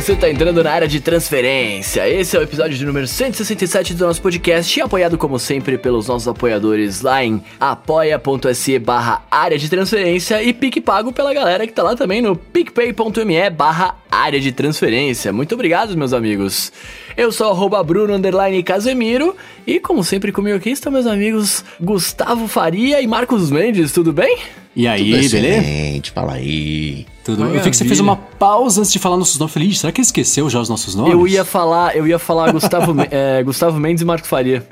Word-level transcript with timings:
você 0.00 0.16
tá 0.16 0.30
entrando 0.30 0.64
na 0.64 0.72
área 0.72 0.88
de 0.88 0.98
transferência. 0.98 2.08
Esse 2.08 2.34
é 2.34 2.40
o 2.40 2.42
episódio 2.42 2.74
de 2.74 2.86
número 2.86 3.06
167 3.06 3.92
do 3.92 4.06
nosso 4.06 4.22
podcast, 4.22 4.80
apoiado 4.80 5.18
como 5.18 5.38
sempre 5.38 5.76
pelos 5.76 6.08
nossos 6.08 6.26
apoiadores 6.26 7.02
lá 7.02 7.22
em 7.22 7.42
apoia.se 7.60 8.78
barra 8.78 9.22
área 9.30 9.58
de 9.58 9.68
transferência 9.68 10.42
e 10.42 10.54
PicPago 10.54 11.12
pela 11.12 11.34
galera 11.34 11.66
que 11.66 11.72
tá 11.74 11.82
lá 11.82 11.94
também 11.94 12.22
no 12.22 12.34
picpay.me 12.34 13.50
barra 13.50 13.99
área 14.10 14.40
de 14.40 14.52
transferência. 14.52 15.32
Muito 15.32 15.54
obrigado, 15.54 15.96
meus 15.96 16.12
amigos. 16.12 16.72
Eu 17.16 17.30
sou 17.30 17.50
arroba 17.50 17.82
Bruno 17.82 18.14
Underline 18.14 18.62
Casemiro 18.62 19.36
e 19.66 19.78
como 19.78 20.02
sempre 20.02 20.32
comigo 20.32 20.56
aqui 20.56 20.70
estão 20.70 20.90
meus 20.90 21.06
amigos 21.06 21.64
Gustavo 21.80 22.48
Faria 22.48 23.00
e 23.00 23.06
Marcos 23.06 23.50
Mendes, 23.50 23.92
tudo 23.92 24.12
bem? 24.12 24.38
E 24.74 24.86
aí, 24.86 25.22
Tudo 25.22 25.30
beleza? 25.32 26.12
fala 26.14 26.34
aí. 26.34 27.04
Tudo 27.24 27.44
Eu 27.44 27.60
vi 27.60 27.70
que 27.70 27.76
você 27.76 27.84
fez 27.84 27.98
uma 27.98 28.16
pausa 28.16 28.80
antes 28.80 28.92
de 28.92 28.98
falar 29.00 29.16
nossos 29.16 29.38
nomes. 29.38 29.52
Feliz, 29.52 29.80
será 29.80 29.92
que 29.92 30.00
esqueceu 30.00 30.48
já 30.48 30.60
os 30.60 30.68
nossos 30.68 30.94
nomes? 30.94 31.12
Eu 31.12 31.26
ia 31.26 31.44
falar, 31.44 31.96
eu 31.96 32.06
ia 32.06 32.18
falar 32.20 32.52
Gustavo, 32.52 32.94
é, 33.10 33.42
Gustavo 33.44 33.80
Mendes 33.80 34.02
e 34.02 34.04
Marcos 34.04 34.28
Faria. 34.28 34.64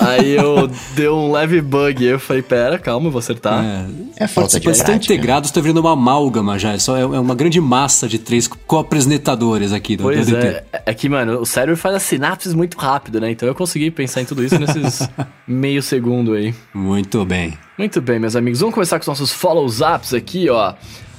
Aí 0.00 0.36
eu 0.36 0.70
deu 0.94 1.16
um 1.16 1.32
leve 1.32 1.60
bug, 1.60 2.04
eu 2.04 2.18
falei, 2.18 2.42
pera, 2.42 2.78
calma, 2.78 3.06
eu 3.08 3.10
vou 3.10 3.18
acertar. 3.18 3.64
É, 3.64 4.24
É 4.24 4.26
falta 4.26 4.58
de 4.58 4.64
participantes 4.64 4.78
estão 4.80 4.94
prática. 4.94 5.14
integrados, 5.14 5.50
tá 5.50 5.60
virando 5.60 5.80
uma 5.80 5.92
amálgama 5.92 6.58
já. 6.58 6.72
É, 6.72 6.78
só, 6.78 6.96
é 6.96 7.00
é 7.02 7.06
uma 7.20 7.34
grande 7.34 7.60
massa 7.60 8.06
de 8.08 8.18
três 8.18 8.46
co-apresentadores 8.46 9.72
aqui 9.72 9.96
do 9.96 10.04
Pois 10.04 10.26
DDT. 10.26 10.46
é, 10.72 10.82
é 10.86 10.94
que, 10.94 11.08
mano, 11.08 11.40
o 11.40 11.46
cérebro 11.46 11.76
faz 11.76 11.94
as 11.96 12.02
sinapses 12.02 12.54
muito 12.54 12.76
rápido, 12.78 13.20
né? 13.20 13.30
Então 13.30 13.48
eu 13.48 13.54
consegui 13.54 13.90
pensar 13.90 14.22
em 14.22 14.24
tudo 14.24 14.44
isso 14.44 14.58
nesses 14.58 15.08
meio 15.46 15.82
segundo 15.82 16.32
aí. 16.34 16.54
Muito 16.72 17.24
bem. 17.24 17.56
Muito 17.78 18.00
bem, 18.00 18.18
meus 18.18 18.36
amigos. 18.36 18.60
Vamos 18.60 18.74
começar 18.74 18.98
com 18.98 19.02
os 19.02 19.08
nossos 19.08 19.32
follow-ups 19.32 20.14
aqui, 20.14 20.48
ó. 20.48 20.74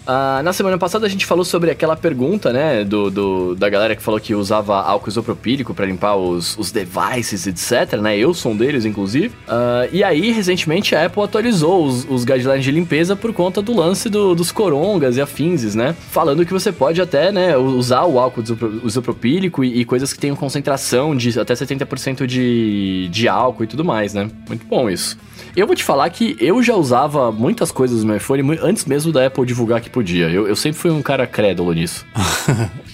Ah, 0.07 0.41
na 0.43 0.53
semana 0.53 0.77
passada 0.77 1.05
a 1.05 1.09
gente 1.09 1.25
falou 1.25 1.43
sobre 1.43 1.71
aquela 1.71 1.95
pergunta, 1.95 2.53
né, 2.53 2.83
do, 2.83 3.09
do- 3.09 3.55
da 3.55 3.67
galera 3.69 3.95
que 3.95 4.01
falou 4.03 4.19
que 4.19 4.35
usava 4.35 4.79
álcool 4.81 5.09
isopropílico 5.09 5.73
pra 5.73 5.85
limpar 5.85 6.15
os, 6.15 6.55
os 6.57 6.71
devices, 6.71 7.47
etc, 7.47 7.99
né? 7.99 8.15
Eu 8.17 8.33
sou 8.33 8.51
um 8.51 8.57
deles, 8.57 8.85
inclusive. 8.85 9.33
Ah, 9.47 9.87
e 9.91 10.03
aí, 10.03 10.31
recentemente, 10.31 10.95
a 10.95 11.05
Apple 11.05 11.23
atualizou 11.23 11.85
os, 11.85 12.05
os 12.09 12.23
guidelines 12.23 12.63
de 12.63 12.71
limpeza 12.71 13.15
por 13.15 13.33
conta 13.33 13.61
do 13.61 13.75
lance 13.75 14.07
do- 14.09 14.35
dos 14.35 14.51
corongas 14.51 15.17
e 15.17 15.21
afinzes, 15.21 15.73
né? 15.73 15.95
Falando 16.11 16.45
que 16.45 16.53
você 16.53 16.71
pode 16.71 17.01
até, 17.01 17.31
né, 17.31 17.57
usar 17.57 18.05
o 18.05 18.19
álcool 18.19 18.41
isopro- 18.43 18.81
isopropílico 18.85 19.63
e, 19.63 19.81
e 19.81 19.85
coisas 19.85 20.13
que 20.13 20.19
tenham 20.19 20.35
concentração 20.35 21.15
de 21.15 21.39
até 21.39 21.53
70% 21.55 22.27
de, 22.27 23.07
de 23.11 23.27
álcool 23.27 23.63
e 23.63 23.67
tudo 23.67 23.83
mais, 23.83 24.13
né? 24.13 24.29
Muito 24.47 24.65
bom 24.67 24.87
isso. 24.89 25.17
Eu 25.55 25.65
vou 25.65 25.75
te 25.75 25.83
falar 25.85 26.09
que 26.09 26.35
eu 26.39 26.61
já 26.61 26.75
usava 26.75 27.31
muitas 27.31 27.71
coisas 27.71 28.03
no 28.03 28.13
iPhone 28.13 28.59
antes 28.61 28.83
mesmo 28.83 29.11
da 29.13 29.25
Apple 29.25 29.45
divulgar 29.45 29.79
que 29.79 29.89
podia. 29.89 30.29
Eu, 30.29 30.47
eu 30.47 30.55
sempre 30.55 30.77
fui 30.77 30.91
um 30.91 31.01
cara 31.01 31.25
crédulo 31.25 31.71
nisso. 31.71 32.05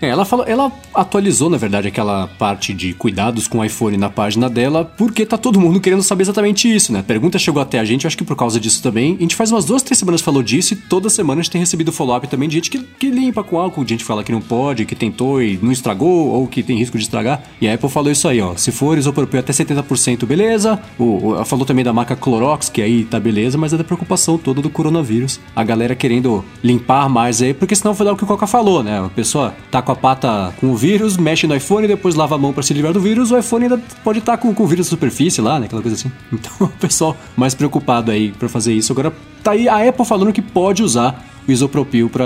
É, 0.00 0.08
ela, 0.08 0.24
falou, 0.24 0.44
ela 0.46 0.70
atualizou, 0.94 1.48
na 1.48 1.56
verdade, 1.56 1.88
aquela 1.88 2.26
parte 2.38 2.72
de 2.74 2.92
cuidados 2.92 3.48
com 3.48 3.58
o 3.58 3.64
iPhone 3.64 3.96
na 3.96 4.10
página 4.10 4.48
dela, 4.48 4.84
porque 4.84 5.24
tá 5.24 5.36
todo 5.38 5.60
mundo 5.60 5.80
querendo 5.80 6.02
saber 6.02 6.22
exatamente 6.22 6.72
isso, 6.72 6.92
né? 6.92 7.00
A 7.00 7.02
pergunta 7.02 7.38
chegou 7.38 7.60
até 7.62 7.78
a 7.78 7.84
gente, 7.84 8.06
acho 8.06 8.16
que 8.16 8.24
por 8.24 8.36
causa 8.36 8.60
disso 8.60 8.82
também. 8.82 9.16
A 9.18 9.22
gente 9.22 9.36
faz 9.36 9.50
umas 9.50 9.64
duas, 9.64 9.82
três 9.82 9.98
semanas 9.98 10.20
falou 10.20 10.42
disso 10.42 10.74
e 10.74 10.76
toda 10.76 11.08
semana 11.08 11.40
a 11.40 11.42
gente 11.42 11.52
tem 11.52 11.60
recebido 11.60 11.92
follow-up 11.92 12.26
também 12.28 12.48
de 12.48 12.56
gente 12.56 12.70
que, 12.70 12.78
que 12.78 13.10
limpa 13.10 13.42
com 13.42 13.58
álcool, 13.58 13.84
de 13.84 13.90
gente 13.90 14.00
que 14.00 14.06
fala 14.06 14.22
que 14.24 14.32
não 14.32 14.40
pode, 14.40 14.84
que 14.84 14.94
tentou 14.94 15.42
e 15.42 15.58
não 15.62 15.72
estragou, 15.72 16.28
ou 16.28 16.46
que 16.46 16.62
tem 16.62 16.76
risco 16.76 16.96
de 16.98 17.04
estragar. 17.04 17.42
E 17.60 17.68
a 17.68 17.74
Apple 17.74 17.88
falou 17.88 18.10
isso 18.10 18.28
aí, 18.28 18.40
ó. 18.40 18.54
Se 18.56 18.70
for 18.72 18.98
isopropil 18.98 19.40
até 19.40 19.52
70%, 19.52 20.26
beleza. 20.26 20.80
O, 20.98 21.28
o- 21.28 21.34
ela 21.36 21.44
falou 21.44 21.64
também 21.64 21.84
da 21.84 21.92
marca 21.92 22.14
Clorox, 22.16 22.68
que 22.68 22.82
aí 22.82 23.04
tá 23.04 23.18
beleza, 23.18 23.56
mas 23.58 23.72
é 23.72 23.76
da 23.76 23.84
preocupação 23.84 24.36
toda 24.38 24.60
do 24.60 24.70
coronavírus. 24.70 25.40
A 25.54 25.64
galera 25.64 25.94
querendo 25.94 26.44
limpar 26.62 27.08
mais 27.08 27.40
aí, 27.42 27.54
porque 27.54 27.74
senão 27.74 27.94
foi 27.94 28.06
lá 28.06 28.12
o 28.12 28.16
que 28.16 28.24
o 28.24 28.26
Coca 28.26 28.46
falou, 28.46 28.82
né? 28.82 28.98
A 29.00 29.08
pessoa 29.22 29.54
tá 29.70 29.80
com 29.80 29.92
a 29.92 29.96
pata 29.96 30.52
com 30.60 30.70
o 30.70 30.76
vírus, 30.76 31.16
mexe 31.16 31.46
no 31.46 31.54
iPhone, 31.54 31.86
depois 31.86 32.14
lava 32.14 32.34
a 32.34 32.38
mão 32.38 32.52
pra 32.52 32.62
se 32.62 32.74
livrar 32.74 32.92
do 32.92 33.00
vírus, 33.00 33.30
o 33.30 33.38
iPhone 33.38 33.64
ainda 33.64 33.80
pode 34.02 34.18
estar 34.18 34.36
com, 34.36 34.52
com 34.52 34.64
o 34.64 34.66
vírus 34.66 34.86
na 34.86 34.90
superfície 34.90 35.40
lá, 35.40 35.60
né? 35.60 35.66
Aquela 35.66 35.80
coisa 35.80 35.96
assim. 35.96 36.10
Então 36.32 36.66
o 36.66 36.68
pessoal 36.68 37.16
mais 37.36 37.54
preocupado 37.54 38.10
aí 38.10 38.32
pra 38.32 38.48
fazer 38.48 38.72
isso. 38.72 38.92
Agora 38.92 39.12
tá 39.42 39.52
aí 39.52 39.68
a 39.68 39.88
Apple 39.88 40.04
falando 40.04 40.32
que 40.32 40.42
pode 40.42 40.82
usar 40.82 41.28
o 41.46 41.50
isopropil 41.50 42.08
para 42.08 42.24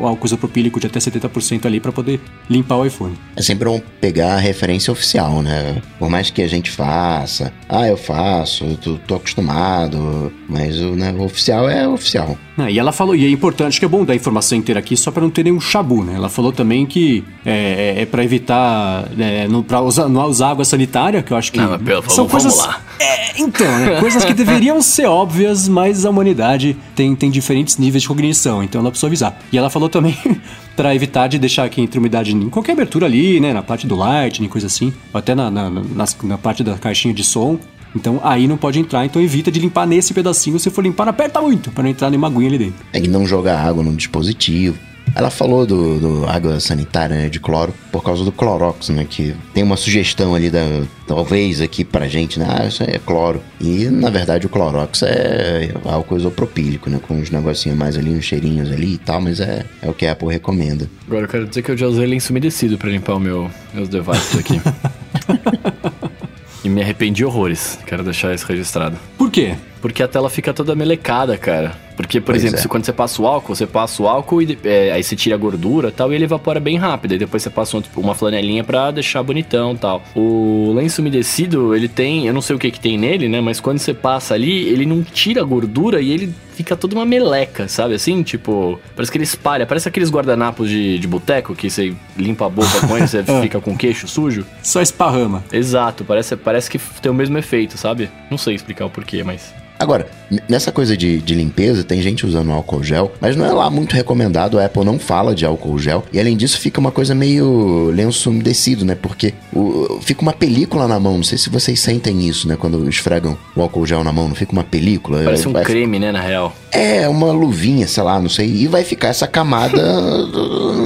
o 0.00 0.06
álcool 0.06 0.26
isopropílico 0.26 0.80
de 0.80 0.86
até 0.86 0.98
70% 0.98 1.66
ali 1.66 1.78
pra 1.78 1.92
poder 1.92 2.20
limpar 2.48 2.76
o 2.76 2.86
iPhone. 2.86 3.14
É 3.36 3.42
sempre 3.42 3.68
bom 3.68 3.80
pegar 4.00 4.34
a 4.34 4.38
referência 4.38 4.90
oficial, 4.92 5.42
né? 5.42 5.82
Por 5.98 6.08
mais 6.08 6.30
que 6.30 6.40
a 6.40 6.48
gente 6.48 6.70
faça, 6.70 7.52
ah, 7.68 7.86
eu 7.86 7.96
faço, 7.96 8.64
eu 8.64 8.76
tô, 8.76 8.94
tô 9.06 9.14
acostumado, 9.16 10.32
mas 10.48 10.80
o, 10.80 10.96
né, 10.96 11.14
o 11.18 11.24
oficial 11.24 11.68
é 11.68 11.86
oficial. 11.86 12.36
Ah, 12.56 12.70
e 12.70 12.78
ela 12.78 12.92
falou, 12.92 13.14
e 13.14 13.26
é 13.26 13.28
importante, 13.28 13.68
acho 13.68 13.78
que 13.78 13.84
é 13.84 13.88
bom 13.88 14.04
dar 14.04 14.14
a 14.14 14.16
informação 14.16 14.56
inteira 14.56 14.78
aqui 14.78 14.96
só 14.96 15.10
para 15.10 15.22
não 15.22 15.30
ter 15.30 15.44
nenhum 15.44 15.60
chabu, 15.60 16.02
né? 16.02 16.14
Ela 16.14 16.30
falou 16.30 16.52
também 16.52 16.86
que 16.86 17.22
é, 17.44 17.94
é, 17.98 18.02
é 18.02 18.06
para 18.06 18.24
evitar, 18.24 19.06
é, 19.18 19.46
não, 19.48 19.62
pra 19.62 19.82
usar, 19.82 20.08
não 20.08 20.24
usar 20.26 20.50
água 20.50 20.64
sanitária, 20.64 21.22
que 21.22 21.32
eu 21.32 21.36
acho 21.36 21.52
que 21.52 21.58
Não, 21.58 21.78
pelo 21.78 22.02
são 22.10 22.26
vamos 22.26 22.44
coisas. 22.44 22.56
lá. 22.56 22.80
É, 22.98 23.40
então, 23.40 23.66
né? 23.78 24.00
coisas 24.00 24.24
que 24.24 24.32
deveriam 24.32 24.80
ser 24.80 25.06
óbvias, 25.06 25.68
mas 25.68 26.04
a 26.06 26.10
humanidade 26.10 26.76
tem, 26.94 27.14
tem 27.14 27.30
diferentes 27.30 27.76
níveis 27.78 28.02
de 28.02 28.08
cognição, 28.08 28.62
então 28.62 28.80
ela 28.80 28.90
precisou 28.90 29.08
avisar. 29.08 29.38
E 29.52 29.58
ela 29.58 29.68
falou 29.70 29.88
também 29.88 30.16
para 30.76 30.94
evitar 30.94 31.26
de 31.28 31.38
deixar 31.38 31.64
aqui 31.64 31.80
entre 31.80 31.98
umidade 31.98 32.34
em 32.34 32.48
qualquer 32.48 32.72
abertura 32.72 33.06
ali, 33.06 33.38
né? 33.40 33.52
Na 33.52 33.62
parte 33.62 33.86
do 33.86 33.94
Lightning, 33.96 34.48
coisa 34.48 34.66
assim, 34.66 34.92
ou 35.12 35.18
até 35.18 35.34
na, 35.34 35.50
na, 35.50 35.68
nas- 35.70 36.16
na 36.22 36.38
parte 36.38 36.62
da 36.64 36.74
caixinha 36.74 37.12
de 37.14 37.22
som. 37.24 37.58
Então 37.94 38.20
aí 38.22 38.46
não 38.46 38.56
pode 38.58 38.78
entrar, 38.78 39.06
então 39.06 39.22
evita 39.22 39.50
de 39.50 39.58
limpar 39.58 39.86
nesse 39.86 40.12
pedacinho. 40.12 40.58
Se 40.58 40.68
for 40.70 40.82
limpar, 40.82 41.08
aperta 41.08 41.40
muito 41.40 41.70
para 41.70 41.82
não 41.82 41.90
entrar 41.90 42.10
nenhuma 42.10 42.26
aguinha 42.28 42.48
ali 42.48 42.58
dentro. 42.58 42.74
É 42.92 43.00
que 43.00 43.08
não 43.08 43.24
jogar 43.26 43.58
água 43.58 43.82
no 43.82 43.94
dispositivo. 43.96 44.76
Ela 45.16 45.30
falou 45.30 45.64
do, 45.64 45.98
do 45.98 46.26
água 46.26 46.60
sanitária 46.60 47.16
né, 47.16 47.30
de 47.30 47.40
cloro 47.40 47.72
por 47.90 48.02
causa 48.02 48.22
do 48.22 48.30
Clorox, 48.30 48.90
né? 48.90 49.06
Que 49.08 49.34
tem 49.54 49.62
uma 49.62 49.78
sugestão 49.78 50.34
ali 50.34 50.50
da 50.50 50.82
talvez 51.06 51.62
aqui 51.62 51.86
pra 51.86 52.06
gente, 52.06 52.38
né? 52.38 52.46
Ah, 52.46 52.66
isso 52.66 52.82
aí 52.82 52.96
é 52.96 52.98
cloro. 52.98 53.40
E 53.58 53.86
na 53.86 54.10
verdade 54.10 54.44
o 54.44 54.50
Clorox 54.50 55.02
é 55.04 55.72
álcool 55.86 56.18
isopropílico, 56.18 56.90
né? 56.90 57.00
Com 57.08 57.14
uns 57.14 57.30
negocinhos 57.30 57.78
mais 57.78 57.96
ali, 57.96 58.10
uns 58.10 58.26
cheirinhos 58.26 58.70
ali 58.70 58.92
e 58.92 58.98
tal, 58.98 59.22
mas 59.22 59.40
é, 59.40 59.64
é 59.80 59.88
o 59.88 59.94
que 59.94 60.04
a 60.04 60.12
Apple 60.12 60.28
recomenda. 60.28 60.86
Agora 61.06 61.24
eu 61.24 61.28
quero 61.28 61.46
dizer 61.46 61.62
que 61.62 61.70
eu 61.70 61.78
já 61.78 61.86
usei 61.86 62.06
lenço 62.06 62.30
umedecido 62.30 62.76
pra 62.76 62.90
limpar 62.90 63.14
o 63.14 63.20
meu, 63.20 63.50
meus 63.72 63.88
devices 63.88 64.38
aqui. 64.38 64.60
e 66.62 66.68
me 66.68 66.82
arrependi 66.82 67.24
horrores. 67.24 67.78
Quero 67.86 68.04
deixar 68.04 68.34
isso 68.34 68.46
registrado. 68.46 68.98
Por 69.16 69.30
quê? 69.30 69.54
Porque 69.86 70.02
a 70.02 70.08
tela 70.08 70.28
fica 70.28 70.52
toda 70.52 70.74
melecada, 70.74 71.38
cara. 71.38 71.76
Porque, 71.96 72.20
por 72.20 72.32
Pois 72.32 72.42
exemplo, 72.42 72.58
é. 72.58 72.62
se 72.62 72.66
quando 72.68 72.84
você 72.84 72.92
passa 72.92 73.22
o 73.22 73.26
álcool, 73.26 73.54
você 73.54 73.66
passa 73.68 74.02
o 74.02 74.08
álcool 74.08 74.42
e 74.42 74.58
é, 74.64 74.90
aí 74.90 75.02
você 75.02 75.14
tira 75.14 75.36
a 75.36 75.38
gordura 75.38 75.88
e 75.88 75.92
tal, 75.92 76.12
e 76.12 76.16
ele 76.16 76.24
evapora 76.24 76.58
bem 76.58 76.76
rápido. 76.76 77.14
E 77.14 77.18
depois 77.18 77.40
você 77.42 77.48
passa 77.50 77.76
um- 77.76 77.80
tipo, 77.80 78.00
uma 78.00 78.12
flanelinha 78.12 78.64
pra 78.64 78.90
deixar 78.90 79.22
bonitão 79.22 79.74
e 79.74 79.78
tal. 79.78 80.02
O 80.14 80.72
lenço 80.74 81.00
umedecido, 81.00 81.72
ele 81.74 81.86
tem, 81.88 82.26
eu 82.26 82.34
não 82.34 82.42
sei 82.42 82.56
o 82.56 82.58
que 82.58 82.70
que 82.72 82.80
tem 82.80 82.98
nele, 82.98 83.28
né? 83.28 83.40
Mas 83.40 83.60
quando 83.60 83.78
você 83.78 83.94
passa 83.94 84.34
ali, 84.34 84.66
ele 84.68 84.84
não 84.84 85.04
tira 85.04 85.40
a 85.40 85.44
gordura 85.44 86.00
e 86.00 86.10
ele 86.10 86.34
fica 86.56 86.74
toda 86.76 86.96
uma 86.96 87.06
meleca, 87.06 87.68
sabe? 87.68 87.94
Assim, 87.94 88.24
tipo, 88.24 88.80
parece 88.96 89.12
que 89.12 89.16
ele 89.18 89.24
espalha. 89.24 89.64
Parece 89.64 89.88
aqueles 89.88 90.10
guardanapos 90.10 90.68
de, 90.68 90.98
de 90.98 91.06
boteco 91.06 91.54
que 91.54 91.70
você 91.70 91.94
limpa 92.18 92.46
a 92.46 92.50
boca 92.50 92.86
com 92.88 92.96
ele, 92.98 93.06
você 93.06 93.22
fica 93.40 93.60
com 93.60 93.70
o 93.70 93.76
queixo 93.76 94.08
sujo. 94.08 94.44
Só 94.64 94.82
esparrama. 94.82 95.44
Exato, 95.52 96.04
parece, 96.04 96.36
parece 96.36 96.68
que 96.68 96.78
tem 97.00 97.10
o 97.10 97.14
mesmo 97.14 97.38
efeito, 97.38 97.78
sabe? 97.78 98.10
Não 98.30 98.36
sei 98.36 98.54
explicar 98.56 98.84
o 98.84 98.90
porquê, 98.90 99.22
mas. 99.22 99.54
Agora, 99.78 100.06
nessa 100.48 100.72
coisa 100.72 100.96
de, 100.96 101.18
de 101.18 101.34
limpeza, 101.34 101.84
tem 101.84 102.00
gente 102.00 102.24
usando 102.26 102.50
álcool 102.50 102.82
gel, 102.82 103.12
mas 103.20 103.36
não 103.36 103.44
é 103.44 103.52
lá 103.52 103.68
muito 103.70 103.94
recomendado. 103.94 104.58
A 104.58 104.64
Apple 104.64 104.84
não 104.84 104.98
fala 104.98 105.34
de 105.34 105.44
álcool 105.44 105.78
gel. 105.78 106.04
E 106.12 106.18
além 106.18 106.36
disso, 106.36 106.58
fica 106.58 106.80
uma 106.80 106.90
coisa 106.90 107.14
meio 107.14 107.90
lenço 107.94 108.30
umedecido, 108.30 108.84
né? 108.84 108.94
Porque 108.94 109.34
o- 109.52 109.98
fica 110.00 110.22
uma 110.22 110.32
película 110.32 110.88
na 110.88 110.98
mão. 110.98 111.16
Não 111.16 111.22
sei 111.22 111.36
se 111.38 111.50
vocês 111.50 111.78
sentem 111.78 112.26
isso, 112.26 112.48
né? 112.48 112.56
Quando 112.58 112.88
esfregam 112.88 113.36
o 113.54 113.60
álcool 113.62 113.86
gel 113.86 114.02
na 114.02 114.12
mão, 114.12 114.28
não 114.28 114.34
fica 114.34 114.52
uma 114.52 114.64
película. 114.64 115.22
Parece 115.24 115.46
um 115.48 115.52
Vai- 115.52 115.64
creme, 115.64 115.98
né, 115.98 116.10
na 116.10 116.20
real. 116.20 116.54
É, 116.72 117.06
uma 117.08 117.30
luvinha, 117.32 117.86
sei 117.86 118.02
lá, 118.02 118.18
não 118.20 118.28
sei. 118.28 118.48
E 118.48 118.66
vai 118.66 118.82
ficar 118.84 119.08
essa 119.08 119.26
camada 119.26 120.00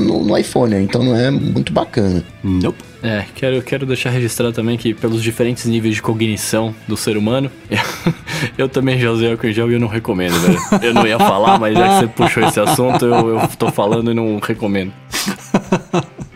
no, 0.00 0.24
no 0.24 0.36
iPhone, 0.38 0.74
né? 0.74 0.82
então 0.82 1.02
não 1.02 1.16
é 1.16 1.30
muito 1.30 1.72
bacana. 1.72 2.24
Nope. 2.42 2.89
É, 3.02 3.24
quero, 3.34 3.62
quero 3.62 3.86
deixar 3.86 4.10
registrado 4.10 4.52
também 4.52 4.76
que 4.76 4.92
pelos 4.92 5.22
diferentes 5.22 5.64
níveis 5.64 5.94
de 5.94 6.02
cognição 6.02 6.74
do 6.86 6.96
ser 6.96 7.16
humano, 7.16 7.50
eu, 8.58 8.68
também 8.68 8.98
já 8.98 9.10
usei 9.10 9.30
álcool 9.30 9.46
em 9.46 9.52
gel 9.52 9.70
e 9.70 9.74
eu 9.74 9.80
não 9.80 9.88
recomendo, 9.88 10.34
velho. 10.40 10.58
Eu 10.82 10.94
não 10.94 11.06
ia 11.06 11.18
falar, 11.18 11.58
mas 11.58 11.76
já 11.76 11.88
que 11.88 11.94
você 12.00 12.06
puxou 12.08 12.42
esse 12.44 12.60
assunto, 12.60 13.04
eu, 13.04 13.40
eu 13.40 13.48
tô 13.58 13.70
falando 13.70 14.10
e 14.10 14.14
não 14.14 14.38
recomendo. 14.38 14.92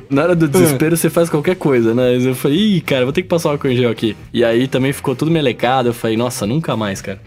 Na 0.08 0.22
hora 0.22 0.36
do 0.36 0.46
desespero, 0.46 0.96
você 0.96 1.10
faz 1.10 1.28
qualquer 1.28 1.56
coisa, 1.56 1.94
né? 1.94 2.16
Eu 2.16 2.34
falei, 2.34 2.76
ih, 2.76 2.80
cara, 2.80 3.04
vou 3.04 3.12
ter 3.12 3.22
que 3.22 3.28
passar 3.28 3.48
o 3.48 3.52
álcool 3.52 3.68
em 3.68 3.76
gel 3.76 3.90
aqui. 3.90 4.16
E 4.32 4.44
aí 4.44 4.68
também 4.68 4.92
ficou 4.92 5.16
tudo 5.16 5.30
melecado. 5.30 5.88
Eu 5.88 5.94
falei, 5.94 6.16
nossa, 6.16 6.46
nunca 6.46 6.76
mais, 6.76 7.00
cara. 7.00 7.20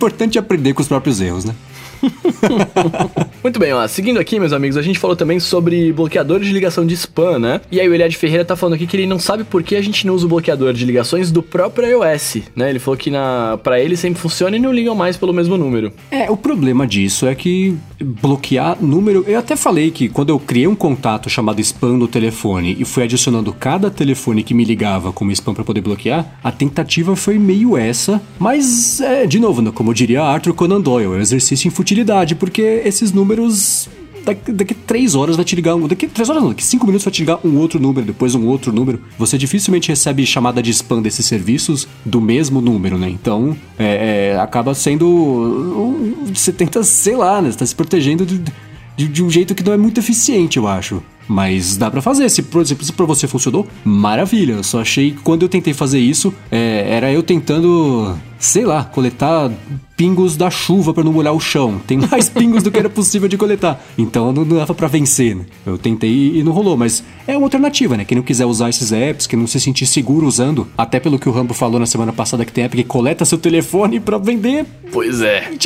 Importante 0.00 0.38
aprender 0.38 0.72
com 0.72 0.80
os 0.80 0.88
próprios 0.88 1.20
erros, 1.20 1.44
né? 1.44 1.54
Muito 3.42 3.58
bem, 3.58 3.72
ó. 3.72 3.86
Seguindo 3.86 4.18
aqui, 4.18 4.38
meus 4.38 4.52
amigos, 4.52 4.76
a 4.76 4.82
gente 4.82 4.98
falou 4.98 5.16
também 5.16 5.38
sobre 5.38 5.92
bloqueadores 5.92 6.46
de 6.46 6.52
ligação 6.52 6.86
de 6.86 6.94
spam, 6.94 7.38
né? 7.38 7.60
E 7.70 7.80
aí 7.80 7.88
o 7.88 7.94
Eliade 7.94 8.16
Ferreira 8.16 8.44
tá 8.44 8.56
falando 8.56 8.74
aqui 8.74 8.86
que 8.86 8.96
ele 8.96 9.06
não 9.06 9.18
sabe 9.18 9.44
por 9.44 9.62
que 9.62 9.76
a 9.76 9.82
gente 9.82 10.06
não 10.06 10.14
usa 10.14 10.26
o 10.26 10.28
bloqueador 10.28 10.72
de 10.72 10.84
ligações 10.84 11.30
do 11.30 11.42
próprio 11.42 11.86
iOS, 11.86 12.38
né? 12.54 12.70
Ele 12.70 12.78
falou 12.78 12.96
que 12.96 13.10
na 13.10 13.58
para 13.62 13.80
ele 13.80 13.96
sempre 13.96 14.20
funciona 14.20 14.56
e 14.56 14.58
não 14.58 14.72
ligam 14.72 14.94
mais 14.94 15.16
pelo 15.16 15.32
mesmo 15.32 15.56
número. 15.56 15.92
É, 16.10 16.30
o 16.30 16.36
problema 16.36 16.86
disso 16.86 17.26
é 17.26 17.34
que 17.34 17.76
bloquear 18.02 18.76
número. 18.80 19.24
Eu 19.26 19.38
até 19.38 19.56
falei 19.56 19.90
que 19.90 20.08
quando 20.08 20.30
eu 20.30 20.38
criei 20.38 20.66
um 20.66 20.74
contato 20.74 21.28
chamado 21.28 21.60
spam 21.60 21.96
no 21.96 22.08
telefone 22.08 22.76
e 22.78 22.84
fui 22.84 23.02
adicionando 23.02 23.52
cada 23.52 23.90
telefone 23.90 24.42
que 24.42 24.54
me 24.54 24.64
ligava 24.64 25.12
como 25.12 25.30
spam 25.32 25.54
para 25.54 25.64
poder 25.64 25.80
bloquear, 25.80 26.38
a 26.42 26.52
tentativa 26.52 27.14
foi 27.16 27.38
meio 27.38 27.76
essa, 27.76 28.20
mas 28.38 29.00
é, 29.00 29.26
de 29.26 29.38
novo, 29.38 29.62
né, 29.62 29.70
como 29.90 29.94
diria 29.94 30.22
Arthur 30.22 30.54
Conan 30.54 30.80
Doyle, 30.80 31.06
é 31.06 31.08
um 31.08 31.20
exercício 31.20 31.66
em 31.66 31.70
futilidade, 31.70 32.36
porque 32.36 32.62
esses 32.84 33.12
números 33.12 33.88
daqui, 34.24 34.52
daqui 34.52 34.72
três 34.72 35.16
horas 35.16 35.34
vai 35.34 35.44
te 35.44 35.56
ligar 35.56 35.74
um. 35.74 35.88
Daqui 35.88 36.06
três 36.06 36.30
horas 36.30 36.42
não, 36.42 36.50
daqui 36.50 36.62
cinco 36.62 36.86
minutos 36.86 37.04
vai 37.04 37.12
te 37.12 37.22
ligar 37.22 37.40
um 37.44 37.56
outro 37.58 37.80
número, 37.80 38.06
depois 38.06 38.36
um 38.36 38.46
outro 38.46 38.72
número. 38.72 39.00
Você 39.18 39.36
dificilmente 39.36 39.88
recebe 39.88 40.24
chamada 40.24 40.62
de 40.62 40.70
spam 40.70 41.02
desses 41.02 41.26
serviços 41.26 41.88
do 42.04 42.20
mesmo 42.20 42.60
número, 42.60 42.96
né? 42.96 43.10
Então, 43.10 43.56
é, 43.76 44.32
é, 44.34 44.40
acaba 44.40 44.74
sendo. 44.74 46.22
Você 46.32 46.52
tenta, 46.52 46.84
sei 46.84 47.16
lá, 47.16 47.42
né? 47.42 47.50
Você 47.50 47.58
tá 47.58 47.66
se 47.66 47.74
protegendo 47.74 48.24
de, 48.24 48.40
de, 48.96 49.08
de 49.08 49.24
um 49.24 49.30
jeito 49.30 49.56
que 49.56 49.64
não 49.64 49.72
é 49.72 49.76
muito 49.76 49.98
eficiente, 49.98 50.56
eu 50.56 50.68
acho. 50.68 51.02
Mas 51.26 51.76
dá 51.76 51.90
para 51.90 52.00
fazer. 52.00 52.28
Se, 52.28 52.42
por 52.42 52.62
exemplo, 52.62 52.84
se 52.84 52.92
pra 52.92 53.06
você 53.06 53.26
funcionou, 53.26 53.66
maravilha. 53.84 54.52
Eu 54.52 54.62
só 54.62 54.80
achei 54.80 55.10
que 55.10 55.18
quando 55.18 55.42
eu 55.42 55.48
tentei 55.48 55.74
fazer 55.74 55.98
isso, 55.98 56.32
é, 56.50 56.86
era 56.88 57.12
eu 57.12 57.22
tentando, 57.22 58.16
sei 58.40 58.64
lá, 58.64 58.82
coletar 58.82 59.52
pingos 60.00 60.34
da 60.34 60.50
chuva 60.50 60.94
para 60.94 61.04
não 61.04 61.12
molhar 61.12 61.34
o 61.34 61.38
chão. 61.38 61.78
Tem 61.86 61.98
mais 62.10 62.30
pingos 62.30 62.62
do 62.62 62.70
que 62.70 62.78
era 62.78 62.88
possível 62.88 63.28
de 63.28 63.36
coletar. 63.36 63.78
Então 63.98 64.32
não 64.32 64.46
dava 64.46 64.74
para 64.74 64.88
vencer, 64.88 65.36
né? 65.36 65.44
Eu 65.66 65.76
tentei 65.76 66.38
e 66.38 66.42
não 66.42 66.52
rolou, 66.52 66.74
mas 66.74 67.04
é 67.26 67.36
uma 67.36 67.44
alternativa, 67.44 67.98
né? 67.98 68.04
Quem 68.06 68.16
não 68.16 68.22
quiser 68.22 68.46
usar 68.46 68.70
esses 68.70 68.92
apps, 68.92 69.26
quem 69.26 69.38
não 69.38 69.46
se 69.46 69.60
sentir 69.60 69.84
seguro 69.84 70.26
usando, 70.26 70.66
até 70.76 70.98
pelo 70.98 71.18
que 71.18 71.28
o 71.28 71.32
Rambo 71.32 71.52
falou 71.52 71.78
na 71.78 71.84
semana 71.84 72.14
passada 72.14 72.46
que 72.46 72.52
tem 72.52 72.64
app 72.64 72.74
que 72.74 72.82
coleta 72.82 73.26
seu 73.26 73.36
telefone 73.36 74.00
para 74.00 74.16
vender. 74.16 74.64
Pois 74.90 75.20
é. 75.20 75.50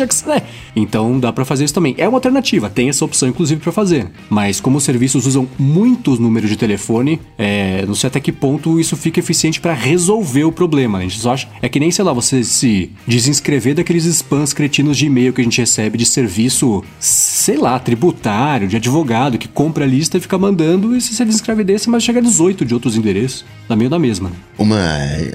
Então 0.75 1.21
dá 1.21 1.32
para 1.32 1.44
fazer 1.44 1.65
isso 1.65 1.75
também. 1.75 1.94
É 1.97 2.09
uma 2.09 2.17
alternativa, 2.17 2.69
tem 2.69 2.88
essa 2.88 3.05
opção 3.05 3.29
inclusive 3.29 3.61
para 3.61 3.71
fazer. 3.71 4.11
Mas 4.29 4.61
como 4.61 4.79
os 4.79 4.85
serviços 4.85 5.26
usam 5.26 5.49
muitos 5.56 6.19
números 6.19 6.50
de 6.50 6.56
telefone, 6.56 7.21
é, 7.38 7.85
não 7.87 7.94
sei 7.94 8.09
até 8.09 8.19
que 8.19 8.32
ponto 8.32 8.81
isso 8.81 8.97
fica 8.97 9.21
eficiente 9.21 9.61
para 9.61 9.73
resolver 9.73 10.43
o 10.43 10.50
problema. 10.50 10.99
Né? 10.99 11.05
A 11.05 11.09
gente 11.09 11.21
só 11.21 11.32
acha, 11.32 11.49
é 11.62 11.69
que 11.69 11.79
nem, 11.79 11.93
sei 11.93 12.05
lá, 12.05 12.12
você 12.12 12.43
se 12.43 12.63
desinscrever 13.06 13.75
daqueles 13.75 14.05
spams 14.05 14.52
cretinos 14.52 14.96
de 14.96 15.06
e-mail 15.06 15.32
que 15.32 15.40
a 15.40 15.44
gente 15.44 15.61
recebe 15.61 15.99
de 15.99 16.06
serviço, 16.06 16.82
sei 16.99 17.56
lá, 17.56 17.78
tributário, 17.78 18.69
de 18.69 18.76
advogado, 18.76 19.38
que 19.38 19.49
compra 19.49 19.84
a 19.84 19.87
lista 19.87 20.19
e 20.19 20.20
fica 20.20 20.38
mandando, 20.38 20.96
e 20.96 21.00
se 21.00 21.14
você 21.14 21.25
descreve 21.25 21.64
desse, 21.64 21.88
mas 21.88 22.02
chega 22.02 22.20
a 22.20 22.22
18 22.22 22.64
de 22.64 22.75
outros 22.75 22.96
endereços. 22.96 23.44
Da 23.66 23.75
meio 23.75 23.88
da 23.88 23.99
mesma. 23.99 24.31
Uma 24.58 24.78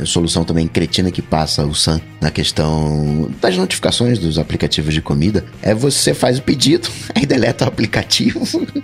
solução 0.06 0.44
também 0.44 0.68
cretina 0.68 1.10
que 1.10 1.22
passa 1.22 1.66
o 1.66 1.74
SAM 1.74 2.00
na 2.22 2.30
questão 2.30 3.30
das 3.42 3.58
notificações 3.58 4.20
dos 4.20 4.38
aplicativos 4.38 4.94
de 4.94 5.02
comida 5.02 5.46
é 5.64 5.74
você 5.74 6.14
faz 6.14 6.38
o 6.38 6.44
pedido, 6.44 6.88
aí 7.16 7.26
deleta 7.26 7.66
o 7.66 7.68
aplicativo 7.68 8.42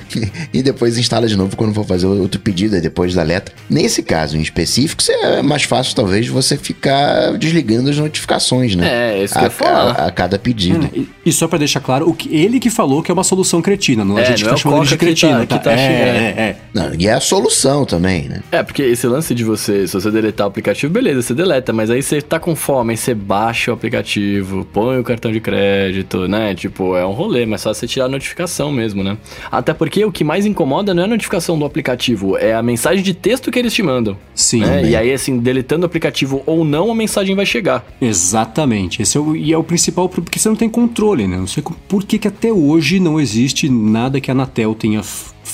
e 0.52 0.64
depois 0.64 0.98
instala 0.98 1.28
de 1.28 1.36
novo 1.36 1.56
quando 1.56 1.74
for 1.74 1.86
fazer 1.86 2.08
outro 2.08 2.40
pedido, 2.40 2.76
aí 2.76 2.82
depois 2.82 3.14
deleta. 3.14 3.52
Nesse 3.70 4.02
caso 4.02 4.36
em 4.36 4.42
específico, 4.42 5.04
é 5.10 5.42
mais 5.44 5.64
fácil 5.64 5.96
talvez 5.96 6.28
você 6.28 6.58
ficar 6.58 7.38
desligando 7.38 7.90
as 7.90 7.98
notificações, 7.98 8.35
né? 8.78 9.16
É, 9.16 9.24
isso 9.24 9.34
que 9.34 9.40
a, 9.40 9.48
eu 9.48 9.52
falar. 9.52 9.92
A, 9.92 10.08
a 10.08 10.12
cada 10.12 10.38
pedido. 10.38 10.90
É, 10.94 11.02
e 11.26 11.32
só 11.32 11.48
para 11.48 11.60
deixar 11.60 11.80
claro, 11.80 12.10
o 12.10 12.14
que 12.14 12.34
ele 12.36 12.60
que 12.60 12.70
falou 12.70 13.02
que 13.02 13.12
é 13.12 13.14
uma 13.14 13.24
solução 13.24 13.62
cretina, 13.62 14.04
não 14.04 14.18
é, 14.18 14.22
a 14.22 14.26
gente 14.26 14.44
não 14.44 14.56
que 14.56 14.56
tá 14.56 14.56
é 14.56 14.58
chamando 14.58 14.88
de 14.88 14.98
cretina. 14.98 15.46
Tá, 15.46 15.58
tá? 15.58 15.60
tá 15.60 15.74
é, 15.74 15.76
é, 15.76 16.42
é. 16.42 16.56
Não, 16.74 16.94
e 16.94 17.08
é 17.08 17.14
a 17.14 17.20
solução 17.20 17.86
também, 17.86 18.28
né? 18.28 18.42
É, 18.52 18.64
porque 18.64 18.84
esse 18.84 19.08
lance 19.08 19.34
de 19.34 19.44
você, 19.44 19.88
se 19.88 19.94
você 19.94 20.12
deletar 20.12 20.48
o 20.48 20.50
aplicativo, 20.50 20.92
beleza, 20.92 21.22
você 21.22 21.34
deleta, 21.34 21.74
mas 21.74 21.90
aí 21.90 22.02
você 22.02 22.22
tá 22.22 22.40
com 22.40 22.56
fome, 22.56 22.92
aí 22.92 22.98
você 22.98 23.14
baixa 23.14 23.72
o 23.72 23.74
aplicativo, 23.74 24.66
põe 24.72 25.00
o 25.00 25.04
cartão 25.04 25.32
de 25.32 25.40
crédito, 25.40 26.28
né? 26.28 26.54
Tipo, 26.56 26.96
é 26.96 27.06
um 27.06 27.12
rolê, 27.12 27.46
mas 27.46 27.62
só 27.62 27.74
você 27.74 27.88
tirar 27.88 28.06
a 28.06 28.10
notificação 28.10 28.72
mesmo, 28.72 29.04
né? 29.04 29.18
Até 29.52 29.74
porque 29.74 30.04
o 30.04 30.12
que 30.12 30.24
mais 30.24 30.46
incomoda 30.46 30.94
não 30.94 31.04
é 31.04 31.06
a 31.06 31.10
notificação 31.10 31.58
do 31.58 31.66
aplicativo, 31.66 32.38
é 32.38 32.54
a 32.54 32.62
mensagem 32.62 33.04
de 33.04 33.14
texto 33.14 33.52
que 33.52 33.60
eles 33.60 33.74
te 33.74 33.84
mandam. 33.84 34.18
Sim. 34.34 34.62
Né? 34.62 34.90
E 34.90 34.96
aí, 34.96 35.12
assim, 35.12 35.38
deletando 35.38 35.84
o 35.84 35.86
aplicativo 35.86 36.44
ou 36.46 36.64
não, 36.64 36.92
a 36.92 36.96
mensagem 36.96 37.36
vai 37.36 37.46
chegar. 37.46 37.86
Exatamente. 38.26 39.02
Esse 39.04 39.18
é 39.18 39.22
o, 39.22 39.36
e 39.36 39.54
é 39.54 39.58
o 39.58 39.64
principal, 39.64 40.10
porque 40.10 40.40
você 40.40 40.50
não 40.50 40.56
tem 40.56 40.70
controle, 40.70 41.28
né? 41.28 41.38
Não 41.38 41.48
sei 41.48 41.64
por 41.88 42.04
que, 42.04 42.18
que 42.18 42.28
até 42.28 42.52
hoje 42.52 43.00
não 43.00 43.20
existe 43.20 43.70
nada 43.70 44.20
que 44.20 44.32
a 44.32 44.34
Anatel 44.34 44.74
tenha 44.74 45.02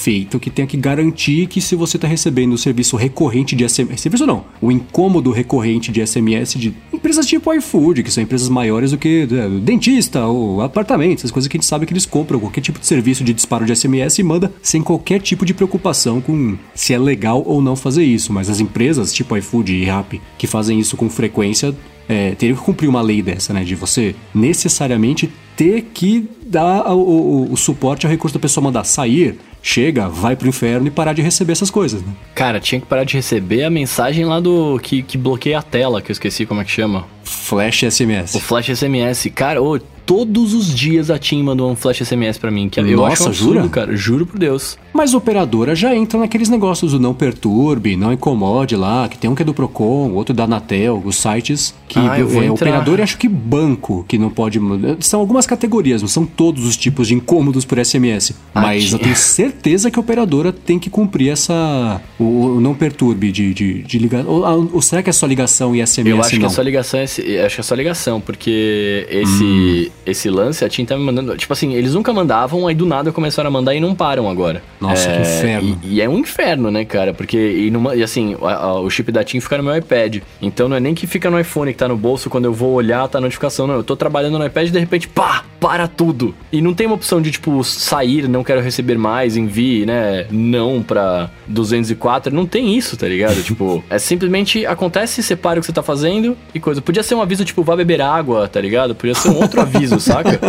feito 0.02 0.40
que 0.40 0.50
tenha 0.50 0.68
que 0.68 0.78
garantir 0.78 1.48
que 1.48 1.62
se 1.62 1.76
você 1.76 1.98
está 1.98 2.08
recebendo 2.08 2.54
o 2.54 2.58
serviço 2.58 2.96
recorrente 2.96 3.56
de 3.56 3.68
SMS, 3.68 4.02
serviço 4.02 4.26
não, 4.26 4.44
o 4.60 4.72
incômodo 4.72 5.32
recorrente 5.32 5.92
de 5.92 6.06
SMS 6.06 6.56
de 6.56 6.74
empresas 6.92 7.26
tipo 7.28 7.54
iFood, 7.54 8.02
que 8.02 8.12
são 8.12 8.24
empresas 8.24 8.50
maiores 8.50 8.92
do 8.92 8.98
que 8.98 9.28
é, 9.32 9.60
dentista 9.60 10.26
ou 10.26 10.62
apartamento, 10.62 11.20
essas 11.20 11.32
coisas 11.32 11.48
que 11.48 11.56
a 11.56 11.60
gente 11.60 11.68
sabe 11.68 11.86
que 11.86 11.94
eles 11.94 12.06
compram 12.06 12.40
qualquer 12.40 12.62
tipo 12.62 12.80
de 12.80 12.88
serviço 12.88 13.24
de 13.24 13.34
disparo 13.34 13.66
de 13.66 13.76
SMS 13.76 14.18
e 14.18 14.24
manda 14.24 14.52
sem 14.62 14.82
qualquer 14.82 15.22
tipo 15.22 15.46
de 15.46 15.54
preocupação 15.54 16.20
com 16.20 16.58
se 16.74 16.94
é 16.94 16.98
legal 16.98 17.44
ou 17.46 17.62
não 17.62 17.76
fazer 17.76 18.04
isso. 18.04 18.34
Mas 18.34 18.50
as 18.50 18.60
empresas 18.60 19.14
tipo 19.14 19.38
iFood 19.38 19.72
e 19.72 19.86
Rappi 19.86 20.22
que 20.38 20.48
fazem 20.48 20.80
isso 20.80 20.98
com 20.98 21.10
frequência 21.10 21.76
é, 22.10 22.36
teriam 22.36 22.58
que 22.58 22.64
cumprir 22.64 22.90
uma 22.90 23.02
lei 23.02 23.22
dessa, 23.22 23.54
né? 23.54 23.64
De 23.64 23.76
você 23.76 24.16
necessariamente 24.34 25.32
ter 25.56 25.90
que 25.94 26.28
dar 26.46 26.92
o, 26.94 27.00
o, 27.00 27.54
o 27.54 27.58
suporte 27.58 28.06
ao 28.06 28.12
recurso 28.12 28.34
da 28.34 28.40
pessoa 28.40 28.64
mandar 28.64 28.84
sair 28.84 29.38
chega, 29.62 30.08
vai 30.08 30.36
pro 30.36 30.48
inferno 30.48 30.88
e 30.88 30.92
parar 30.92 31.14
de 31.14 31.22
receber 31.22 31.54
essas 31.54 31.70
coisas, 31.70 32.02
né? 32.02 32.14
Cara, 32.34 32.60
tinha 32.60 32.80
que 32.82 32.88
parar 32.88 33.04
de 33.04 33.16
receber 33.16 33.64
a 33.64 33.70
mensagem 33.70 34.26
lá 34.26 34.40
do 34.40 34.80
que, 34.82 35.04
que 35.04 35.18
bloqueia 35.18 35.60
a 35.60 35.62
tela, 35.62 36.02
que 36.02 36.12
eu 36.12 36.14
esqueci 36.14 36.46
como 36.46 36.62
é 36.62 36.64
que 36.64 36.72
chama. 36.72 37.06
Flash 37.24 37.84
SMS. 37.84 38.36
O 38.36 38.40
Flash 38.40 38.70
SMS. 38.70 39.30
Cara, 39.34 39.62
ô, 39.62 39.80
todos 40.12 40.54
os 40.54 40.76
dias 40.76 41.10
a 41.10 41.18
TIM 41.18 41.42
mandou 41.42 41.72
um 41.72 41.76
Flash 41.76 42.00
SMS 42.02 42.38
para 42.38 42.52
mim. 42.52 42.68
Que 42.68 42.82
eu 42.82 42.98
Nossa, 42.98 43.14
acho 43.14 43.24
um 43.24 43.28
absurdo, 43.28 43.54
jura? 43.54 43.70
cara. 43.70 43.96
Juro 43.96 44.26
por 44.26 44.38
Deus. 44.38 44.78
Mas 44.94 45.14
a 45.14 45.18
operadora 45.18 45.74
já 45.74 45.96
entra 45.96 46.20
naqueles 46.20 46.50
negócios 46.50 46.92
do 46.92 47.00
não 47.00 47.14
perturbe, 47.14 47.96
não 47.96 48.12
incomode 48.12 48.76
lá, 48.76 49.08
que 49.08 49.18
tem 49.18 49.30
um 49.30 49.36
que 49.36 49.42
é 49.42 49.46
do 49.46 49.54
Procon, 49.54 50.12
outro 50.12 50.36
da 50.36 50.44
Anatel, 50.44 51.02
os 51.06 51.16
sites 51.16 51.74
que 51.88 51.98
ah, 51.98 52.20
eu 52.20 52.28
vou 52.28 52.44
é, 52.44 52.52
operador 52.52 53.00
e 53.00 53.02
acho 53.02 53.18
que 53.18 53.30
banco 53.30 54.04
que 54.06 54.18
não 54.18 54.30
pode. 54.30 54.60
São 55.00 55.22
algumas 55.22 55.48
categorias, 55.48 56.02
não 56.02 56.10
são 56.10 56.26
todos 56.26 56.66
os 56.66 56.76
tipos 56.76 57.08
de 57.08 57.14
incômodos 57.14 57.64
por 57.64 57.84
SMS. 57.84 58.34
Ah, 58.54 58.64
mas 58.64 58.92
eu 58.92 59.00
tenho 59.00 59.16
certeza 59.16 59.90
que 59.90 59.98
a 59.98 60.02
operadora 60.02 60.52
tem 60.52 60.78
que 60.78 60.90
cumprir 60.90 61.30
essa. 61.30 62.02
O, 62.20 62.24
o 62.24 62.62
não 62.62 62.74
perturbe 62.74 63.32
de, 63.32 63.54
de, 63.54 63.82
de 63.84 63.98
ligar. 63.98 64.26
Ou, 64.26 64.44
ou, 64.74 64.82
será 64.82 65.02
que 65.02 65.10
é 65.10 65.14
só 65.14 65.26
ligação 65.26 65.74
e 65.74 65.86
SMS? 65.88 66.10
Eu 66.10 66.20
acho 66.20 66.34
não? 66.34 66.40
que 66.42 66.46
é 66.48 66.50
só 66.50 66.62
ligação, 66.62 67.00
acho 67.00 67.22
que 67.22 67.38
é 67.38 67.64
só 67.64 67.76
ligação, 67.76 68.20
porque 68.20 69.08
esse, 69.10 69.44
hum. 69.44 70.01
Esse 70.06 70.30
lance 70.30 70.64
a 70.66 70.70
TIM 70.70 70.86
tá 70.86 70.98
me 70.98 71.04
mandando. 71.04 71.36
Tipo 71.38 71.54
assim, 71.54 71.74
eles 71.74 71.94
nunca 71.94 72.12
mandavam, 72.14 72.68
aí 72.68 72.76
do 72.76 72.86
nada 72.86 73.12
começaram 73.12 73.48
a 73.48 73.52
mandar 73.52 73.76
e 73.76 73.80
não 73.80 73.94
param 73.94 74.30
agora. 74.30 74.64
Nossa, 74.80 75.10
é, 75.10 75.16
que 75.16 75.22
inferno. 75.22 75.80
E, 75.84 75.96
e, 75.96 76.02
é 76.02 76.10
um 76.10 76.18
inferno, 76.18 76.72
né, 76.72 76.86
cara? 76.86 77.14
Porque, 77.14 77.38
e, 77.38 77.72
numa, 77.72 77.96
e 77.96 78.04
assim, 78.04 78.36
a, 78.42 78.54
a, 78.54 78.80
o 78.80 78.90
chip 78.90 79.12
da 79.12 79.24
TIM 79.24 79.40
fica 79.40 79.58
no 79.58 79.64
meu 79.64 79.76
iPad. 79.76 80.18
Então 80.42 80.68
não 80.68 80.76
é 80.76 80.80
nem 80.80 80.94
que 80.94 81.08
fica 81.08 81.30
no 81.30 81.40
iPhone 81.40 81.72
que 81.72 81.78
tá 81.78 81.88
no 81.88 81.98
bolso, 81.98 82.30
quando 82.30 82.46
eu 82.46 82.54
vou 82.54 82.74
olhar, 82.74 83.08
tá 83.08 83.18
a 83.18 83.22
notificação. 83.22 83.68
Não, 83.68 83.76
eu 83.76 83.84
tô 83.84 83.96
trabalhando 83.96 84.38
no 84.38 84.46
iPad 84.46 84.68
e 84.68 84.72
de 84.72 84.80
repente, 84.80 85.08
pá, 85.08 85.44
para 85.60 85.88
tudo. 85.88 86.34
E 86.52 86.62
não 86.62 86.74
tem 86.74 86.88
uma 86.88 86.96
opção 86.96 87.22
de, 87.22 87.32
tipo, 87.32 87.64
sair, 87.64 88.28
não 88.28 88.44
quero 88.44 88.62
receber 88.62 88.98
mais, 88.98 89.38
envie, 89.38 89.86
né? 89.86 90.26
Não 90.32 90.82
pra 90.82 91.30
204. 91.48 92.34
Não 92.34 92.46
tem 92.46 92.76
isso, 92.76 92.98
tá 92.98 93.08
ligado? 93.08 93.42
tipo, 93.44 93.84
é 93.90 94.00
simplesmente 94.00 94.66
acontece, 94.66 95.22
separa 95.22 95.60
o 95.60 95.62
que 95.62 95.68
você 95.68 95.74
tá 95.74 95.84
fazendo 95.84 96.36
e 96.54 96.60
coisa. 96.60 96.82
Podia 96.82 97.04
ser 97.04 97.16
um 97.16 97.22
aviso, 97.22 97.46
tipo, 97.46 97.64
vá 97.64 97.76
beber 97.76 98.02
água, 98.02 98.48
tá 98.48 98.60
ligado? 98.60 98.96
Podia 98.96 99.14
ser 99.14 99.30
um 99.30 99.38
outro 99.38 99.62
aviso, 99.62 99.91
saca? 100.00 100.40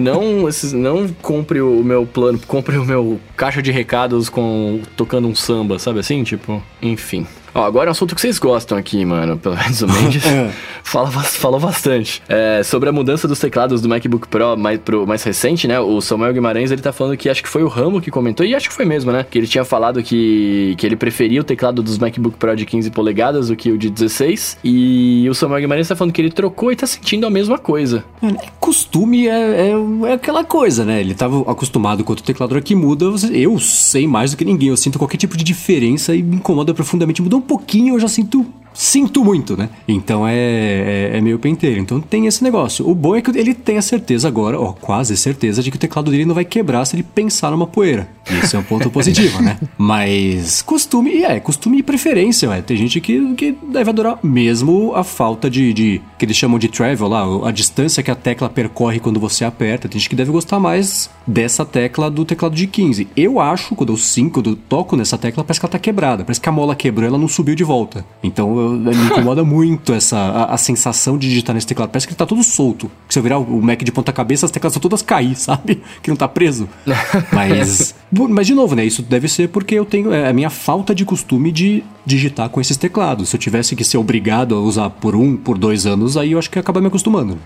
não, 0.00 0.48
não 0.72 1.08
compre 1.20 1.60
o 1.60 1.82
meu 1.82 2.06
plano, 2.06 2.40
compre 2.46 2.76
o 2.76 2.84
meu 2.84 3.20
caixa 3.36 3.62
de 3.62 3.70
recados 3.70 4.28
com 4.28 4.80
tocando 4.96 5.28
um 5.28 5.34
samba, 5.34 5.78
sabe 5.78 6.00
assim? 6.00 6.22
Tipo, 6.24 6.62
enfim. 6.80 7.26
Ó, 7.54 7.64
agora 7.64 7.88
é 7.88 7.90
um 7.90 7.92
assunto 7.92 8.14
que 8.14 8.20
vocês 8.20 8.38
gostam 8.38 8.78
aqui, 8.78 9.04
mano. 9.04 9.36
Pelo 9.36 9.56
menos 9.56 9.82
o 9.82 9.88
Mendes 9.88 10.24
é. 10.26 10.50
fala, 10.82 11.10
falou 11.10 11.60
bastante. 11.60 12.22
É, 12.28 12.62
sobre 12.62 12.88
a 12.88 12.92
mudança 12.92 13.28
dos 13.28 13.38
teclados 13.38 13.82
do 13.82 13.88
MacBook 13.88 14.26
Pro 14.28 14.56
mais, 14.56 14.80
pro 14.80 15.06
mais 15.06 15.22
recente, 15.22 15.68
né? 15.68 15.78
O 15.78 16.00
Samuel 16.00 16.32
Guimarães, 16.32 16.70
ele 16.70 16.80
tá 16.80 16.92
falando 16.92 17.16
que 17.16 17.28
acho 17.28 17.42
que 17.42 17.48
foi 17.48 17.62
o 17.62 17.68
Rambo 17.68 18.00
que 18.00 18.10
comentou, 18.10 18.44
e 18.44 18.54
acho 18.54 18.68
que 18.68 18.74
foi 18.74 18.84
mesmo, 18.84 19.12
né? 19.12 19.24
Que 19.28 19.38
ele 19.38 19.46
tinha 19.46 19.64
falado 19.64 20.02
que, 20.02 20.74
que 20.78 20.86
ele 20.86 20.96
preferia 20.96 21.40
o 21.40 21.44
teclado 21.44 21.82
dos 21.82 21.98
MacBook 21.98 22.36
Pro 22.36 22.56
de 22.56 22.64
15 22.64 22.90
polegadas 22.90 23.48
do 23.48 23.56
que 23.56 23.70
o 23.70 23.76
de 23.76 23.90
16. 23.90 24.58
E 24.64 25.26
o 25.28 25.34
Samuel 25.34 25.60
Guimarães 25.60 25.88
tá 25.88 25.96
falando 25.96 26.12
que 26.12 26.20
ele 26.20 26.30
trocou 26.30 26.72
e 26.72 26.76
tá 26.76 26.86
sentindo 26.86 27.26
a 27.26 27.30
mesma 27.30 27.58
coisa. 27.58 28.04
É, 28.22 28.28
costume 28.58 29.28
é, 29.28 29.70
é, 29.70 30.08
é, 30.08 30.12
aquela 30.14 30.44
coisa, 30.44 30.84
né? 30.84 31.00
Ele 31.00 31.14
tava 31.14 31.40
acostumado 31.50 32.02
com 32.02 32.12
o 32.12 32.16
teclado 32.16 32.60
que 32.62 32.74
muda. 32.74 33.06
Eu 33.32 33.58
sei 33.58 34.06
mais 34.06 34.30
do 34.30 34.36
que 34.36 34.44
ninguém. 34.44 34.68
Eu 34.68 34.76
sinto 34.76 34.98
qualquer 34.98 35.16
tipo 35.16 35.36
de 35.36 35.44
diferença 35.44 36.14
e 36.14 36.22
me 36.22 36.36
incomoda 36.36 36.72
profundamente. 36.72 37.20
Mudou 37.20 37.41
um 37.42 37.46
pouquinho, 37.46 37.94
eu 37.94 38.00
já 38.00 38.08
sinto 38.08 38.46
sinto 38.74 39.24
muito, 39.24 39.56
né? 39.56 39.68
Então 39.86 40.26
é, 40.26 40.34
é, 40.34 41.10
é 41.14 41.20
meio 41.20 41.38
penteiro. 41.38 41.80
Então 41.80 42.00
tem 42.00 42.26
esse 42.26 42.42
negócio. 42.42 42.88
O 42.88 42.94
bom 42.94 43.16
é 43.16 43.22
que 43.22 43.36
ele 43.38 43.54
tem 43.54 43.78
a 43.78 43.82
certeza 43.82 44.28
agora, 44.28 44.60
ó, 44.60 44.72
quase 44.72 45.16
certeza, 45.16 45.62
de 45.62 45.70
que 45.70 45.76
o 45.76 45.80
teclado 45.80 46.10
dele 46.10 46.24
não 46.24 46.34
vai 46.34 46.44
quebrar 46.44 46.84
se 46.84 46.96
ele 46.96 47.02
pensar 47.02 47.50
numa 47.50 47.66
poeira. 47.66 48.08
Isso 48.42 48.56
é 48.56 48.58
um 48.58 48.62
ponto 48.62 48.88
positivo, 48.90 49.42
né? 49.42 49.58
Mas 49.76 50.62
costume, 50.62 51.22
é, 51.22 51.40
costume 51.40 51.78
e 51.78 51.82
preferência, 51.82 52.48
ué. 52.48 52.62
Tem 52.62 52.76
gente 52.76 53.00
que, 53.00 53.34
que 53.34 53.52
deve 53.68 53.90
adorar 53.90 54.18
mesmo 54.22 54.94
a 54.94 55.04
falta 55.04 55.50
de, 55.50 55.72
de. 55.72 56.00
que 56.18 56.24
eles 56.24 56.36
chamam 56.36 56.58
de 56.58 56.68
travel 56.68 57.08
lá, 57.08 57.48
a 57.48 57.50
distância 57.50 58.02
que 58.02 58.10
a 58.10 58.14
tecla 58.14 58.48
percorre 58.48 59.00
quando 59.00 59.18
você 59.18 59.44
aperta. 59.44 59.88
Tem 59.88 59.98
gente 59.98 60.08
que 60.08 60.16
deve 60.16 60.30
gostar 60.30 60.58
mais 60.58 61.10
dessa 61.26 61.64
tecla 61.64 62.10
do 62.10 62.24
teclado 62.24 62.54
de 62.54 62.66
15. 62.66 63.08
Eu 63.16 63.40
acho, 63.40 63.74
quando 63.74 63.92
eu 63.92 63.96
sinto, 63.96 64.34
quando 64.34 64.50
eu 64.50 64.56
toco 64.56 64.96
nessa 64.96 65.18
tecla, 65.18 65.44
parece 65.44 65.60
que 65.60 65.66
ela 65.66 65.72
tá 65.72 65.78
quebrada. 65.78 66.24
Parece 66.24 66.40
que 66.40 66.48
a 66.48 66.52
mola 66.52 66.74
quebrou 66.74 67.02
ela 67.06 67.18
não 67.18 67.28
subiu 67.28 67.54
de 67.54 67.64
volta. 67.64 68.04
Então 68.22 68.56
me 68.70 69.06
incomoda 69.06 69.44
muito 69.44 69.92
essa 69.92 70.16
a, 70.16 70.54
a, 70.54 70.56
sensação 70.56 71.18
de 71.18 71.28
digitar 71.28 71.54
nesse 71.54 71.66
teclado. 71.66 71.90
Parece 71.90 72.06
que 72.06 72.12
ele 72.12 72.18
tá 72.18 72.26
todo 72.26 72.42
solto. 72.42 72.90
Se 73.08 73.18
eu 73.18 73.22
virar 73.22 73.38
o 73.38 73.62
Mac 73.62 73.82
de 73.82 73.92
ponta 73.92 74.12
cabeça, 74.12 74.46
as 74.46 74.52
teclas 74.52 74.74
vão 74.74 74.80
todas 74.80 75.02
cair, 75.02 75.34
sabe? 75.36 75.82
Que 76.02 76.10
não 76.10 76.16
tá 76.16 76.28
preso. 76.28 76.68
Mas. 77.32 77.94
mas 78.10 78.46
de 78.46 78.54
novo, 78.54 78.74
né? 78.74 78.84
Isso 78.84 79.02
deve 79.02 79.28
ser 79.28 79.48
porque 79.48 79.74
eu 79.74 79.84
tenho 79.84 80.12
é, 80.12 80.28
a 80.28 80.32
minha 80.32 80.50
falta 80.50 80.94
de 80.94 81.04
costume 81.04 81.50
de 81.50 81.82
digitar 82.04 82.48
com 82.48 82.60
esses 82.60 82.76
teclados. 82.76 83.28
Se 83.28 83.36
eu 83.36 83.40
tivesse 83.40 83.74
que 83.74 83.84
ser 83.84 83.96
obrigado 83.96 84.54
a 84.54 84.60
usar 84.60 84.90
por 84.90 85.14
um, 85.14 85.36
por 85.36 85.58
dois 85.58 85.86
anos, 85.86 86.16
aí 86.16 86.32
eu 86.32 86.38
acho 86.38 86.50
que 86.50 86.58
acaba 86.58 86.80
me 86.80 86.88
acostumando. 86.88 87.38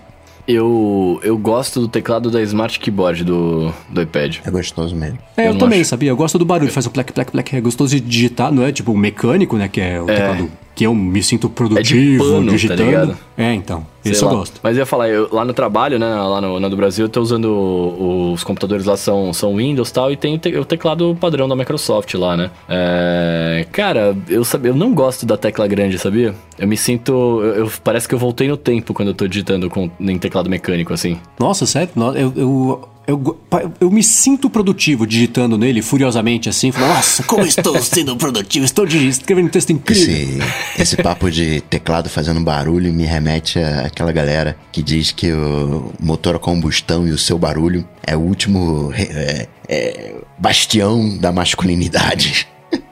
Eu, 0.47 1.19
eu 1.23 1.37
gosto 1.37 1.81
do 1.81 1.87
teclado 1.89 2.31
da 2.31 2.41
Smart 2.41 2.79
Keyboard 2.79 3.25
do, 3.25 3.73
do 3.89 4.01
iPad. 4.01 4.37
É 4.45 4.49
gostoso 4.49 4.95
mesmo. 4.95 5.19
É, 5.35 5.47
eu, 5.47 5.51
eu 5.51 5.57
também, 5.57 5.81
acho... 5.81 5.89
sabia? 5.89 6.09
Eu 6.09 6.15
gosto 6.15 6.39
do 6.39 6.45
barulho, 6.45 6.71
faz 6.71 6.85
o 6.85 6.89
plec, 6.89 7.11
plec, 7.11 7.31
plec. 7.31 7.53
É 7.53 7.59
gostoso 7.59 7.93
de 7.93 7.99
digitar, 7.99 8.49
não 8.49 8.63
é 8.63 8.71
tipo 8.71 8.95
mecânico, 8.95 9.57
né? 9.57 9.67
Que 9.67 9.81
é 9.81 10.01
o 10.01 10.09
é. 10.09 10.15
teclado 10.15 10.49
que 10.77 10.83
eu 10.83 10.93
me 10.93 11.23
sinto 11.23 11.49
produtivo 11.49 12.23
é 12.23 12.27
pano, 12.29 12.45
tá 12.45 12.51
digitando. 12.51 13.13
Tá 13.13 13.19
é, 13.35 13.51
então. 13.55 13.83
Sei 14.03 14.11
isso 14.11 14.23
lá. 14.25 14.31
eu 14.31 14.37
gosto. 14.37 14.59
Mas 14.61 14.77
eu 14.77 14.81
ia 14.81 14.85
falar, 14.85 15.09
eu, 15.09 15.27
lá 15.31 15.43
no 15.43 15.51
trabalho, 15.51 15.97
né, 15.97 16.05
lá 16.05 16.39
no, 16.39 16.59
no 16.59 16.69
do 16.69 16.77
Brasil, 16.77 17.05
eu 17.05 17.09
tô 17.09 17.19
usando 17.19 18.31
os 18.31 18.43
computadores 18.43 18.85
lá 18.85 18.95
são, 18.95 19.33
são 19.33 19.55
Windows 19.55 19.89
e 19.89 19.93
tal, 19.93 20.11
e 20.11 20.15
tem 20.15 20.35
o, 20.35 20.37
te, 20.37 20.55
o, 20.55 20.63
teclado 20.63 21.17
padrão 21.19 21.49
da 21.49 21.55
Microsoft 21.55 22.13
lá, 22.13 22.37
né? 22.37 22.51
É, 22.69 23.65
cara, 23.71 24.15
eu, 24.29 24.43
eu 24.63 24.75
não 24.75 24.93
gosto 24.93 25.25
da 25.25 25.35
tecla 25.35 25.65
grande, 25.65 25.97
sabia? 25.97 26.35
Eu 26.59 26.67
me 26.67 26.77
sinto. 26.77 27.11
Eu, 27.11 27.65
eu, 27.65 27.71
parece 27.83 28.07
que 28.07 28.13
eu 28.13 28.19
voltei 28.19 28.47
no 28.47 28.55
tempo 28.55 28.93
quando 28.93 29.07
eu 29.07 29.15
tô 29.15 29.27
digitando 29.27 29.71
com, 29.71 29.89
em 29.99 30.19
teclado 30.19 30.47
mecânico, 30.47 30.93
assim. 30.93 31.17
Nossa, 31.39 31.65
sério? 31.65 31.89
Eu, 32.15 32.33
eu 32.35 32.89
eu, 33.07 33.39
eu 33.79 33.89
me 33.89 34.03
sinto 34.03 34.49
produtivo 34.49 35.07
digitando 35.07 35.57
nele 35.57 35.81
furiosamente 35.81 36.49
assim, 36.49 36.73
falando, 36.73 36.95
nossa, 36.95 37.23
como 37.23 37.45
estou 37.45 37.81
sendo 37.81 38.17
produtivo, 38.17 38.65
estou 38.65 38.85
escrevendo 38.85 39.45
um 39.45 39.49
texto 39.49 39.71
incrível. 39.71 40.43
Esse, 40.75 40.81
esse 40.81 40.97
papo 40.97 41.31
de 41.31 41.61
teclado 41.61 42.09
fazendo 42.09 42.41
barulho 42.41 42.91
me 42.91 43.05
remete 43.05 43.59
àquela 43.59 44.11
galera 44.11 44.57
que 44.73 44.83
diz 44.83 45.13
que 45.13 45.31
o 45.31 45.93
motor 46.01 46.35
a 46.35 46.39
combustão 46.39 47.07
e 47.07 47.11
o 47.11 47.17
seu 47.17 47.39
barulho 47.39 47.87
é 48.05 48.15
o 48.15 48.19
último 48.19 48.91
é, 48.93 49.47
é, 49.69 50.15
bastião 50.37 51.17
da 51.17 51.31
masculinidade. 51.31 52.45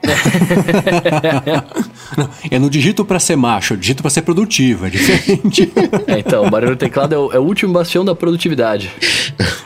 não, 2.18 2.30
eu 2.50 2.60
não 2.60 2.70
digito 2.70 3.04
para 3.04 3.20
ser 3.20 3.36
macho, 3.36 3.74
eu 3.74 3.78
digito 3.78 4.02
para 4.02 4.10
ser 4.10 4.22
produtivo, 4.22 4.86
é 4.86 4.90
diferente. 4.90 5.72
É, 6.08 6.20
então, 6.20 6.46
o 6.46 6.50
barulho 6.50 6.76
do 6.76 6.78
teclado 6.78 7.16
é 7.16 7.18
o, 7.18 7.32
é 7.34 7.40
o, 7.40 7.42
último 7.42 7.74
bastião 7.74 8.06
da 8.06 8.14
produtividade. 8.14 8.92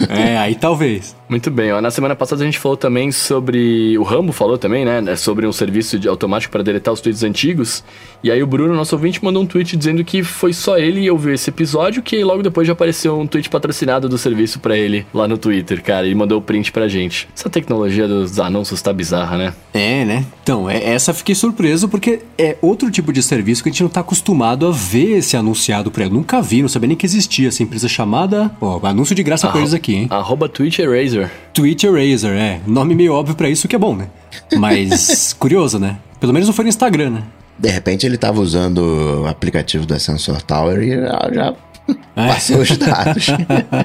É, 0.08 0.38
aí 0.38 0.56
talvez. 0.56 1.16
Muito 1.28 1.52
bem, 1.52 1.72
ó, 1.72 1.82
na 1.82 1.92
semana 1.92 2.16
passada 2.16 2.42
a 2.42 2.46
gente 2.46 2.58
falou 2.58 2.78
também 2.78 3.12
sobre. 3.12 3.98
O 3.98 4.04
Rambo 4.04 4.32
falou 4.32 4.58
também, 4.58 4.86
né? 4.86 5.16
Sobre 5.16 5.46
um 5.46 5.52
serviço 5.52 6.00
de 6.00 6.08
automático 6.08 6.52
para 6.52 6.64
deletar 6.64 6.94
os 6.94 7.02
tweets 7.02 7.24
antigos. 7.24 7.84
E 8.24 8.32
aí 8.32 8.42
o 8.42 8.48
Bruno, 8.48 8.74
nosso 8.74 8.96
ouvinte, 8.96 9.24
mandou 9.24 9.44
um 9.44 9.46
tweet 9.46 9.76
dizendo 9.76 10.04
que 10.04 10.24
foi 10.24 10.54
só 10.54 10.78
ele 10.78 11.10
ouvir 11.10 11.34
esse 11.34 11.50
episódio, 11.50 12.02
que 12.02 12.24
logo 12.24 12.42
depois 12.42 12.66
já 12.66 12.74
apareceu 12.74 13.20
um 13.20 13.28
tweet 13.28 13.50
patrocinado 13.50 14.10
do 14.10 14.18
serviço 14.18 14.60
para 14.60 14.78
ele 14.78 15.06
lá 15.14 15.28
no 15.28 15.38
Twitter, 15.38 15.84
cara. 15.84 16.08
E 16.08 16.16
mandou 16.16 16.40
o 16.40 16.42
print 16.42 16.72
pra 16.72 16.88
gente. 16.88 17.28
Essa 17.36 17.50
tecnologia 17.50 18.08
dos 18.08 18.40
anúncios 18.40 18.82
tá 18.82 18.92
bizarra, 18.92 19.38
né? 19.38 19.54
É, 19.74 19.99
né? 20.06 20.26
Então, 20.44 20.70
é, 20.70 20.84
essa 20.84 21.14
fiquei 21.14 21.36
surpreso 21.36 21.88
porque 21.88 22.22
é 22.38 22.58
outro 22.62 22.90
tipo 22.90 23.14
de 23.14 23.22
serviço 23.22 23.64
que 23.64 23.70
a 23.70 23.72
gente 23.72 23.84
não 23.84 23.90
tá 23.90 24.02
acostumado 24.02 24.68
a 24.68 24.72
ver 24.72 25.18
esse 25.18 25.38
anunciado 25.38 25.92
pra 25.92 26.06
ele. 26.06 26.14
Nunca 26.14 26.42
vi, 26.42 26.62
não 26.62 26.70
sabia 26.70 26.88
nem 26.88 26.98
que 26.98 27.06
existia 27.06 27.48
essa 27.48 27.64
empresa 27.64 27.88
chamada. 27.88 28.52
Ó, 28.60 28.80
anúncio 28.86 29.16
de 29.16 29.24
graça 29.24 29.48
pra 29.48 29.60
eles 29.60 29.74
aqui, 29.74 29.96
hein? 29.96 30.08
Arroba 30.10 30.50
Twitch 30.50 30.80
Eraser. 30.80 31.32
Twitch 31.54 31.84
Eraser, 31.84 32.32
é. 32.32 32.62
Nome 32.66 32.96
meio 32.96 33.14
óbvio 33.14 33.36
para 33.36 33.50
isso 33.50 33.68
que 33.68 33.76
é 33.76 33.80
bom, 33.80 33.96
né? 33.96 34.08
Mas 34.58 35.34
curioso, 35.40 35.80
né? 35.80 35.98
Pelo 36.20 36.34
menos 36.34 36.48
não 36.48 36.54
foi 36.54 36.64
no 36.64 36.70
Instagram, 36.70 37.10
né? 37.12 37.24
De 37.58 37.70
repente 37.70 38.06
ele 38.06 38.18
tava 38.18 38.40
usando 38.40 39.24
o 39.24 39.28
aplicativo 39.28 39.86
da 39.86 40.00
Sensor 40.00 40.42
Tower 40.42 40.82
e 40.82 40.92
já 41.36 41.54
é. 42.16 42.28
Passou 42.28 42.60
os 42.60 42.78
dados. 42.78 43.28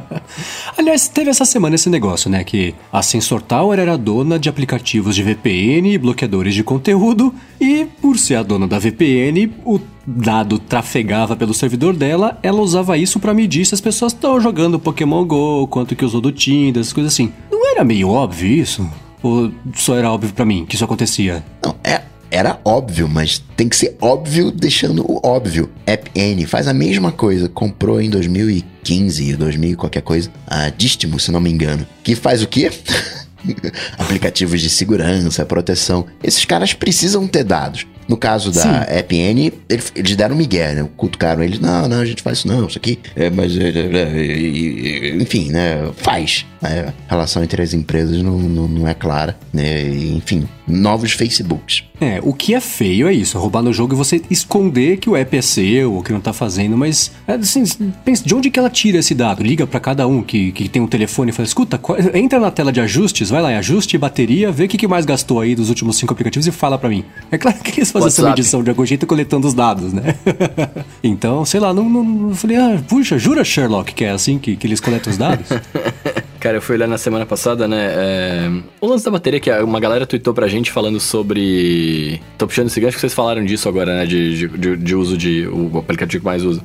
Aliás, 0.77 1.09
teve 1.09 1.31
essa 1.31 1.45
semana 1.45 1.75
esse 1.75 1.89
negócio, 1.89 2.31
né? 2.31 2.43
Que 2.45 2.75
a 2.93 3.03
Sensor 3.03 3.43
Tower 3.43 3.79
era 3.79 3.97
dona 3.97 4.39
de 4.39 4.49
aplicativos 4.49 5.15
de 5.15 5.23
VPN 5.23 5.93
e 5.93 5.99
bloqueadores 5.99 6.55
de 6.55 6.63
conteúdo, 6.65 7.35
e 7.61 7.87
por 8.01 8.19
ser 8.19 8.37
a 8.37 8.43
dona 8.43 8.67
da 8.67 8.79
VPN, 8.79 9.53
o 9.65 9.79
dado 10.07 10.59
trafegava 10.59 11.35
pelo 11.35 11.55
servidor 11.55 11.95
dela, 11.95 12.39
ela 12.43 12.61
usava 12.61 12.99
isso 12.99 13.19
para 13.19 13.35
medir 13.35 13.65
se 13.65 13.75
as 13.75 13.81
pessoas 13.81 14.13
estão 14.13 14.41
jogando 14.41 14.79
Pokémon 14.79 15.25
GO, 15.25 15.67
quanto 15.69 15.97
que 15.97 16.05
usou 16.05 16.21
do 16.21 16.33
Tinder, 16.33 16.81
essas 16.81 16.93
coisas 16.93 17.13
assim. 17.13 17.33
Não 17.51 17.71
era 17.71 17.85
meio 17.85 18.09
óbvio 18.11 18.49
isso? 18.49 18.87
Ou 19.23 19.51
só 19.75 19.97
era 19.97 20.11
óbvio 20.11 20.33
para 20.35 20.45
mim 20.45 20.67
que 20.67 20.75
isso 20.75 20.85
acontecia? 20.85 21.43
Não, 21.65 21.75
é, 21.83 22.03
era 22.35 22.59
óbvio, 22.65 23.09
mas 23.09 23.41
tem 23.57 23.69
que 23.69 23.77
ser 23.77 23.97
óbvio 24.01 24.51
deixando 24.51 25.09
o 25.09 25.21
óbvio. 25.25 25.71
App 25.87 26.11
N 26.17 26.45
faz 26.47 26.67
a 26.67 26.75
mesma 26.75 27.13
coisa, 27.13 27.49
comprou 27.49 28.01
em 28.01 28.11
2015, 28.11 29.37
2000 29.37 29.77
qualquer 29.77 30.03
coisa, 30.03 30.29
a 30.45 30.69
Distimo, 30.69 31.21
se 31.21 31.31
não 31.31 31.41
me 31.41 31.49
engano, 31.49 31.87
que 32.03 32.17
faz 32.17 32.43
o 32.43 32.49
quê? 32.49 32.73
Aplicativos 33.97 34.61
de 34.61 34.69
segurança, 34.69 35.45
proteção. 35.45 36.07
Esses 36.25 36.45
caras 36.45 36.75
precisam 36.75 37.29
ter 37.29 37.45
dados. 37.45 37.87
No 38.09 38.17
caso 38.17 38.51
da 38.51 38.61
Sim. 38.61 38.99
EPN, 38.99 39.53
eles 39.95 40.17
deram 40.17 40.37
migué, 40.37 40.75
né? 40.75 40.87
Cutucaram 40.97 41.43
eles, 41.43 41.59
não, 41.59 41.89
não, 41.89 42.01
a 42.01 42.05
gente 42.05 42.23
faz 42.23 42.39
isso 42.39 42.49
não, 42.49 42.67
isso 42.67 42.77
aqui, 42.77 42.99
é, 43.17 43.31
mas, 43.31 43.57
é, 43.57 43.69
é, 43.69 45.09
é, 45.09 45.17
enfim, 45.17 45.51
né? 45.51 45.91
Faz. 45.97 46.45
Né? 46.65 46.95
A 47.09 47.11
relação 47.11 47.45
entre 47.45 47.63
as 47.63 47.75
empresas 47.75 48.23
não, 48.23 48.39
não, 48.39 48.67
não 48.67 48.89
é 48.89 48.95
clara, 48.95 49.37
né? 49.53 49.87
Enfim, 49.87 50.49
novos 50.67 51.13
Facebooks. 51.13 51.85
É, 52.01 52.21
o 52.23 52.33
que 52.33 52.55
é 52.55 52.61
feio 52.61 53.07
é 53.07 53.13
isso, 53.13 53.39
roubar 53.39 53.63
no 53.63 53.73
jogo 53.73 53.95
e 53.95 53.97
você 53.97 54.21
esconder 54.31 54.97
que 54.97 55.09
o 55.09 55.17
app 55.17 55.37
é 55.37 55.43
seu 55.43 55.93
ou 55.93 56.03
que 56.03 56.13
não 56.13 56.21
tá 56.21 56.33
fazendo, 56.33 56.77
mas 56.77 57.13
assim, 57.27 57.65
pensa, 58.05 58.25
de 58.25 58.35
onde 58.35 58.51
que 58.51 58.59
ela 58.59 58.71
tira 58.71 58.99
esse 58.99 59.15
dado? 59.15 59.43
Liga 59.43 59.67
para 59.67 59.79
cada 59.79 60.07
um 60.07 60.23
que, 60.23 60.53
que 60.53 60.69
tem 60.69 60.83
um 60.83 60.87
telefone 60.87 61.31
e 61.31 61.33
fala, 61.33 61.47
escuta, 61.47 61.81
entra 62.15 62.41
na 62.41 62.51
tela 62.51 62.73
de 62.73 62.81
ajustes, 62.81 63.31
vai 63.31 63.43
lá 63.43 63.53
em 63.53 63.57
ajuste, 63.57 63.97
bateria, 63.97 64.51
vê 64.51 64.65
o 64.65 64.69
que, 64.69 64.77
que 64.77 64.89
mais 64.89 65.05
gastou 65.05 65.41
aí 65.41 65.55
dos 65.55 65.69
últimos 65.69 65.97
cinco 65.97 66.13
aplicativos 66.13 66.47
e 66.47 66.51
fala 66.51 66.79
para 66.79 66.89
mim. 66.89 67.05
É 67.31 67.39
claro 67.39 67.59
que 67.59 67.79
eles 67.79 67.91
fazem 67.91 68.09
essa 68.09 68.29
medição 68.29 68.63
de 68.63 68.71
algum 68.71 68.85
jeito 68.85 69.07
coletando 69.07 69.47
os 69.47 69.55
dados, 69.55 69.93
né? 69.93 70.17
então, 71.03 71.45
sei 71.45 71.61
lá, 71.61 71.73
não, 71.73 71.89
não, 71.89 72.31
eu 72.31 72.35
falei, 72.35 72.57
ah, 72.57 72.83
puxa, 72.89 73.19
jura 73.19 73.45
Sherlock 73.45 73.95
que 73.95 74.05
é 74.05 74.11
assim 74.11 74.39
que, 74.39 74.57
que 74.57 74.67
eles 74.67 74.81
coletam 74.81 75.13
os 75.13 75.19
dados? 75.19 75.47
Cara, 76.45 76.59
eu 76.59 76.61
fui 76.61 76.77
olhar 76.77 76.87
na 76.87 76.99
semana 76.99 77.25
passada, 77.25 77.67
né? 77.67 77.95
É... 77.97 78.51
O 78.79 78.87
lance 78.87 79.03
da 79.03 79.11
bateria, 79.11 79.41
que 79.41 79.51
uma 79.51 79.81
galera 79.81 80.05
tweetou 80.05 80.35
pra 80.35 80.47
gente 80.47 80.71
falando 80.71 81.01
sobre. 81.01 82.21
Tô 82.37 82.47
puxando 82.47 82.67
esse 82.67 82.79
gancho 82.79 82.97
que 82.97 83.01
vocês 83.01 83.15
falaram 83.15 83.43
disso 83.43 83.67
agora, 83.67 83.97
né? 83.97 84.05
De, 84.05 84.47
de, 84.49 84.77
de 84.77 84.95
uso 84.95 85.17
de. 85.17 85.49
O 85.49 85.79
aplicativo 85.79 86.21
que 86.21 86.27
mais 86.27 86.45
usa. 86.45 86.63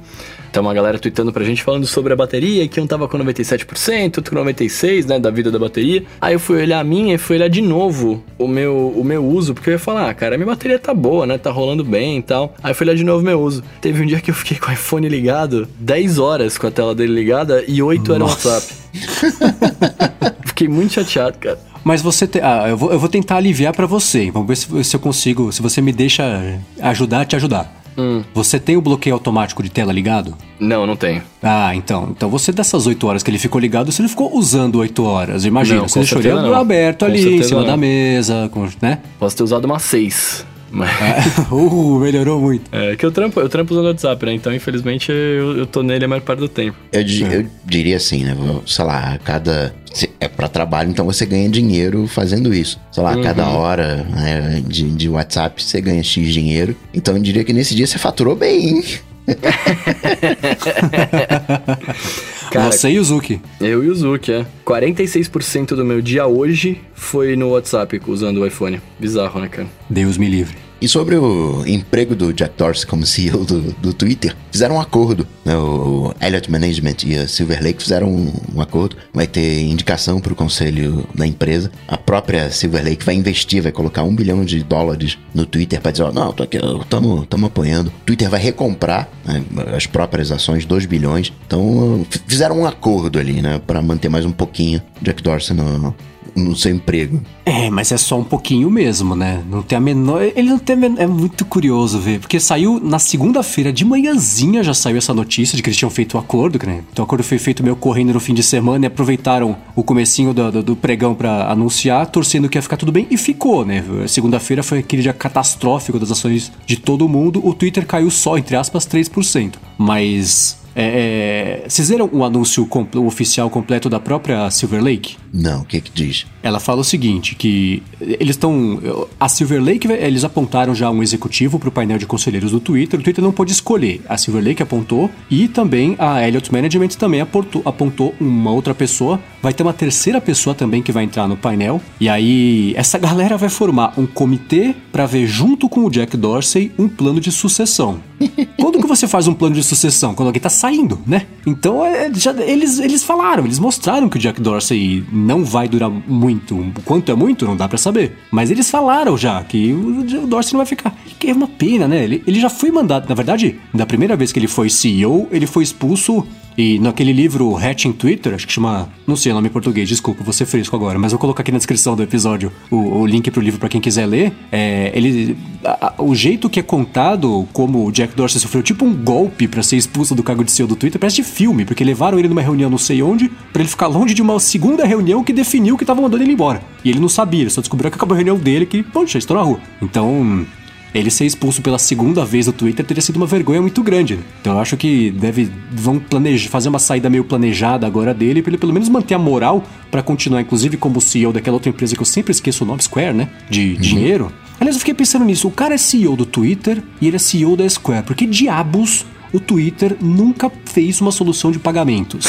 Então, 0.50 0.64
uma 0.64 0.74
galera 0.74 0.98
tweetando 0.98 1.32
pra 1.32 1.44
gente 1.44 1.64
falando 1.64 1.86
sobre 1.86 2.12
a 2.12 2.16
bateria, 2.16 2.68
que 2.68 2.82
um 2.82 2.88
tava 2.88 3.08
com 3.08 3.18
97%, 3.20 4.18
outro 4.18 4.36
com 4.36 4.44
96%, 4.44 5.06
né, 5.08 5.20
da 5.20 5.30
vida 5.30 5.52
da 5.52 5.60
bateria. 5.60 6.04
Aí 6.20 6.34
eu 6.34 6.40
fui 6.40 6.62
olhar 6.62 6.80
a 6.80 6.84
minha 6.84 7.16
e 7.16 7.18
fui 7.18 7.36
olhar 7.36 7.50
de 7.50 7.62
novo 7.62 8.24
o 8.38 8.48
meu, 8.48 8.94
o 8.96 9.04
meu 9.04 9.24
uso, 9.24 9.54
porque 9.54 9.70
eu 9.70 9.74
ia 9.74 9.80
falar, 9.80 10.10
ah, 10.10 10.14
cara, 10.14 10.38
minha 10.38 10.48
bateria 10.48 10.80
tá 10.80 10.94
boa, 10.94 11.28
né, 11.28 11.38
tá 11.38 11.52
rolando 11.52 11.84
bem 11.84 12.18
e 12.18 12.22
tal. 12.22 12.56
Aí 12.64 12.72
eu 12.72 12.76
fui 12.76 12.86
olhar 12.86 12.96
de 12.96 13.04
novo 13.04 13.22
o 13.22 13.26
meu 13.26 13.40
uso. 13.40 13.64
Teve 13.80 14.02
um 14.02 14.06
dia 14.08 14.20
que 14.20 14.32
eu 14.32 14.36
fiquei 14.36 14.58
com 14.60 14.72
o 14.72 14.74
iPhone 14.74 15.08
ligado, 15.08 15.68
10 15.80 16.18
horas 16.18 16.58
com 16.58 16.66
a 16.66 16.72
tela 16.72 16.96
dele 16.96 17.14
ligada 17.14 17.64
e 17.68 17.82
8 17.82 18.14
era 18.14 18.26
WhatsApp. 18.26 18.68
fiquei 20.48 20.68
muito 20.68 20.94
chateado, 20.94 21.38
cara. 21.38 21.60
Mas 21.84 22.02
você 22.02 22.28
te... 22.28 22.42
ah, 22.42 22.66
eu 22.68 22.76
vou, 22.76 22.92
eu 22.92 23.00
vou 23.00 23.08
tentar 23.08 23.38
aliviar 23.38 23.74
para 23.74 23.86
você. 23.86 24.30
Vamos 24.32 24.48
ver 24.48 24.56
se, 24.58 24.84
se 24.84 24.96
eu 24.96 25.00
consigo, 25.00 25.52
se 25.52 25.62
você 25.62 25.82
me 25.82 25.94
deixa 25.94 26.60
ajudar, 26.82 27.26
te 27.26 27.36
ajudar. 27.36 27.79
Hum. 27.98 28.24
Você 28.34 28.60
tem 28.60 28.78
o 28.78 28.82
bloqueio 28.82 29.14
automático 29.14 29.62
de 29.64 29.70
tela 29.70 29.92
ligado? 29.92 30.36
Não, 30.60 30.86
não 30.86 30.96
tenho. 30.96 31.22
Ah, 31.42 31.74
então. 31.76 32.10
Então 32.12 32.30
você 32.30 32.52
dessas 32.52 32.86
8 32.86 33.08
horas 33.08 33.24
que 33.24 33.32
ele 33.32 33.38
ficou 33.38 33.60
ligado, 33.60 33.92
você 33.92 34.02
não 34.02 34.10
ficou 34.10 34.36
usando 34.36 34.76
8 34.80 35.04
horas. 35.04 35.46
Imagina, 35.46 35.82
não, 35.82 35.88
você 35.88 36.00
deixou 36.00 36.20
ele 36.20 36.54
aberto 36.54 37.00
com 37.00 37.06
ali, 37.06 37.40
em 37.40 37.44
cima 37.44 37.62
não. 37.62 37.68
da 37.68 37.78
mesa, 37.78 38.50
com, 38.52 38.68
né? 38.82 39.00
Posso 39.18 39.38
ter 39.38 39.44
usado 39.44 39.66
umas 39.66 39.84
6. 39.84 40.46
Mas, 40.72 41.38
uh, 41.52 42.00
melhorou 42.00 42.40
muito. 42.40 42.64
é 42.72 42.96
que 42.96 43.06
eu 43.06 43.12
trampo, 43.12 43.40
eu 43.40 43.50
trampo 43.50 43.74
usando 43.74 43.86
o 43.86 43.90
WhatsApp, 43.90 44.26
né? 44.26 44.34
Então, 44.34 44.54
infelizmente, 44.54 45.12
eu, 45.12 45.58
eu 45.58 45.66
tô 45.66 45.82
nele 45.82 46.06
a 46.06 46.08
maior 46.08 46.22
parte 46.22 46.40
do 46.40 46.48
tempo. 46.48 46.78
Eu, 46.92 47.04
di- 47.04 47.24
eu 47.24 47.46
diria 47.66 47.98
assim, 47.98 48.24
né? 48.24 48.36
Sei 48.66 48.86
lá, 48.86 49.14
a 49.14 49.18
cada. 49.18 49.74
se 49.94 50.10
É 50.20 50.28
pra 50.28 50.48
trabalho, 50.48 50.90
então 50.90 51.06
você 51.06 51.26
ganha 51.26 51.50
dinheiro 51.50 52.06
fazendo 52.08 52.54
isso. 52.54 52.80
Sei 52.92 53.02
lá, 53.02 53.14
a 53.14 53.22
cada 53.22 53.48
hora 53.50 54.06
né, 54.10 54.64
de, 54.68 54.90
de 54.92 55.10
WhatsApp 55.10 55.64
você 55.64 55.82
ganha 55.82 56.04
X 56.04 56.32
dinheiro. 56.32 56.76
Então 56.94 57.16
eu 57.16 57.22
diria 57.22 57.44
que 57.44 57.54
nesse 57.54 57.74
dia 57.76 57.88
você 57.88 57.98
faturou 57.98 58.36
bem, 58.36 58.70
hein? 58.70 58.84
Cara, 62.52 62.72
Você 62.72 62.90
e 62.90 63.00
o 63.00 63.04
Zuki. 63.04 63.40
Eu 63.62 63.84
e 63.84 63.90
o 63.90 63.96
Zuki, 63.96 64.32
é. 64.32 64.46
46% 64.66 65.76
do 65.76 65.86
meu 65.86 66.02
dia 66.02 66.26
hoje 66.26 66.82
foi 66.94 67.36
no 67.36 67.50
WhatsApp 67.50 68.02
usando 68.08 68.38
o 68.38 68.46
iPhone. 68.46 68.82
Bizarro, 69.00 69.40
né, 69.40 69.48
cara? 69.48 69.68
Deus 69.90 70.18
me 70.18 70.28
livre. 70.28 70.58
E 70.82 70.88
sobre 70.88 71.16
o 71.16 71.66
emprego 71.68 72.16
do 72.16 72.34
Jack 72.34 72.54
Dorsey 72.58 72.88
como 72.88 73.06
CEO 73.06 73.44
do, 73.44 73.62
do 73.74 73.94
Twitter, 73.94 74.34
fizeram 74.50 74.76
um 74.76 74.82
acordo. 74.82 75.28
Né? 75.44 75.56
O 75.58 76.14
Elliott 76.22 76.50
Management 76.50 76.96
e 77.06 77.18
a 77.18 77.28
Silver 77.28 77.62
Lake 77.62 77.84
fizeram 77.84 78.08
um, 78.08 78.34
um 78.56 78.62
acordo. 78.62 78.96
Vai 79.14 79.28
ter 79.28 79.62
indicação 79.64 80.22
para 80.22 80.32
o 80.32 80.36
conselho 80.36 81.06
da 81.14 81.28
empresa. 81.28 81.70
A 81.86 81.98
própria 81.98 82.50
Silver 82.50 82.84
Lake 82.84 83.06
vai 83.06 83.16
investir, 83.16 83.62
vai 83.62 83.74
colocar 83.74 84.04
um 84.04 84.16
bilhão 84.16 84.46
de 84.46 84.64
dólares 84.64 85.18
no 85.34 85.46
Twitter 85.46 85.82
para 85.82 85.92
dizer: 85.92 86.04
ó, 86.04 86.12
não, 86.14 86.30
estamos 86.30 87.48
apoiando. 87.48 87.90
O 87.90 88.06
Twitter 88.06 88.30
vai 88.30 88.40
recomprar 88.40 89.10
né, 89.26 89.44
as 89.76 89.86
próprias 89.86 90.32
ações, 90.32 90.66
2 90.66 90.86
bilhões. 90.86 91.34
Então 91.46 92.06
fizeram 92.26 92.60
um 92.60 92.66
acordo 92.66 93.20
ali, 93.20 93.42
né, 93.42 93.60
para 93.68 93.82
manter 93.82 94.08
mais 94.08 94.26
um 94.26 94.32
pouquinho 94.32 94.82
Jack 95.02 95.22
Dorsey 95.22 95.56
no, 95.56 95.94
no 96.36 96.56
seu 96.56 96.74
emprego. 96.74 97.22
É, 97.46 97.70
mas 97.70 97.92
é 97.92 97.98
só 97.98 98.18
um 98.18 98.24
pouquinho 98.24 98.70
mesmo, 98.70 99.16
né? 99.16 99.44
Não 99.50 99.62
tem 99.62 99.78
a 99.78 99.82
menor. 99.82 100.22
Ele 100.22 100.50
não 100.50 100.60
tem 100.60 100.76
a 100.76 100.80
menor... 100.80 101.02
É 101.02 101.08
muito 101.08 101.46
curioso 101.46 102.00
ver. 102.00 102.20
Porque 102.20 102.40
saiu 102.40 102.80
na 102.80 103.00
segunda-feira 103.00 103.72
de 103.72 103.84
manhãzinha 103.84 104.64
já 104.64 104.74
saiu 104.74 104.98
essa 104.98 105.14
notícia 105.14 105.56
de 105.56 105.64
que 105.64 105.70
eles 105.70 105.78
tinham 105.78 105.90
feito 105.90 106.16
o 106.16 106.18
acordo, 106.18 106.60
né? 106.66 106.84
Então 106.92 107.04
o 107.04 107.06
acordo 107.06 107.24
foi 107.24 107.38
feito 107.38 107.64
meio 107.64 107.76
correndo 107.76 108.14
no 108.14 108.20
fim 108.20 108.34
de 108.34 108.44
semana 108.44 108.86
e 108.86 108.88
aproveitaram 108.88 109.58
o 109.76 109.84
comecinho 109.84 110.34
do, 110.34 110.52
do, 110.52 110.64
do 110.64 110.76
pregão 110.76 111.16
pra 111.16 111.52
anunciar, 111.52 112.06
torcendo 112.08 112.50
que 112.50 112.58
ia 112.58 112.62
ficar 112.62 112.78
tudo 112.78 112.92
bem 112.92 113.08
e 113.10 113.18
ficou, 113.18 113.66
né? 113.66 113.84
Segunda-feira 114.08 114.64
foi 114.64 114.80
aquele 114.80 115.02
dia 115.02 115.14
catastrófico 115.14 116.00
das 116.00 116.12
ações 116.12 116.52
de 116.66 116.78
todo 116.78 117.08
mundo. 117.08 117.46
O 117.46 117.54
Twitter 117.54 117.86
caiu 117.86 118.10
só, 118.10 118.38
entre 118.38 118.56
aspas, 118.56 118.88
3%. 118.88 119.56
Mas. 119.78 120.59
É, 120.76 121.64
é, 121.64 121.70
vocês 121.70 121.90
viram 121.90 122.10
o 122.12 122.24
anúncio 122.24 122.68
oficial 123.06 123.50
completo 123.50 123.90
da 123.90 124.00
própria 124.00 124.50
Silver 124.52 124.84
Lake? 124.84 125.18
Não, 125.34 125.62
o 125.62 125.66
que 125.66 125.82
que 125.82 125.92
diz? 125.92 126.26
Ela 126.42 126.60
fala 126.60 126.82
o 126.82 126.84
seguinte, 126.84 127.36
que 127.36 127.84
eles 128.02 128.36
estão... 128.36 128.80
A 129.20 129.28
Silver 129.28 129.62
Lake, 129.62 129.88
eles 129.92 130.24
apontaram 130.24 130.74
já 130.74 130.90
um 130.90 131.04
executivo 131.04 131.60
para 131.60 131.70
o 131.70 131.72
painel 131.72 131.98
de 131.98 132.06
conselheiros 132.06 132.52
do 132.52 132.60
Twitter. 132.60 133.00
O 133.00 133.04
Twitter 133.04 133.24
não 133.24 133.32
pôde 133.32 133.52
escolher. 133.52 134.02
A 134.08 134.18
Silver 134.18 134.44
Lake 134.44 134.64
apontou 134.64 135.10
e 135.30 135.48
também 135.48 135.96
a 136.00 136.26
Elliott 136.28 136.52
Management 136.52 136.90
também 136.90 137.22
apontou, 137.22 137.62
apontou 137.66 138.16
uma 138.20 138.52
outra 138.52 138.74
pessoa. 138.74 139.20
Vai 139.42 139.54
ter 139.54 139.64
uma 139.64 139.74
terceira 139.74 140.20
pessoa 140.22 140.54
também 140.56 140.82
que 140.82 140.92
vai 140.92 141.04
entrar 141.04 141.28
no 141.28 141.36
painel. 141.38 141.82
E 142.00 142.08
aí, 142.10 142.74
essa 142.76 142.98
galera 142.98 143.38
vai 143.38 143.50
formar 143.50 143.94
um 143.98 144.06
comitê 144.06 144.76
para 144.92 145.06
ver 145.06 145.26
junto 145.28 145.68
com 145.70 145.86
o 145.86 145.90
Jack 145.90 146.16
Dorsey 146.18 146.72
um 146.78 146.88
plano 146.88 147.20
de 147.20 147.32
sucessão. 147.32 148.00
Quando 148.60 148.80
que 148.80 148.88
você 148.88 149.08
faz 149.08 149.28
um 149.28 149.34
plano 149.34 149.56
de 149.56 149.64
sucessão? 149.64 150.14
Quando 150.14 150.28
alguém 150.28 150.42
tá 150.42 150.50
saindo, 150.50 151.00
né? 151.08 151.26
Então, 151.46 151.86
é, 151.86 152.12
já- 152.14 152.34
eles, 152.42 152.80
eles 152.80 153.04
falaram, 153.04 153.46
eles 153.46 153.60
mostraram 153.60 154.10
que 154.10 154.18
o 154.18 154.20
Jack 154.20 154.42
Dorsey 154.42 155.04
não 155.12 155.44
vai 155.46 155.68
durar 155.68 155.90
muito. 155.90 156.29
O 156.36 156.82
Quanto 156.84 157.12
é 157.12 157.16
muito, 157.16 157.46
não 157.46 157.56
dá 157.56 157.68
pra 157.68 157.78
saber. 157.78 158.18
Mas 158.32 158.52
eles 158.52 158.70
falaram 158.70 159.18
já 159.18 159.44
que 159.44 159.72
o, 159.74 160.00
o 160.00 160.28
Dorsey 160.28 160.54
não 160.54 160.60
vai 160.60 160.66
ficar. 160.66 160.96
Que 161.20 161.30
é 161.30 161.34
uma 161.34 161.48
pena, 161.48 161.88
né? 161.88 162.04
Ele, 162.04 162.24
ele 162.26 162.40
já 162.40 162.50
foi 162.50 162.72
mandado, 162.72 163.08
na 163.08 163.16
verdade, 163.16 163.60
da 163.74 163.86
primeira 163.86 164.16
vez 164.16 164.32
que 164.32 164.40
ele 164.40 164.48
foi 164.48 164.70
CEO, 164.70 165.28
ele 165.32 165.48
foi 165.48 165.64
expulso 165.64 166.26
e 166.60 166.78
naquele 166.80 167.14
livro 167.14 167.56
Hatching 167.56 167.94
Twitter, 167.94 168.34
acho 168.34 168.46
que 168.46 168.54
chama. 168.54 168.90
Não 169.08 169.16
sei 169.16 169.32
o 169.32 169.36
nome 169.36 169.48
em 169.48 169.52
português, 169.52 169.88
desculpa, 169.88 170.24
vou 170.24 170.34
ser 170.34 170.46
fresco 170.46 170.76
agora, 170.76 171.00
mas 171.00 171.12
vou 171.12 171.20
colocar 171.20 171.42
aqui 171.42 171.52
na 171.52 171.58
descrição 171.58 171.96
do 171.96 172.04
episódio 172.04 172.52
o, 172.70 173.00
o 173.00 173.06
link 173.08 173.32
pro 173.32 173.42
livro 173.42 173.60
pra 173.60 173.70
quem 173.70 173.82
quiser 173.82 174.06
ler. 174.06 174.32
É, 174.52 174.92
ele, 174.94 175.36
a- 175.64 175.88
a- 175.98 176.04
o 176.04 176.14
jeito 176.14 176.50
que 176.50 176.60
é 176.60 176.64
contado 176.64 177.48
como 177.54 177.86
o 177.88 177.92
Jack 177.92 178.16
Dorsey 178.16 178.40
sofreu 178.40 178.62
tipo 178.62 178.86
um 178.86 178.94
golpe 178.94 179.48
pra 179.48 179.64
ser 179.64 179.78
expulso 179.78 180.14
do 180.14 180.22
cargo 180.22 180.44
de 180.44 180.52
CEO 180.52 180.68
do 180.68 180.76
Twitter, 180.76 181.00
parece 181.00 181.16
de 181.18 181.24
filme, 181.24 181.66
porque 181.66 181.84
levaram 181.84 182.20
ele 182.20 182.28
numa 182.28 182.42
reunião 182.42 182.70
não 182.70 182.78
sei 182.78 183.02
onde, 183.02 183.30
pra 183.52 183.62
ele 183.62 183.70
ficar 183.70 183.88
longe 183.88 184.14
de 184.14 184.22
uma 184.22 184.40
segunda 184.40 184.86
reunião 184.86 185.24
que 185.24 185.34
definiu 185.34 185.78
que 185.78 185.86
tava 185.86 186.02
mandando 186.02 186.24
ele 186.24 186.34
embora. 186.34 186.62
E 186.86 186.90
ele 186.90 187.00
não 187.00 187.10
sabia, 187.10 187.42
ele 187.42 187.50
só 187.50 187.62
descobriu 187.62 187.90
que 187.90 187.96
acabou 187.98 188.14
a 188.14 188.18
reunião 188.18 188.38
dele 188.38 188.66
que, 188.66 188.84
poxa, 188.84 189.18
estou 189.18 189.36
na 189.38 189.44
rua. 189.44 189.60
Então. 189.82 190.46
Ele 190.94 191.10
ser 191.12 191.26
expulso 191.26 191.62
pela 191.62 191.78
segunda 191.78 192.26
vez 192.26 192.48
do 192.48 192.54
Twitter 192.54 192.86
teria 192.86 193.02
sido 193.02 193.18
uma 193.18 193.26
vergonha 193.26 193.62
muito 193.62 193.84
grande. 193.84 194.16
né? 194.16 194.24
Então 194.42 194.54
eu 194.54 194.60
acho 194.60 194.76
que 194.76 195.12
deve 195.12 195.52
vão 195.72 196.00
planejar, 196.00 196.50
fazer 196.50 196.70
uma 196.70 196.80
saída 196.80 197.10
meio 197.10 197.24
planejada 197.24 197.86
agora 197.86 198.14
dele, 198.14 198.42
pra 198.42 198.50
ele 198.50 198.58
pelo 198.58 198.74
menos 198.74 198.90
manter 198.90 199.14
a 199.14 199.20
moral 199.20 199.64
pra 199.92 200.02
continuar, 200.02 200.42
inclusive 200.42 200.78
como 200.78 201.00
CEO 201.00 201.32
daquela 201.32 201.56
outra 201.56 201.70
empresa 201.70 201.96
que 201.96 202.02
eu 202.02 202.06
sempre 202.06 202.32
esqueço 202.32 202.64
o 202.64 202.68
nome, 202.68 202.82
Square, 202.82 203.14
né? 203.14 203.30
De 203.50 203.78
dinheiro. 203.78 204.32
Aliás, 204.60 204.76
eu 204.76 204.80
fiquei 204.80 204.94
pensando 204.94 205.24
nisso. 205.26 205.48
O 205.48 205.52
cara 205.52 205.76
é 205.76 205.78
CEO 205.78 206.16
do 206.16 206.26
Twitter 206.26 206.82
e 207.00 207.08
ele 207.08 207.16
é 207.16 207.20
CEO 207.20 207.56
da 207.56 207.68
Square. 207.70 208.04
Por 208.06 208.16
que 208.16 208.26
diabos 208.26 209.06
o 209.32 209.40
Twitter 209.40 209.96
nunca 210.02 210.52
fez 210.66 211.00
uma 211.00 211.12
solução 211.12 211.52
de 211.52 211.60
pagamentos? 211.60 212.26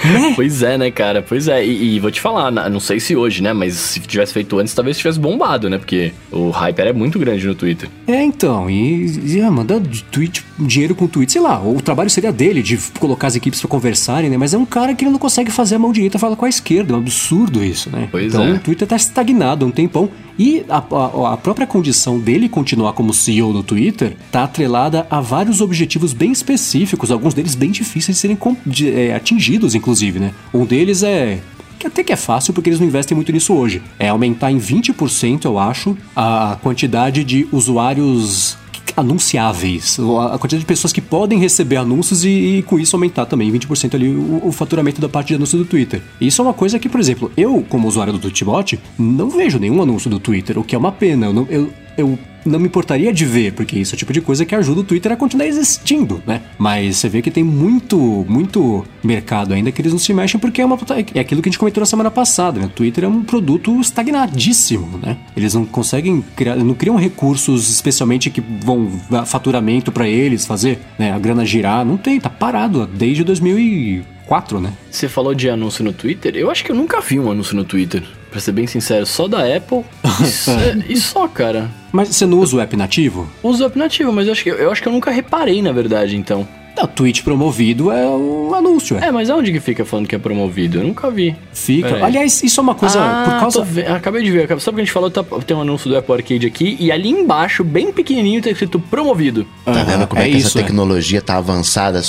né? 0.08 0.32
Pois 0.34 0.62
é, 0.62 0.78
né, 0.78 0.90
cara? 0.90 1.22
Pois 1.22 1.48
é. 1.48 1.64
E, 1.64 1.96
e 1.96 2.00
vou 2.00 2.10
te 2.10 2.20
falar, 2.20 2.50
não 2.50 2.80
sei 2.80 3.00
se 3.00 3.16
hoje, 3.16 3.42
né? 3.42 3.52
Mas 3.52 3.74
se 3.74 4.00
tivesse 4.00 4.32
feito 4.32 4.58
antes, 4.58 4.74
talvez 4.74 4.98
tivesse 4.98 5.18
bombado, 5.18 5.68
né? 5.68 5.78
Porque 5.78 6.12
o 6.30 6.50
hype 6.50 6.78
era 6.78 6.92
muito 6.92 7.18
grande 7.18 7.46
no 7.46 7.54
Twitter. 7.54 7.88
É, 8.06 8.22
então, 8.22 8.68
e, 8.70 9.34
e 9.34 9.40
ah, 9.40 9.50
manda 9.50 9.80
de 9.80 10.02
tweet, 10.04 10.44
dinheiro 10.58 10.94
com 10.94 11.06
tweet, 11.06 11.30
sei 11.30 11.40
lá, 11.40 11.60
o 11.60 11.80
trabalho 11.80 12.10
seria 12.10 12.32
dele, 12.32 12.62
de 12.62 12.78
colocar 12.98 13.26
as 13.26 13.36
equipes 13.36 13.60
pra 13.60 13.68
conversarem, 13.68 14.30
né? 14.30 14.36
Mas 14.36 14.54
é 14.54 14.58
um 14.58 14.66
cara 14.66 14.94
que 14.94 15.04
ele 15.04 15.10
não 15.10 15.18
consegue 15.18 15.50
fazer 15.50 15.76
a 15.76 15.78
mão 15.78 15.92
direita 15.92 16.18
falar 16.18 16.36
com 16.36 16.44
a 16.44 16.48
esquerda, 16.48 16.92
é 16.92 16.96
um 16.96 17.00
absurdo 17.00 17.64
isso, 17.64 17.90
né? 17.90 18.08
Pois 18.10 18.26
então 18.26 18.44
é. 18.44 18.52
o 18.52 18.58
Twitter 18.58 18.86
tá 18.86 18.96
estagnado 18.96 19.64
há 19.64 19.68
um 19.68 19.72
tempão. 19.72 20.10
E 20.38 20.64
a, 20.68 20.78
a- 20.78 21.32
a 21.32 21.36
própria 21.36 21.66
condição 21.66 22.18
dele 22.20 22.48
continuar 22.48 22.92
como 22.92 23.12
CEO 23.12 23.52
no 23.52 23.62
Twitter 23.62 24.16
tá 24.30 24.44
atrelada 24.44 25.06
a 25.10 25.20
vários 25.20 25.60
objetivos 25.60 26.12
bem 26.12 26.30
específicos, 26.30 27.10
alguns 27.10 27.34
deles 27.34 27.54
bem 27.54 27.70
difíceis 27.70 28.16
de 28.16 28.20
serem 28.20 28.38
de- 28.66 28.88
é, 28.90 29.14
atingidos, 29.14 29.74
inclusive, 29.74 30.18
né? 30.18 30.32
Um 30.54 30.64
deles 30.64 31.02
é 31.02 31.40
que 31.78 31.86
até 31.86 32.02
que 32.02 32.12
é 32.12 32.16
fácil 32.16 32.52
porque 32.52 32.68
eles 32.68 32.80
não 32.80 32.86
investem 32.88 33.14
muito 33.14 33.30
nisso 33.30 33.54
hoje. 33.54 33.80
É 34.00 34.08
aumentar 34.08 34.50
em 34.50 34.58
20%, 34.58 35.44
eu 35.44 35.58
acho, 35.60 35.96
a 36.14 36.58
quantidade 36.60 37.22
de 37.22 37.46
usuários 37.52 38.57
anunciáveis, 38.98 39.98
a 39.98 40.38
quantidade 40.38 40.60
de 40.60 40.66
pessoas 40.66 40.92
que 40.92 41.00
podem 41.00 41.38
receber 41.38 41.76
anúncios 41.76 42.24
e, 42.24 42.28
e 42.28 42.62
com 42.62 42.78
isso 42.78 42.96
aumentar 42.96 43.26
também 43.26 43.50
20% 43.52 43.94
ali 43.94 44.08
o, 44.08 44.46
o 44.46 44.52
faturamento 44.52 45.00
da 45.00 45.08
parte 45.08 45.28
de 45.28 45.34
anúncios 45.34 45.62
do 45.62 45.68
Twitter. 45.68 46.02
Isso 46.20 46.42
é 46.42 46.44
uma 46.44 46.54
coisa 46.54 46.78
que, 46.78 46.88
por 46.88 47.00
exemplo, 47.00 47.30
eu, 47.36 47.64
como 47.68 47.86
usuário 47.86 48.12
do 48.12 48.18
Tweetbot, 48.18 48.78
não 48.98 49.30
vejo 49.30 49.58
nenhum 49.58 49.80
anúncio 49.82 50.10
do 50.10 50.18
Twitter, 50.18 50.58
o 50.58 50.64
que 50.64 50.74
é 50.74 50.78
uma 50.78 50.92
pena. 50.92 51.26
Eu 51.26 51.32
não, 51.32 51.46
eu, 51.48 51.72
eu 51.96 52.18
não 52.44 52.58
me 52.58 52.66
importaria 52.66 53.12
de 53.12 53.24
ver, 53.24 53.52
porque 53.52 53.78
isso 53.78 53.94
é 53.94 53.96
o 53.96 53.98
tipo 53.98 54.12
de 54.12 54.20
coisa 54.20 54.44
que 54.44 54.54
ajuda 54.54 54.80
o 54.80 54.84
Twitter 54.84 55.12
a 55.12 55.16
continuar 55.16 55.46
existindo, 55.46 56.22
né? 56.26 56.42
Mas 56.58 56.96
você 56.96 57.08
vê 57.08 57.22
que 57.22 57.30
tem 57.30 57.44
muito, 57.44 58.24
muito 58.28 58.84
mercado 59.02 59.54
ainda 59.54 59.70
que 59.70 59.80
eles 59.80 59.92
não 59.92 59.98
se 59.98 60.12
mexem 60.12 60.40
porque 60.40 60.60
é 60.60 60.64
uma 60.66 60.78
é 61.14 61.20
aquilo 61.20 61.42
que 61.42 61.48
a 61.48 61.50
gente 61.50 61.58
comentou 61.58 61.80
na 61.80 61.86
semana 61.86 62.10
passada, 62.10 62.60
né? 62.60 62.66
O 62.66 62.70
Twitter 62.70 63.04
é 63.04 63.08
um 63.08 63.22
produto 63.22 63.78
estagnadíssimo, 63.80 64.98
né? 64.98 65.16
Eles 65.36 65.54
não 65.54 65.64
conseguem 65.64 66.24
criar, 66.36 66.56
não 66.56 66.74
criam 66.74 66.96
recursos 66.96 67.68
especialmente 67.70 68.30
que 68.30 68.40
vão 68.40 68.88
faturamento 69.26 69.92
pra 69.92 70.08
eles 70.08 70.46
fazer, 70.46 70.78
né, 70.98 71.12
a 71.12 71.18
grana 71.18 71.44
girar, 71.44 71.84
não 71.84 71.96
tem, 71.96 72.20
tá 72.20 72.30
parado 72.30 72.86
desde 72.86 73.24
2004, 73.24 74.60
né? 74.60 74.72
Você 74.90 75.08
falou 75.08 75.34
de 75.34 75.48
anúncio 75.48 75.84
no 75.84 75.92
Twitter? 75.92 76.36
Eu 76.36 76.50
acho 76.50 76.64
que 76.64 76.72
eu 76.72 76.76
nunca 76.76 77.00
vi 77.00 77.18
um 77.18 77.30
anúncio 77.30 77.56
no 77.56 77.64
Twitter. 77.64 78.02
Pra 78.30 78.40
ser 78.40 78.52
bem 78.52 78.66
sincero, 78.66 79.06
só 79.06 79.26
da 79.26 79.38
Apple 79.56 79.84
e, 80.22 80.26
só- 80.26 80.52
e 80.88 80.96
só, 80.96 81.26
cara. 81.28 81.70
Mas 81.90 82.08
você 82.08 82.26
não 82.26 82.38
usa 82.38 82.56
o 82.56 82.60
app 82.60 82.76
nativo? 82.76 83.26
Uso 83.42 83.62
o 83.62 83.66
app 83.66 83.78
nativo, 83.78 84.12
mas 84.12 84.26
eu 84.26 84.32
acho, 84.32 84.42
que, 84.44 84.50
eu 84.50 84.70
acho 84.70 84.82
que 84.82 84.88
eu 84.88 84.92
nunca 84.92 85.10
reparei, 85.10 85.62
na 85.62 85.72
verdade, 85.72 86.16
então. 86.16 86.46
Não, 86.76 86.86
tweet 86.86 87.24
promovido 87.24 87.90
é 87.90 88.06
um 88.08 88.54
anúncio, 88.54 88.96
é. 88.98 89.06
É, 89.06 89.10
mas 89.10 89.28
aonde 89.28 89.50
que 89.50 89.58
fica 89.58 89.84
falando 89.84 90.06
que 90.06 90.14
é 90.14 90.18
promovido? 90.18 90.78
Eu 90.78 90.84
nunca 90.84 91.10
vi. 91.10 91.34
Fica. 91.52 92.04
Aliás, 92.04 92.40
isso 92.44 92.60
é 92.60 92.62
uma 92.62 92.74
coisa 92.76 93.00
ah, 93.00 93.24
por 93.24 93.40
causa 93.40 93.64
ve- 93.64 93.84
Acabei 93.86 94.22
de 94.22 94.30
ver. 94.30 94.46
Sabe 94.60 94.60
o 94.60 94.74
que 94.76 94.80
a 94.82 94.84
gente 94.84 94.92
falou? 94.92 95.10
Tá- 95.10 95.24
tem 95.44 95.56
um 95.56 95.62
anúncio 95.62 95.90
do 95.90 95.96
Apple 95.96 96.14
Arcade 96.14 96.46
aqui 96.46 96.76
e 96.78 96.92
ali 96.92 97.08
embaixo, 97.08 97.64
bem 97.64 97.90
pequenininho, 97.90 98.40
tá 98.40 98.48
escrito 98.50 98.78
promovido. 98.78 99.44
Tá 99.64 99.72
Aham, 99.72 99.84
vendo 99.84 100.06
como 100.06 100.22
é, 100.22 100.28
é 100.28 100.30
que 100.30 100.36
isso, 100.36 100.46
essa 100.48 100.60
é. 100.60 100.62
tecnologia 100.62 101.20
tá 101.20 101.36
avançada? 101.38 102.00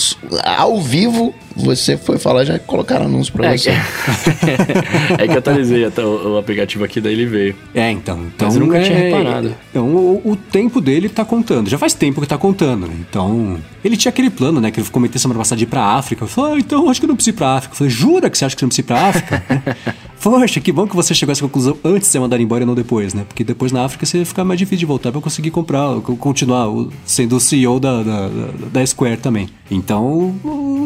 Ao 0.58 0.80
vivo, 0.80 1.34
você 1.56 1.98
foi 1.98 2.18
falar, 2.18 2.46
já 2.46 2.58
colocaram 2.60 3.06
anúncio 3.06 3.34
pra 3.34 3.54
É, 3.54 3.58
você. 3.58 3.70
é 5.18 5.28
que 5.28 5.34
eu 5.34 5.38
atualizei 5.40 5.86
até 5.86 6.04
o, 6.04 6.34
o 6.34 6.38
aplicativo 6.38 6.84
aqui, 6.84 7.02
daí 7.02 7.14
ele 7.14 7.26
veio. 7.26 7.56
É, 7.74 7.92
então. 7.92 8.20
então 8.36 8.48
Mas 8.48 8.56
eu 8.56 8.62
nunca 8.62 8.78
é, 8.78 8.82
tinha 8.84 8.98
reparado. 8.98 9.56
Então, 9.70 9.86
o, 9.88 10.32
o 10.32 10.36
tempo 10.36 10.80
dele 10.82 11.10
tá 11.10 11.26
contando. 11.26 11.70
Já 11.70 11.78
faz 11.78 11.94
tempo 11.94 12.22
que 12.22 12.28
tá 12.28 12.38
contando, 12.38 12.88
né? 12.88 12.94
Então, 13.00 13.58
ele 13.84 13.98
tinha 13.98 14.10
aquele 14.10 14.30
plano, 14.30 14.60
né? 14.62 14.72
Que 14.72 14.80
ele 14.80 14.90
cometeu 14.90 15.20
semana 15.20 15.40
passada 15.40 15.58
de 15.58 15.64
ir 15.64 15.68
pra 15.68 15.84
África. 15.84 16.24
Eu 16.24 16.28
falei, 16.28 16.56
ah, 16.56 16.60
então 16.60 16.90
acho 16.90 17.00
que 17.00 17.06
eu 17.06 17.10
não 17.10 17.16
preciso 17.16 17.36
ir 17.36 17.38
pra 17.38 17.56
África. 17.56 17.74
Eu 17.74 17.78
falei, 17.78 17.92
jura 17.92 18.30
que 18.30 18.38
você 18.38 18.46
acha 18.46 18.56
que 18.56 18.60
você 18.60 18.66
não 18.66 18.70
precisa 18.70 18.86
ir 18.86 18.88
pra 18.88 19.08
África? 19.08 19.44
Poxa, 20.22 20.60
que 20.60 20.72
bom 20.72 20.86
que 20.86 20.96
você 20.96 21.14
chegou 21.14 21.32
a 21.32 21.34
essa 21.34 21.42
conclusão 21.42 21.78
antes 21.84 22.08
de 22.08 22.12
ser 22.12 22.20
mandado 22.20 22.42
embora 22.42 22.64
e 22.64 22.68
não 22.68 22.76
depois, 22.76 23.14
né? 23.14 23.24
Porque 23.26 23.44
depois 23.44 23.72
na 23.72 23.86
África 23.86 24.06
você 24.06 24.26
fica 24.26 24.44
mais 24.44 24.60
difícil 24.60 24.80
de 24.80 24.86
voltar 24.86 25.12
pra 25.12 25.22
conseguir 25.22 25.50
comprar, 25.50 25.96
continuar 26.02 26.68
sendo 27.06 27.38
o 27.38 27.40
CEO 27.40 27.80
da, 27.80 28.04
da, 28.04 28.30
da 28.72 28.86
Square 28.86 29.18
também. 29.18 29.48
Então, 29.72 30.36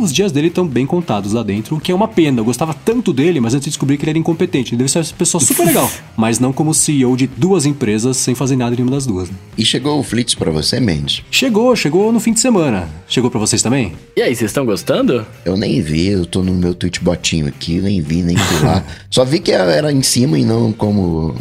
os 0.03 0.13
dias 0.13 0.31
dele 0.31 0.47
estão 0.47 0.67
bem 0.67 0.85
contados 0.85 1.33
lá 1.33 1.41
dentro, 1.41 1.75
o 1.75 1.79
que 1.79 1.91
é 1.91 1.95
uma 1.95 2.07
pena. 2.07 2.41
Eu 2.41 2.45
gostava 2.45 2.73
tanto 2.73 3.11
dele, 3.11 3.39
mas 3.39 3.53
antes 3.53 3.65
de 3.65 3.71
descobrir 3.71 3.97
que 3.97 4.03
ele 4.03 4.11
era 4.11 4.19
incompetente. 4.19 4.71
Ele 4.71 4.77
deve 4.77 4.91
ser 4.91 4.99
uma 4.99 5.05
pessoa 5.17 5.41
super 5.41 5.65
legal, 5.65 5.89
mas 6.15 6.39
não 6.39 6.53
como 6.53 6.73
CEO 6.73 7.15
de 7.17 7.25
duas 7.25 7.65
empresas 7.65 8.17
sem 8.17 8.35
fazer 8.35 8.55
nada 8.55 8.73
em 8.73 8.77
nenhuma 8.77 8.91
das 8.91 9.07
duas. 9.07 9.29
Né? 9.29 9.35
E 9.57 9.65
chegou 9.65 9.99
o 9.99 10.03
Flits 10.03 10.35
para 10.35 10.51
você, 10.51 10.79
Mendes? 10.79 11.23
Chegou, 11.31 11.75
chegou 11.75 12.11
no 12.11 12.19
fim 12.19 12.33
de 12.33 12.39
semana. 12.39 12.87
Chegou 13.07 13.31
para 13.31 13.39
vocês 13.39 13.61
também? 13.61 13.93
E 14.15 14.21
aí, 14.21 14.35
vocês 14.35 14.51
estão 14.51 14.65
gostando? 14.65 15.25
Eu 15.43 15.57
nem 15.57 15.81
vi, 15.81 16.07
eu 16.07 16.25
tô 16.25 16.43
no 16.43 16.53
meu 16.53 16.75
Twitchbotinho 16.75 17.47
aqui, 17.47 17.79
nem 17.79 18.01
vi, 18.01 18.21
nem 18.21 18.37
fui 18.37 18.67
lá. 18.67 18.83
Só 19.09 19.22
vi 19.23 19.39
que 19.39 19.51
era 19.51 19.91
em 19.91 20.01
cima 20.01 20.37
e 20.37 20.45
não 20.45 20.71
como 20.71 21.35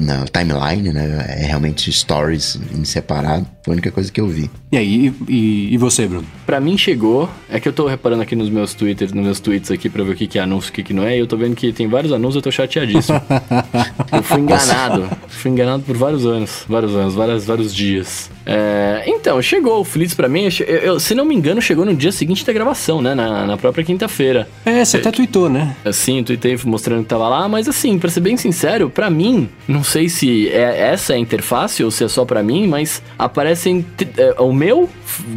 na 0.00 0.24
timeline, 0.26 0.92
né? 0.92 1.26
É 1.28 1.46
realmente 1.46 1.92
stories 1.92 2.58
em 2.74 2.84
separado. 2.84 3.46
Foi 3.62 3.72
a 3.72 3.74
única 3.74 3.90
coisa 3.90 4.10
que 4.10 4.20
eu 4.20 4.26
vi. 4.26 4.50
E 4.70 4.76
aí, 4.76 5.12
e, 5.28 5.74
e 5.74 5.78
você, 5.78 6.06
Bruno? 6.06 6.26
Pra 6.46 6.60
mim 6.60 6.76
chegou. 6.76 7.28
É 7.50 7.58
que 7.58 7.68
eu 7.68 7.72
tô 7.72 7.86
reparando 7.86 8.22
aqui 8.22 8.36
nos 8.36 8.48
meus 8.48 8.74
twitters, 8.74 9.12
nos 9.12 9.24
meus 9.24 9.40
tweets 9.40 9.70
aqui 9.70 9.88
pra 9.88 10.02
ver 10.04 10.12
o 10.12 10.14
que, 10.14 10.26
que 10.26 10.38
é 10.38 10.42
anúncio 10.42 10.68
e 10.68 10.70
o 10.70 10.74
que, 10.74 10.82
que 10.82 10.92
não 10.94 11.04
é. 11.04 11.16
E 11.16 11.20
eu 11.20 11.26
tô 11.26 11.36
vendo 11.36 11.54
que 11.54 11.72
tem 11.72 11.88
vários 11.88 12.12
anúncios, 12.12 12.36
eu 12.36 12.42
tô 12.42 12.50
chateadíssimo. 12.50 13.20
eu 14.12 14.22
fui 14.22 14.40
enganado. 14.40 15.08
fui 15.28 15.50
enganado 15.50 15.82
por 15.82 15.96
vários 15.96 16.26
anos. 16.26 16.64
Vários 16.68 16.94
anos, 16.94 17.14
várias, 17.14 17.44
vários 17.44 17.74
dias. 17.74 18.30
É, 18.44 19.04
então, 19.06 19.40
chegou 19.42 19.80
o 19.80 19.84
Flits 19.84 20.14
pra 20.14 20.28
mim. 20.28 20.48
Eu, 20.60 20.76
eu, 20.76 21.00
se 21.00 21.14
não 21.14 21.24
me 21.24 21.34
engano, 21.34 21.60
chegou 21.60 21.84
no 21.84 21.94
dia 21.94 22.12
seguinte 22.12 22.44
da 22.46 22.52
gravação, 22.52 23.02
né? 23.02 23.14
Na, 23.14 23.46
na 23.46 23.56
própria 23.56 23.84
quinta-feira. 23.84 24.48
É, 24.64 24.84
você 24.84 24.96
até 24.96 25.10
tweetou, 25.10 25.50
né? 25.50 25.76
Sim, 25.92 26.22
tweetei 26.22 26.58
mostrando 26.64 27.02
que 27.02 27.08
tava 27.08 27.28
lá. 27.28 27.48
Mas 27.48 27.68
assim, 27.68 27.98
pra 27.98 28.08
ser 28.08 28.20
bem 28.20 28.36
sincero, 28.36 28.88
pra 28.88 29.10
mim, 29.10 29.48
não 29.66 29.82
sei 29.88 30.08
se 30.08 30.48
é 30.48 30.90
essa 30.92 31.14
a 31.14 31.18
interface 31.18 31.82
ou 31.82 31.90
se 31.90 32.04
é 32.04 32.08
só 32.08 32.24
pra 32.24 32.42
mim, 32.42 32.68
mas 32.68 33.02
aparecem 33.18 33.84
é, 34.16 34.40
o 34.40 34.52
meu 34.52 34.88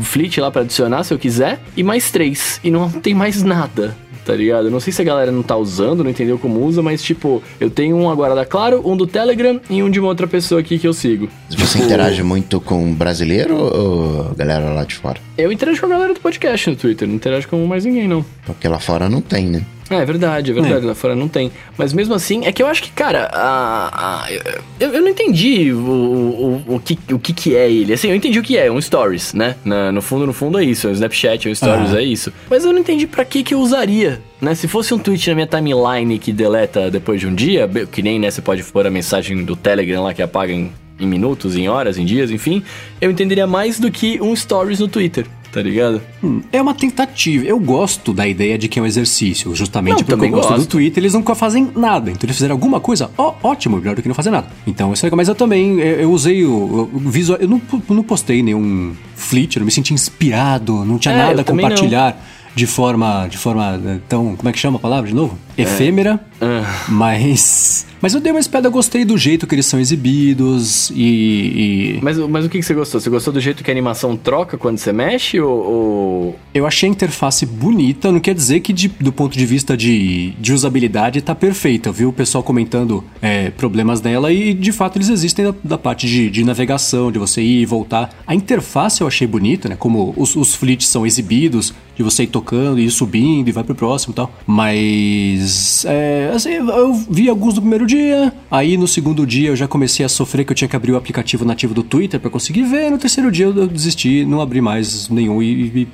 Fleet 0.02 0.38
lá 0.40 0.52
para 0.52 0.62
adicionar 0.62 1.04
se 1.04 1.14
eu 1.14 1.18
quiser 1.18 1.60
e 1.76 1.84
mais 1.84 2.12
três. 2.12 2.60
E 2.64 2.70
não 2.70 2.90
tem 2.90 3.16
mais 3.16 3.42
nada 3.42 3.96
tá 4.26 4.36
ligado? 4.36 4.70
Não 4.70 4.80
sei 4.80 4.94
se 4.94 5.02
a 5.02 5.06
galera 5.06 5.32
não 5.32 5.44
tá 5.44 5.56
usando, 5.58 6.04
não 6.04 6.12
entendeu 6.12 6.38
como 6.38 6.64
usa, 6.64 6.82
mas 6.82 7.02
tipo, 7.02 7.42
eu 7.60 7.70
tenho 7.70 7.96
um 7.96 8.10
agora 8.10 8.36
da 8.36 8.46
Claro, 8.46 8.82
um 8.86 8.96
do 8.96 9.08
Telegram 9.08 9.60
e 9.70 9.82
um 9.82 9.90
de 9.90 10.00
uma 10.00 10.10
outra 10.10 10.28
pessoa 10.28 10.62
aqui 10.62 10.78
que 10.78 10.88
eu 10.88 10.94
sigo. 10.94 11.28
Você 11.50 11.80
tipo, 11.80 11.86
interage 11.86 12.22
muito 12.24 12.62
com 12.62 12.94
brasileiro 12.94 13.56
ou 13.56 14.34
galera 14.36 14.72
lá 14.74 14.84
de 14.84 14.96
fora? 14.96 15.20
Eu 15.38 15.52
interajo 15.52 15.80
com 15.80 15.88
a 15.88 15.90
galera 15.90 16.14
do 16.14 16.20
podcast 16.20 16.70
no 16.70 16.76
Twitter, 16.76 17.08
não 17.08 17.16
interajo 17.16 17.48
com 17.48 17.66
mais 17.66 17.84
ninguém, 17.84 18.08
não. 18.08 18.24
Porque 18.46 18.68
lá 18.68 18.80
fora 18.80 19.10
não 19.10 19.22
tem, 19.22 19.48
né? 19.48 19.66
É, 19.92 20.02
é 20.02 20.06
verdade, 20.06 20.52
é 20.52 20.54
verdade, 20.54 20.86
é. 20.86 20.88
lá 20.88 20.96
fora 20.96 21.16
não 21.16 21.28
tem. 21.28 21.52
Mas 21.78 21.94
mesmo 21.94 22.14
assim, 22.14 22.46
é 22.46 22.52
que 22.52 22.64
eu 22.64 22.68
acho 22.68 22.82
que, 22.84 22.92
cara, 22.92 23.30
a, 23.34 24.24
a 24.24 24.32
eu, 24.80 24.90
eu, 24.94 25.02
não 25.02 25.10
entendi 25.10 25.72
o, 25.72 25.78
o, 25.78 26.76
o, 26.76 26.80
que, 26.80 26.98
o 27.12 27.20
que 27.20 27.34
que 27.34 27.56
é 27.56 27.70
ele. 27.70 27.94
Assim, 27.94 28.10
eu 28.10 28.16
entendi 28.16 28.40
o 28.40 28.44
que 28.44 28.58
é, 28.58 28.72
um 28.72 28.82
Stories, 28.82 29.34
né? 29.34 29.56
Na, 29.64 29.92
no 29.92 30.02
fundo, 30.02 30.26
no 30.26 30.34
fundo 30.34 30.58
é 30.60 30.64
isso, 30.64 30.88
é 30.88 30.90
um 30.90 30.94
Snapchat, 30.94 31.48
é 31.48 31.52
um 31.52 31.56
Stories, 31.56 31.94
é 31.94 32.04
isso. 32.04 32.32
Mas 32.50 32.64
eu 32.64 32.72
não 32.72 32.80
entendi 32.80 33.06
para 33.06 33.26
que 33.26 33.44
que 33.44 33.54
eu 33.54 33.60
usaria, 33.60 34.22
né? 34.40 34.56
Se 34.56 34.68
fosse 34.68 34.94
um 34.94 35.00
tweet 35.00 35.28
na 35.30 35.36
minha 35.36 35.48
timeline 35.48 36.18
que 36.18 36.32
deleta 36.32 36.90
depois 36.90 37.20
de 37.20 37.28
um 37.28 37.36
dia, 37.36 37.70
que 37.92 38.02
nem, 38.02 38.20
né, 38.20 38.32
você 38.32 38.42
pode 38.42 38.64
pôr 38.64 38.86
a 38.88 38.90
mensagem 38.90 39.44
do 39.44 39.56
Telegram 39.56 40.04
lá 40.04 40.14
que 40.14 40.22
apaga 40.22 40.52
em, 40.54 40.72
em 41.00 41.08
minutos, 41.08 41.56
em 41.56 41.68
horas, 41.68 41.98
em 41.98 42.06
dias, 42.06 42.32
enfim, 42.32 42.64
eu 43.00 43.12
entenderia 43.12 43.48
mais 43.48 43.80
do 43.80 43.92
que 43.92 44.22
um 44.22 44.36
Stories 44.36 44.80
no 44.80 44.88
Twitter 44.88 45.26
tá 45.52 45.62
ligado? 45.62 46.02
Hum, 46.24 46.42
é 46.52 46.62
uma 46.62 46.74
tentativa. 46.74 47.46
Eu 47.46 47.60
gosto 47.60 48.14
da 48.14 48.28
ideia 48.28 48.58
de 48.58 48.68
que 48.68 48.80
é 48.80 48.82
um 48.82 48.86
exercício, 48.86 49.54
justamente 49.56 49.98
não, 49.98 50.04
porque 50.04 50.26
eu 50.26 50.30
gosto, 50.30 50.50
gosto 50.50 50.62
do 50.62 50.68
Twitter, 50.68 51.02
eles 51.02 51.14
nunca 51.14 51.36
fazem 51.36 51.70
nada. 51.76 52.10
Então 52.10 52.26
eles 52.26 52.36
fizeram 52.36 52.56
alguma 52.56 52.80
coisa, 52.80 53.10
ó, 53.18 53.34
ótimo, 53.44 53.78
melhor 53.78 53.96
do 53.96 54.02
que 54.02 54.08
não 54.08 54.16
fazer 54.16 54.32
nada. 54.32 54.48
Então 54.66 54.94
isso 54.94 55.06
é 55.06 55.08
legal. 55.08 55.18
Mas 55.18 55.28
eu 55.28 55.36
também, 55.36 55.80
eu, 55.80 56.02
eu 56.02 56.12
usei 56.12 56.46
o, 56.46 56.90
o 56.94 57.00
visual, 57.10 57.40
eu 57.40 57.48
não, 57.48 57.62
não 57.90 58.04
postei 58.04 58.42
nenhum 58.42 58.94
fleet, 59.16 59.56
eu 59.56 59.60
não 59.60 59.66
me 59.66 59.72
senti 59.72 59.94
inspirado, 59.94 60.86
não 60.86 60.98
tinha 60.98 61.14
é, 61.14 61.18
nada 61.18 61.42
a 61.42 61.44
compartilhar. 61.44 62.16
Não 62.16 62.42
de 62.54 62.68
forma 62.68 63.28
de 63.30 63.38
forma 63.38 63.82
eh, 63.86 64.00
tão 64.10 64.36
como 64.36 64.50
é 64.50 64.52
que 64.52 64.60
chama 64.60 64.78
a 64.78 64.80
palavra 64.80 65.10
de 65.10 65.16
novo 65.16 65.38
é. 65.58 65.62
efêmera 65.62 66.20
é. 66.42 66.64
mas 66.90 67.88
mas 68.02 68.14
eu 68.14 68.20
dei 68.20 68.32
uma 68.32 68.40
espera, 68.40 68.68
gostei 68.70 69.06
do 69.06 69.18
jeito 69.18 69.46
que 69.46 69.54
eles 69.54 69.66
são 69.66 69.80
exibidos 69.80 70.90
e. 70.92 71.98
e... 71.98 72.00
Mas, 72.02 72.18
mas 72.18 72.46
o 72.46 72.50
que, 72.50 72.60
que 72.60 72.66
você 72.66 72.74
gostou? 72.74 73.00
Você 73.00 73.10
gostou 73.10 73.32
do 73.32 73.40
jeito 73.40 73.64
que 73.64 73.70
a 73.70 73.74
animação 73.74 74.18
troca 74.18 74.58
quando 74.58 74.78
você 74.78 74.92
mexe 74.92 75.40
ou. 75.40 75.52
ou... 75.52 76.40
Eu 76.54 76.66
achei 76.66 76.90
a 76.90 76.92
interface 76.92 77.46
bonita, 77.46 78.12
não 78.12 78.20
quer 78.20 78.34
dizer 78.34 78.62
que 78.62 78.74
de, 78.74 78.88
do 78.88 79.12
ponto 79.12 79.38
de 79.38 79.46
vista 79.46 79.78
de, 79.78 80.32
de 80.32 80.54
usabilidade 80.54 81.22
tá 81.22 81.36
perfeita. 81.36 81.90
Eu 81.90 81.94
vi 81.94 82.06
o 82.06 82.14
pessoal 82.14 82.44
comentando 82.44 83.04
é, 83.22 83.52
problemas 83.52 84.02
dela 84.02 84.32
e 84.32 84.54
de 84.54 84.72
fato 84.72 84.98
eles 84.98 85.10
existem 85.10 85.46
da, 85.46 85.54
da 85.64 85.78
parte 85.78 86.08
de, 86.08 86.30
de, 86.30 86.44
navegação, 86.44 87.12
de 87.12 87.20
você 87.20 87.42
ir 87.42 87.62
e 87.62 87.66
voltar. 87.66 88.10
A 88.26 88.34
interface 88.34 89.02
eu 89.02 89.08
achei 89.08 89.28
bonita, 89.28 89.70
né? 89.70 89.76
Como 89.78 90.14
os, 90.18 90.36
os 90.36 90.56
fleets 90.56 90.88
são 90.88 91.06
exibidos, 91.06 91.74
de 91.96 92.04
você 92.04 92.24
ir 92.24 92.28
tocando 92.28 92.80
e 92.80 92.86
ir 92.86 92.92
subindo 92.92 93.48
e 93.48 93.52
vai 93.52 93.64
pro 93.64 93.76
próximo 93.76 94.12
e 94.12 94.16
tal. 94.16 94.32
Mas. 94.46 95.86
É, 95.86 96.32
assim, 96.34 96.50
eu 96.50 96.94
vi 96.94 97.30
alguns 97.30 97.54
do 97.54 97.62
primeiro 97.62 97.86
dia. 97.92 98.34
Aí 98.50 98.78
no 98.78 98.88
segundo 98.88 99.26
dia 99.26 99.50
eu 99.50 99.56
já 99.56 99.68
comecei 99.68 100.06
a 100.06 100.10
sofrer 100.10 100.46
que 100.46 100.52
eu 100.52 100.56
tinha 100.56 100.68
que 100.68 100.76
abrir 100.76 100.94
o 100.94 100.96
aplicativo 100.96 101.44
nativo 101.44 101.74
do 101.74 101.84
Twitter 101.84 102.20
para 102.20 102.30
conseguir 102.30 102.64
ver. 102.64 102.90
No 102.90 102.98
terceiro 102.98 103.32
dia 103.32 103.46
eu 103.46 103.68
desisti, 103.68 104.24
não 104.26 104.42
abri 104.42 104.62
mais 104.62 105.10
nenhum 105.10 105.42
e, 105.42 105.84
e 105.84 105.88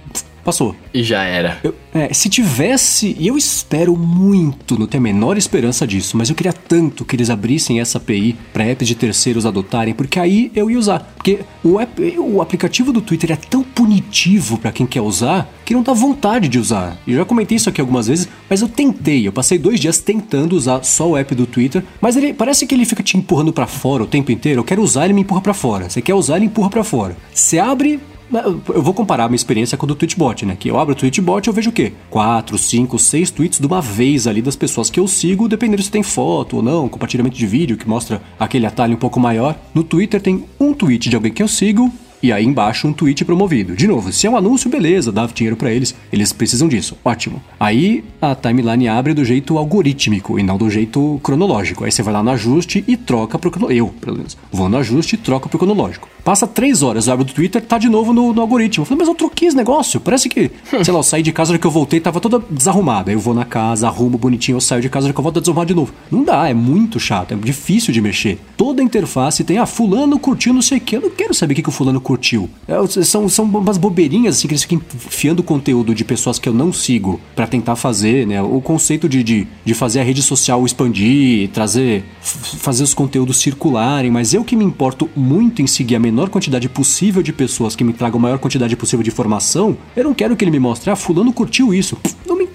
passou. 0.48 0.74
E 0.94 1.04
já 1.04 1.24
era. 1.24 1.60
Eu, 1.62 1.76
é, 1.94 2.14
se 2.14 2.30
tivesse, 2.30 3.18
e 3.20 3.28
eu 3.28 3.38
espero 3.38 3.98
muito, 3.98 4.80
não 4.80 4.88
tenho 4.88 5.02
a 5.02 5.04
menor 5.04 5.38
esperança 5.38 5.86
disso, 5.86 6.16
mas 6.16 6.30
eu 6.30 6.36
queria 6.36 6.54
tanto 6.54 7.04
que 7.04 7.18
eles 7.18 7.30
abrissem 7.30 7.82
essa 7.82 7.98
API 7.98 8.34
para 8.54 8.64
apps 8.64 8.88
de 8.88 8.96
terceiros 8.96 9.46
adotarem, 9.46 9.94
porque 9.94 10.18
aí 10.18 10.50
eu 10.56 10.72
ia 10.72 10.80
usar. 10.80 11.00
Porque 11.00 11.40
o, 11.62 11.78
app, 11.78 12.02
o 12.18 12.42
aplicativo 12.42 12.94
do 12.94 13.02
Twitter 13.02 13.34
é 13.34 13.36
tão 13.36 13.62
punitivo 13.62 14.58
para 14.58 14.72
quem 14.72 14.86
quer 14.86 15.02
usar 15.02 15.52
que 15.66 15.74
não 15.74 15.84
dá 15.84 15.92
vontade 15.92 16.48
de 16.48 16.58
usar. 16.58 16.98
Eu 17.06 17.18
já 17.18 17.26
comentei 17.26 17.58
isso 17.58 17.68
aqui 17.68 17.82
algumas 17.82 18.08
vezes, 18.08 18.30
mas 18.50 18.62
eu 18.62 18.70
tentei, 18.70 19.28
eu 19.28 19.34
passei 19.34 19.58
dois 19.58 19.82
dias 19.82 20.00
tentando 20.00 20.56
usar 20.56 20.82
só 20.84 21.10
o 21.10 21.18
app 21.18 21.36
do 21.36 21.46
Twitter, 21.46 21.84
mas 22.00 22.16
ele 22.16 22.34
parece 22.34 22.66
que 22.66 22.74
ele 22.74 22.86
fica 22.86 23.04
te 23.04 23.18
empurrando 23.18 23.52
para 23.52 23.68
fora 23.68 24.04
o 24.04 24.08
tempo 24.08 24.32
inteiro. 24.32 24.62
Eu 24.62 24.64
quero 24.64 24.82
usar, 24.82 25.04
ele 25.04 25.14
me 25.14 25.22
empurra 25.22 25.42
para 25.42 25.54
fora. 25.54 25.90
Você 25.90 26.02
quer 26.02 26.14
usar, 26.14 26.38
ele 26.38 26.46
empurra 26.46 26.70
para 26.70 26.86
fora. 26.86 27.18
Você 27.34 27.60
abre, 27.60 28.00
eu 28.32 28.82
vou 28.82 28.94
comparar 28.94 29.26
a 29.26 29.28
minha 29.28 29.36
experiência 29.36 29.78
com 29.78 29.86
o 29.86 29.88
do 29.88 29.96
Tweetbot, 29.96 30.46
né? 30.46 30.58
Que 30.60 30.70
eu 30.70 30.80
abro 30.80 30.94
o 30.94 30.98
Tweetbot 30.98 31.48
eu 31.48 31.54
vejo 31.54 31.70
o 31.70 31.74
quê? 31.74 31.94
Quatro, 32.10 32.58
cinco, 32.58 33.00
seis 33.00 33.32
tweets 33.32 33.60
de 33.60 33.68
uma 33.68 33.82
vez 33.82 34.28
ali 34.28 34.42
das 34.42 34.56
pessoas 34.56 34.90
que 34.90 35.00
eu 35.00 35.08
sigo, 35.08 35.48
dependendo 35.48 35.82
se 35.82 35.92
tem 35.92 36.04
foto 36.04 36.58
ou 36.58 36.64
não, 36.64 36.90
compartilhamento 36.90 37.38
de 37.38 37.48
vídeo 37.48 37.78
que 37.78 37.88
mostra 37.88 38.22
aquele 38.40 38.66
atalho 38.66 38.96
um 38.96 39.00
pouco 39.00 39.20
maior. 39.20 39.58
No 39.74 39.84
Twitter 39.84 40.22
tem 40.22 40.44
um 40.60 40.74
tweet 40.74 41.10
de 41.10 41.16
alguém 41.16 41.32
que 41.32 41.42
eu 41.42 41.48
sigo 41.48 41.92
e 42.22 42.32
aí 42.32 42.46
embaixo 42.46 42.88
um 42.88 42.94
tweet 42.94 43.24
promovido. 43.26 43.76
De 43.76 43.88
novo, 43.88 44.12
se 44.12 44.28
é 44.28 44.30
um 44.30 44.38
anúncio, 44.38 44.70
beleza, 44.70 45.12
dá 45.12 45.26
dinheiro 45.28 45.56
para 45.56 45.72
eles, 45.72 45.96
eles 46.12 46.34
precisam 46.34 46.68
disso, 46.68 46.98
ótimo. 47.04 47.42
Aí 47.60 48.04
a 48.22 48.36
timeline 48.36 48.88
abre 48.88 49.14
do 49.14 49.24
jeito 49.24 49.58
algorítmico 49.58 50.40
e 50.40 50.44
não 50.44 50.58
do 50.58 50.70
jeito 50.70 51.20
cronológico. 51.24 51.84
Aí 51.84 51.92
você 51.92 52.02
vai 52.02 52.14
lá 52.14 52.24
no 52.24 52.32
ajuste 52.32 52.84
e 52.88 52.98
troca 52.98 53.38
pro 53.38 53.52
cronológico. 53.52 53.88
Eu, 53.88 53.94
pelo 54.00 54.18
menos, 54.18 54.38
vou 54.52 54.70
no 54.70 54.78
ajuste 54.78 55.16
e 55.16 55.18
troca 55.18 55.48
pro 55.50 55.60
cronológico. 55.60 56.10
Passa 56.24 56.46
três 56.46 56.84
horas, 56.84 57.08
eu 57.08 57.14
abro 57.14 57.24
do 57.24 57.34
Twitter, 57.34 57.62
tá 57.62 57.78
de 57.78 57.88
novo 57.88 58.12
no, 58.12 58.34
no 58.34 58.42
algoritmo. 58.42 58.82
Eu 58.82 58.86
falei, 58.86 59.00
mas 59.00 59.08
eu 59.08 59.16
troquei 59.16 59.48
esse 59.48 59.56
negócio. 59.56 60.00
Parece 60.00 60.28
que, 60.28 60.52
sei 60.84 60.94
lá, 60.94 61.00
eu 61.00 61.04
saí 61.04 61.24
de 61.24 61.32
casa, 61.32 61.54
na 61.54 61.60
que 61.60 61.66
eu 61.66 61.72
voltei, 61.72 62.00
tava 62.00 62.20
toda 62.20 62.40
desarrumada. 62.50 63.12
Aí 63.12 63.16
eu 63.16 63.20
vou 63.20 63.34
na 63.34 63.46
casa, 63.46 63.88
arrumo 63.88 64.18
bonitinho, 64.18 64.58
eu 64.58 64.62
saio 64.62 64.82
de 64.82 64.90
casa, 64.90 65.08
na 65.08 65.14
que 65.14 65.20
eu 65.20 65.24
volto 65.24 65.38
a 65.38 65.40
desarrumar 65.40 65.66
de 65.66 65.74
novo. 65.74 65.94
Não 66.12 66.24
dá, 66.24 66.50
é 66.50 66.54
muito 66.54 67.00
chato, 67.00 67.34
é 67.34 67.38
difícil 67.38 67.94
de 67.94 68.02
mexer. 68.02 68.40
Toda 68.58 68.82
a 68.82 68.86
interface 68.86 69.44
tem, 69.44 69.58
ah, 69.58 69.66
fulano 69.66 70.20
curtiu 70.20 70.54
não 70.54 70.62
sei 70.62 70.80
o 70.80 70.82
que. 70.82 70.98
Eu 70.98 71.02
não 71.02 71.10
quero 71.12 71.34
saber 71.34 71.54
o 71.54 71.56
que, 71.56 71.64
que 71.64 71.70
o 71.70 71.72
fulano 71.72 72.02
curtiu. 72.08 72.50
É, 72.66 73.04
são, 73.04 73.28
são 73.28 73.44
umas 73.44 73.78
bobeirinhas, 73.78 74.38
assim, 74.38 74.48
que 74.48 74.54
eles 74.54 74.64
ficam 74.64 74.82
enfiando 74.96 75.44
conteúdo 75.44 75.94
de 75.94 76.06
pessoas 76.06 76.40
que 76.40 76.48
eu 76.48 76.54
não 76.54 76.72
sigo 76.72 77.20
para 77.36 77.46
tentar 77.46 77.76
fazer, 77.76 78.26
né? 78.26 78.42
O 78.42 78.62
conceito 78.62 79.10
de, 79.10 79.22
de, 79.22 79.46
de 79.66 79.74
fazer 79.74 80.00
a 80.00 80.04
rede 80.04 80.22
social 80.22 80.66
expandir, 80.66 81.50
trazer, 81.50 82.06
fazer 82.22 82.84
os 82.84 82.94
conteúdos 82.94 83.40
circularem, 83.40 84.10
mas 84.10 84.34
eu 84.34 84.46
que 84.46 84.56
me 84.56 84.64
importo 84.64 85.10
muito 85.18 85.62
em 85.62 85.68
seguir 85.68 85.98
a 85.98 86.00
menor 86.00 86.30
quantidade 86.30 86.70
possível 86.70 87.22
de 87.22 87.34
pessoas 87.34 87.76
que 87.76 87.84
me 87.84 87.92
tragam 87.92 88.20
a 88.20 88.22
maior 88.22 88.40
quantidade 88.40 88.74
possível 88.78 89.04
de 89.04 89.10
informação, 89.10 89.76
eu 89.94 90.06
não 90.06 90.14
quero 90.14 90.38
que 90.38 90.46
ele 90.46 90.52
me 90.52 90.60
mostre, 90.60 90.90
ah, 90.90 90.96
fulano 90.96 91.34
curtiu 91.34 91.74
isso. 91.74 91.98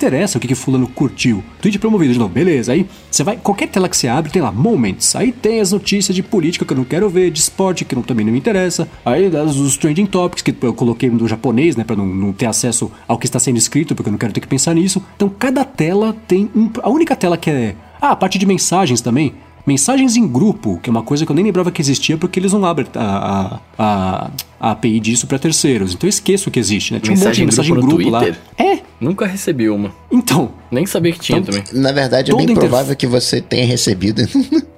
Interessa 0.03 0.38
o 0.38 0.41
que, 0.41 0.49
que 0.49 0.55
fulano 0.55 0.88
curtiu. 0.88 1.43
Tweet 1.61 1.79
promovido 1.79 2.12
de 2.12 2.19
novo, 2.19 2.33
beleza. 2.33 2.73
Aí 2.73 2.87
você 3.11 3.23
vai, 3.23 3.37
qualquer 3.37 3.69
tela 3.69 3.88
que 3.88 3.97
você 3.97 4.09
abre 4.09 4.33
tem 4.33 4.43
lá, 4.43 4.51
moments. 4.51 5.15
Aí 5.15 5.31
tem 5.31 5.61
as 5.61 5.73
notícias 5.73 6.15
de 6.15 6.23
política 6.23 6.65
que 6.65 6.73
eu 6.73 6.77
não 6.77 6.85
quero 6.85 7.09
ver, 7.09 7.31
de 7.31 7.38
esporte 7.38 7.85
que 7.85 7.95
não, 7.95 8.03
também 8.03 8.27
não 8.27 8.33
me 8.33 8.38
interessa. 8.38 8.88
Aí 9.05 9.29
os 9.29 9.77
trending 9.77 10.07
topics 10.07 10.43
que 10.43 10.55
eu 10.61 10.75
coloquei 10.75 11.09
no 11.09 11.29
japonês, 11.29 11.77
né, 11.77 11.85
pra 11.85 11.95
não, 11.95 12.07
não 12.07 12.33
ter 12.33 12.47
acesso 12.47 12.91
ao 13.07 13.17
que 13.17 13.27
está 13.27 13.38
sendo 13.38 13.57
escrito, 13.57 13.95
porque 13.95 14.09
eu 14.09 14.12
não 14.12 14.19
quero 14.19 14.33
ter 14.33 14.41
que 14.41 14.49
pensar 14.49 14.75
nisso. 14.75 15.03
Então 15.15 15.29
cada 15.29 15.65
tela 15.65 16.17
tem 16.27 16.51
um. 16.55 16.71
A 16.83 16.91
única 16.91 17.15
tela 17.15 17.37
que 17.37 17.51
é. 17.51 17.77
Ah, 18.01 18.11
a 18.11 18.17
parte 18.17 18.38
de 18.38 18.47
mensagens 18.47 19.01
também. 19.01 19.33
Mensagens 19.65 20.17
em 20.17 20.27
grupo, 20.27 20.81
que 20.83 20.91
é 20.91 20.93
uma 20.93 21.05
coisa 21.05 21.25
que 21.25 21.31
eu 21.31 21.37
nem 21.37 21.45
lembrava 21.45 21.71
que 21.71 21.81
existia 21.81 22.17
porque 22.17 22.41
eles 22.41 22.53
não 22.53 22.65
abrem 22.65 22.88
a, 22.97 23.01
a, 23.01 23.61
a, 23.79 24.31
a 24.59 24.71
API 24.73 24.99
disso 24.99 25.25
para 25.29 25.38
terceiros. 25.38 25.95
Então 25.95 26.09
eu 26.09 26.11
esqueço 26.11 26.51
que 26.51 26.59
existe, 26.59 26.93
né? 26.93 26.99
Tinha 26.99 27.12
mensagem 27.12 27.45
um 27.45 27.47
monte 27.47 27.55
de 27.55 27.61
mensagem 27.61 27.73
em 27.73 27.81
grupo, 27.81 27.97
grupo 27.97 28.11
lá. 28.11 28.25
É. 28.59 28.91
Nunca 29.03 29.27
recebi 29.27 29.69
uma. 29.69 29.93
Então, 30.09 30.53
Nem 30.72 30.87
sabia 30.87 31.12
que 31.12 31.20
tinha 31.20 31.38
Então, 31.38 31.52
também. 31.52 31.82
Na 31.82 31.92
verdade, 31.92 32.32
é 32.32 32.35
bem 32.35 32.54
provável 32.54 32.96
que 32.96 33.06
você 33.06 33.40
tenha 33.40 33.66
recebido 33.66 34.22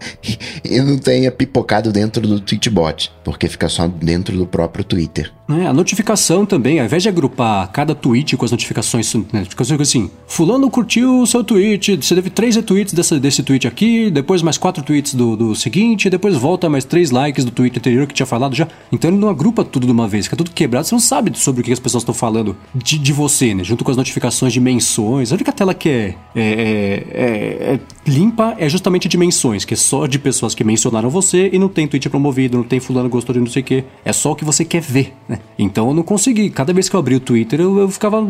e 0.64 0.80
não 0.80 0.98
tenha 0.98 1.30
pipocado 1.30 1.92
dentro 1.92 2.26
do 2.26 2.40
Tweetbot, 2.40 3.12
porque 3.22 3.48
fica 3.48 3.68
só 3.68 3.86
dentro 3.86 4.36
do 4.36 4.46
próprio 4.46 4.84
Twitter. 4.84 5.32
né, 5.48 5.68
a 5.68 5.72
notificação 5.72 6.44
também, 6.44 6.80
ao 6.80 6.86
invés 6.86 7.02
de 7.02 7.08
agrupar 7.08 7.70
cada 7.70 7.94
tweet 7.94 8.36
com 8.36 8.44
as 8.44 8.50
notificações, 8.50 9.14
né, 9.32 9.44
fica 9.48 9.62
assim, 9.80 10.10
fulano 10.26 10.68
curtiu 10.70 11.20
o 11.20 11.26
seu 11.26 11.44
tweet, 11.44 11.96
você 11.96 12.14
teve 12.14 12.30
três 12.30 12.56
retweets 12.56 12.92
dessa, 12.92 13.20
desse 13.20 13.42
tweet 13.42 13.68
aqui, 13.68 14.10
depois 14.10 14.42
mais 14.42 14.58
quatro 14.58 14.82
tweets 14.82 15.14
do, 15.14 15.36
do 15.36 15.54
seguinte, 15.54 16.10
depois 16.10 16.36
volta 16.36 16.68
mais 16.68 16.84
três 16.84 17.10
likes 17.10 17.44
do 17.44 17.50
tweet 17.50 17.78
anterior 17.78 18.06
que 18.06 18.14
tinha 18.14 18.26
falado 18.26 18.54
já. 18.54 18.66
Então 18.90 19.10
ele 19.10 19.18
não 19.18 19.28
agrupa 19.28 19.64
tudo 19.64 19.86
de 19.86 19.92
uma 19.92 20.08
vez, 20.08 20.26
fica 20.26 20.36
tudo 20.36 20.50
quebrado, 20.50 20.86
você 20.86 20.94
não 20.94 21.00
sabe 21.00 21.36
sobre 21.38 21.60
o 21.60 21.64
que 21.64 21.72
as 21.72 21.78
pessoas 21.78 22.02
estão 22.02 22.14
falando 22.14 22.56
de, 22.74 22.98
de 22.98 23.12
você, 23.12 23.54
né? 23.54 23.62
Junto 23.62 23.84
com 23.84 23.90
as 23.90 23.96
notificações 23.96 24.52
de 24.52 24.60
menções. 24.60 25.30
A 25.30 25.34
única 25.34 25.52
tela 25.52 25.74
que 25.84 25.90
é, 25.90 26.14
é, 26.34 26.40
é- 26.40 27.04
é- 27.12 27.74
é 27.74 27.80
limpa 28.06 28.54
é 28.58 28.68
justamente 28.70 29.06
de 29.06 29.18
menções, 29.18 29.66
que 29.66 29.74
é 29.74 29.76
só 29.76 30.06
de 30.06 30.18
pessoas 30.18 30.54
que 30.54 30.64
mencionaram 30.64 31.10
você 31.10 31.50
e 31.52 31.58
não 31.58 31.68
tem 31.68 31.86
tweet 31.86 32.08
promovido, 32.08 32.56
não 32.56 32.64
tem 32.64 32.80
fulano 32.80 33.08
gostou 33.08 33.34
de 33.34 33.40
não 33.40 33.46
sei 33.46 33.60
o 33.60 33.64
que. 33.64 33.84
É 34.02 34.10
só 34.12 34.32
o 34.32 34.34
que 34.36 34.44
você 34.46 34.64
quer 34.64 34.80
ver, 34.80 35.12
né? 35.28 35.38
Então 35.58 35.88
eu 35.88 35.94
não 35.94 36.02
consegui. 36.02 36.48
Cada 36.48 36.72
vez 36.72 36.88
que 36.88 36.96
eu 36.96 37.00
abri 37.00 37.14
o 37.16 37.20
Twitter, 37.20 37.60
eu, 37.60 37.78
eu 37.78 37.88
ficava 37.90 38.22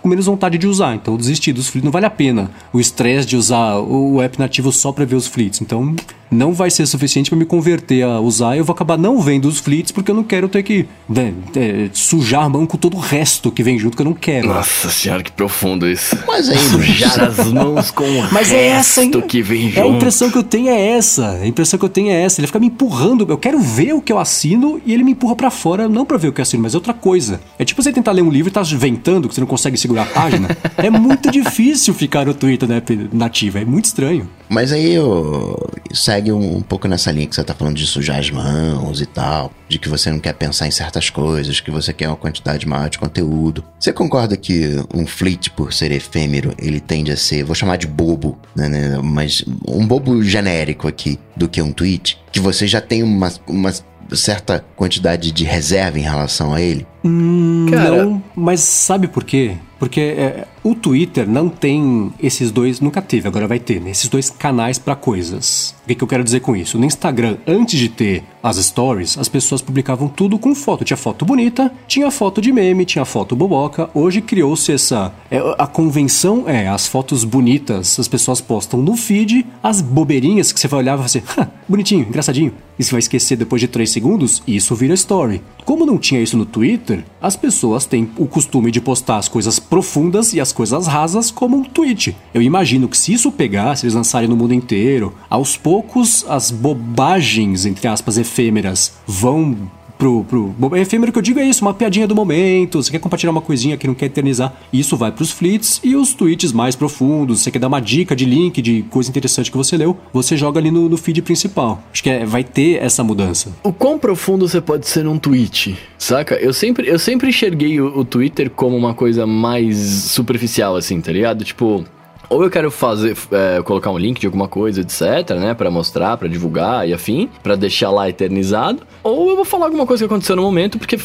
com 0.00 0.08
menos 0.08 0.26
vontade 0.26 0.58
de 0.58 0.66
usar. 0.68 0.94
Então 0.94 1.14
eu 1.14 1.18
desisti 1.18 1.52
dos 1.52 1.68
fleets. 1.68 1.84
Não 1.84 1.90
vale 1.90 2.06
a 2.06 2.10
pena 2.10 2.50
o 2.72 2.78
estresse 2.78 3.26
de 3.26 3.36
usar 3.36 3.78
o 3.78 4.22
app 4.22 4.38
nativo 4.38 4.70
só 4.70 4.92
pra 4.92 5.04
ver 5.04 5.16
os 5.16 5.26
fleets. 5.26 5.60
Então 5.60 5.94
não 6.30 6.52
vai 6.52 6.70
ser 6.70 6.86
suficiente 6.86 7.28
pra 7.30 7.38
me 7.38 7.44
converter 7.44 8.02
a 8.04 8.18
usar. 8.20 8.56
Eu 8.56 8.64
vou 8.64 8.72
acabar 8.72 8.96
não 8.96 9.20
vendo 9.20 9.46
os 9.46 9.58
fleets 9.58 9.92
porque 9.92 10.10
eu 10.10 10.14
não 10.14 10.24
quero 10.24 10.48
ter 10.48 10.62
que 10.62 10.86
né, 11.08 11.34
é, 11.54 11.90
sujar 11.92 12.44
a 12.44 12.48
mão 12.48 12.66
com 12.66 12.78
todo 12.78 12.96
o 12.96 13.00
resto 13.00 13.50
que 13.52 13.62
vem 13.62 13.78
junto 13.78 13.96
que 13.96 14.02
eu 14.02 14.06
não 14.06 14.14
quero. 14.14 14.48
Nossa 14.48 14.88
senhora, 14.90 15.22
que 15.22 15.30
profundo 15.32 15.86
isso. 15.88 16.16
Mas 16.26 16.48
aí, 16.48 16.56
Sujar 16.92 17.22
as 17.24 17.52
mãos 17.52 17.90
com 17.90 18.04
o 18.04 18.22
Mas 18.32 18.48
resto 18.50 18.54
é 18.54 18.66
essa, 18.66 19.02
hein? 19.04 19.10
que 19.22 19.42
vem 19.42 19.72
É 19.74 19.80
a 19.80 19.84
junto. 19.84 19.96
impressão 19.96 20.30
que 20.30 20.38
eu 20.38 20.42
tenho 20.42 20.68
é 20.68 20.88
essa. 20.96 21.30
A 21.30 21.46
impressão 21.46 21.78
que 21.78 21.84
eu 21.84 21.88
tenho 21.88 22.10
é 22.10 22.22
essa. 22.22 22.40
Ele 22.40 22.46
fica 22.46 22.58
me 22.58 22.66
empurrando. 22.66 23.26
Eu 23.28 23.38
quero 23.38 23.58
ver 23.60 23.94
o 23.94 24.00
que 24.00 24.12
eu 24.12 24.18
assino 24.18 24.80
e 24.84 24.92
ele 24.92 25.02
me 25.04 25.12
empurra 25.12 25.34
pra 25.36 25.50
fora, 25.50 25.88
não 25.88 26.04
pra 26.04 26.16
ver 26.16 26.28
o 26.28 26.32
que 26.32 26.40
eu 26.40 26.42
assino, 26.42 26.62
mas 26.62 26.74
é 26.74 26.76
outra 26.76 26.92
coisa. 26.94 27.40
É 27.58 27.64
tipo 27.64 27.82
você 27.82 27.92
tentar 27.92 28.12
ler 28.12 28.22
um 28.22 28.30
livro 28.30 28.48
e 28.50 28.52
tá 28.52 28.62
ventando, 28.62 29.28
que 29.28 29.34
você 29.34 29.40
não 29.40 29.46
consegue 29.48 29.76
segurar 29.76 30.02
a 30.02 30.06
página. 30.06 30.48
é 30.76 30.90
muito 30.90 31.30
difícil 31.32 31.94
ficar 31.94 32.26
no 32.26 32.34
Twitter 32.34 32.70
app 32.70 33.08
nativa. 33.12 33.60
É 33.60 33.64
muito 33.64 33.86
estranho. 33.86 34.28
Mas 34.48 34.72
aí 34.72 34.92
eu 34.94 35.56
segue 35.92 36.30
um, 36.32 36.56
um 36.58 36.62
pouco 36.62 36.86
nessa 36.88 37.10
linha 37.10 37.26
que 37.26 37.34
você 37.34 37.42
tá 37.44 37.54
falando 37.54 37.76
de 37.76 37.86
sujar 37.86 38.18
as 38.18 38.30
mãos 38.30 39.00
e 39.00 39.06
tal, 39.06 39.50
de 39.72 39.78
que 39.78 39.88
você 39.88 40.10
não 40.10 40.20
quer 40.20 40.34
pensar 40.34 40.66
em 40.66 40.70
certas 40.70 41.08
coisas, 41.08 41.60
que 41.60 41.70
você 41.70 41.92
quer 41.92 42.08
uma 42.08 42.16
quantidade 42.16 42.68
maior 42.68 42.90
de 42.90 42.98
conteúdo. 42.98 43.64
Você 43.80 43.92
concorda 43.92 44.36
que 44.36 44.76
um 44.94 45.06
fleet, 45.06 45.48
por 45.50 45.72
ser 45.72 45.90
efêmero, 45.90 46.54
ele 46.58 46.78
tende 46.78 47.10
a 47.10 47.16
ser, 47.16 47.42
vou 47.42 47.54
chamar 47.54 47.76
de 47.76 47.86
bobo, 47.86 48.38
né, 48.54 48.68
né, 48.68 49.00
mas 49.02 49.44
um 49.66 49.86
bobo 49.86 50.22
genérico 50.22 50.86
aqui, 50.86 51.18
do 51.34 51.48
que 51.48 51.62
um 51.62 51.72
tweet, 51.72 52.18
que 52.30 52.38
você 52.38 52.66
já 52.66 52.80
tem 52.80 53.02
uma, 53.02 53.32
uma 53.46 53.72
certa 54.12 54.64
quantidade 54.76 55.30
de 55.32 55.44
reserva 55.44 55.98
em 55.98 56.02
relação 56.02 56.52
a 56.52 56.60
ele? 56.60 56.86
Hum, 57.04 57.66
Cara- 57.70 58.04
Não, 58.04 58.22
mas 58.36 58.60
sabe 58.60 59.08
por 59.08 59.24
quê? 59.24 59.56
Porque 59.78 60.00
é, 60.00 60.46
o 60.62 60.76
Twitter 60.76 61.28
não 61.28 61.48
tem 61.48 62.12
esses 62.22 62.52
dois, 62.52 62.78
nunca 62.78 63.02
teve, 63.02 63.26
agora 63.26 63.48
vai 63.48 63.58
ter, 63.58 63.80
né? 63.80 63.90
Esses 63.90 64.08
dois 64.08 64.30
canais 64.30 64.78
pra 64.78 64.94
coisas. 64.94 65.74
O 65.82 65.88
que, 65.88 65.96
que 65.96 66.04
eu 66.04 66.06
quero 66.06 66.22
dizer 66.22 66.38
com 66.38 66.54
isso? 66.54 66.78
No 66.78 66.84
Instagram, 66.84 67.36
antes 67.48 67.80
de 67.80 67.88
ter 67.88 68.22
as 68.40 68.58
stories, 68.58 69.18
as 69.18 69.28
pessoas 69.28 69.60
publicavam 69.60 70.06
tudo 70.06 70.38
com 70.38 70.54
foto. 70.54 70.84
Tinha 70.84 70.96
foto 70.96 71.24
bonita, 71.24 71.72
tinha 71.88 72.08
foto 72.12 72.40
de 72.40 72.52
meme, 72.52 72.84
tinha 72.84 73.04
foto 73.04 73.34
boboca. 73.34 73.90
Hoje 73.92 74.20
criou-se 74.20 74.70
essa. 74.72 75.12
é, 75.28 75.38
a 75.58 75.66
convenção 75.66 76.44
é 76.48 76.68
as 76.68 76.86
fotos 76.86 77.24
bonitas, 77.24 77.98
as 77.98 78.06
pessoas 78.06 78.40
postam 78.40 78.80
no 78.80 78.96
feed, 78.96 79.44
as 79.60 79.80
bobeirinhas 79.80 80.52
que 80.52 80.60
você 80.60 80.68
vai 80.68 80.78
olhar 80.78 80.94
e 80.94 80.96
vai 80.98 81.06
assim, 81.06 81.22
"Ha, 81.36 81.48
bonitinho, 81.68 82.06
engraçadinho. 82.08 82.54
E 82.78 82.84
você 82.84 82.92
vai 82.92 83.00
esquecer 83.00 83.36
depois 83.36 83.60
de 83.60 83.66
3 83.66 83.91
segundos, 83.92 84.42
isso 84.46 84.74
vira 84.74 84.94
story. 84.94 85.42
Como 85.64 85.86
não 85.86 85.96
tinha 85.96 86.20
isso 86.20 86.36
no 86.36 86.44
Twitter, 86.44 87.04
as 87.20 87.36
pessoas 87.36 87.86
têm 87.86 88.10
o 88.16 88.26
costume 88.26 88.70
de 88.70 88.80
postar 88.80 89.18
as 89.18 89.28
coisas 89.28 89.58
profundas 89.58 90.32
e 90.32 90.40
as 90.40 90.52
coisas 90.52 90.86
rasas 90.86 91.30
como 91.30 91.56
um 91.56 91.62
tweet. 91.62 92.16
Eu 92.34 92.42
imagino 92.42 92.88
que 92.88 92.98
se 92.98 93.12
isso 93.12 93.30
pegar, 93.30 93.76
se 93.76 93.84
eles 93.84 93.94
lançarem 93.94 94.28
no 94.28 94.36
mundo 94.36 94.54
inteiro, 94.54 95.14
aos 95.30 95.56
poucos 95.56 96.24
as 96.28 96.50
bobagens, 96.50 97.64
entre 97.64 97.86
aspas, 97.86 98.18
efêmeras 98.18 98.94
vão 99.06 99.56
pro, 100.02 100.24
pro 100.24 100.76
efêmero 100.76 101.12
que 101.12 101.18
eu 101.18 101.22
digo 101.22 101.38
é 101.38 101.44
isso, 101.44 101.62
uma 101.62 101.72
piadinha 101.72 102.08
do 102.08 102.14
momento, 102.14 102.82
você 102.82 102.90
quer 102.90 102.98
compartilhar 102.98 103.30
uma 103.30 103.40
coisinha 103.40 103.76
que 103.76 103.86
não 103.86 103.94
quer 103.94 104.06
eternizar, 104.06 104.52
isso 104.72 104.96
vai 104.96 105.12
pros 105.12 105.30
fleets 105.30 105.80
e 105.84 105.94
os 105.94 106.12
tweets 106.12 106.52
mais 106.52 106.74
profundos, 106.74 107.40
você 107.40 107.52
quer 107.52 107.60
dar 107.60 107.68
uma 107.68 107.80
dica 107.80 108.16
de 108.16 108.24
link 108.24 108.60
de 108.60 108.82
coisa 108.90 109.08
interessante 109.08 109.48
que 109.48 109.56
você 109.56 109.76
leu, 109.76 109.96
você 110.12 110.36
joga 110.36 110.58
ali 110.58 110.72
no, 110.72 110.88
no 110.88 110.96
feed 110.96 111.22
principal. 111.22 111.80
Acho 111.92 112.02
que 112.02 112.10
é- 112.10 112.24
vai 112.24 112.42
ter 112.42 112.82
essa 112.82 113.04
mudança. 113.04 113.52
O 113.62 113.72
quão 113.72 113.96
profundo 113.96 114.48
você 114.48 114.60
pode 114.60 114.88
ser 114.88 115.04
num 115.04 115.18
tweet, 115.18 115.76
saca? 115.96 116.34
Eu 116.34 116.52
sempre, 116.52 116.88
eu 116.88 116.98
sempre 116.98 117.28
enxerguei 117.28 117.80
o, 117.80 118.00
o 118.00 118.04
Twitter 118.04 118.50
como 118.50 118.76
uma 118.76 118.94
coisa 118.94 119.24
mais 119.24 119.76
superficial, 119.78 120.74
assim, 120.74 121.00
tá 121.00 121.12
ligado? 121.12 121.44
Tipo, 121.44 121.84
ou 122.32 122.42
eu 122.44 122.50
quero 122.50 122.70
fazer, 122.70 123.16
é, 123.30 123.62
colocar 123.62 123.90
um 123.90 123.98
link 123.98 124.18
de 124.20 124.26
alguma 124.26 124.48
coisa, 124.48 124.80
etc, 124.80 125.36
né? 125.38 125.54
Pra 125.54 125.70
mostrar, 125.70 126.16
pra 126.16 126.28
divulgar 126.28 126.88
e 126.88 126.92
afim, 126.92 127.28
pra 127.42 127.54
deixar 127.56 127.90
lá 127.90 128.08
eternizado. 128.08 128.80
Ou 129.02 129.30
eu 129.30 129.36
vou 129.36 129.44
falar 129.44 129.66
alguma 129.66 129.86
coisa 129.86 130.02
que 130.02 130.06
aconteceu 130.12 130.36
no 130.36 130.42
momento, 130.42 130.78
porque 130.78 130.98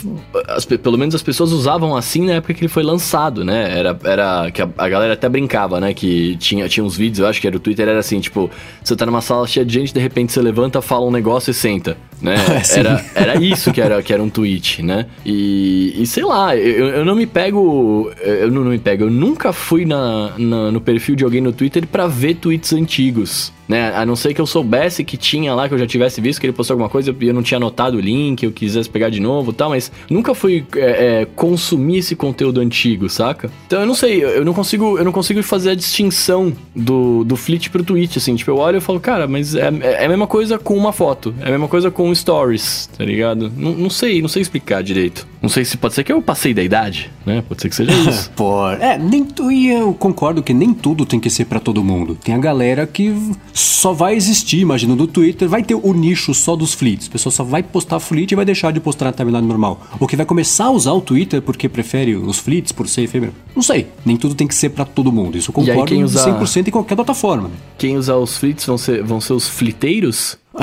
as 0.48 0.66
pe- 0.66 0.78
pelo 0.78 0.98
menos 0.98 1.14
as 1.16 1.22
pessoas 1.22 1.52
usavam 1.52 1.96
assim 1.96 2.26
na 2.26 2.34
época 2.34 2.54
que 2.54 2.62
ele 2.62 2.68
foi 2.70 2.84
lançado, 2.84 3.44
né? 3.44 3.78
Era, 3.78 4.00
era 4.04 4.52
que 4.52 4.62
a, 4.62 4.70
a 4.78 4.90
galera 4.90 5.14
até 5.14 5.28
brincava, 5.28 5.80
né? 5.80 5.94
Que 5.94 6.36
tinha, 6.38 6.68
tinha 6.70 6.84
uns 6.84 6.96
vídeos, 6.98 7.20
eu 7.20 7.28
acho 7.28 7.42
que 7.42 7.48
era 7.48 7.56
o 7.58 7.60
Twitter, 7.60 7.88
era 7.88 8.00
assim, 8.00 8.20
tipo, 8.20 8.50
você 8.84 8.96
tá 8.96 9.06
numa 9.06 9.22
sala 9.22 9.46
cheia 9.48 9.66
de 9.66 9.74
gente, 9.74 9.94
de 9.94 10.00
repente 10.00 10.32
você 10.32 10.42
levanta, 10.42 10.82
fala 10.82 11.06
um 11.06 11.12
negócio 11.12 11.52
e 11.52 11.54
senta, 11.54 11.98
né? 12.22 12.36
É, 12.58 12.64
sim. 12.66 12.80
era, 12.80 13.06
era 13.16 13.36
isso 13.42 13.72
que 13.72 13.80
era, 13.82 14.02
que 14.02 14.12
era 14.14 14.22
um 14.24 14.30
tweet, 14.30 14.82
né? 14.84 15.06
E, 15.26 15.96
e 15.98 16.06
sei 16.08 16.24
lá, 16.24 16.56
eu, 16.56 16.88
eu 16.88 17.06
não 17.06 17.16
me 17.16 17.26
pego. 17.26 18.12
Eu 18.22 18.50
não, 18.52 18.64
não 18.64 18.72
me 18.72 18.80
pego. 18.80 19.04
Eu 19.06 19.10
nunca 19.12 19.54
fui 19.54 19.86
na, 19.86 20.34
na- 20.38 20.72
no 20.72 20.82
perfil 20.82 21.16
de 21.16 21.24
alguém 21.24 21.42
no 21.42 21.52
Twitter 21.54 21.86
pra 21.88 22.08
ver 22.08 22.36
tweets 22.36 22.74
antigos. 22.74 23.54
Né? 23.68 23.92
A 23.94 24.06
não 24.06 24.16
ser 24.16 24.34
que 24.34 24.40
eu 24.40 24.46
soubesse 24.46 25.04
que 25.04 25.18
tinha 25.18 25.54
lá, 25.54 25.68
que 25.68 25.74
eu 25.74 25.78
já 25.78 25.86
tivesse 25.86 26.22
visto 26.22 26.40
que 26.40 26.46
ele 26.46 26.54
postou 26.54 26.76
alguma 26.76 26.90
coisa 26.90 27.14
e 27.20 27.28
eu 27.28 27.34
não 27.34 27.44
tinha 27.44 27.58
anotado 27.58 27.98
o 27.98 28.00
link, 28.00 28.44
eu 28.44 28.52
quisesse 28.52 28.90
pegar 28.90 29.10
de 29.10 29.20
novo 29.20 29.52
e 29.52 29.54
tal, 29.54 29.70
mas 29.70 29.92
nunca 30.10 30.34
fui 30.34 30.66
é, 30.76 31.22
é, 31.22 31.28
consumir 31.36 31.98
esse 31.98 32.16
conteúdo 32.16 32.62
antigo, 32.62 33.10
saca? 33.10 33.52
Então 33.66 33.82
eu 33.82 33.86
não 33.86 33.94
sei, 33.94 34.24
eu 34.24 34.46
não 34.46 34.54
consigo, 34.54 34.98
eu 34.98 35.04
não 35.04 35.12
consigo 35.12 35.44
fazer 35.44 35.72
a 35.72 35.76
distinção 35.76 36.54
do, 36.76 37.24
do 37.24 37.36
Fleet 37.36 37.70
pro 37.70 37.84
tweet, 37.84 38.18
assim, 38.18 38.36
tipo, 38.36 38.52
eu 38.52 38.58
olho 38.58 38.78
e 38.78 38.82
falo, 38.82 39.00
cara, 39.00 39.28
mas 39.28 39.54
é, 39.54 39.70
é 39.82 40.06
a 40.06 40.10
mesma 40.10 40.28
coisa 40.28 40.58
com 40.58 40.76
uma 40.76 40.94
foto, 40.94 41.34
é 41.42 41.48
a 41.48 41.52
mesma 41.52 41.68
coisa 41.68 41.92
com 41.92 42.14
stories, 42.14 42.90
tá 42.98 43.04
ligado? 43.04 43.52
Não, 43.56 43.74
não 43.74 43.90
sei, 43.90 44.22
não 44.22 44.30
sei 44.30 44.42
explicar 44.42 44.82
direito. 44.82 45.28
Não 45.42 45.50
sei 45.50 45.64
se 45.64 45.78
pode 45.78 45.94
ser 45.94 46.04
que 46.04 46.12
eu 46.12 46.22
passei 46.22 46.54
da 46.54 46.64
idade, 46.64 47.12
né? 47.26 47.44
Pode 47.48 47.62
ser 47.62 47.70
que 47.70 47.76
seja 47.76 47.92
isso. 47.92 48.32
Por... 48.36 48.74
É, 48.82 48.98
nem 48.98 49.24
tu, 49.24 49.52
e 49.52 49.70
eu 49.70 49.94
concordo 49.94 50.42
que 50.42 50.54
nem 50.54 50.74
tudo 50.74 51.06
tem 51.06 51.20
que 51.20 51.30
ser 51.30 51.46
pra 51.46 51.60
todo 51.60 51.84
mundo. 51.84 52.16
Tem 52.16 52.34
a 52.34 52.40
galera 52.40 52.88
que 52.88 53.14
só 53.58 53.94
vai 53.94 54.16
existir, 54.16 54.60
imagina, 54.60 54.96
no 54.96 55.08
Twitter, 55.08 55.48
vai 55.50 55.64
ter 55.64 55.76
o 55.76 55.94
nicho 55.94 56.34
só 56.34 56.56
dos 56.56 56.74
fleets. 56.74 57.08
A 57.08 57.12
pessoa 57.12 57.32
só 57.32 57.44
vai 57.44 57.62
postar 57.64 58.00
fleet 58.00 58.32
e 58.32 58.36
vai 58.36 58.46
deixar 58.46 58.72
de 58.72 58.80
postar 58.80 59.06
na 59.06 59.14
timeline 59.14 59.46
normal. 59.48 59.82
Ou 60.00 60.08
que 60.08 60.16
vai 60.16 60.26
começar 60.26 60.66
a 60.66 60.72
usar 60.72 60.92
o 60.94 61.02
Twitter 61.02 61.42
porque 61.42 61.68
prefere 61.70 62.16
os 62.16 62.38
fleets 62.40 62.72
por 62.72 62.88
ser 62.88 63.04
efêmero. 63.04 63.34
Não 63.56 63.62
sei, 63.64 63.88
nem 64.06 64.16
tudo 64.18 64.34
tem 64.36 64.48
que 64.48 64.56
ser 64.56 64.70
pra 64.70 64.86
todo 64.86 65.12
mundo. 65.12 65.38
Isso 65.38 65.52
eu 65.52 65.56
E 65.64 65.70
aí, 65.70 65.76
concordo 65.76 65.94
quem 65.94 66.04
usa- 66.04 66.24
100% 66.24 66.68
em 66.68 66.72
qualquer 66.72 66.96
plataforma. 66.96 67.48
né? 67.50 67.56
Quem 67.78 67.98
usar 67.98 68.16
os 68.16 68.38
fleets 68.38 68.66
vão 68.66 68.78
ser, 68.78 69.04
vão 69.04 69.20
ser 69.22 69.34
os 69.34 69.48
fliteiros? 69.48 70.38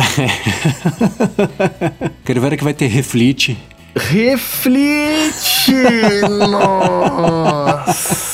Quero 2.25 2.41
ver 2.41 2.57
que 2.57 2.65
vai 2.65 2.75
ter 2.75 2.87
reflete. 2.87 3.57
Reflete! 3.97 5.73
Nossa! 6.51 8.34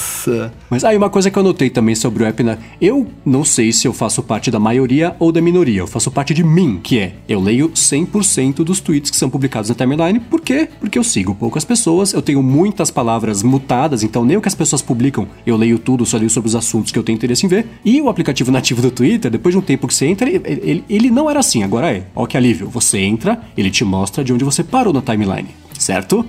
Mas 0.68 0.84
aí 0.84 0.96
uma 0.96 1.10
coisa 1.10 1.30
que 1.30 1.38
eu 1.38 1.42
notei 1.42 1.70
também 1.70 1.94
sobre 1.94 2.22
o 2.22 2.26
app, 2.26 2.42
né? 2.42 2.58
Eu 2.80 3.06
não 3.24 3.44
sei 3.44 3.72
se 3.72 3.86
eu 3.86 3.92
faço 3.92 4.22
parte 4.22 4.50
da 4.50 4.58
maioria 4.58 5.14
ou 5.18 5.32
da 5.32 5.40
minoria. 5.40 5.80
Eu 5.80 5.86
faço 5.86 6.10
parte 6.10 6.34
de 6.34 6.44
mim, 6.44 6.80
que 6.82 6.98
é 6.98 7.14
eu 7.28 7.40
leio 7.40 7.70
100% 7.70 8.64
dos 8.64 8.80
tweets 8.80 9.10
que 9.10 9.16
são 9.16 9.30
publicados 9.30 9.68
na 9.70 9.74
timeline. 9.74 10.20
Por 10.20 10.40
quê? 10.40 10.68
Porque 10.78 10.98
eu 10.98 11.04
sigo 11.04 11.34
poucas 11.34 11.64
pessoas, 11.64 12.12
eu 12.12 12.22
tenho 12.22 12.42
muitas 12.42 12.90
palavras 12.90 13.42
mutadas, 13.42 14.02
então 14.02 14.24
nem 14.24 14.36
o 14.36 14.40
que 14.40 14.48
as 14.48 14.54
pessoas 14.54 14.82
publicam 14.82 15.26
eu 15.46 15.56
leio 15.56 15.78
tudo, 15.78 16.06
só 16.06 16.16
leio 16.16 16.30
sobre 16.30 16.48
os 16.48 16.54
assuntos 16.54 16.92
que 16.92 16.98
eu 16.98 17.02
tenho 17.02 17.16
interesse 17.16 17.46
em 17.46 17.48
ver. 17.48 17.66
E 17.84 18.00
o 18.00 18.08
aplicativo 18.08 18.50
nativo 18.50 18.82
do 18.82 18.90
Twitter, 18.90 19.30
depois 19.30 19.54
de 19.54 19.58
um 19.58 19.62
tempo 19.62 19.86
que 19.86 19.94
você 19.94 20.06
entra, 20.06 20.28
ele, 20.28 20.40
ele, 20.44 20.84
ele 20.88 21.10
não 21.10 21.30
era 21.30 21.40
assim, 21.40 21.62
agora 21.62 21.92
é. 21.92 22.04
Ó 22.14 22.26
que 22.26 22.36
alívio. 22.36 22.68
Você 22.68 22.98
entra, 22.98 23.40
ele 23.56 23.70
te 23.70 23.84
mostra 23.84 24.22
de 24.22 24.32
onde 24.32 24.44
você 24.44 24.62
parou 24.62 24.92
na 24.92 25.02
timeline. 25.02 25.48
Certo? 25.80 26.26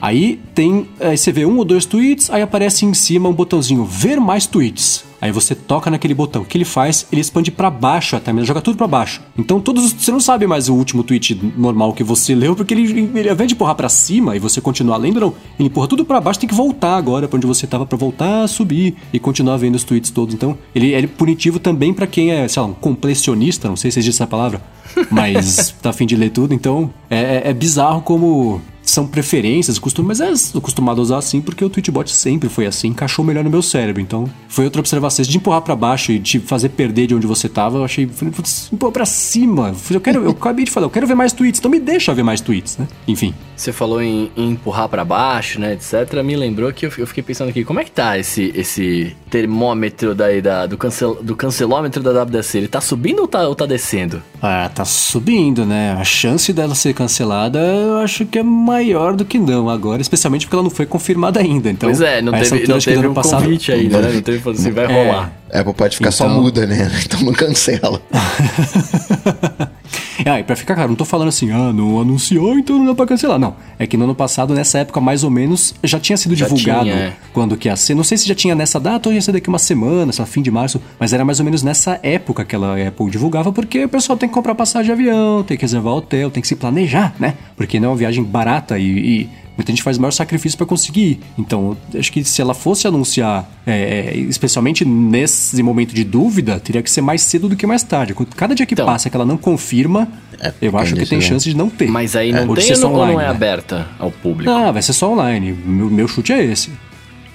Aí 0.00 0.38
tem. 0.54 0.86
Aí 1.00 1.18
você 1.18 1.32
vê 1.32 1.44
um 1.44 1.58
ou 1.58 1.64
dois 1.64 1.84
tweets, 1.84 2.30
aí 2.30 2.40
aparece 2.42 2.86
em 2.86 2.94
cima 2.94 3.28
um 3.28 3.32
botãozinho 3.32 3.84
ver 3.84 4.20
mais 4.20 4.46
tweets. 4.46 5.04
Aí 5.20 5.32
você 5.32 5.52
toca 5.52 5.90
naquele 5.90 6.14
botão. 6.14 6.42
O 6.42 6.44
que 6.44 6.56
ele 6.56 6.64
faz? 6.64 7.04
Ele 7.10 7.20
expande 7.20 7.50
para 7.50 7.70
baixo 7.70 8.14
a 8.14 8.20
timeline, 8.20 8.46
joga 8.46 8.60
tudo 8.60 8.76
para 8.76 8.86
baixo. 8.86 9.20
Então 9.36 9.60
todos 9.60 9.84
os, 9.84 9.92
você 9.92 10.12
não 10.12 10.20
sabe 10.20 10.46
mais 10.46 10.68
o 10.68 10.74
último 10.74 11.02
tweet 11.02 11.34
normal 11.56 11.92
que 11.92 12.04
você 12.04 12.36
leu, 12.36 12.54
porque 12.54 12.72
ele, 12.72 13.10
ele 13.12 13.28
ao 13.28 13.34
invés 13.34 13.48
de 13.48 13.54
empurrar 13.54 13.74
para 13.74 13.88
cima 13.88 14.36
e 14.36 14.38
você 14.38 14.60
continuar 14.60 14.96
lendo, 14.96 15.18
não. 15.18 15.34
Ele 15.58 15.66
empurra 15.68 15.88
tudo 15.88 16.04
para 16.04 16.20
baixo, 16.20 16.38
tem 16.38 16.48
que 16.48 16.54
voltar 16.54 16.96
agora 16.96 17.26
para 17.26 17.36
onde 17.36 17.48
você 17.48 17.66
tava 17.66 17.84
para 17.84 17.98
voltar 17.98 18.44
a 18.44 18.46
subir 18.46 18.94
e 19.12 19.18
continuar 19.18 19.56
vendo 19.56 19.74
os 19.74 19.82
tweets 19.82 20.12
todos. 20.12 20.36
Então, 20.36 20.56
ele 20.72 20.94
é 20.94 21.04
punitivo 21.04 21.58
também 21.58 21.92
para 21.92 22.06
quem 22.06 22.30
é, 22.30 22.46
sei 22.46 22.62
lá, 22.62 22.68
um 22.68 22.74
completionista, 22.74 23.68
não 23.68 23.74
sei 23.74 23.90
se 23.90 23.98
existe 23.98 24.18
essa 24.18 24.26
palavra, 24.26 24.62
mas 25.10 25.74
tá 25.82 25.90
afim 25.90 26.06
de 26.06 26.16
ler 26.16 26.30
tudo. 26.30 26.54
Então, 26.54 26.92
é, 27.10 27.16
é, 27.18 27.42
é 27.50 27.52
bizarro 27.52 28.02
como 28.02 28.60
são 28.90 29.06
preferências, 29.06 29.78
costumes, 29.78 30.18
mas 30.18 30.54
é 30.54 30.58
acostumado 30.58 31.00
a 31.00 31.02
usar 31.02 31.18
assim 31.18 31.40
porque 31.40 31.64
o 31.64 31.70
Twitchbot 31.70 32.10
sempre 32.10 32.48
foi 32.48 32.66
assim, 32.66 32.88
encaixou 32.88 33.24
melhor 33.24 33.44
no 33.44 33.50
meu 33.50 33.62
cérebro. 33.62 34.00
Então, 34.00 34.28
foi 34.48 34.64
outra 34.64 34.80
observação. 34.80 35.24
De 35.24 35.36
empurrar 35.36 35.62
para 35.62 35.74
baixo 35.74 36.12
e 36.12 36.20
te 36.20 36.38
fazer 36.38 36.70
perder 36.70 37.08
de 37.08 37.14
onde 37.14 37.26
você 37.26 37.48
tava, 37.48 37.78
eu 37.78 37.84
achei, 37.84 38.06
putz, 38.06 38.70
empurrar 38.72 38.92
pra 38.92 39.06
cima. 39.06 39.74
Eu 39.90 40.00
quero, 40.00 40.24
eu 40.24 40.30
acabei 40.30 40.64
de 40.64 40.70
falar, 40.70 40.86
eu 40.86 40.90
quero 40.90 41.06
ver 41.06 41.14
mais 41.14 41.32
tweets, 41.32 41.58
então 41.58 41.70
me 41.70 41.80
deixa 41.80 42.14
ver 42.14 42.22
mais 42.22 42.40
tweets, 42.40 42.78
né? 42.78 42.86
Enfim. 43.06 43.34
Você 43.56 43.72
falou 43.72 44.00
em, 44.00 44.30
em 44.36 44.50
empurrar 44.50 44.88
para 44.88 45.04
baixo, 45.04 45.60
né, 45.60 45.74
etc. 45.74 46.22
Me 46.22 46.36
lembrou 46.36 46.72
que 46.72 46.86
eu, 46.86 46.92
eu, 46.98 47.06
fiquei 47.06 47.22
pensando 47.22 47.48
aqui, 47.48 47.64
como 47.64 47.80
é 47.80 47.84
que 47.84 47.90
tá 47.90 48.18
esse, 48.18 48.52
esse 48.54 49.16
termômetro 49.30 50.14
daí 50.14 50.40
da, 50.40 50.66
do, 50.66 50.78
cancel, 50.78 51.16
do 51.22 51.34
cancelômetro 51.34 52.02
da 52.02 52.22
WDC? 52.22 52.58
Ele 52.58 52.68
tá 52.68 52.80
subindo 52.80 53.20
ou 53.20 53.28
tá, 53.28 53.46
ou 53.48 53.54
tá 53.54 53.66
descendo? 53.66 54.22
Ah, 54.40 54.70
tá 54.72 54.84
subindo, 54.84 55.66
né? 55.66 55.96
A 55.98 56.04
chance 56.04 56.52
dela 56.52 56.74
ser 56.74 56.94
cancelada 56.94 57.58
eu 57.58 57.98
acho 57.98 58.24
que 58.26 58.38
é 58.38 58.42
maior 58.78 59.14
do 59.14 59.24
que 59.24 59.38
não 59.38 59.68
agora, 59.68 60.00
especialmente 60.00 60.46
porque 60.46 60.54
ela 60.54 60.62
não 60.62 60.70
foi 60.70 60.86
confirmada 60.86 61.40
ainda. 61.40 61.68
Então, 61.68 61.88
pois 61.88 62.00
é, 62.00 62.22
não 62.22 62.32
teve, 62.32 62.66
não 62.66 62.78
teve 62.78 63.06
um 63.06 63.14
passado... 63.14 63.42
convite 63.42 63.72
ainda, 63.72 64.00
né? 64.00 64.12
Não 64.12 64.22
teve 64.22 64.50
assim, 64.50 64.70
vai 64.70 64.84
é, 64.84 65.04
rolar. 65.04 65.32
É, 65.50 65.62
pode 65.64 65.96
ficar 65.96 66.10
então... 66.10 66.28
só 66.28 66.28
muda, 66.28 66.66
né? 66.66 66.90
Então 67.04 67.20
não 67.20 67.32
cancela. 67.32 68.00
Ah, 70.26 70.40
e 70.40 70.42
pra 70.42 70.56
ficar 70.56 70.74
claro, 70.74 70.90
não 70.90 70.96
tô 70.96 71.04
falando 71.04 71.28
assim, 71.28 71.50
ah, 71.50 71.72
não 71.72 72.00
anunciou, 72.00 72.58
então 72.58 72.78
não 72.78 72.86
dá 72.86 72.94
pra 72.94 73.06
cancelar. 73.06 73.38
Não. 73.38 73.56
É 73.78 73.86
que 73.86 73.96
no 73.96 74.04
ano 74.04 74.14
passado, 74.14 74.52
nessa 74.52 74.78
época, 74.78 75.00
mais 75.00 75.24
ou 75.24 75.30
menos, 75.30 75.74
já 75.82 75.98
tinha 75.98 76.16
sido 76.16 76.34
já 76.34 76.46
divulgado 76.46 76.84
tinha, 76.84 76.94
é. 76.94 77.12
quando 77.32 77.56
que 77.56 77.68
ia 77.68 77.76
ser. 77.76 77.94
Não 77.94 78.04
sei 78.04 78.18
se 78.18 78.26
já 78.26 78.34
tinha 78.34 78.54
nessa 78.54 78.80
data 78.80 79.08
ou 79.08 79.14
ia 79.14 79.22
ser 79.22 79.32
daqui 79.32 79.48
uma 79.48 79.58
semana, 79.58 80.12
sei 80.12 80.22
lá, 80.22 80.26
fim 80.26 80.42
de 80.42 80.50
março, 80.50 80.80
mas 80.98 81.12
era 81.12 81.24
mais 81.24 81.38
ou 81.38 81.44
menos 81.44 81.62
nessa 81.62 81.98
época 82.02 82.44
que 82.44 82.54
ela 82.54 82.74
Apple 82.74 83.10
divulgava, 83.10 83.52
porque 83.52 83.84
o 83.84 83.88
pessoal 83.88 84.18
tem 84.18 84.28
que 84.28 84.34
comprar 84.34 84.54
passagem 84.54 84.86
de 84.86 84.92
avião, 84.92 85.42
tem 85.42 85.56
que 85.56 85.62
reservar 85.62 85.94
hotel, 85.94 86.30
tem 86.30 86.40
que 86.40 86.48
se 86.48 86.56
planejar, 86.56 87.14
né? 87.18 87.34
Porque 87.56 87.78
não 87.78 87.88
é 87.88 87.90
uma 87.92 87.96
viagem 87.96 88.22
barata 88.24 88.67
e, 88.76 89.22
e 89.22 89.30
Muita 89.58 89.72
gente 89.72 89.82
faz 89.82 89.98
o 89.98 90.00
maior 90.00 90.12
sacrifício 90.12 90.56
para 90.56 90.68
conseguir 90.68 91.00
ir. 91.00 91.20
Então, 91.36 91.76
acho 91.92 92.12
que 92.12 92.22
se 92.22 92.40
ela 92.40 92.54
fosse 92.54 92.86
anunciar, 92.86 93.50
é, 93.66 94.12
é, 94.12 94.16
especialmente 94.16 94.84
nesse 94.84 95.60
momento 95.64 95.92
de 95.92 96.04
dúvida, 96.04 96.60
teria 96.60 96.80
que 96.80 96.88
ser 96.88 97.00
mais 97.00 97.22
cedo 97.22 97.48
do 97.48 97.56
que 97.56 97.66
mais 97.66 97.82
tarde. 97.82 98.14
Cada 98.36 98.54
dia 98.54 98.64
que 98.64 98.74
então, 98.74 98.86
passa 98.86 99.10
que 99.10 99.16
ela 99.16 99.26
não 99.26 99.36
confirma, 99.36 100.06
é, 100.38 100.52
eu 100.62 100.78
acho 100.78 100.94
que 100.94 101.04
tem 101.04 101.20
chance 101.20 101.50
de 101.50 101.56
não 101.56 101.68
ter. 101.68 101.88
Mas 101.88 102.14
aí 102.14 102.30
não 102.30 102.54
é, 102.54 102.60
tem 102.60 102.72
ou 102.72 102.92
online, 102.92 103.14
não 103.14 103.20
é 103.20 103.24
né? 103.24 103.30
aberta 103.30 103.88
ao 103.98 104.12
público? 104.12 104.48
Ah, 104.48 104.70
vai 104.70 104.80
ser 104.80 104.92
só 104.92 105.12
online. 105.12 105.52
Meu, 105.52 105.90
meu 105.90 106.06
chute 106.06 106.32
é 106.32 106.44
esse. 106.44 106.70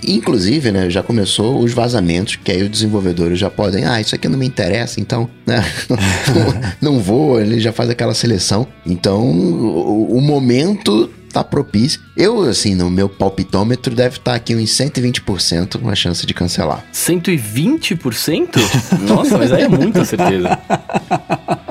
Inclusive, 0.07 0.71
né, 0.71 0.89
já 0.89 1.03
começou 1.03 1.61
os 1.61 1.73
vazamentos, 1.73 2.37
que 2.37 2.53
aí 2.53 2.63
os 2.63 2.69
desenvolvedores 2.69 3.37
já 3.37 3.49
podem, 3.49 3.85
ah, 3.85 3.99
isso 3.99 4.15
aqui 4.15 4.29
não 4.29 4.37
me 4.37 4.45
interessa, 4.45 4.99
então, 4.99 5.29
né, 5.45 5.63
não, 5.89 6.91
não 6.93 6.99
vou, 6.99 7.39
ele 7.39 7.59
já 7.59 7.73
faz 7.73 7.89
aquela 7.89 8.13
seleção. 8.13 8.65
Então, 8.85 9.21
o, 9.29 10.17
o 10.17 10.21
momento 10.21 11.09
tá 11.33 11.43
propício. 11.43 11.99
Eu, 12.15 12.41
assim, 12.43 12.75
no 12.75 12.89
meu 12.89 13.09
palpitômetro 13.09 13.95
deve 13.95 14.17
estar 14.17 14.31
tá 14.31 14.37
aqui 14.37 14.55
uns 14.55 14.69
120% 14.69 15.81
uma 15.81 15.95
chance 15.95 16.25
de 16.25 16.33
cancelar. 16.33 16.83
120%? 16.93 18.57
Nossa, 19.07 19.37
mas 19.37 19.51
aí 19.51 19.63
é 19.63 19.67
muita 19.67 20.05
certeza. 20.05 20.59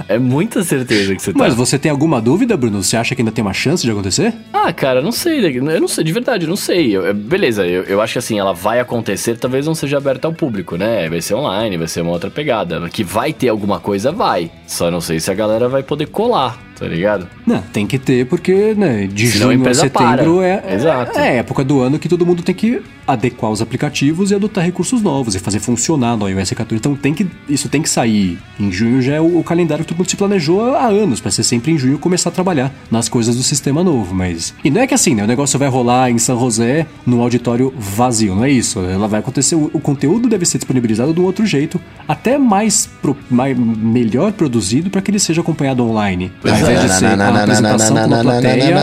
É 0.09 0.19
muita 0.19 0.63
certeza 0.63 1.15
que 1.15 1.23
você 1.23 1.33
tá. 1.33 1.39
Mas 1.39 1.55
você 1.55 1.79
tem 1.79 1.91
alguma 1.91 2.21
dúvida, 2.21 2.57
Bruno? 2.57 2.83
Você 2.83 2.97
acha 2.97 3.15
que 3.15 3.23
ainda 3.23 3.33
tem 3.33 3.43
uma 3.43 3.55
chance 3.55 3.83
de 3.83 3.91
acontecer? 3.91 4.35
Ah, 4.53 4.73
cara, 4.73 5.01
não 5.01 5.13
sei. 5.13 5.57
Eu 5.57 5.81
não 5.81 5.89
sei, 5.89 6.05
de 6.05 6.13
verdade, 6.13 6.47
não 6.47 6.57
sei. 6.57 6.97
Eu, 6.97 7.15
beleza, 7.15 7.67
eu, 7.67 7.85
eu 7.85 8.01
acho 8.01 8.15
que 8.15 8.19
assim, 8.19 8.39
ela 8.39 8.53
vai 8.53 8.81
acontecer, 8.81 9.39
talvez 9.39 9.67
não 9.67 9.75
seja 9.75 9.97
aberta 9.97 10.29
ao 10.29 10.35
público, 10.35 10.77
né? 10.77 11.09
Vai 11.09 11.23
ser 11.23 11.35
online, 11.35 11.79
vai 11.79 11.89
ser 11.89 12.03
uma 12.03 12.13
outra 12.13 12.31
pegada. 12.31 12.89
Que 12.91 13.03
vai 13.03 13.33
ter 13.33 13.49
alguma 13.49 13.81
coisa, 13.81 14.13
vai. 14.13 14.51
Só 14.67 14.91
não 14.91 15.01
sei 15.01 15.19
se 15.19 15.31
a 15.31 15.35
galera 15.35 15.69
vai 15.69 15.83
poder 15.83 16.07
colar 16.07 16.59
tá 16.83 16.89
ligado? 16.89 17.29
Não, 17.47 17.63
tem 17.63 17.87
que 17.87 17.97
ter, 17.97 18.27
porque, 18.27 18.75
né, 18.77 19.07
de 19.07 19.29
Senão 19.29 19.53
junho 19.53 19.69
a 19.69 19.75
setembro 19.75 20.37
para. 20.39 20.47
é, 20.47 20.75
Exato. 20.75 21.17
é 21.17 21.37
época 21.37 21.63
do 21.63 21.81
ano 21.81 21.97
que 21.97 22.09
todo 22.09 22.27
mundo 22.27 22.43
tem 22.43 22.53
que 22.55 22.83
adequar 23.07 23.51
os 23.51 23.61
aplicativos 23.61 24.31
e 24.31 24.35
adotar 24.35 24.65
recursos 24.65 25.03
novos 25.03 25.35
e 25.35 25.39
fazer 25.39 25.59
funcionar 25.59 26.17
no 26.17 26.29
iOS 26.29 26.51
14. 26.51 26.77
Então 26.77 26.95
tem 26.95 27.13
que, 27.15 27.27
isso 27.49 27.69
tem 27.69 27.83
que 27.83 27.89
sair. 27.89 28.39
Em 28.59 28.71
junho 28.71 29.03
já 29.03 29.15
é 29.15 29.21
o, 29.21 29.39
o 29.39 29.45
calendário 29.45 29.85
que 29.85 29.89
todo 29.89 29.99
mundo 29.99 30.11
se 30.11 30.17
planejou 30.17 30.75
há 30.75 30.87
anos, 30.87 31.21
para 31.21 31.31
ser 31.31 31.43
sempre 31.43 31.73
em 31.73 31.79
junho 31.79 31.99
começar 31.99 32.31
a 32.31 32.33
trabalhar 32.33 32.73
nas 32.91 33.09
coisas 33.09 33.37
do 33.37 33.43
sistema 33.43 33.83
novo. 33.83 34.15
Mas. 34.15 34.55
E 34.65 34.71
não 34.71 34.81
é 34.81 34.87
que 34.87 34.95
assim, 34.95 35.15
né? 35.15 35.25
O 35.25 35.27
negócio 35.27 35.59
vai 35.59 35.69
rolar 35.69 36.11
em 36.11 36.19
São 36.19 36.39
José 36.39 36.87
num 37.07 37.21
auditório 37.21 37.73
vazio, 37.77 38.35
não 38.35 38.45
é 38.45 38.51
isso. 38.51 38.81
Ela 38.81 39.09
vai 39.09 39.21
acontecer. 39.21 39.55
O, 39.55 39.71
o 39.73 39.81
conteúdo 39.81 40.29
deve 40.29 40.45
ser 40.47 40.59
disponibilizado 40.59 41.13
de 41.13 41.21
um 41.21 41.25
outro 41.25 41.47
jeito, 41.47 41.81
até 42.07 42.39
mais, 42.39 42.89
pro, 43.01 43.17
mais 43.31 43.57
melhor 43.57 44.33
produzido 44.33 44.91
para 44.91 45.01
que 45.01 45.11
ele 45.11 45.19
seja 45.19 45.41
acompanhado 45.41 45.85
online. 45.85 46.33
Ao 46.45 46.57
invés 46.57 46.81
de 46.83 46.93
ser 46.93 47.15
uma 47.15 47.43
apresentação 47.43 47.97
com 47.97 48.07
uma 48.07 48.23
plateia. 48.23 48.83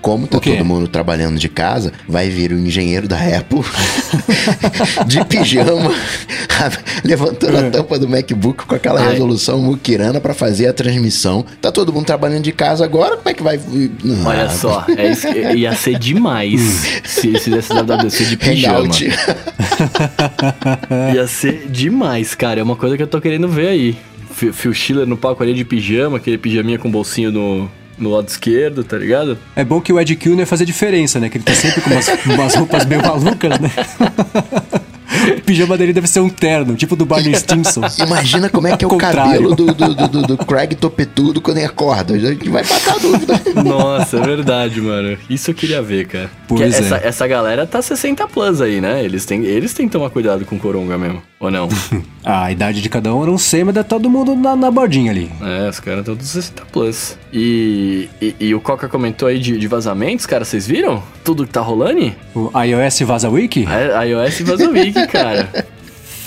Como 0.00 0.26
tá 0.26 0.38
todo 0.40 0.64
mundo 0.64 0.88
trabalhando 0.88 1.38
de 1.38 1.48
casa, 1.48 1.92
vai 2.08 2.28
vir 2.28 2.52
o 2.52 2.58
engenheiro 2.58 3.08
da 3.08 3.16
Apple 3.38 3.60
de 5.06 5.24
pijama, 5.24 5.92
levantando 7.04 7.56
a 7.56 7.60
é. 7.60 7.70
tampa 7.70 7.98
do 7.98 8.08
MacBook 8.08 8.66
com 8.66 8.74
aquela 8.74 9.00
Ai. 9.00 9.12
resolução 9.12 9.58
muquirana 9.58 10.20
para 10.20 10.34
fazer 10.34 10.68
a 10.68 10.72
transmissão. 10.72 11.44
Tá 11.60 11.70
todo 11.70 11.92
mundo 11.92 12.06
trabalhando 12.06 12.42
de 12.42 12.52
casa 12.52 12.84
agora, 12.84 13.16
como 13.16 13.28
é 13.28 13.34
que 13.34 13.42
vai. 13.42 13.60
Olha 14.24 14.44
ah, 14.44 14.50
só, 14.50 14.86
é 14.96 15.54
ia 15.54 15.74
ser 15.76 15.98
demais 15.98 16.60
se, 17.04 17.38
se 17.38 17.50
desse 17.50 17.72
WWDC 17.72 18.24
de 18.24 18.36
pijama. 18.36 18.88
ia 21.14 21.26
ser 21.26 21.66
demais, 21.68 22.34
cara. 22.34 22.60
É 22.60 22.62
uma 22.62 22.76
coisa 22.76 22.96
que 22.96 23.02
eu 23.02 23.06
tô 23.06 23.20
querendo 23.20 23.48
ver 23.48 23.68
aí. 23.68 23.96
Phil 24.52 24.74
Schiller 24.74 25.06
no 25.06 25.16
palco 25.16 25.42
ali 25.42 25.54
de 25.54 25.64
pijama, 25.64 26.18
aquele 26.18 26.36
pijaminha 26.36 26.78
com 26.78 26.90
bolsinho 26.90 27.32
no, 27.32 27.70
no 27.98 28.10
lado 28.10 28.28
esquerdo, 28.28 28.84
tá 28.84 28.96
ligado? 28.96 29.38
É 29.54 29.64
bom 29.64 29.80
que 29.80 29.92
o 29.92 30.00
Ed 30.00 30.14
Kilner 30.16 30.40
ia 30.40 30.46
fazer 30.46 30.64
diferença, 30.64 31.18
né? 31.18 31.28
Que 31.28 31.38
ele 31.38 31.44
tá 31.44 31.54
sempre 31.54 31.80
com 31.80 31.90
umas, 31.90 32.08
umas 32.26 32.54
roupas 32.54 32.84
meio 32.84 33.02
malucas, 33.02 33.58
né? 33.58 33.70
O 35.38 35.40
pijama 35.42 35.76
dele 35.76 35.92
deve 35.92 36.06
ser 36.06 36.20
um 36.20 36.28
terno, 36.28 36.74
tipo 36.74 36.96
do 36.96 37.06
Barney 37.06 37.34
Stinson. 37.38 37.82
Imagina 37.98 38.48
como 38.48 38.66
é 38.66 38.76
que 38.76 38.84
é 38.84 38.88
o 38.88 38.96
cabelo 38.96 39.54
do, 39.54 39.66
do, 39.66 39.94
do, 39.94 40.22
do, 40.22 40.38
Craig 40.38 40.74
Topetudo 40.74 41.40
quando 41.40 41.58
ele 41.58 41.66
acorda. 41.66 42.14
A 42.14 42.18
gente 42.18 42.48
vai 42.48 42.62
matar 42.62 42.94
a 42.94 42.98
dúvida. 42.98 43.40
Nossa, 43.64 44.18
é 44.18 44.20
verdade, 44.20 44.80
mano. 44.80 45.16
Isso 45.30 45.50
eu 45.50 45.54
queria 45.54 45.80
ver, 45.82 46.06
cara. 46.06 46.30
Pois 46.48 46.74
é. 46.74 46.78
essa, 46.78 46.96
essa 46.96 47.26
galera 47.26 47.66
tá 47.66 47.80
60 47.80 48.26
plus 48.28 48.60
aí, 48.60 48.80
né? 48.80 49.04
Eles 49.04 49.24
têm, 49.24 49.44
eles 49.44 49.72
têm 49.72 49.86
que 49.86 49.92
tomar 49.92 50.10
cuidado 50.10 50.44
com 50.44 50.56
o 50.56 50.58
Coronga 50.58 50.98
mesmo. 50.98 51.22
Ou 51.38 51.50
não? 51.50 51.68
ah, 52.24 52.44
a 52.44 52.52
idade 52.52 52.80
de 52.80 52.88
cada 52.88 53.14
um 53.14 53.20
eu 53.20 53.26
não 53.26 53.38
sei, 53.38 53.62
mas 53.62 53.74
tá 53.74 53.84
todo 53.84 54.08
mundo 54.08 54.34
na, 54.34 54.56
na 54.56 54.70
bordinha 54.70 55.10
ali. 55.10 55.30
É, 55.42 55.68
os 55.68 55.78
caras 55.80 56.00
estão 56.00 56.14
dos 56.14 56.28
60 56.28 56.64
plus. 56.72 57.16
E, 57.32 58.08
e, 58.20 58.34
e, 58.40 58.54
o 58.54 58.60
Coca 58.60 58.88
comentou 58.88 59.28
aí 59.28 59.38
de, 59.38 59.58
de 59.58 59.68
vazamentos, 59.68 60.24
cara, 60.24 60.44
vocês 60.44 60.66
viram? 60.66 61.02
Tudo 61.22 61.46
que 61.46 61.52
tá 61.52 61.60
rolando? 61.60 61.86
O 62.34 62.50
iOS 62.58 63.00
Vaza 63.00 63.28
Wiki? 63.28 63.66
É, 63.68 64.08
iOS 64.08 64.40
Vaza 64.40 64.70
Wiki, 64.70 64.95
cara. 65.04 65.48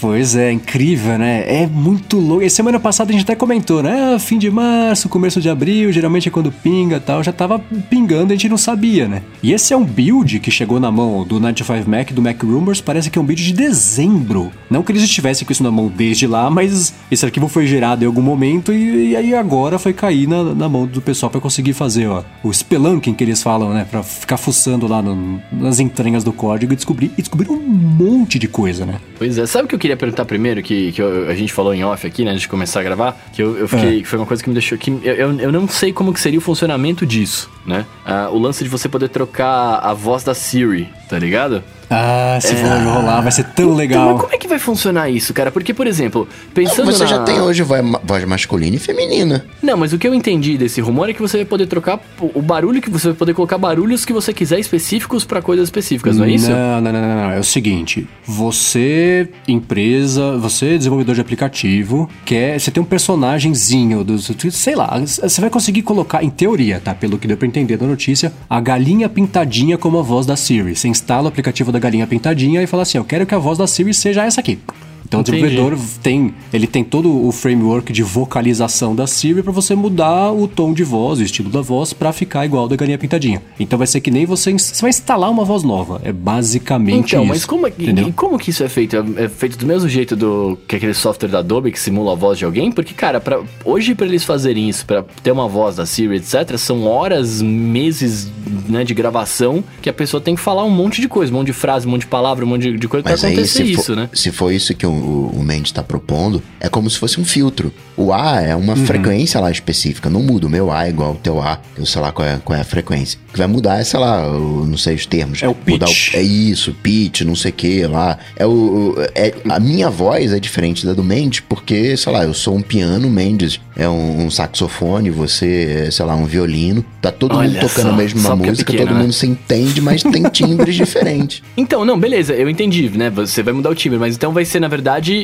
Pois 0.01 0.35
é, 0.35 0.51
incrível, 0.51 1.17
né? 1.17 1.43
É 1.45 1.67
muito 1.67 2.17
louco. 2.17 2.43
E 2.43 2.49
semana 2.49 2.79
passada 2.79 3.09
a 3.09 3.13
gente 3.13 3.23
até 3.23 3.35
comentou, 3.35 3.83
né? 3.83 4.13
Ah, 4.15 4.19
fim 4.19 4.37
de 4.37 4.49
março, 4.49 5.09
começo 5.09 5.41
de 5.41 5.49
abril, 5.49 5.91
geralmente 5.91 6.29
é 6.29 6.31
quando 6.31 6.51
pinga 6.51 6.99
tal. 6.99 7.21
Já 7.21 7.33
tava 7.33 7.59
pingando, 7.89 8.31
a 8.31 8.35
gente 8.35 8.47
não 8.47 8.57
sabia, 8.57 9.07
né? 9.07 9.21
E 9.43 9.51
esse 9.51 9.73
é 9.73 9.77
um 9.77 9.83
build 9.83 10.39
que 10.39 10.49
chegou 10.49 10.79
na 10.79 10.89
mão 10.89 11.25
do 11.25 11.39
95 11.39 11.89
Mac, 11.89 12.11
do 12.11 12.21
Mac 12.21 12.41
Rumors, 12.41 12.79
parece 12.79 13.09
que 13.09 13.19
é 13.19 13.21
um 13.21 13.25
build 13.25 13.43
de 13.43 13.53
dezembro. 13.53 14.51
Não 14.69 14.83
que 14.83 14.91
eles 14.91 15.03
estivessem 15.03 15.45
com 15.45 15.51
isso 15.51 15.63
na 15.63 15.71
mão 15.71 15.91
desde 15.93 16.27
lá, 16.27 16.49
mas 16.49 16.93
esse 17.11 17.25
arquivo 17.25 17.47
foi 17.47 17.67
gerado 17.67 18.03
em 18.03 18.07
algum 18.07 18.21
momento 18.21 18.71
e, 18.71 19.09
e 19.09 19.15
aí 19.15 19.33
agora 19.35 19.77
foi 19.77 19.91
cair 19.91 20.27
na, 20.27 20.55
na 20.55 20.69
mão 20.69 20.85
do 20.85 21.01
pessoal 21.01 21.29
para 21.29 21.41
conseguir 21.41 21.73
fazer, 21.73 22.07
ó, 22.07 22.23
o 22.43 22.53
spelunking 22.53 23.13
que 23.13 23.23
eles 23.23 23.43
falam, 23.43 23.73
né? 23.73 23.85
Pra 23.89 24.01
ficar 24.01 24.37
fuçando 24.37 24.87
lá 24.87 25.01
no, 25.01 25.41
nas 25.51 25.79
entranhas 25.79 26.23
do 26.23 26.31
código 26.31 26.71
e 26.71 26.75
descobrir, 26.75 27.11
e 27.17 27.21
descobrir 27.21 27.49
um 27.51 27.59
monte 27.59 28.39
de 28.39 28.47
coisa, 28.47 28.85
né? 28.85 28.95
Pois 29.17 29.37
é, 29.37 29.45
sabe 29.45 29.65
o 29.65 29.67
que 29.67 29.75
eu 29.75 29.79
queria 29.79 29.88
perguntar 29.97 30.25
primeiro, 30.25 30.61
que, 30.61 30.91
que 30.91 31.01
eu, 31.01 31.29
a 31.29 31.35
gente 31.35 31.51
falou 31.51 31.73
em 31.73 31.83
off 31.83 32.05
aqui, 32.05 32.23
né, 32.23 32.31
antes 32.31 32.41
de 32.41 32.47
começar 32.47 32.79
a 32.79 32.83
gravar, 32.83 33.19
que 33.33 33.41
eu, 33.41 33.57
eu 33.57 33.67
fiquei, 33.67 34.01
é. 34.01 34.03
foi 34.03 34.19
uma 34.19 34.25
coisa 34.25 34.43
que 34.43 34.49
me 34.49 34.53
deixou, 34.53 34.77
que 34.77 34.91
eu, 34.91 34.99
eu, 35.03 35.39
eu, 35.39 35.51
não 35.51 35.67
sei 35.67 35.91
como 35.91 36.13
que 36.13 36.19
seria 36.19 36.39
o 36.39 36.41
funcionamento 36.41 37.05
disso, 37.05 37.49
né? 37.65 37.85
Ah, 38.05 38.29
o 38.31 38.37
lance 38.37 38.63
de 38.63 38.69
você 38.69 38.87
poder 38.87 39.09
trocar 39.09 39.79
a 39.79 39.93
voz 39.93 40.23
da 40.23 40.33
Siri 40.33 40.89
tá 41.07 41.17
ligado? 41.17 41.63
Ah, 41.89 42.37
se 42.41 42.55
for 42.55 42.67
rolar, 42.67 43.21
vai 43.21 43.31
ser 43.31 43.43
tão 43.45 43.65
Então, 43.65 43.75
legal. 43.77 44.11
mas 44.13 44.21
como 44.21 44.33
é 44.33 44.37
que 44.37 44.47
vai 44.47 44.59
funcionar 44.59 45.09
isso, 45.09 45.33
cara? 45.33 45.51
Porque, 45.51 45.73
por 45.73 45.87
exemplo, 45.87 46.27
pensando 46.53 46.91
Você 46.91 47.03
na... 47.03 47.09
já 47.09 47.23
tem 47.23 47.41
hoje 47.41 47.63
voz, 47.63 47.83
voz 48.03 48.25
masculina 48.25 48.75
e 48.75 48.79
feminina. 48.79 49.45
Não, 49.61 49.75
mas 49.77 49.91
o 49.93 49.97
que 49.97 50.07
eu 50.07 50.13
entendi 50.13 50.57
desse 50.57 50.81
rumor 50.81 51.09
é 51.09 51.13
que 51.13 51.21
você 51.21 51.37
vai 51.37 51.45
poder 51.45 51.65
trocar 51.67 51.99
o 52.19 52.41
barulho 52.41 52.81
que 52.81 52.89
você 52.89 53.07
vai 53.07 53.15
poder 53.17 53.33
colocar 53.33 53.57
barulhos 53.57 54.05
que 54.05 54.13
você 54.13 54.31
quiser 54.33 54.59
específicos 54.59 55.25
pra 55.25 55.41
coisas 55.41 55.67
específicas, 55.67 56.17
não 56.17 56.25
é 56.25 56.31
isso? 56.31 56.49
Não, 56.49 56.81
não, 56.81 56.91
não, 56.91 57.01
não, 57.01 57.15
não. 57.23 57.31
É 57.31 57.39
o 57.39 57.43
seguinte: 57.43 58.07
você, 58.25 59.27
empresa, 59.47 60.37
você, 60.37 60.77
desenvolvedor 60.77 61.15
de 61.15 61.21
aplicativo, 61.21 62.09
quer. 62.25 62.59
Você 62.59 62.69
tem 62.71 62.81
um 62.81 62.85
personagemzinho 62.85 64.03
do. 64.03 64.17
Sei 64.51 64.75
lá, 64.75 64.99
você 65.05 65.41
vai 65.41 65.49
conseguir 65.49 65.81
colocar, 65.81 66.23
em 66.23 66.29
teoria, 66.29 66.79
tá? 66.83 66.93
Pelo 66.93 67.17
que 67.17 67.27
deu 67.27 67.37
pra 67.37 67.47
entender 67.47 67.77
da 67.77 67.85
notícia, 67.85 68.31
a 68.49 68.59
galinha 68.59 69.09
pintadinha 69.09 69.77
como 69.77 69.97
a 69.97 70.01
voz 70.01 70.25
da 70.25 70.35
Siri. 70.35 70.75
Você 70.75 70.87
instala 70.87 71.25
o 71.25 71.27
aplicativo 71.29 71.71
da 71.71 71.78
galinha 71.79 72.07
pintadinha 72.07 72.61
e 72.61 72.67
fala 72.67 72.83
assim: 72.83 72.97
Eu 72.97 73.05
quero 73.05 73.25
que 73.25 73.35
a 73.35 73.37
voz 73.37 73.57
da 73.57 73.67
Siri 73.67 73.93
seja 73.93 74.23
essa 74.23 74.39
aqui. 74.39 74.59
Então 75.07 75.21
Entendi. 75.21 75.37
o 75.39 75.41
desenvolvedor 75.49 75.85
tem, 76.03 76.33
ele 76.53 76.67
tem 76.67 76.83
todo 76.83 77.25
o 77.27 77.31
framework 77.31 77.91
de 77.91 78.03
vocalização 78.03 78.95
da 78.95 79.07
Siri 79.07 79.41
pra 79.41 79.51
você 79.51 79.73
mudar 79.75 80.31
o 80.31 80.47
tom 80.47 80.73
de 80.73 80.83
voz, 80.83 81.19
o 81.19 81.23
estilo 81.23 81.49
da 81.49 81.61
voz 81.61 81.93
pra 81.93 82.11
ficar 82.13 82.45
igual 82.45 82.67
da 82.67 82.75
galinha 82.75 82.97
pintadinha. 82.97 83.41
Então 83.59 83.77
vai 83.77 83.87
ser 83.87 84.01
que 84.01 84.11
nem 84.11 84.25
você, 84.25 84.51
você 84.53 84.81
vai 84.81 84.89
instalar 84.89 85.29
uma 85.31 85.43
voz 85.43 85.63
nova. 85.63 85.99
É 86.03 86.11
basicamente 86.11 87.09
Então, 87.13 87.23
isso. 87.23 87.29
mas 87.29 87.45
como, 87.45 87.67
é- 87.67 87.69
entendeu? 87.69 88.07
e 88.07 88.11
como 88.11 88.37
que 88.37 88.49
isso 88.51 88.63
é 88.63 88.69
feito? 88.69 88.95
É 88.95 89.23
é 89.25 89.27
feito 89.29 89.57
do 89.57 89.65
mesmo 89.65 89.89
jeito 89.89 90.15
do 90.15 90.57
que 90.67 90.75
aquele 90.75 90.93
software 90.93 91.27
da 91.29 91.39
Adobe 91.39 91.71
que 91.71 91.79
simula 91.79 92.13
a 92.13 92.15
voz 92.15 92.37
de 92.37 92.45
alguém? 92.45 92.71
Porque, 92.71 92.93
cara, 92.93 93.19
pra, 93.19 93.41
hoje 93.65 93.93
pra 93.95 94.05
eles 94.05 94.23
fazerem 94.23 94.69
isso, 94.69 94.85
pra 94.85 95.03
ter 95.23 95.31
uma 95.31 95.47
voz 95.47 95.75
da 95.75 95.85
Siri, 95.85 96.15
etc., 96.17 96.57
são 96.57 96.85
horas, 96.85 97.41
meses 97.41 98.29
né, 98.67 98.83
de 98.83 98.93
gravação 98.93 99.63
que 99.81 99.89
a 99.89 99.93
pessoa 99.93 100.21
tem 100.21 100.35
que 100.35 100.41
falar 100.41 100.63
um 100.63 100.69
monte 100.69 101.01
de 101.01 101.07
coisa, 101.07 101.31
um 101.33 101.37
monte 101.37 101.47
de 101.47 101.53
frase, 101.53 101.87
um 101.87 101.91
monte 101.91 102.01
de 102.01 102.07
palavra, 102.07 102.45
um 102.45 102.47
monte 102.47 102.61
de, 102.71 102.77
de 102.77 102.87
coisa 102.87 103.07
aí, 103.09 103.13
acontecer 103.33 103.63
isso, 103.63 103.83
for, 103.83 103.95
né? 103.95 104.09
se 104.13 104.31
for 104.31 104.51
isso 104.51 104.73
que 104.75 104.85
o, 104.89 105.31
o 105.39 105.43
Mendes 105.43 105.67
está 105.69 105.81
propondo, 105.83 106.41
é 106.59 106.67
como 106.69 106.89
se 106.89 106.97
fosse 106.97 107.19
um 107.19 107.25
filtro. 107.25 107.71
O 107.97 108.13
A 108.13 108.41
é 108.41 108.55
Uhum. 108.55 108.61
uma 108.63 108.75
frequência 108.75 109.39
lá 109.39 109.51
específica. 109.51 110.09
Não 110.09 110.21
muda. 110.21 110.47
O 110.47 110.49
meu 110.49 110.71
A 110.71 110.85
é 110.85 110.89
igual 110.89 111.09
ao 111.09 111.15
teu 111.15 111.41
A. 111.41 111.59
Eu 111.77 111.85
sei 111.85 112.01
lá 112.01 112.11
qual 112.11 112.27
é, 112.27 112.39
qual 112.43 112.57
é 112.57 112.61
a 112.61 112.65
frequência. 112.65 113.19
O 113.29 113.33
que 113.33 113.37
vai 113.37 113.47
mudar 113.47 113.79
é, 113.79 113.83
sei 113.83 113.99
lá, 113.99 114.25
o, 114.31 114.65
não 114.65 114.77
sei 114.77 114.95
os 114.95 115.05
termos. 115.05 115.43
É 115.43 115.47
o 115.47 115.53
pitch. 115.55 116.13
é 116.15 116.21
isso, 116.21 116.73
pitch, 116.81 117.21
não 117.21 117.35
sei 117.35 117.51
o 117.51 117.53
que 117.53 117.85
lá. 117.87 118.17
É 118.37 118.45
o, 118.45 118.49
o- 118.49 118.95
é, 119.15 119.33
a 119.49 119.59
minha 119.59 119.89
voz 119.89 120.31
é 120.33 120.39
diferente 120.39 120.85
da 120.85 120.93
do 120.93 121.03
Mendes, 121.03 121.41
porque, 121.41 121.95
sei 121.97 122.11
lá, 122.13 122.23
eu 122.23 122.33
sou 122.33 122.55
um 122.55 122.61
piano, 122.61 123.07
o 123.07 123.11
Mendes 123.11 123.59
é 123.75 123.87
um, 123.87 124.25
um 124.25 124.29
saxofone, 124.31 125.09
você 125.09 125.85
é, 125.87 125.91
sei 125.91 126.05
lá, 126.05 126.15
um 126.15 126.25
violino. 126.25 126.83
Tá 127.01 127.11
todo 127.11 127.31
mundo 127.33 127.41
Olha 127.41 127.59
tocando 127.61 127.87
só, 127.87 127.93
a 127.93 127.97
mesma 127.97 128.29
é 128.31 128.35
música, 128.35 128.71
pequeno, 128.71 128.87
todo 128.87 128.95
né? 128.95 129.01
mundo 129.01 129.13
se 129.13 129.27
entende, 129.27 129.81
mas 129.81 130.03
tem 130.03 130.23
timbres 130.23 130.75
diferentes. 130.77 131.41
Então, 131.57 131.83
não, 131.85 131.99
beleza, 131.99 132.33
eu 132.33 132.49
entendi, 132.49 132.89
né? 132.89 133.09
Você 133.09 133.43
vai 133.43 133.53
mudar 133.53 133.69
o 133.69 133.75
timbre, 133.75 133.99
mas 133.99 134.15
então 134.15 134.31
vai 134.33 134.45
ser, 134.45 134.59
na 134.59 134.67
verdade, 134.67 134.78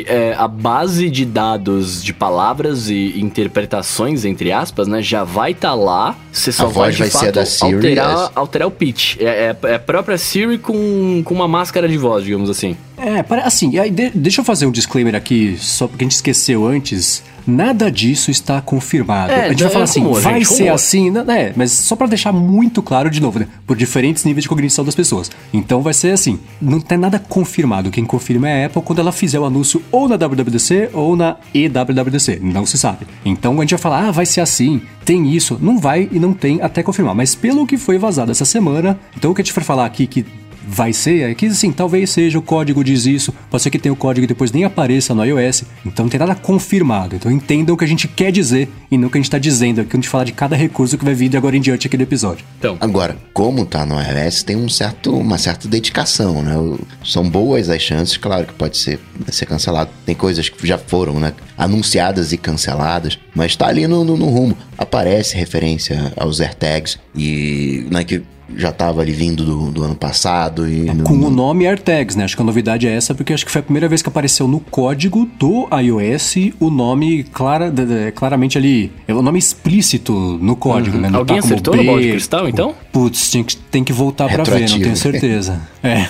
é, 0.07 0.33
a 0.37 0.47
base 0.47 1.09
de 1.09 1.25
dados 1.25 2.03
de 2.03 2.13
palavras 2.13 2.89
e 2.89 3.19
interpretações, 3.19 4.25
entre 4.25 4.51
aspas, 4.51 4.87
né? 4.87 5.01
Já 5.01 5.23
vai 5.23 5.51
estar 5.51 5.73
lá. 5.73 6.15
Você 6.31 6.51
só 6.51 6.65
A 6.65 6.67
voz 6.69 6.93
de 6.95 6.99
vai 7.01 7.09
ser 7.09 7.17
fato, 7.17 7.31
da 7.31 7.45
Siri, 7.45 7.73
alterar, 7.75 8.25
é- 8.25 8.29
alterar 8.35 8.67
o 8.67 8.71
pitch. 8.71 9.17
É, 9.19 9.23
é, 9.25 9.57
é 9.71 9.75
a 9.75 9.79
própria 9.79 10.17
Siri 10.17 10.57
com, 10.57 11.21
com 11.23 11.33
uma 11.33 11.47
máscara 11.47 11.87
de 11.87 11.97
voz, 11.97 12.23
digamos 12.23 12.49
assim. 12.49 12.75
É, 12.97 13.23
assim, 13.43 13.71
e 13.71 13.79
aí 13.79 13.89
de- 13.89 14.11
deixa 14.13 14.41
eu 14.41 14.45
fazer 14.45 14.65
um 14.65 14.71
disclaimer 14.71 15.15
aqui, 15.15 15.57
só 15.59 15.87
porque 15.87 16.03
a 16.03 16.05
gente 16.05 16.15
esqueceu 16.15 16.65
antes. 16.65 17.23
Nada 17.45 17.91
disso 17.91 18.31
está 18.31 18.61
confirmado. 18.61 19.31
É, 19.31 19.45
a 19.45 19.49
gente 19.49 19.61
é 19.61 19.63
vai 19.63 19.73
falar 19.73 19.83
assim, 19.85 20.01
rumor, 20.01 20.21
vai 20.21 20.33
gente, 20.35 20.47
ser 20.47 20.63
rumor. 20.63 20.75
assim, 20.75 21.11
né? 21.11 21.25
É, 21.27 21.53
mas 21.55 21.71
só 21.71 21.95
pra 21.95 22.07
deixar 22.07 22.31
muito 22.31 22.81
claro 22.81 23.09
de 23.09 23.21
novo, 23.21 23.39
né? 23.39 23.47
Por 23.65 23.75
diferentes 23.75 24.23
níveis 24.23 24.43
de 24.43 24.49
cognição 24.49 24.83
das 24.83 24.95
pessoas. 24.95 25.29
Então 25.53 25.81
vai 25.81 25.93
ser 25.93 26.11
assim, 26.11 26.39
não 26.61 26.79
tem 26.79 26.97
nada 26.97 27.19
confirmado. 27.19 27.91
Quem 27.91 28.05
confirma 28.05 28.49
é 28.49 28.63
a 28.63 28.67
Apple 28.67 28.81
quando 28.81 28.99
ela 28.99 29.11
fizer 29.11 29.39
o 29.39 29.45
anúncio 29.45 29.81
ou 29.91 30.07
na 30.07 30.15
WWDC 30.15 30.89
ou 30.93 31.15
na 31.15 31.37
EWWDC. 31.53 32.39
Não 32.41 32.65
se 32.65 32.77
sabe. 32.77 33.05
Então 33.23 33.57
a 33.57 33.61
gente 33.61 33.71
vai 33.71 33.79
falar, 33.79 34.07
ah, 34.07 34.11
vai 34.11 34.25
ser 34.25 34.41
assim, 34.41 34.81
tem 35.03 35.29
isso. 35.29 35.57
Não 35.61 35.77
vai 35.77 36.09
e 36.11 36.19
não 36.19 36.33
tem 36.33 36.61
até 36.61 36.81
confirmar. 36.81 37.15
Mas 37.15 37.35
pelo 37.35 37.67
que 37.67 37.77
foi 37.77 37.97
vazado 37.97 38.31
essa 38.31 38.45
semana, 38.45 38.99
então 39.15 39.31
o 39.31 39.35
que 39.35 39.41
a 39.41 39.43
gente 39.43 39.53
for 39.53 39.63
falar 39.63 39.85
aqui 39.85 40.07
que 40.07 40.25
vai 40.67 40.93
ser, 40.93 41.29
é 41.29 41.35
que 41.35 41.49
sim, 41.53 41.71
talvez 41.71 42.09
seja 42.09 42.37
o 42.37 42.41
código 42.41 42.83
diz 42.83 43.05
isso, 43.05 43.33
pode 43.49 43.63
ser 43.63 43.69
que 43.69 43.79
tenha 43.79 43.93
o 43.93 43.95
código 43.95 44.25
e 44.25 44.27
depois 44.27 44.51
nem 44.51 44.63
apareça 44.63 45.13
no 45.13 45.23
iOS, 45.23 45.63
então 45.85 46.05
não 46.05 46.09
tem 46.09 46.19
nada 46.19 46.35
confirmado. 46.35 47.15
Então 47.15 47.31
entendam 47.31 47.75
o 47.75 47.77
que 47.77 47.85
a 47.85 47.87
gente 47.87 48.07
quer 48.07 48.31
dizer 48.31 48.69
e 48.89 48.97
não 48.97 49.07
o 49.07 49.11
que 49.11 49.17
a 49.17 49.21
gente 49.21 49.31
tá 49.31 49.37
dizendo 49.37 49.81
aqui, 49.81 49.91
quando 49.91 49.99
a 49.99 50.01
gente 50.01 50.09
falar 50.09 50.23
de 50.23 50.31
cada 50.31 50.55
recurso 50.55 50.97
que 50.97 51.05
vai 51.05 51.13
vir 51.13 51.29
de 51.29 51.37
agora 51.37 51.55
em 51.55 51.61
diante 51.61 51.87
aqui 51.87 51.97
do 51.97 52.03
episódio. 52.03 52.45
Então, 52.57 52.77
Agora, 52.79 53.17
como 53.33 53.65
tá 53.65 53.85
no 53.85 53.95
iOS, 53.99 54.43
tem 54.43 54.55
um 54.55 54.69
certo, 54.69 55.15
uma 55.15 55.37
certa 55.37 55.67
dedicação, 55.67 56.41
né? 56.41 56.55
São 57.03 57.27
boas 57.29 57.69
as 57.69 57.81
chances, 57.81 58.17
claro 58.17 58.47
que 58.47 58.53
pode 58.53 58.77
ser, 58.77 58.99
ser 59.29 59.45
cancelado. 59.45 59.89
Tem 60.05 60.15
coisas 60.15 60.49
que 60.49 60.67
já 60.67 60.77
foram, 60.77 61.19
né? 61.19 61.33
Anunciadas 61.57 62.31
e 62.31 62.37
canceladas, 62.37 63.17
mas 63.33 63.55
tá 63.55 63.67
ali 63.67 63.87
no, 63.87 64.03
no, 64.03 64.17
no 64.17 64.27
rumo. 64.27 64.57
Aparece 64.77 65.35
referência 65.35 66.13
aos 66.15 66.39
AirTags 66.39 66.99
e 67.15 67.87
né, 67.89 68.03
que 68.03 68.21
já 68.55 68.71
tava 68.71 69.01
ali 69.01 69.11
vindo 69.11 69.43
do, 69.43 69.71
do 69.71 69.83
ano 69.83 69.95
passado 69.95 70.67
e... 70.69 70.85
no- 70.93 71.03
Com 71.03 71.13
o 71.15 71.29
nome 71.29 71.65
AirTags, 71.65 72.15
né? 72.15 72.23
Acho 72.25 72.35
que 72.35 72.41
a 72.41 72.45
novidade 72.45 72.87
é 72.87 72.91
essa, 72.95 73.13
porque 73.15 73.33
acho 73.33 73.45
que 73.45 73.51
foi 73.51 73.59
a 73.59 73.63
primeira 73.63 73.87
vez 73.87 74.01
que 74.01 74.09
apareceu 74.09 74.47
no 74.47 74.59
código 74.59 75.27
do 75.39 75.67
iOS 75.77 76.35
o 76.59 76.69
nome 76.69 77.23
clara, 77.23 77.71
de- 77.71 77.85
de- 77.85 78.11
claramente 78.11 78.57
ali. 78.57 78.91
É 79.07 79.13
o 79.13 79.21
nome 79.21 79.39
explícito 79.39 80.13
no 80.41 80.55
código, 80.55 80.97
né? 80.97 81.09
Não 81.09 81.19
Alguém 81.19 81.39
tá 81.39 81.45
acertou 81.45 81.75
no 81.75 81.81
B, 81.81 81.87
balde 81.87 82.03
de 82.05 82.11
cristal, 82.11 82.47
então? 82.47 82.75
Putz, 82.91 83.31
tem 83.31 83.43
que, 83.43 83.55
tem 83.57 83.83
que 83.83 83.93
voltar 83.93 84.27
pra 84.29 84.43
ver, 84.43 84.69
não 84.69 84.79
tenho 84.79 84.95
certeza. 84.97 85.61
É. 85.83 86.07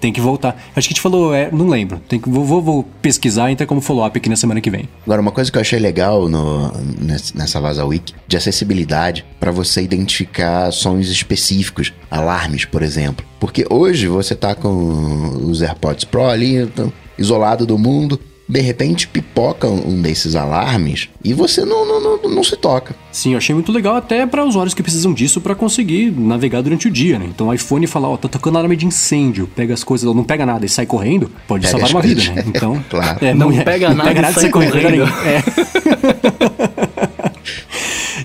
Tem 0.00 0.12
que 0.12 0.20
voltar. 0.20 0.50
Acho 0.76 0.86
que 0.88 0.92
a 0.92 0.94
gente 0.94 1.00
falou, 1.00 1.34
é, 1.34 1.50
não 1.50 1.68
lembro. 1.68 2.00
Tem 2.08 2.20
que, 2.20 2.28
vou, 2.28 2.44
vou, 2.44 2.62
vou 2.62 2.82
pesquisar 3.02 3.48
e 3.50 3.52
entrar 3.52 3.66
como 3.66 3.80
follow-up 3.80 4.16
aqui 4.16 4.28
na 4.28 4.36
semana 4.36 4.60
que 4.60 4.70
vem. 4.70 4.88
Agora, 5.04 5.20
uma 5.20 5.32
coisa 5.32 5.50
que 5.50 5.58
eu 5.58 5.60
achei 5.60 5.78
legal 5.78 6.28
no, 6.28 6.72
ness- 7.00 7.32
nessa 7.32 7.60
Vaza 7.60 7.84
Wiki, 7.84 8.14
de 8.26 8.36
acessibilidade, 8.36 9.24
para 9.40 9.50
você 9.50 9.82
identificar 9.82 10.70
sons 10.72 11.08
específicos, 11.08 11.92
alarmes, 12.10 12.64
por 12.64 12.82
exemplo. 12.82 13.24
Porque 13.40 13.66
hoje 13.68 14.06
você 14.08 14.34
tá 14.34 14.54
com 14.54 14.70
os 15.48 15.62
AirPods 15.62 16.04
Pro 16.04 16.26
ali, 16.26 16.56
então, 16.56 16.92
isolado 17.18 17.66
do 17.66 17.76
mundo, 17.78 18.20
de 18.48 18.60
repente 18.60 19.06
pipoca 19.06 19.68
um 19.68 20.00
desses 20.00 20.34
alarmes 20.34 21.08
e 21.22 21.34
você 21.34 21.64
não, 21.64 21.86
não, 21.86 22.00
não, 22.00 22.30
não 22.30 22.44
se 22.44 22.56
toca. 22.56 22.94
Sim, 23.12 23.32
eu 23.32 23.38
achei 23.38 23.54
muito 23.54 23.70
legal 23.70 23.96
até 23.96 24.26
para 24.26 24.44
usuários 24.44 24.72
que 24.74 24.82
precisam 24.82 25.12
disso 25.12 25.40
para 25.40 25.54
conseguir 25.54 26.10
navegar 26.10 26.62
durante 26.62 26.88
o 26.88 26.90
dia, 26.90 27.18
né? 27.18 27.26
Então 27.28 27.48
o 27.48 27.54
iPhone 27.54 27.86
fala, 27.86 28.08
ó, 28.08 28.16
tá 28.16 28.28
tocando 28.28 28.56
alarme 28.56 28.76
de 28.76 28.86
incêndio, 28.86 29.48
pega 29.54 29.74
as 29.74 29.84
coisas, 29.84 30.06
ou 30.06 30.14
não 30.14 30.24
pega 30.24 30.46
nada 30.46 30.64
e 30.64 30.68
sai 30.68 30.86
correndo, 30.86 31.30
pode 31.46 31.66
Pega 31.66 31.78
salvar 31.78 31.90
uma 31.90 32.00
vida, 32.00 32.22
né? 32.32 32.44
Então, 32.46 32.82
Claro. 32.88 33.24
é, 33.24 33.34
Não 33.34 33.50
é, 33.52 33.62
pega 33.62 33.92
nada 33.92 34.30
e 34.30 34.34
sai 34.34 34.50
correndo. 34.50 35.04
É. 35.04 35.42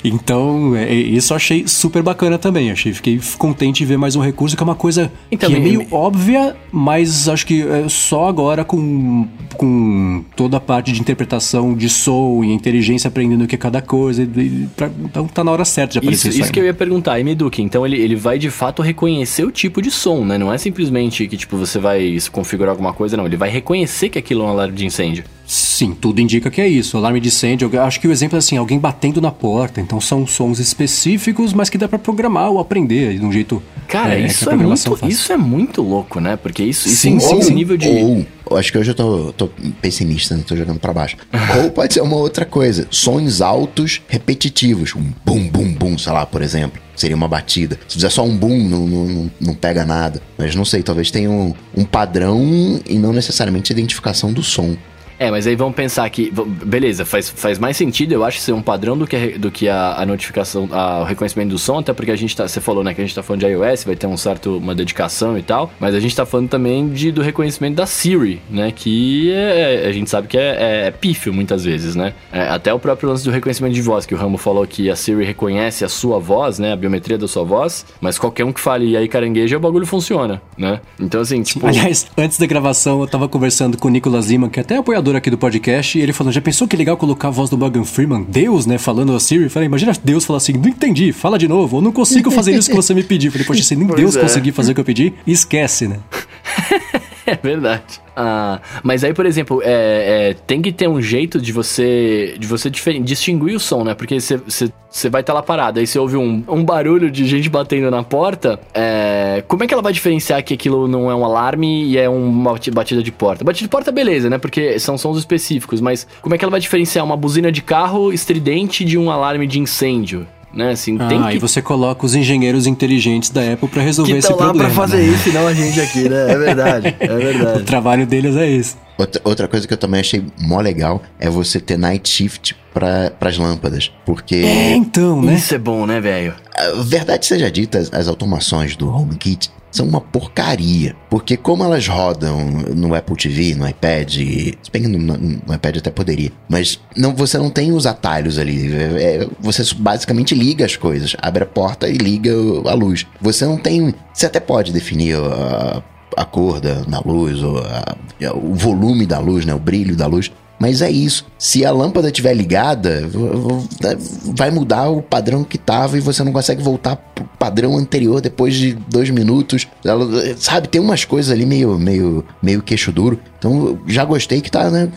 Então, 0.03 0.75
é, 0.75 0.93
isso 0.93 1.33
eu 1.33 1.37
achei 1.37 1.67
super 1.67 2.01
bacana 2.03 2.37
também. 2.37 2.71
Achei, 2.71 2.93
fiquei 2.93 3.19
contente 3.37 3.83
em 3.83 3.85
ver 3.85 3.97
mais 3.97 4.15
um 4.15 4.21
recurso, 4.21 4.55
que 4.57 4.61
é 4.61 4.65
uma 4.65 4.75
coisa 4.75 5.11
Então, 5.31 5.49
que 5.49 5.55
é 5.55 5.59
me- 5.59 5.65
meio 5.65 5.79
me- 5.79 5.87
óbvia, 5.91 6.55
mas 6.71 7.29
acho 7.29 7.45
que 7.45 7.61
é 7.61 7.87
só 7.87 8.27
agora 8.27 8.63
com, 8.65 9.27
com 9.57 10.23
toda 10.35 10.57
a 10.57 10.59
parte 10.59 10.91
de 10.91 10.99
interpretação 10.99 11.73
de 11.73 11.87
som 11.89 12.43
e 12.43 12.51
inteligência 12.51 13.07
aprendendo 13.07 13.43
o 13.43 13.47
que 13.47 13.55
é 13.55 13.57
cada 13.57 13.81
coisa. 13.81 14.23
e- 14.23 14.67
pra- 14.75 14.91
então 15.05 15.27
tá 15.27 15.43
na 15.43 15.51
hora 15.51 15.63
certa 15.65 15.93
de 15.93 15.99
aparecer 15.99 16.27
Isso, 16.29 16.29
isso, 16.29 16.41
isso 16.45 16.51
que 16.51 16.59
eu 16.59 16.63
né? 16.63 16.69
ia 16.69 16.73
perguntar, 16.73 17.19
e 17.19 17.23
Meduque, 17.23 17.61
então 17.61 17.85
ele, 17.85 17.97
ele 17.97 18.15
vai 18.15 18.37
de 18.37 18.49
fato 18.49 18.81
reconhecer 18.81 19.43
o 19.45 19.51
tipo 19.51 19.81
de 19.81 19.89
som, 19.91 20.25
né? 20.25 20.37
Não 20.37 20.51
é 20.51 20.57
simplesmente 20.57 21.27
que, 21.27 21.37
tipo, 21.37 21.55
você 21.57 21.79
vai 21.79 22.17
configurar 22.31 22.71
alguma 22.71 22.93
coisa, 22.93 23.15
não. 23.15 23.25
Ele 23.25 23.37
vai 23.37 23.49
reconhecer 23.49 24.09
que 24.09 24.19
aquilo 24.19 24.41
é 24.41 24.45
um 24.45 24.49
alarme 24.49 24.75
de 24.75 24.85
incêndio. 24.85 25.23
Sim, 25.45 25.93
tudo 25.99 26.21
indica 26.21 26.49
que 26.49 26.61
é 26.61 26.67
isso. 26.67 26.97
Alarme 26.97 27.19
de 27.19 27.27
incêndio, 27.27 27.69
eu 27.71 27.81
acho 27.83 27.99
que 27.99 28.07
o 28.07 28.11
exemplo 28.11 28.37
é 28.37 28.39
assim, 28.39 28.57
alguém 28.57 28.79
batendo 28.79 29.19
na 29.19 29.31
porta. 29.31 29.81
Então 29.81 29.99
são 29.99 30.25
sons 30.25 30.59
específicos, 30.59 31.53
mas 31.53 31.69
que 31.69 31.77
dá 31.77 31.87
pra 31.87 31.99
programar 31.99 32.49
ou 32.49 32.59
aprender 32.59 33.17
de 33.19 33.25
um 33.25 33.31
jeito... 33.31 33.61
Cara, 33.87 34.15
que 34.15 34.25
isso, 34.25 34.49
é 34.49 34.55
muito, 34.55 34.95
faz. 34.95 35.13
isso 35.13 35.31
é 35.33 35.37
muito 35.37 35.81
louco, 35.81 36.19
né? 36.19 36.35
Porque 36.37 36.63
isso, 36.63 36.87
isso 36.87 36.97
Sim, 36.97 37.19
sim, 37.19 37.35
um 37.35 37.49
nível 37.49 37.75
de... 37.77 37.87
Ou, 37.87 38.25
eu 38.49 38.57
acho 38.57 38.71
que 38.71 38.77
hoje 38.77 38.91
eu 38.91 38.95
tô, 38.95 39.33
tô 39.33 39.49
pessimista, 39.81 40.35
né? 40.35 40.43
tô 40.47 40.55
jogando 40.55 40.79
pra 40.79 40.93
baixo. 40.93 41.17
Ou 41.61 41.69
pode 41.69 41.93
ser 41.93 42.01
uma 42.01 42.15
outra 42.15 42.45
coisa, 42.45 42.87
sons 42.89 43.41
altos 43.41 44.01
repetitivos, 44.07 44.95
um 44.95 45.11
bum, 45.25 45.47
bum, 45.47 45.73
bum, 45.73 45.97
sei 45.97 46.13
lá, 46.13 46.25
por 46.25 46.41
exemplo. 46.41 46.81
Seria 46.95 47.15
uma 47.15 47.27
batida. 47.27 47.79
Se 47.87 47.95
fizer 47.95 48.09
só 48.09 48.23
um 48.23 48.35
boom, 48.37 48.67
não, 48.69 48.87
não, 48.87 49.05
não- 49.05 49.31
não 49.41 49.53
pega 49.55 49.83
nada. 49.85 50.21
Mas 50.37 50.55
não 50.55 50.63
sei, 50.63 50.81
talvez 50.83 51.09
tenha 51.11 51.29
um, 51.29 51.53
um 51.75 51.83
padrão 51.83 52.79
e 52.87 52.97
não 52.97 53.11
necessariamente 53.11 53.71
a 53.71 53.75
identificação 53.75 54.31
do 54.31 54.43
som. 54.43 54.75
É, 55.19 55.29
mas 55.31 55.45
aí 55.47 55.55
vamos 55.55 55.75
pensar 55.75 56.09
que, 56.09 56.31
beleza, 56.65 57.05
faz, 57.05 57.29
faz 57.29 57.57
mais 57.59 57.77
sentido, 57.77 58.13
eu 58.13 58.23
acho, 58.23 58.39
ser 58.39 58.51
um 58.53 58.61
padrão 58.61 58.97
do 58.97 59.05
que, 59.07 59.15
a, 59.15 59.37
do 59.37 59.51
que 59.51 59.69
a, 59.69 59.95
a 59.97 60.05
notificação, 60.05 60.67
a- 60.71 61.01
o 61.01 61.03
reconhecimento 61.03 61.49
do 61.49 61.57
som, 61.57 61.79
até 61.79 61.93
porque 61.93 62.11
a 62.11 62.15
gente 62.15 62.35
tá, 62.35 62.47
você 62.47 62.59
falou, 62.59 62.83
né, 62.83 62.93
que 62.93 63.01
a 63.01 63.03
gente 63.03 63.15
tá 63.15 63.23
falando 63.23 63.41
de 63.41 63.47
iOS, 63.47 63.83
vai 63.83 63.95
ter 63.95 64.07
um 64.07 64.17
certo, 64.17 64.57
uma 64.57 64.73
dedicação 64.75 65.37
e 65.37 65.41
tal, 65.43 65.71
mas 65.79 65.95
a 65.95 65.99
gente 65.99 66.15
tá 66.15 66.25
falando 66.25 66.49
também 66.49 66.89
de, 66.89 67.11
do 67.11 67.21
reconhecimento 67.21 67.75
da 67.75 67.85
Siri, 67.85 68.41
né, 68.49 68.71
que 68.75 69.31
é- 69.31 69.85
a 69.87 69.91
gente 69.91 70.09
sabe 70.09 70.27
que 70.27 70.37
é, 70.37 70.87
é 70.87 70.91
pífio 70.91 71.33
muitas 71.33 71.63
vezes, 71.63 71.95
né, 71.95 72.13
É, 72.31 72.41
até 72.49 72.73
o 72.73 72.79
próprio 72.79 73.09
lance 73.09 73.23
do 73.23 73.31
reconhecimento 73.31 73.73
de 73.73 73.81
voz, 73.81 74.05
que 74.05 74.13
o 74.13 74.17
Rambo 74.17 74.37
falou 74.37 74.65
que 74.67 74.89
a 74.89 74.95
Siri 74.95 75.23
reconhece 75.23 75.85
a 75.85 75.89
sua 75.89 76.19
voz, 76.19 76.59
né, 76.59 76.73
a 76.73 76.75
biometria 76.75 77.17
da 77.17 77.27
sua 77.27 77.43
voz, 77.43 77.85
mas 78.01 78.17
qualquer 78.17 78.43
um 78.43 78.51
que 78.51 78.59
fale 78.59 78.87
e 78.91 78.97
aí 78.97 79.07
carangueja, 79.07 79.57
o 79.57 79.59
bagulho 79.59 79.85
funciona, 79.85 80.41
né, 80.57 80.79
então 80.99 81.21
assim, 81.21 81.41
tipo... 81.43 81.65
Aliás, 81.67 82.07
antes 82.17 82.37
da 82.37 82.45
gravação, 82.45 83.01
eu 83.01 83.07
tava 83.07 83.27
conversando 83.27 83.77
com 83.77 83.87
o 83.87 83.91
Nicolas 83.91 84.27
Lima, 84.29 84.49
que 84.49 84.59
é 84.59 84.61
até 84.61 84.79
aqui 85.11 85.29
do 85.29 85.37
podcast, 85.37 85.97
e 85.97 86.01
ele 86.01 86.13
falou: 86.13 86.31
já 86.31 86.41
pensou 86.41 86.67
que 86.67 86.75
legal 86.75 86.97
colocar 86.97 87.27
a 87.27 87.31
voz 87.31 87.49
do 87.49 87.57
Morgan 87.57 87.83
Freeman? 87.83 88.25
Deus, 88.27 88.65
né? 88.65 88.77
Falando 88.77 89.13
a 89.13 89.19
Siri. 89.19 89.43
Eu 89.43 89.49
Falei, 89.49 89.67
imagina 89.67 89.93
Deus 90.03 90.25
falar 90.25 90.37
assim: 90.37 90.53
não 90.53 90.69
entendi, 90.69 91.11
fala 91.11 91.37
de 91.37 91.47
novo, 91.47 91.77
eu 91.77 91.81
não 91.81 91.91
consigo 91.91 92.31
fazer 92.31 92.55
isso 92.55 92.69
que 92.69 92.75
você 92.75 92.93
me 92.93 93.03
pediu. 93.03 93.27
Eu 93.27 93.33
Falei, 93.33 93.47
poxa, 93.47 93.63
se 93.63 93.75
nem 93.75 93.85
Pois 93.93 93.99
Deus 93.99 94.15
é. 94.15 94.21
conseguir 94.21 94.51
fazer 94.51 94.71
o 94.71 94.75
que 94.75 94.81
eu 94.81 94.85
pedi, 94.85 95.13
esquece, 95.27 95.87
né? 95.87 95.99
É 97.27 97.35
verdade. 97.35 98.01
Ah, 98.15 98.59
mas 98.83 99.03
aí, 99.03 99.13
por 99.13 99.25
exemplo, 99.25 99.61
é, 99.63 100.29
é, 100.29 100.33
tem 100.45 100.61
que 100.61 100.71
ter 100.71 100.87
um 100.87 101.01
jeito 101.01 101.41
de 101.41 101.51
você 101.51 102.35
de 102.37 102.45
você 102.45 102.69
distinguir 102.69 103.55
o 103.55 103.59
som, 103.59 103.83
né? 103.83 103.95
Porque 103.95 104.19
você- 104.19 104.71
vai 105.09 105.21
estar 105.21 105.33
lá 105.33 105.41
parado, 105.41 105.79
aí 105.79 105.87
você 105.87 105.97
ouve 105.97 106.15
um, 106.15 106.43
um 106.47 106.63
barulho 106.63 107.09
de 107.09 107.25
gente 107.25 107.49
batendo 107.49 107.89
na 107.89 108.03
porta. 108.03 108.59
é, 108.73 109.43
como 109.47 109.63
é 109.63 109.67
que 109.67 109.73
ela 109.73 109.81
vai 109.81 109.91
diferenciar 109.93 110.43
que 110.43 110.53
aquilo 110.53 110.87
não 110.87 111.09
é 111.09 111.15
um 111.15 111.25
alarme 111.25 111.85
e 111.85 111.97
é 111.97 112.07
uma 112.07 112.53
bati- 112.53 112.69
batida 112.69 113.01
de 113.01 113.11
porta? 113.11 113.43
Batida 113.43 113.65
de 113.65 113.69
porta, 113.69 113.91
beleza, 113.91 114.29
né? 114.29 114.37
Porque 114.37 114.77
são 114.77 114.95
sons 114.97 115.17
específicos, 115.17 115.81
mas 115.81 116.05
como 116.21 116.35
é 116.35 116.37
que 116.37 116.45
ela 116.45 116.51
vai 116.51 116.59
diferenciar 116.59 117.03
uma 117.03 117.17
buzina 117.17 117.51
de 117.51 117.61
carro 117.63 118.13
estridente 118.13 118.85
de 118.85 118.97
um 118.97 119.09
alarme 119.09 119.47
de 119.47 119.59
incêndio? 119.59 120.27
Né? 120.53 120.71
Assim, 120.71 120.97
tem 120.99 121.19
Ah, 121.19 121.29
que 121.31 121.37
e 121.37 121.39
você 121.39 121.61
coloca 121.63 122.05
os 122.05 122.13
engenheiros 122.13 122.67
inteligentes 122.67 123.31
da 123.31 123.41
Apple 123.53 123.67
pra 123.67 123.81
resolver 123.81 124.11
que 124.11 124.17
esse 124.19 124.29
lá 124.31 124.37
problema. 124.37 124.65
pra 124.69 124.69
fazer 124.69 124.97
né? 124.97 125.03
isso, 125.05 125.31
não 125.33 125.47
a 125.47 125.53
gente 125.53 125.81
aqui, 125.81 126.07
né? 126.07 126.31
É 126.31 126.37
verdade, 126.37 126.95
é 126.99 127.05
O 127.11 127.17
verdade. 127.17 127.63
trabalho 127.63 128.05
deles 128.05 128.35
é 128.35 128.49
esse. 128.51 128.75
Outra, 128.97 129.21
outra 129.23 129.47
coisa 129.47 129.67
que 129.67 129.73
eu 129.73 129.77
também 129.77 129.99
achei 130.01 130.23
mó 130.39 130.59
legal 130.61 131.01
é 131.19 131.29
você 131.29 131.59
ter 131.59 131.77
night 131.77 132.07
shift 132.07 132.55
para 132.73 133.11
as 133.21 133.37
lâmpadas. 133.37 133.91
Porque, 134.05 134.35
É, 134.35 134.75
então, 134.75 135.21
né? 135.21 135.33
Isso 135.35 135.53
é 135.55 135.57
bom, 135.57 135.85
né, 135.85 135.99
velho? 135.99 136.33
a 136.55 136.81
verdade 136.83 137.25
seja 137.25 137.49
dita, 137.51 137.79
as, 137.79 137.91
as 137.93 138.07
automações 138.07 138.75
do 138.75 138.87
HomeKit 138.89 139.49
são 139.71 139.87
uma 139.87 139.99
porcaria. 139.99 140.95
Porque 141.09 141.35
como 141.35 141.63
elas 141.63 141.87
rodam 141.87 142.39
no 142.75 142.93
Apple 142.93 143.15
TV, 143.17 143.55
no 143.55 143.67
iPad, 143.67 144.13
se 144.13 144.55
bem 144.71 144.83
que 144.83 144.87
no, 144.87 144.99
no- 145.17 145.53
iPad 145.55 145.77
até 145.77 145.89
poderia, 145.89 146.31
mas 146.47 146.79
não, 146.95 147.15
você 147.15 147.39
não 147.39 147.49
tem 147.49 147.71
os 147.71 147.87
atalhos 147.87 148.37
ali. 148.37 148.71
É- 148.71 149.23
é- 149.23 149.27
você 149.39 149.63
basicamente 149.75 150.35
liga 150.35 150.63
as 150.65 150.75
coisas, 150.75 151.15
abre 151.19 151.41
a 151.43 151.47
porta 151.47 151.89
e 151.89 151.93
liga 151.97 152.31
a 152.67 152.73
luz. 152.75 153.07
Você 153.19 153.45
não 153.45 153.57
tem. 153.57 153.93
Você 154.13 154.27
até 154.27 154.39
pode 154.39 154.71
definir 154.71 155.15
a, 155.17 155.81
a 156.17 156.25
cor 156.25 156.59
da, 156.59 156.75
da 156.81 156.99
luz, 157.05 157.41
ou 157.43 157.57
a- 157.59 157.95
o 158.35 158.53
volume 158.55 159.05
da 159.05 159.19
luz, 159.19 159.45
né, 159.45 159.53
o 159.53 159.59
brilho 159.59 159.95
da 159.95 160.07
luz. 160.07 160.31
Mas 160.59 160.81
é 160.81 160.89
isso. 160.89 161.25
Se 161.37 161.65
a 161.65 161.71
lâmpada 161.71 162.07
estiver 162.07 162.33
ligada, 162.33 163.05
v- 163.05 163.97
vai 164.35 164.49
mudar 164.49 164.87
o 164.89 165.01
padrão 165.01 165.43
que 165.43 165.57
tava 165.57 165.97
e 165.97 165.99
você 165.99 166.23
não 166.23 166.31
consegue 166.31 166.61
voltar 166.63 166.95
pro 166.95 167.25
padrão 167.37 167.77
anterior 167.77 168.21
depois 168.21 168.55
de 168.55 168.73
dois 168.89 169.09
minutos. 169.09 169.67
Ela- 169.83 170.07
sabe, 170.37 170.69
tem 170.69 170.79
umas 170.79 171.03
coisas 171.03 171.31
ali 171.31 171.45
meio, 171.45 171.77
meio, 171.77 172.23
meio 172.41 172.61
queixo 172.61 172.91
duro. 172.93 173.19
Então, 173.37 173.77
já 173.87 174.05
gostei 174.05 174.39
que 174.39 174.49
tá, 174.51 174.69
né? 174.69 174.89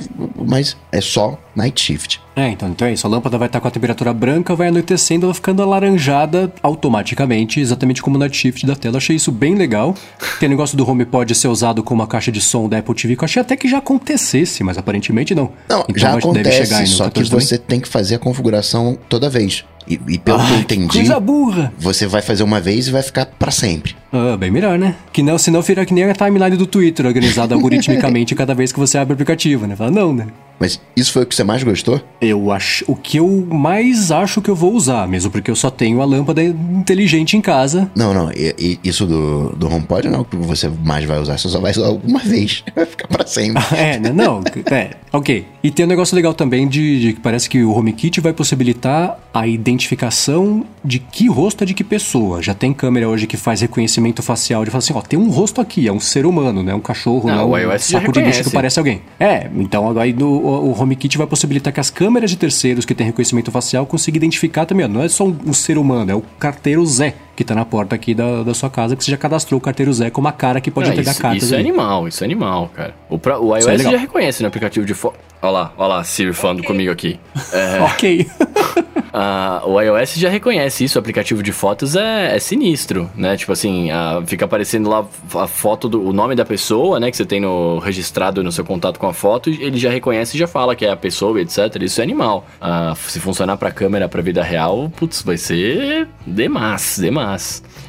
Mas 0.47 0.77
é 0.93 1.01
só 1.01 1.37
night 1.57 1.81
shift. 1.81 2.21
É, 2.37 2.49
então, 2.51 2.69
então 2.69 2.87
é 2.87 2.93
isso. 2.93 3.07
A 3.07 3.11
lâmpada 3.11 3.39
vai 3.39 3.47
estar 3.49 3.61
com 3.61 3.67
a 3.67 3.71
temperatura 3.71 4.13
branca, 4.13 4.55
vai 4.55 4.69
anoitecendo, 4.69 5.25
ela 5.25 5.33
ficando 5.35 5.63
alaranjada 5.63 6.53
automaticamente, 6.63 7.61
exatamente 7.61 8.03
como 8.03 8.17
o 8.17 8.19
night 8.19 8.37
shift 8.37 8.67
da 8.67 8.77
tela. 8.77 8.99
Achei 8.99 9.17
isso 9.17 9.33
bem 9.33 9.55
legal. 9.55 9.95
Tem 10.39 10.47
o 10.47 10.51
negócio 10.51 10.77
do 10.77 10.89
HomePod 10.89 11.35
ser 11.35 11.49
usado 11.49 11.83
como 11.83 12.03
uma 12.03 12.07
caixa 12.07 12.31
de 12.31 12.41
som 12.41 12.69
da 12.69 12.79
Apple 12.79 12.95
TV, 12.95 13.17
que 13.17 13.23
eu 13.23 13.25
achei 13.25 13.41
até 13.41 13.57
que 13.57 13.69
já 13.69 13.79
acontecesse, 13.79 14.63
mas 14.63 14.77
aparentemente 14.79 15.35
não. 15.35 15.51
Não, 15.69 15.81
Então 15.89 15.97
já 15.99 16.15
acontece, 16.17 16.87
só 16.87 17.05
que 17.05 17.21
14 17.21 17.31
também. 17.31 17.47
você 17.47 17.59
tem 17.59 17.81
que 17.81 17.89
fazer 17.89 18.17
a 18.17 18.19
configuração 18.19 18.99
toda 19.09 19.29
vez. 19.31 19.65
E, 19.89 20.01
e 20.09 20.19
pelo 20.19 20.45
que 20.45 20.53
eu 20.53 20.59
entendi, 20.59 20.89
Coisa 20.99 21.21
burra! 21.21 21.73
você 21.79 22.07
vai 22.09 22.21
fazer 22.21 22.43
uma 22.43 22.61
vez 22.61 22.89
e 22.89 22.91
vai 22.91 23.03
ficar 23.03 23.25
pra 23.27 23.53
sempre. 23.53 23.95
Ah, 24.13 24.37
bem 24.37 24.51
melhor, 24.51 24.79
né? 24.79 24.95
Que 25.13 25.23
não, 25.23 25.37
senão 25.37 25.63
fica 25.63 25.85
que 25.85 25.93
nem 25.93 26.05
a 26.05 26.15
timeline 26.15 26.57
do 26.57 26.67
Twitter, 26.67 27.05
organizada 27.07 27.55
algoritmicamente 27.55 28.35
cada 28.37 28.55
vez 28.55 28.73
que 28.73 28.79
você 28.79 28.97
abre 28.99 29.13
o 29.13 29.15
aplicativo, 29.15 29.67
né? 29.67 29.75
Fala, 29.77 29.91
não, 29.91 30.13
né? 30.13 30.27
Mas 30.59 30.81
isso 30.97 31.13
foi 31.13 31.25
o 31.25 31.27
que 31.27 31.35
você 31.35 31.45
mais 31.45 31.63
gostou? 31.63 32.01
Eu 32.19 32.51
acho. 32.51 32.83
O 32.89 32.97
que 32.97 33.19
eu 33.19 33.29
mais 33.51 34.11
acho 34.11 34.41
que 34.41 34.49
eu 34.49 34.55
vou 34.55 34.73
usar, 34.73 35.07
mesmo 35.07 35.31
porque 35.31 35.51
eu 35.51 35.57
só 35.57 35.69
tenho 35.69 36.01
a 36.01 36.05
lâmpada 36.07 36.43
inteligente 36.43 37.37
em 37.37 37.43
casa. 37.43 37.91
Não, 37.95 38.15
não, 38.15 38.31
e- 38.33 38.55
e- 38.59 38.79
isso 38.83 39.05
do, 39.05 39.51
do 39.51 39.67
HomePod 39.67 40.09
não 40.09 40.21
é 40.21 40.23
o 40.23 40.25
que 40.25 40.35
você 40.37 40.71
mais 40.83 41.05
vai 41.05 41.19
usar, 41.19 41.37
você 41.37 41.49
só 41.51 41.61
vai 41.61 41.73
usar 41.73 41.91
uma 41.91 42.21
vez, 42.21 42.65
vai 42.75 42.87
ficar 42.87 43.07
pra 43.09 43.27
sempre. 43.27 43.63
É, 43.77 43.99
né? 43.99 44.13
Não, 44.15 44.41
é, 44.71 44.93
ok. 45.13 45.45
E 45.63 45.71
tem 45.71 45.85
um 45.85 45.89
negócio 45.89 46.15
legal 46.17 46.33
também 46.33 46.67
de, 46.67 47.01
de 47.01 47.13
que 47.13 47.21
parece 47.21 47.51
que 47.51 47.63
o 47.63 47.77
HomeKit 47.77 48.23
vai 48.23 48.33
possibilitar 48.33 49.19
a 49.35 49.47
identificação 49.47 50.65
de 50.83 50.99
que 51.01 51.29
rosto 51.29 51.65
é 51.65 51.67
de 51.67 51.75
que 51.75 51.85
pessoa. 51.85 52.41
Já 52.43 52.55
tem 52.55 52.73
câmera 52.73 53.07
hoje 53.09 53.27
que 53.27 53.37
faz 53.37 53.61
reconhecimento 53.61 53.96
facial 54.23 54.65
de 54.65 54.71
falar 54.71 54.79
assim, 54.79 54.93
ó, 54.95 55.01
tem 55.01 55.19
um 55.19 55.29
rosto 55.31 55.61
aqui, 55.61 55.87
é 55.89 55.93
um 55.93 56.01
ser 56.01 56.27
humano, 56.27 56.63
né? 56.63 56.75
Um 56.75 56.81
cachorro, 56.81 57.29
Não, 57.29 57.37
não, 57.37 57.51
o 57.51 57.75
um 57.75 57.79
saco 57.79 58.13
de 58.13 58.21
lixo 58.21 58.45
que 58.45 58.51
parece 58.51 58.79
alguém. 58.79 59.03
É, 59.19 59.49
então 59.57 59.89
agora 59.89 60.05
aí 60.05 60.13
no- 60.13 60.27
o, 60.29 60.71
o 60.73 60.81
HomeKit 60.81 61.17
vai 61.19 61.27
possibilitar 61.27 61.73
que 61.73 61.81
as 61.81 61.91
câmeras 61.91 62.31
de 62.31 62.37
terceiros 62.37 62.85
que 62.85 62.95
têm 62.95 63.07
reconhecimento 63.07 63.51
facial 63.51 63.87
consigam 63.87 64.17
identificar 64.17 64.67
também, 64.67 64.85
ó, 64.87 64.89
não 64.89 65.03
é 65.03 65.09
só 65.09 65.25
um, 65.27 65.37
um 65.47 65.53
ser 65.53 65.79
humano, 65.79 66.11
é 66.11 66.15
o 66.15 66.23
carteiro 66.39 66.85
Zé 66.87 67.15
que 67.37 67.45
tá 67.45 67.55
na 67.55 67.65
porta 67.65 67.95
aqui 67.95 68.15
da, 68.15 68.43
da 68.43 68.55
sua 68.55 68.71
casa, 68.71 68.97
que 68.97 69.05
você 69.05 69.11
já 69.11 69.17
cadastrou 69.17 69.59
o 69.59 69.61
carteiro 69.61 69.93
Zé 69.93 70.09
com 70.11 70.21
uma 70.21 70.33
cara 70.33 70.61
que 70.61 70.71
pode 70.71 70.89
É, 70.89 70.93
entregar 70.93 71.13
isso, 71.13 71.21
cartas 71.23 71.43
isso 71.45 71.55
é 71.55 71.59
ali. 71.59 71.69
animal, 71.69 72.09
isso 72.09 72.25
é 72.25 72.27
animal, 72.27 72.71
cara. 72.75 72.95
O, 73.09 73.19
pra- 73.19 73.39
o 73.39 73.55
é 73.55 73.59
iOS 73.61 73.67
legal. 73.67 73.93
já 73.93 73.99
reconhece 73.99 74.43
no 74.43 74.49
aplicativo 74.49 74.85
de 74.87 74.95
foto. 74.95 75.19
Olha 75.43 75.51
lá, 75.53 75.73
olha 75.77 75.89
lá, 75.89 76.05
Siri 76.05 76.33
falando 76.33 76.63
comigo 76.65 76.91
aqui. 76.91 77.21
É, 77.53 77.81
Ok. 77.93 78.27
ah, 79.13 79.63
o 79.65 79.81
iOS 79.81 80.15
já 80.15 80.29
reconhece 80.31 80.85
isso, 80.85 80.99
o 80.99 81.01
aplicativo 81.01 81.43
de 81.43 81.53
fotos 81.53 81.95
é, 81.95 82.35
é 82.35 82.39
sinistro, 82.39 83.09
né? 83.15 83.37
Tipo 83.37 83.53
assim, 83.53 83.91
ah, 83.91 84.23
fica 84.27 84.45
aparecendo 84.47 84.89
lá 84.89 85.05
a 85.35 85.47
foto 85.47 85.89
do 85.89 86.07
o 86.07 86.13
nome 86.13 86.35
da 86.35 86.45
pessoa, 86.45 86.99
né? 86.99 87.11
Que 87.11 87.17
você 87.17 87.25
tem 87.27 87.41
no 87.41 87.79
registrado 87.79 88.43
no 88.43 88.51
seu 88.51 88.65
contato 88.65 88.99
com 88.99 89.07
a 89.07 89.13
foto, 89.13 89.51
ele 89.51 89.79
já 89.79 89.91
reconhece 89.91 90.37
e 90.37 90.41
já 90.41 90.47
fala 90.47 90.75
que 90.75 90.85
é 90.87 90.91
a 90.91 90.97
pessoa, 90.97 91.41
etc. 91.41 91.59
Isso 91.83 92.01
é 92.01 92.05
animal. 92.05 92.47
Ah, 92.61 92.95
se 92.97 93.21
funcionar 93.21 93.57
pra 93.57 93.71
câmera, 93.71 94.09
pra 94.09 94.23
vida 94.23 94.43
real, 94.43 94.91
putz, 94.97 95.23
vai 95.23 95.37
ser 95.37 96.09
demais, 96.27 96.97
demais. 96.99 97.26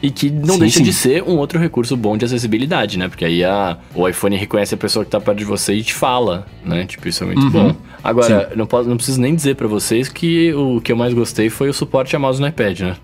E 0.01 0.11
que 0.11 0.29
não 0.29 0.55
Sim, 0.55 0.59
deixa 0.59 0.77
sim. 0.77 0.83
de 0.83 0.93
ser 0.93 1.23
um 1.23 1.37
outro 1.37 1.59
recurso 1.59 1.95
bom 1.95 2.17
de 2.17 2.25
acessibilidade, 2.25 2.97
né? 2.97 3.07
Porque 3.07 3.25
aí 3.25 3.43
a, 3.43 3.77
o 3.95 4.07
iPhone 4.07 4.35
reconhece 4.35 4.73
a 4.73 4.77
pessoa 4.77 5.03
que 5.03 5.11
tá 5.11 5.19
perto 5.19 5.37
de 5.37 5.45
você 5.45 5.73
e 5.73 5.83
te 5.83 5.93
fala, 5.93 6.45
né? 6.63 6.85
Tipo, 6.85 7.07
isso 7.07 7.23
é 7.23 7.27
muito 7.27 7.49
bom. 7.49 7.75
Agora, 8.03 8.51
não, 8.55 8.65
posso, 8.65 8.87
não 8.87 8.95
preciso 8.95 9.19
nem 9.19 9.35
dizer 9.35 9.55
pra 9.55 9.67
vocês 9.67 10.07
que 10.07 10.53
o 10.53 10.79
que 10.79 10.91
eu 10.91 10.95
mais 10.95 11.13
gostei 11.13 11.49
foi 11.49 11.69
o 11.69 11.73
suporte 11.73 12.15
a 12.15 12.19
mouse 12.19 12.39
no 12.39 12.47
iPad, 12.47 12.79
né? 12.81 12.95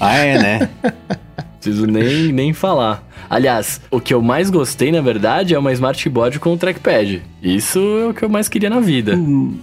ah, 0.00 0.16
é, 0.16 0.38
né? 0.38 0.70
Preciso 1.60 1.86
nem, 1.86 2.32
nem 2.32 2.54
falar. 2.54 3.06
Aliás, 3.28 3.82
o 3.90 4.00
que 4.00 4.14
eu 4.14 4.22
mais 4.22 4.48
gostei, 4.48 4.90
na 4.90 5.02
verdade, 5.02 5.54
é 5.54 5.58
uma 5.58 5.70
Smart 5.72 6.02
Keyboard 6.02 6.38
com 6.40 6.56
trackpad. 6.56 7.22
Isso 7.42 7.78
é 7.78 8.08
o 8.08 8.14
que 8.14 8.24
eu 8.24 8.30
mais 8.30 8.48
queria 8.48 8.70
na 8.70 8.80
vida. 8.80 9.12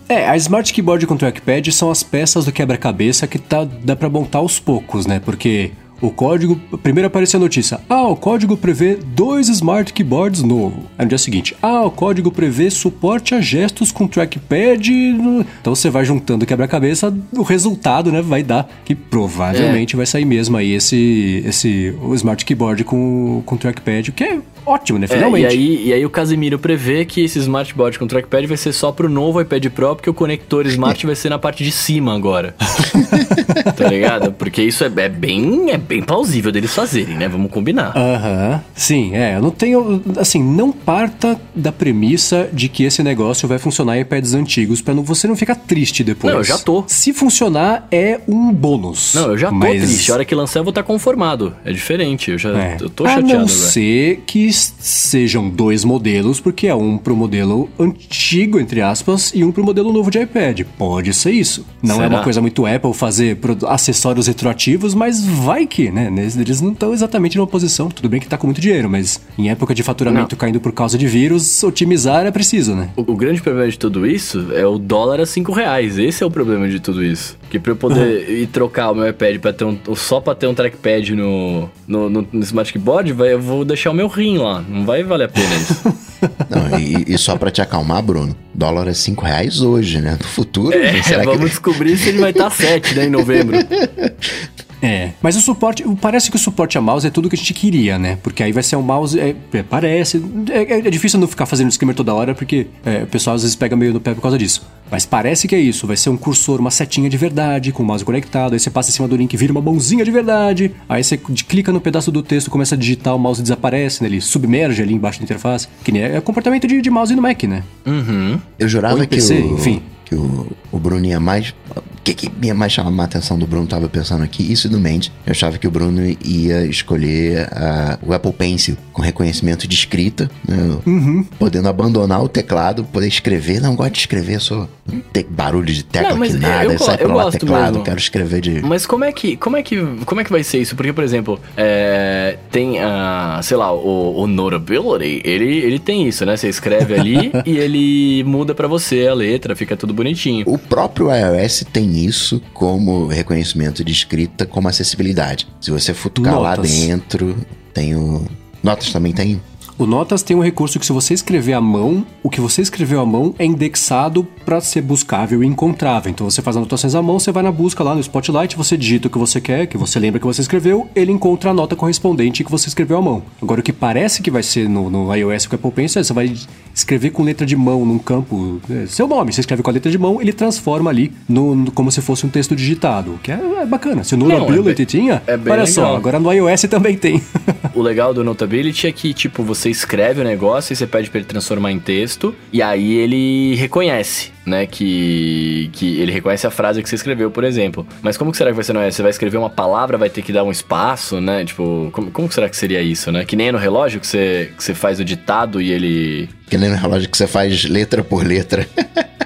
É, 0.07 0.29
a 0.29 0.37
Smart 0.37 0.71
Keyboard 0.71 1.07
com 1.07 1.17
Trackpad 1.17 1.71
são 1.71 1.89
as 1.89 2.03
peças 2.03 2.45
do 2.45 2.51
quebra-cabeça 2.51 3.25
que 3.25 3.39
tá, 3.39 3.67
dá 3.83 3.95
pra 3.95 4.09
montar 4.09 4.39
aos 4.39 4.59
poucos, 4.59 5.07
né? 5.07 5.19
Porque 5.19 5.71
o 6.01 6.11
código. 6.11 6.55
Primeiro 6.81 7.07
apareceu 7.07 7.39
a 7.39 7.41
notícia: 7.41 7.79
ah, 7.89 8.07
o 8.07 8.15
código 8.15 8.57
prevê 8.57 8.95
dois 8.95 9.49
Smart 9.49 9.91
Keyboards 9.93 10.43
novo. 10.43 10.83
Aí 10.97 11.05
no 11.05 11.09
dia 11.09 11.17
seguinte: 11.17 11.55
ah, 11.61 11.83
o 11.83 11.91
código 11.91 12.31
prevê 12.31 12.69
suporte 12.69 13.33
a 13.35 13.41
gestos 13.41 13.91
com 13.91 14.07
trackpad. 14.07 14.91
no-" 15.13 15.45
Então 15.61 15.75
você 15.75 15.89
vai 15.89 16.05
juntando 16.05 16.45
quebra-cabeça, 16.45 17.15
o 17.33 17.43
resultado, 17.43 18.11
né, 18.11 18.21
vai 18.21 18.43
dar 18.43 18.69
que 18.85 18.95
provavelmente 18.95 19.95
vai 19.95 20.05
sair 20.05 20.25
mesmo 20.25 20.57
aí 20.57 20.73
esse, 20.73 21.43
esse 21.45 21.95
o 22.01 22.13
Smart 22.15 22.43
Keyboard 22.45 22.83
com, 22.83 23.41
com 23.45 23.57
trackpad, 23.57 24.09
o 24.09 24.13
que 24.13 24.23
é 24.23 24.39
ótimo, 24.67 24.99
né? 24.99 25.05
É, 25.09 25.13
Finalmente. 25.15 25.43
e, 25.43 25.47
aí, 25.47 25.87
e 25.87 25.93
aí 25.93 26.05
o 26.05 26.09
Casimiro 26.09 26.59
prevê 26.59 27.05
que 27.05 27.21
esse 27.23 27.39
smartboard 27.39 27.97
com 27.97 28.07
trackpad 28.07 28.45
vai 28.47 28.57
ser 28.57 28.73
só 28.73 28.91
pro 28.91 29.09
novo 29.09 29.39
iPad 29.41 29.65
Pro, 29.67 29.95
porque 29.95 30.09
o 30.09 30.13
conector 30.13 30.65
smart 30.67 31.05
vai 31.05 31.15
ser 31.15 31.29
na 31.29 31.39
parte 31.39 31.63
de 31.63 31.71
cima 31.71 32.15
agora. 32.15 32.55
tá 33.75 33.87
ligado? 33.87 34.31
Porque 34.33 34.61
isso 34.61 34.83
é, 34.83 34.91
é 34.97 35.09
bem, 35.09 35.71
é 35.71 35.77
bem 35.77 36.01
plausível 36.01 36.51
deles 36.51 36.73
fazerem, 36.73 37.15
né? 37.17 37.27
Vamos 37.27 37.51
combinar. 37.51 37.93
Aham. 37.95 38.61
Sim, 38.75 39.13
é. 39.15 39.35
Eu 39.37 39.41
não 39.41 39.51
tenho. 39.51 40.01
Assim, 40.17 40.43
não 40.43 40.71
parta 40.71 41.39
da 41.55 41.71
premissa 41.71 42.49
de 42.51 42.69
que 42.69 42.83
esse 42.83 43.01
negócio 43.03 43.47
vai 43.47 43.57
funcionar 43.57 43.97
em 43.97 44.01
iPads 44.01 44.33
antigos 44.33 44.81
pra 44.81 44.93
não, 44.93 45.03
você 45.03 45.27
não 45.27 45.35
ficar 45.35 45.55
triste 45.55 46.03
depois. 46.03 46.33
Não, 46.33 46.39
eu 46.41 46.43
já 46.43 46.57
tô. 46.57 46.83
Se 46.87 47.13
funcionar, 47.13 47.87
é 47.91 48.19
um 48.27 48.51
bônus. 48.51 49.13
Não, 49.15 49.29
eu 49.31 49.37
já 49.37 49.49
tô 49.49 49.55
Mas- 49.55 49.81
triste. 49.83 50.11
A 50.11 50.15
hora 50.15 50.25
que 50.25 50.35
lançar 50.35 50.59
eu 50.59 50.63
vou 50.63 50.71
estar 50.71 50.83
conformado. 50.83 51.55
É 51.65 51.71
diferente. 51.71 52.31
Eu 52.31 52.37
já 52.37 52.49
É. 52.57 52.77
eu 52.79 52.89
tô 52.89 53.05
a 53.05 53.09
chateado 53.09 53.27
não 53.27 53.35
agora. 53.41 53.47
ser 53.47 54.23
que 54.25 54.47
s- 54.57 54.73
sejam 54.79 55.49
dois 55.49 55.83
modelos, 55.83 56.39
porque 56.39 56.67
é 56.67 56.75
um 56.75 56.97
pro 56.97 57.15
modelo 57.15 57.69
antigo, 57.79 58.59
entre 58.59 58.81
aspas, 58.81 59.31
e 59.33 59.43
um 59.43 59.51
pro 59.51 59.63
modelo 59.63 59.91
novo 59.93 60.09
de 60.11 60.19
iPad. 60.19 60.61
Pode 60.77 61.13
ser 61.13 61.31
isso. 61.31 61.65
Não 61.81 61.95
é 61.95 61.97
Será? 61.99 62.09
uma 62.15 62.23
coisa 62.23 62.41
muito 62.41 62.65
Apple 62.65 62.93
fazer 62.93 63.37
acessórios 63.67 64.27
retroativos, 64.27 64.93
mas 64.93 65.23
vai 65.23 65.65
que, 65.65 65.91
né? 65.91 66.11
Eles 66.37 66.61
não 66.61 66.71
estão 66.71 66.93
exatamente 66.93 67.37
numa 67.37 67.47
posição. 67.47 67.89
Tudo 67.89 68.09
bem 68.09 68.19
que 68.19 68.27
tá 68.27 68.37
com 68.37 68.47
muito 68.47 68.61
dinheiro, 68.61 68.89
mas 68.89 69.21
em 69.37 69.49
época 69.49 69.73
de 69.75 69.83
faturamento 69.83 70.35
caindo 70.35 70.59
por 70.59 70.71
causa 70.71 70.97
de 70.97 71.07
vírus, 71.07 71.63
otimizar 71.63 72.25
é 72.25 72.31
preciso, 72.31 72.75
né? 72.75 72.89
O, 72.95 73.01
o 73.13 73.15
grande 73.15 73.41
problema 73.41 73.69
de 73.69 73.77
tudo 73.77 74.05
isso 74.05 74.47
é 74.53 74.65
o 74.65 74.77
dólar 74.77 75.19
a 75.21 75.25
5 75.25 75.51
reais. 75.51 75.97
Esse 75.97 76.23
é 76.23 76.25
o 76.25 76.31
problema 76.31 76.67
de 76.67 76.79
tudo 76.79 77.03
isso. 77.03 77.37
Que 77.49 77.57
pra 77.59 77.71
eu 77.71 77.75
poder 77.75 78.29
ir 78.29 78.47
trocar 78.47 78.91
o 78.91 78.95
meu 78.95 79.07
iPad 79.07 79.39
pra 79.39 79.53
ter 79.53 79.63
um, 79.63 79.77
só 79.95 80.19
pra 80.19 80.35
ter 80.35 80.47
um 80.47 80.53
trackpad 80.53 81.15
no, 81.15 81.69
no, 81.87 82.09
no, 82.09 82.27
no 82.31 82.43
Smart 82.43 82.71
Keyboard, 82.73 83.13
vai, 83.13 83.33
eu 83.33 83.39
vou 83.41 83.63
deixar 83.63 83.91
o 83.91 83.93
meu 83.93 84.07
rim 84.07 84.37
lá. 84.37 84.61
Não 84.67 84.85
vai 84.85 85.01
valer 85.03 85.25
a 85.25 85.29
pena 85.29 85.55
isso. 85.55 86.07
Não, 86.49 86.79
e, 86.79 87.13
e 87.13 87.17
só 87.17 87.37
pra 87.37 87.51
te 87.51 87.61
acalmar, 87.61 88.01
Bruno, 88.01 88.35
dólar 88.53 88.87
é 88.87 88.93
5 88.93 89.23
reais 89.23 89.61
hoje, 89.61 90.01
né? 90.01 90.17
No 90.19 90.27
futuro, 90.27 90.75
É, 90.75 91.01
será 91.03 91.23
vamos 91.23 91.39
que... 91.41 91.45
descobrir 91.49 91.95
se 91.95 92.09
ele 92.09 92.19
vai 92.19 92.31
estar 92.31 92.49
7, 92.49 92.95
né, 92.95 93.05
em 93.05 93.09
novembro. 93.09 93.55
É, 94.81 95.11
mas 95.21 95.35
o 95.35 95.41
suporte, 95.41 95.83
parece 95.99 96.29
que 96.29 96.35
o 96.35 96.39
suporte 96.39 96.77
a 96.77 96.81
mouse 96.81 97.07
é 97.07 97.09
tudo 97.09 97.29
que 97.29 97.35
a 97.35 97.37
gente 97.37 97.53
queria, 97.53 97.97
né? 97.97 98.17
Porque 98.21 98.43
aí 98.43 98.51
vai 98.51 98.63
ser 98.63 98.75
um 98.75 98.81
mouse, 98.81 99.19
é, 99.19 99.35
é, 99.53 99.63
parece, 99.63 100.23
é, 100.49 100.87
é 100.87 100.89
difícil 100.89 101.19
não 101.19 101.27
ficar 101.27 101.45
fazendo 101.45 101.69
disclaimer 101.69 101.95
toda 101.95 102.13
hora, 102.13 102.35
porque 102.35 102.67
é, 102.85 103.03
o 103.03 103.07
pessoal 103.07 103.35
às 103.35 103.41
vezes 103.41 103.55
pega 103.55 103.75
meio 103.75 103.93
no 103.93 103.99
pé 103.99 104.13
por 104.13 104.21
causa 104.21 104.37
disso. 104.37 104.67
Mas 104.89 105.05
parece 105.05 105.47
que 105.47 105.55
é 105.55 105.59
isso, 105.59 105.85
vai 105.85 105.97
ser 105.97 106.09
um 106.09 106.17
cursor, 106.17 106.59
uma 106.59 106.71
setinha 106.71 107.09
de 107.09 107.17
verdade, 107.17 107.71
com 107.71 107.83
o 107.83 107.85
mouse 107.85 108.05
conectado, 108.05 108.53
aí 108.53 108.59
você 108.59 108.69
passa 108.69 108.89
em 108.89 108.93
cima 108.93 109.07
do 109.07 109.17
link, 109.17 109.35
vira 109.35 109.51
uma 109.51 109.61
mãozinha 109.61 110.05
de 110.05 110.11
verdade, 110.11 110.71
aí 110.87 111.03
você 111.03 111.17
clica 111.17 111.73
no 111.73 111.81
pedaço 111.81 112.11
do 112.11 112.21
texto, 112.21 112.49
começa 112.49 112.75
a 112.75 112.77
digitar, 112.77 113.15
o 113.15 113.19
mouse 113.19 113.41
desaparece, 113.41 114.01
né? 114.01 114.09
Ele 114.09 114.21
submerge 114.21 114.81
ali 114.81 114.93
embaixo 114.93 115.19
da 115.19 115.23
interface, 115.23 115.67
que 115.83 115.91
nem 115.91 116.03
é, 116.03 116.15
é 116.15 116.21
comportamento 116.21 116.67
de, 116.67 116.81
de 116.81 116.89
mouse 116.89 117.13
no 117.15 117.21
Mac, 117.21 117.43
né? 117.43 117.63
Uhum. 117.85 118.39
Eu 118.57 118.65
Ou 118.65 118.67
jurava 118.67 119.03
em 119.03 119.07
que, 119.07 119.15
PC, 119.15 119.33
o, 119.33 119.55
enfim. 119.55 119.81
Que 120.07 120.15
o, 120.15 120.47
o 120.71 120.79
Bruno 120.79 121.05
ia 121.05 121.19
mais... 121.19 121.53
O 121.75 121.81
que, 122.07 122.13
que 122.13 122.31
ia 122.41 122.55
mais 122.55 122.71
chamar 122.71 123.03
a 123.03 123.05
atenção 123.05 123.37
do 123.37 123.45
Bruno, 123.45 123.67
tava 123.67 123.89
pensando 123.89 124.23
aqui, 124.23 124.49
isso 124.49 124.67
e 124.67 124.69
do 124.69 124.79
Mendes. 124.79 125.11
Eu 125.25 125.31
achava 125.31 125.57
que 125.57 125.67
o 125.67 125.71
Bruno 125.71 126.01
ia 126.23 126.65
escolher 126.65 127.49
ah, 127.51 127.99
o 128.01 128.13
Apple 128.13 128.31
Pencil 128.31 128.77
com 128.93 129.01
reconhecimento 129.01 129.67
de 129.67 129.75
escrita, 129.75 130.31
né? 130.47 130.77
Uhum. 130.85 131.25
podendo 131.37 131.67
abandonar 131.67 132.23
o 132.23 132.29
teclado, 132.29 132.85
poder 132.85 133.07
escrever. 133.09 133.59
Não 133.61 133.75
gosto 133.75 133.91
de 133.93 133.99
escrever, 133.99 134.39
sou 134.39 134.69
não 134.89 135.01
tem 135.11 135.25
barulho 135.29 135.65
de 135.73 135.83
tecla 135.83 136.11
Não, 136.11 136.17
mas 136.17 136.29
que 136.29 136.37
eu 136.37 136.41
nada, 136.49 136.73
go- 136.77 136.79
sai 136.85 136.97
eu 137.01 137.11
lá 137.13 137.29
teclado, 137.29 137.71
mesmo. 137.73 137.83
quero 137.83 137.97
escrever 137.99 138.39
de... 138.39 138.61
Mas 138.61 138.85
como 138.85 139.03
é 139.03 139.11
que, 139.11 139.35
como 139.35 139.57
é 139.57 139.61
que, 139.61 139.75
como 140.05 140.21
é 140.21 140.23
que 140.23 140.31
vai 140.31 140.43
ser 140.43 140.59
isso? 140.59 140.77
Porque, 140.77 140.93
por 140.93 141.03
exemplo, 141.03 141.37
é, 141.57 142.37
tem, 142.49 142.79
a, 142.79 143.41
sei 143.43 143.57
lá, 143.57 143.69
o, 143.73 144.21
o 144.21 144.27
Notability, 144.27 145.21
ele, 145.25 145.57
ele 145.57 145.77
tem 145.77 146.07
isso, 146.07 146.25
né? 146.25 146.37
Você 146.37 146.47
escreve 146.47 146.93
ali 146.97 147.31
e 147.45 147.57
ele 147.57 148.23
muda 148.23 148.55
pra 148.55 148.65
você 148.67 149.07
a 149.07 149.13
letra, 149.13 149.57
fica 149.57 149.75
tudo 149.75 149.93
bonitinho. 149.97 150.45
O 150.47 150.57
próprio 150.57 151.09
iOS 151.13 151.65
tem 151.73 151.97
isso 152.05 152.41
como 152.53 153.07
reconhecimento 153.07 153.83
de 153.83 153.91
escrita, 153.91 154.45
como 154.45 154.69
acessibilidade. 154.69 155.47
Se 155.59 155.71
você 155.71 155.93
futucar 155.93 156.39
lá 156.39 156.55
Notas. 156.55 156.71
dentro, 156.71 157.35
tem 157.73 157.95
o. 157.95 158.25
Notas 158.63 158.91
também 158.91 159.11
tem. 159.11 159.41
O 159.79 159.85
Notas 159.85 160.23
tem 160.23 160.35
um 160.35 160.41
recurso 160.41 160.79
que 160.79 160.85
se 160.87 160.91
você 160.91 161.13
escrever 161.13 161.53
à 161.53 161.61
mão, 161.61 162.03
o 162.23 162.31
que 162.31 162.41
você 162.41 162.63
escreveu 162.63 162.99
à 162.99 163.05
mão 163.05 163.35
é 163.37 163.45
indexado 163.45 164.23
para 164.43 164.59
ser 164.59 164.81
buscável 164.81 165.43
e 165.43 165.45
encontrável. 165.45 166.09
Então 166.09 166.27
você 166.27 166.41
faz 166.41 166.57
anotações 166.57 166.95
à 166.95 167.01
mão, 167.01 167.19
você 167.19 167.31
vai 167.31 167.43
na 167.43 167.51
busca 167.51 167.83
lá 167.83 167.93
no 167.93 168.01
Spotlight, 168.01 168.57
você 168.57 168.75
digita 168.75 169.07
o 169.07 169.11
que 169.11 169.19
você 169.19 169.39
quer, 169.39 169.67
que 169.67 169.77
você 169.77 169.99
lembra 169.99 170.19
que 170.19 170.25
você 170.25 170.41
escreveu, 170.41 170.89
ele 170.95 171.11
encontra 171.11 171.51
a 171.51 171.53
nota 171.53 171.75
correspondente 171.75 172.43
que 172.43 172.49
você 172.49 172.67
escreveu 172.69 172.97
à 172.97 173.01
mão. 173.03 173.21
Agora 173.39 173.59
o 173.59 173.63
que 173.63 173.71
parece 173.71 174.23
que 174.23 174.31
vai 174.31 174.41
ser 174.41 174.67
no, 174.67 174.89
no 174.89 175.15
iOS 175.15 175.45
com 175.45 175.55
o 175.55 175.59
Apple 175.59 175.71
Pencil 175.71 176.01
é 176.01 176.03
você 176.03 176.11
vai 176.13 176.33
escrever 176.77 177.09
com 177.09 177.23
letra 177.23 177.45
de 177.45 177.55
mão 177.55 177.83
num 177.85 177.97
campo, 177.97 178.61
é, 178.69 178.85
seu 178.85 179.07
nome, 179.07 179.33
você 179.33 179.41
escreve 179.41 179.63
com 179.63 179.69
a 179.69 179.73
letra 179.73 179.91
de 179.91 179.97
mão, 179.97 180.21
ele 180.21 180.31
transforma 180.31 180.89
ali 180.91 181.11
no, 181.27 181.55
no- 181.55 181.71
como 181.71 181.91
se 181.91 182.01
fosse 182.01 182.25
um 182.25 182.29
texto 182.29 182.55
digitado, 182.55 183.13
o 183.15 183.17
que 183.17 183.31
é, 183.31 183.39
é 183.61 183.65
bacana. 183.65 184.03
Se 184.03 184.13
o 184.13 184.15
é 184.15 184.19
Notability 184.39 184.75
bem- 184.75 184.85
tinha, 184.85 185.23
é 185.25 185.33
olha 185.51 185.65
só, 185.65 185.81
legal. 185.81 185.95
agora 185.97 186.19
no 186.19 186.31
iOS 186.31 186.61
também 186.69 186.95
tem. 186.97 187.21
O 187.75 187.81
legal 187.81 188.11
do 188.11 188.23
Notability 188.23 188.87
é 188.87 188.91
que, 188.91 189.13
tipo, 189.13 189.43
você 189.43 189.69
escreve 189.69 190.21
o 190.21 190.23
negócio 190.23 190.73
e 190.73 190.75
você 190.75 190.87
pede 190.87 191.11
pra 191.11 191.19
ele 191.19 191.27
transformar 191.27 191.71
em 191.71 191.77
texto, 191.79 192.33
e 192.51 192.59
aí 192.59 192.93
ele 192.95 193.53
reconhece, 193.55 194.31
né? 194.47 194.65
Que, 194.65 195.69
que 195.73 195.99
ele 195.99 196.11
reconhece 196.11 196.47
a 196.47 196.49
frase 196.51 196.81
que 196.81 196.89
você 196.89 196.95
escreveu, 196.95 197.29
por 197.29 197.43
exemplo. 197.43 197.85
Mas 198.01 198.17
como 198.17 198.31
que 198.31 198.37
será 198.37 198.49
que 198.49 198.55
vai 198.55 198.63
ser 198.63 198.73
no 198.73 198.81
iOS? 198.81 198.95
Você 198.95 199.01
vai 199.01 199.11
escrever 199.11 199.37
uma 199.37 199.49
palavra, 199.49 199.97
vai 199.97 200.09
ter 200.09 200.21
que 200.21 200.31
dar 200.33 200.43
um 200.43 200.49
espaço, 200.51 201.19
né? 201.21 201.43
Tipo, 201.45 201.89
como, 201.91 202.09
como 202.11 202.27
que 202.29 202.33
será 202.33 202.49
que 202.49 202.55
seria 202.57 202.81
isso, 202.81 203.11
né? 203.11 203.25
Que 203.25 203.35
nem 203.35 203.51
no 203.51 203.57
relógio 203.57 203.99
que 203.99 204.07
você, 204.07 204.51
que 204.57 204.63
você 204.63 204.73
faz 204.73 204.99
o 204.99 205.05
ditado 205.05 205.61
e 205.61 205.71
ele. 205.71 206.29
Que 206.49 206.57
nem 206.57 206.69
no 206.69 206.75
relógio 206.77 207.09
que 207.09 207.17
você 207.17 207.27
faz 207.27 207.65
letra 207.65 208.03
por 208.03 208.25
letra. 208.25 208.65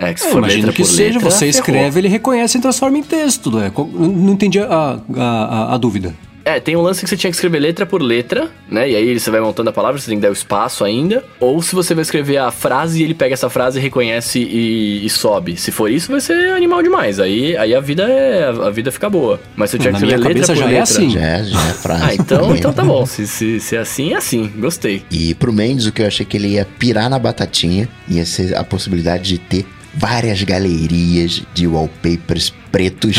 É, 0.00 0.14
que 0.14 0.20
se 0.20 0.28
for 0.30 0.40
letra 0.46 0.70
que 0.72 0.82
por 0.82 0.88
seja, 0.88 1.14
letra, 1.18 1.28
você 1.28 1.38
ferrou. 1.46 1.50
escreve, 1.58 1.98
ele 2.00 2.06
reconhece 2.06 2.56
e 2.56 2.60
transforma 2.60 2.98
em 2.98 3.02
texto. 3.02 3.50
Né? 3.50 3.72
Não 3.76 4.32
entendi 4.34 4.60
a, 4.60 4.64
a, 4.66 5.00
a- 5.20 5.74
a 5.74 5.76
dúvida. 5.76 6.14
É, 6.48 6.58
tem 6.58 6.74
um 6.74 6.80
lance 6.80 7.02
que 7.02 7.10
você 7.10 7.16
tinha 7.16 7.30
que 7.30 7.36
escrever 7.36 7.58
letra 7.58 7.84
por 7.84 8.00
letra, 8.00 8.50
né? 8.70 8.88
E 8.88 8.96
aí 8.96 9.20
você 9.20 9.30
vai 9.30 9.38
montando 9.38 9.68
a 9.68 9.72
palavra, 9.72 10.00
você 10.00 10.08
tem 10.08 10.16
que 10.16 10.22
dar 10.22 10.30
o 10.30 10.32
espaço 10.32 10.82
ainda. 10.82 11.22
Ou 11.38 11.60
se 11.60 11.74
você 11.74 11.94
vai 11.94 12.00
escrever 12.00 12.38
a 12.38 12.50
frase 12.50 13.00
e 13.00 13.04
ele 13.04 13.12
pega 13.12 13.34
essa 13.34 13.50
frase, 13.50 13.78
reconhece 13.78 14.38
e, 14.38 15.04
e 15.04 15.10
sobe. 15.10 15.58
Se 15.58 15.70
for 15.70 15.90
isso, 15.90 16.10
vai 16.10 16.22
ser 16.22 16.54
animal 16.54 16.82
demais. 16.82 17.20
Aí, 17.20 17.54
aí 17.54 17.74
a 17.74 17.80
vida 17.80 18.04
é. 18.04 18.48
A 18.48 18.70
vida 18.70 18.90
fica 18.90 19.10
boa. 19.10 19.38
Mas 19.54 19.68
se 19.68 19.76
eu 19.76 19.80
tiver 19.80 19.98
que 19.98 20.04
escrever 20.06 20.38
letra 20.38 20.46
por 20.46 20.56
já 20.56 20.64
é 20.64 20.68
letra. 20.68 20.82
assim. 20.82 21.10
já, 21.10 21.20
é, 21.20 21.44
já 21.44 21.68
é 21.68 21.72
frase. 21.74 22.04
Ah, 22.04 22.14
então, 22.14 22.56
então 22.56 22.72
tá 22.72 22.82
bom. 22.82 23.04
Se, 23.04 23.26
se, 23.26 23.60
se 23.60 23.76
é 23.76 23.80
assim, 23.80 24.14
é 24.14 24.16
assim. 24.16 24.50
Gostei. 24.56 25.02
E 25.10 25.34
pro 25.34 25.52
Mendes, 25.52 25.84
o 25.84 25.92
que 25.92 26.00
eu 26.00 26.06
achei 26.06 26.24
que 26.24 26.38
ele 26.38 26.48
ia 26.48 26.66
pirar 26.78 27.10
na 27.10 27.18
batatinha 27.18 27.86
ia 28.08 28.24
ser 28.24 28.56
a 28.56 28.64
possibilidade 28.64 29.24
de 29.24 29.36
ter 29.36 29.66
várias 29.92 30.42
galerias 30.42 31.42
de 31.52 31.66
wallpapers 31.66 32.54
pretos. 32.70 33.16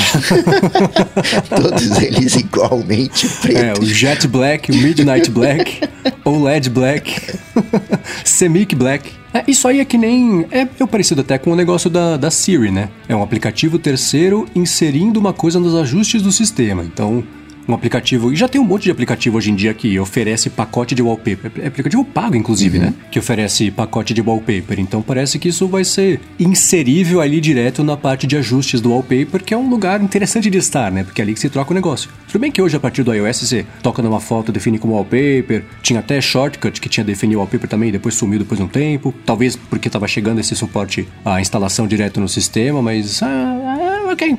Todos 1.49 2.01
eles 2.01 2.35
igualmente 2.35 3.25
É, 3.25 3.29
o 3.29 3.41
pretos. 3.41 3.87
Jet 3.89 4.27
Black, 4.27 4.71
o 4.71 4.75
Midnight 4.75 5.29
Black, 5.31 5.81
o 6.25 6.43
LED 6.43 6.69
Black, 6.69 7.15
Semic 8.23 8.75
Black. 8.75 9.11
É, 9.33 9.43
isso 9.47 9.67
aí 9.67 9.79
é 9.79 9.85
que 9.85 9.97
nem. 9.97 10.45
É, 10.49 10.61
é 10.61 10.85
parecido 10.87 11.21
até 11.21 11.37
com 11.37 11.51
o 11.51 11.55
negócio 11.55 11.89
da, 11.89 12.17
da 12.17 12.31
Siri, 12.31 12.71
né? 12.71 12.89
É 13.07 13.15
um 13.15 13.21
aplicativo 13.21 13.77
terceiro 13.77 14.47
inserindo 14.55 15.19
uma 15.19 15.33
coisa 15.33 15.59
nos 15.59 15.75
ajustes 15.75 16.21
do 16.21 16.31
sistema. 16.31 16.83
Então, 16.83 17.23
um 17.71 17.75
aplicativo. 17.75 18.31
E 18.31 18.35
já 18.35 18.47
tem 18.47 18.59
um 18.59 18.65
monte 18.65 18.83
de 18.83 18.91
aplicativo 18.91 19.37
hoje 19.37 19.51
em 19.51 19.55
dia 19.55 19.73
que 19.73 19.99
oferece 19.99 20.49
pacote 20.49 20.95
de 20.95 21.01
wallpaper. 21.01 21.51
É 21.59 21.67
aplicativo 21.67 22.03
pago, 22.03 22.35
inclusive, 22.35 22.79
né? 22.79 22.93
Que 23.11 23.19
oferece 23.19 23.69
pacote 23.71 24.13
de 24.13 24.21
wallpaper. 24.21 24.79
Então 24.79 25.01
parece 25.01 25.37
que 25.37 25.49
isso 25.49 25.67
vai 25.67 25.83
ser 25.83 26.19
inserível 26.39 27.21
ali 27.21 27.39
direto 27.39 27.83
na 27.83 27.95
parte 27.95 28.25
de 28.25 28.35
ajustes 28.37 28.81
do 28.81 28.91
wallpaper, 28.91 29.43
que 29.43 29.53
é 29.53 29.57
um 29.57 29.69
lugar 29.69 30.01
interessante 30.01 30.49
de 30.49 30.57
estar, 30.57 30.91
né? 30.91 31.03
Porque 31.03 31.21
é 31.21 31.23
ali 31.23 31.33
que 31.33 31.39
se 31.39 31.49
troca 31.49 31.71
o 31.71 31.75
negócio. 31.75 32.09
Tudo 32.27 32.41
bem 32.41 32.51
que 32.51 32.61
hoje, 32.61 32.75
a 32.75 32.79
partir 32.79 33.03
do 33.03 33.13
iOS, 33.13 33.41
você 33.41 33.65
toca 33.81 34.01
numa 34.01 34.19
foto, 34.19 34.51
define 34.51 34.79
como 34.79 34.93
wallpaper. 34.93 35.63
Tinha 35.81 35.99
até 35.99 36.19
shortcut 36.21 36.79
que 36.79 36.89
tinha 36.89 37.03
definido 37.03 37.39
wallpaper 37.39 37.69
também, 37.69 37.91
depois 37.91 38.15
sumiu 38.15 38.39
depois 38.39 38.59
de 38.59 38.65
um 38.65 38.67
tempo. 38.67 39.13
Talvez 39.25 39.55
porque 39.55 39.87
estava 39.87 40.07
chegando 40.07 40.39
esse 40.39 40.55
suporte 40.55 41.07
à 41.23 41.39
instalação 41.39 41.87
direto 41.87 42.19
no 42.19 42.27
sistema, 42.27 42.81
mas. 42.81 43.21
Ah, 43.21 43.88
ok. 44.11 44.37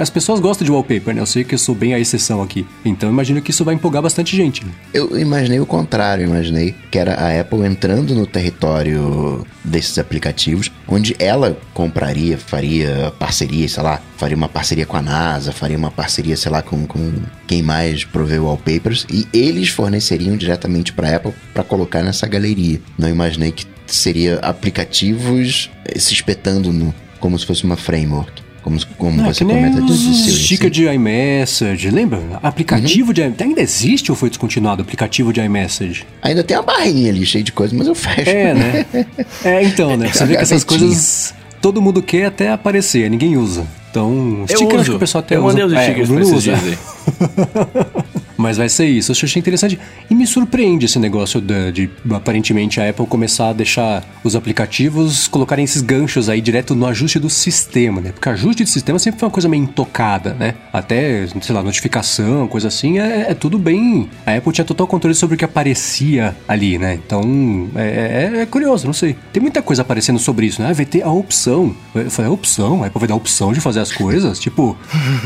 As 0.00 0.10
pessoas 0.10 0.40
gostam 0.40 0.64
de 0.64 0.70
wallpaper, 0.70 1.14
né? 1.14 1.20
Eu 1.20 1.26
sei 1.26 1.44
que 1.44 1.54
eu 1.54 1.58
sou 1.58 1.74
bem 1.74 1.94
a 1.94 1.98
exceção 1.98 2.42
aqui. 2.42 2.66
Então 2.84 3.08
imagino 3.08 3.40
que 3.40 3.50
isso 3.50 3.64
vai 3.64 3.74
empolgar 3.74 4.02
bastante 4.02 4.36
gente. 4.36 4.64
né? 4.64 4.72
Eu 4.92 5.18
imaginei 5.18 5.60
o 5.60 5.66
contrário, 5.66 6.24
imaginei 6.24 6.74
que 6.90 6.98
era 6.98 7.14
a 7.14 7.40
Apple 7.40 7.64
entrando 7.66 8.14
no 8.14 8.26
território 8.26 9.46
desses 9.64 9.98
aplicativos, 9.98 10.70
onde 10.88 11.14
ela 11.18 11.58
compraria, 11.74 12.38
faria 12.38 13.12
parceria, 13.18 13.68
sei 13.68 13.82
lá, 13.82 14.00
faria 14.16 14.36
uma 14.36 14.48
parceria 14.48 14.86
com 14.86 14.96
a 14.96 15.02
NASA, 15.02 15.52
faria 15.52 15.76
uma 15.76 15.90
parceria, 15.90 16.36
sei 16.36 16.50
lá, 16.50 16.62
com, 16.62 16.86
com 16.86 17.12
quem 17.46 17.62
mais 17.62 18.04
proveu 18.04 18.44
wallpapers, 18.44 19.06
e 19.10 19.26
eles 19.32 19.68
forneceriam 19.68 20.36
diretamente 20.36 20.92
para 20.92 21.08
a 21.08 21.16
Apple 21.16 21.34
para 21.52 21.62
colocar 21.62 22.02
nessa 22.02 22.26
galeria. 22.26 22.80
Não 22.98 23.08
imaginei 23.08 23.52
que 23.52 23.66
seria 23.86 24.36
aplicativos 24.38 25.70
se 25.96 26.14
espetando 26.14 26.72
no, 26.72 26.94
como 27.18 27.38
se 27.38 27.46
fosse 27.46 27.64
uma 27.64 27.76
framework. 27.76 28.42
Como, 28.62 28.78
como 28.96 29.22
é 29.22 29.32
você 29.32 29.44
comenta 29.44 29.80
de 29.80 29.94
sticker 29.94 30.70
assim. 30.70 30.82
de 30.82 30.86
iMessage, 30.86 31.90
lembra? 31.90 32.20
Aplicativo 32.42 33.14
de 33.14 33.22
iMessage. 33.22 33.42
Ainda 33.44 33.60
existe 33.60 34.10
ou 34.12 34.16
foi 34.16 34.28
descontinuado 34.28 34.82
o 34.82 34.84
aplicativo 34.84 35.32
de 35.32 35.40
iMessage? 35.40 36.06
Ainda 36.22 36.44
tem 36.44 36.56
uma 36.56 36.62
barrinha 36.62 37.10
ali 37.10 37.24
cheia 37.24 37.42
de 37.42 37.52
coisas, 37.52 37.76
mas 37.76 37.86
eu 37.86 37.94
fecho. 37.94 38.30
É, 38.30 38.54
né? 38.54 38.86
É, 39.44 39.62
então, 39.62 39.96
né? 39.96 40.10
Você 40.12 40.24
vê 40.26 40.36
que 40.36 40.42
essas 40.42 40.64
coisas 40.64 41.34
todo 41.60 41.80
mundo 41.80 42.02
quer 42.02 42.26
até 42.26 42.50
aparecer, 42.50 43.08
ninguém 43.10 43.36
usa. 43.36 43.66
Então, 43.90 44.44
Eu 44.48 44.56
sticker 44.56 44.80
acho 44.80 44.90
que 44.90 44.96
o 44.96 44.98
pessoal 45.00 45.22
até 45.24 45.36
Eu 45.36 45.44
usa. 45.44 45.48
mandei 45.48 45.64
os 45.64 45.72
É, 45.72 45.82
stickers 45.84 46.10
o 46.10 46.12
pra 46.14 46.22
esses 46.22 46.34
usa. 46.34 46.52
aí. 46.54 46.78
Mas 48.36 48.56
vai 48.56 48.70
ser 48.70 48.86
isso. 48.86 49.12
Eu 49.12 49.14
achei 49.22 49.38
interessante. 49.38 49.78
E 50.08 50.14
me 50.14 50.26
surpreende 50.26 50.86
esse 50.86 50.98
negócio 50.98 51.42
de, 51.42 51.72
de, 51.72 51.90
aparentemente 52.10 52.80
a 52.80 52.88
Apple 52.88 53.04
começar 53.06 53.50
a 53.50 53.52
deixar 53.52 54.02
os 54.24 54.34
aplicativos 54.34 55.28
colocarem 55.28 55.62
esses 55.62 55.82
ganchos 55.82 56.30
aí 56.30 56.40
direto 56.40 56.74
no 56.74 56.86
ajuste 56.86 57.18
do 57.18 57.28
sistema, 57.28 58.00
né? 58.00 58.12
Porque 58.12 58.28
ajuste 58.30 58.64
de 58.64 58.70
sistema 58.70 58.98
sempre 58.98 59.20
foi 59.20 59.26
uma 59.28 59.32
coisa 59.32 59.46
meio 59.46 59.62
intocada, 59.64 60.32
né? 60.32 60.54
Até, 60.72 61.26
sei 61.42 61.54
lá, 61.54 61.62
notificação, 61.62 62.48
coisa 62.48 62.68
assim, 62.68 62.98
é, 62.98 63.26
é 63.30 63.34
tudo 63.34 63.58
bem. 63.58 64.08
A 64.24 64.34
Apple 64.36 64.52
tinha 64.54 64.64
total 64.64 64.86
controle 64.86 65.14
sobre 65.14 65.34
o 65.34 65.38
que 65.38 65.44
aparecia 65.44 66.34
ali, 66.48 66.78
né? 66.78 66.94
Então, 66.94 67.68
é, 67.76 68.30
é- 68.36 68.40
é 68.40 68.46
curioso, 68.46 68.86
não 68.86 68.94
sei. 68.94 69.16
Tem 69.34 69.42
muita 69.42 69.60
coisa 69.60 69.82
aparecendo 69.82 70.18
sobre 70.18 70.46
isso, 70.46 70.62
né? 70.62 70.68
Ah, 70.70 70.72
vai 70.72 70.86
ter 70.86 71.02
a 71.02 71.10
opção. 71.10 71.76
Eu 71.94 72.10
falei, 72.10 72.30
a 72.30 72.34
opção? 72.34 72.82
A 72.82 72.86
Apple 72.86 73.00
vai 73.00 73.08
dar 73.08 73.14
a 73.14 73.18
opção 73.18 73.52
de 73.52 73.60
fazer 73.60 73.79
as 73.80 73.92
coisas? 73.92 74.38
Tipo, 74.38 74.76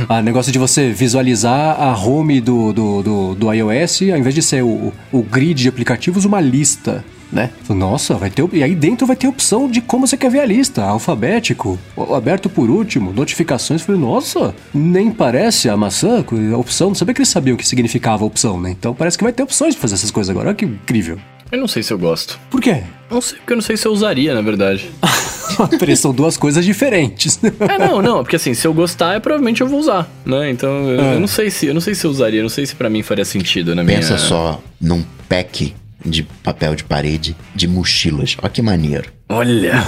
a 0.09 0.23
negócio 0.23 0.53
de 0.53 0.59
você 0.59 0.91
visualizar 0.91 1.81
a 1.81 1.97
home 1.97 2.41
do, 2.41 2.73
do, 2.73 3.03
do, 3.03 3.35
do 3.35 3.53
iOS, 3.53 4.03
ao 4.03 4.19
invés 4.19 4.35
de 4.35 4.43
ser 4.43 4.63
o, 4.63 4.93
o 5.13 5.23
grid 5.23 5.63
de 5.63 5.69
aplicativos, 5.69 6.25
uma 6.25 6.41
lista. 6.41 7.05
Né? 7.33 7.51
Nossa, 7.69 8.15
vai 8.15 8.31
ter. 8.31 8.49
E 8.53 8.63
aí 8.63 8.77
dentro 8.77 9.07
vai 9.07 9.17
ter 9.17 9.27
opção 9.27 9.69
de 9.69 9.81
como 9.81 10.07
você 10.07 10.17
quer 10.17 10.31
ver 10.31 10.41
a 10.41 10.47
lista, 10.47 10.85
alfabético, 10.85 11.77
aberto 12.15 12.49
por 12.49 12.71
último, 12.71 13.13
notificações. 13.13 13.83
Falei, 13.83 14.01
nossa, 14.01 14.55
nem 14.73 15.11
parece 15.11 15.69
a 15.69 15.77
maçã, 15.77 16.25
a 16.53 16.57
opção. 16.57 16.89
Não 16.89 16.95
sabia 16.95 17.13
que 17.13 17.21
eles 17.21 17.29
sabiam 17.29 17.57
o 17.57 17.59
que 17.59 17.67
significava 17.67 18.23
a 18.23 18.27
opção, 18.27 18.61
né? 18.61 18.71
Então 18.71 18.95
parece 18.95 19.19
que 19.19 19.25
vai 19.25 19.33
ter 19.33 19.43
opções 19.43 19.75
de 19.75 19.81
fazer 19.81 19.95
essas 19.95 20.13
coisas 20.13 20.31
agora. 20.31 20.49
Olha 20.49 20.57
que 20.57 20.65
incrível. 20.65 21.19
Eu 21.53 21.59
não 21.59 21.69
sei 21.69 21.83
se 21.83 21.93
eu 21.93 21.99
gosto. 21.99 22.39
Por 22.51 22.61
quê? 22.61 22.83
Não 23.11 23.21
sei, 23.21 23.39
porque 23.39 23.53
eu 23.53 23.57
não 23.57 23.63
sei 23.63 23.77
se 23.77 23.87
eu 23.87 23.93
usaria, 23.93 24.35
na 24.35 24.41
verdade. 24.43 24.91
Peraí, 25.79 25.97
são 25.97 26.13
duas 26.13 26.37
coisas 26.37 26.65
diferentes. 26.65 27.39
É, 27.61 27.79
não, 27.79 28.03
não, 28.03 28.23
porque 28.23 28.37
assim, 28.37 28.55
se 28.55 28.67
eu 28.67 28.75
gostar, 28.75 29.15
é, 29.15 29.21
provavelmente 29.21 29.61
eu 29.61 29.69
vou 29.69 29.79
usar, 29.79 30.09
né? 30.25 30.51
Então, 30.51 30.91
eu, 30.91 31.01
É. 31.01 31.15
eu 31.15 31.21
não 31.21 31.27
sei 31.29 31.51
se 31.51 31.67
eu 31.67 31.75
não 31.75 31.81
sei 31.81 31.95
se 31.95 32.05
eu 32.07 32.11
usaria, 32.11 32.41
eu 32.41 32.43
não 32.43 32.49
sei 32.49 32.67
se 32.67 32.75
pra 32.75 32.91
mim 32.91 33.03
faria 33.03 33.25
sentido 33.25 33.75
na 33.75 33.85
minha 33.85 33.99
Pensa 33.99 34.19
só 34.19 34.61
num 34.81 35.05
pack 35.29 35.75
de 36.05 36.23
papel 36.43 36.75
de 36.75 36.85
parede 36.85 37.37
de 37.55 37.67
mochilas. 37.69 38.37
Olha 38.43 38.51
que 38.51 38.61
maneiro. 38.63 39.13
Olha! 39.29 39.85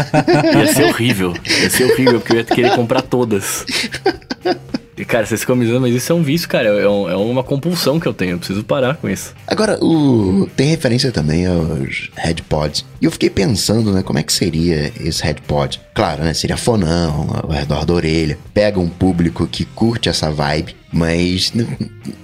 ia 0.58 0.66
ser 0.72 0.84
horrível. 0.86 1.34
Ia 1.62 1.70
ser 1.70 1.92
horrível, 1.92 2.20
porque 2.20 2.32
eu 2.32 2.38
ia 2.38 2.44
querer 2.44 2.74
comprar 2.74 3.02
todas. 3.02 3.64
E, 5.02 5.04
cara, 5.04 5.26
vocês 5.26 5.40
ficam 5.40 5.56
me 5.56 5.64
dizendo, 5.66 5.80
mas 5.80 5.92
isso 5.92 6.12
é 6.12 6.14
um 6.14 6.22
vício, 6.22 6.48
cara. 6.48 6.68
É, 6.68 6.88
um- 6.88 7.10
é 7.10 7.16
uma 7.16 7.42
compulsão 7.42 7.98
que 7.98 8.06
eu 8.06 8.14
tenho. 8.14 8.32
Eu 8.34 8.38
preciso 8.38 8.62
parar 8.62 8.94
com 8.94 9.08
isso. 9.08 9.34
Agora, 9.48 9.76
o... 9.84 10.48
tem 10.56 10.68
referência 10.68 11.10
também 11.10 11.44
aos 11.44 12.08
headpods. 12.14 12.84
E 13.00 13.04
eu 13.04 13.10
fiquei 13.10 13.28
pensando, 13.28 13.92
né, 13.92 14.00
como 14.04 14.20
é 14.20 14.22
que 14.22 14.32
seria 14.32 14.92
esse 15.00 15.20
headpod? 15.24 15.80
Claro, 15.92 16.22
né, 16.22 16.32
seria 16.32 16.56
fonão, 16.56 17.26
ao 17.42 17.50
redor 17.50 17.84
da 17.84 17.92
orelha. 17.94 18.38
Pega 18.54 18.78
um 18.78 18.88
público 18.88 19.44
que 19.48 19.64
curte 19.64 20.08
essa 20.08 20.30
vibe, 20.30 20.76
mas 20.92 21.52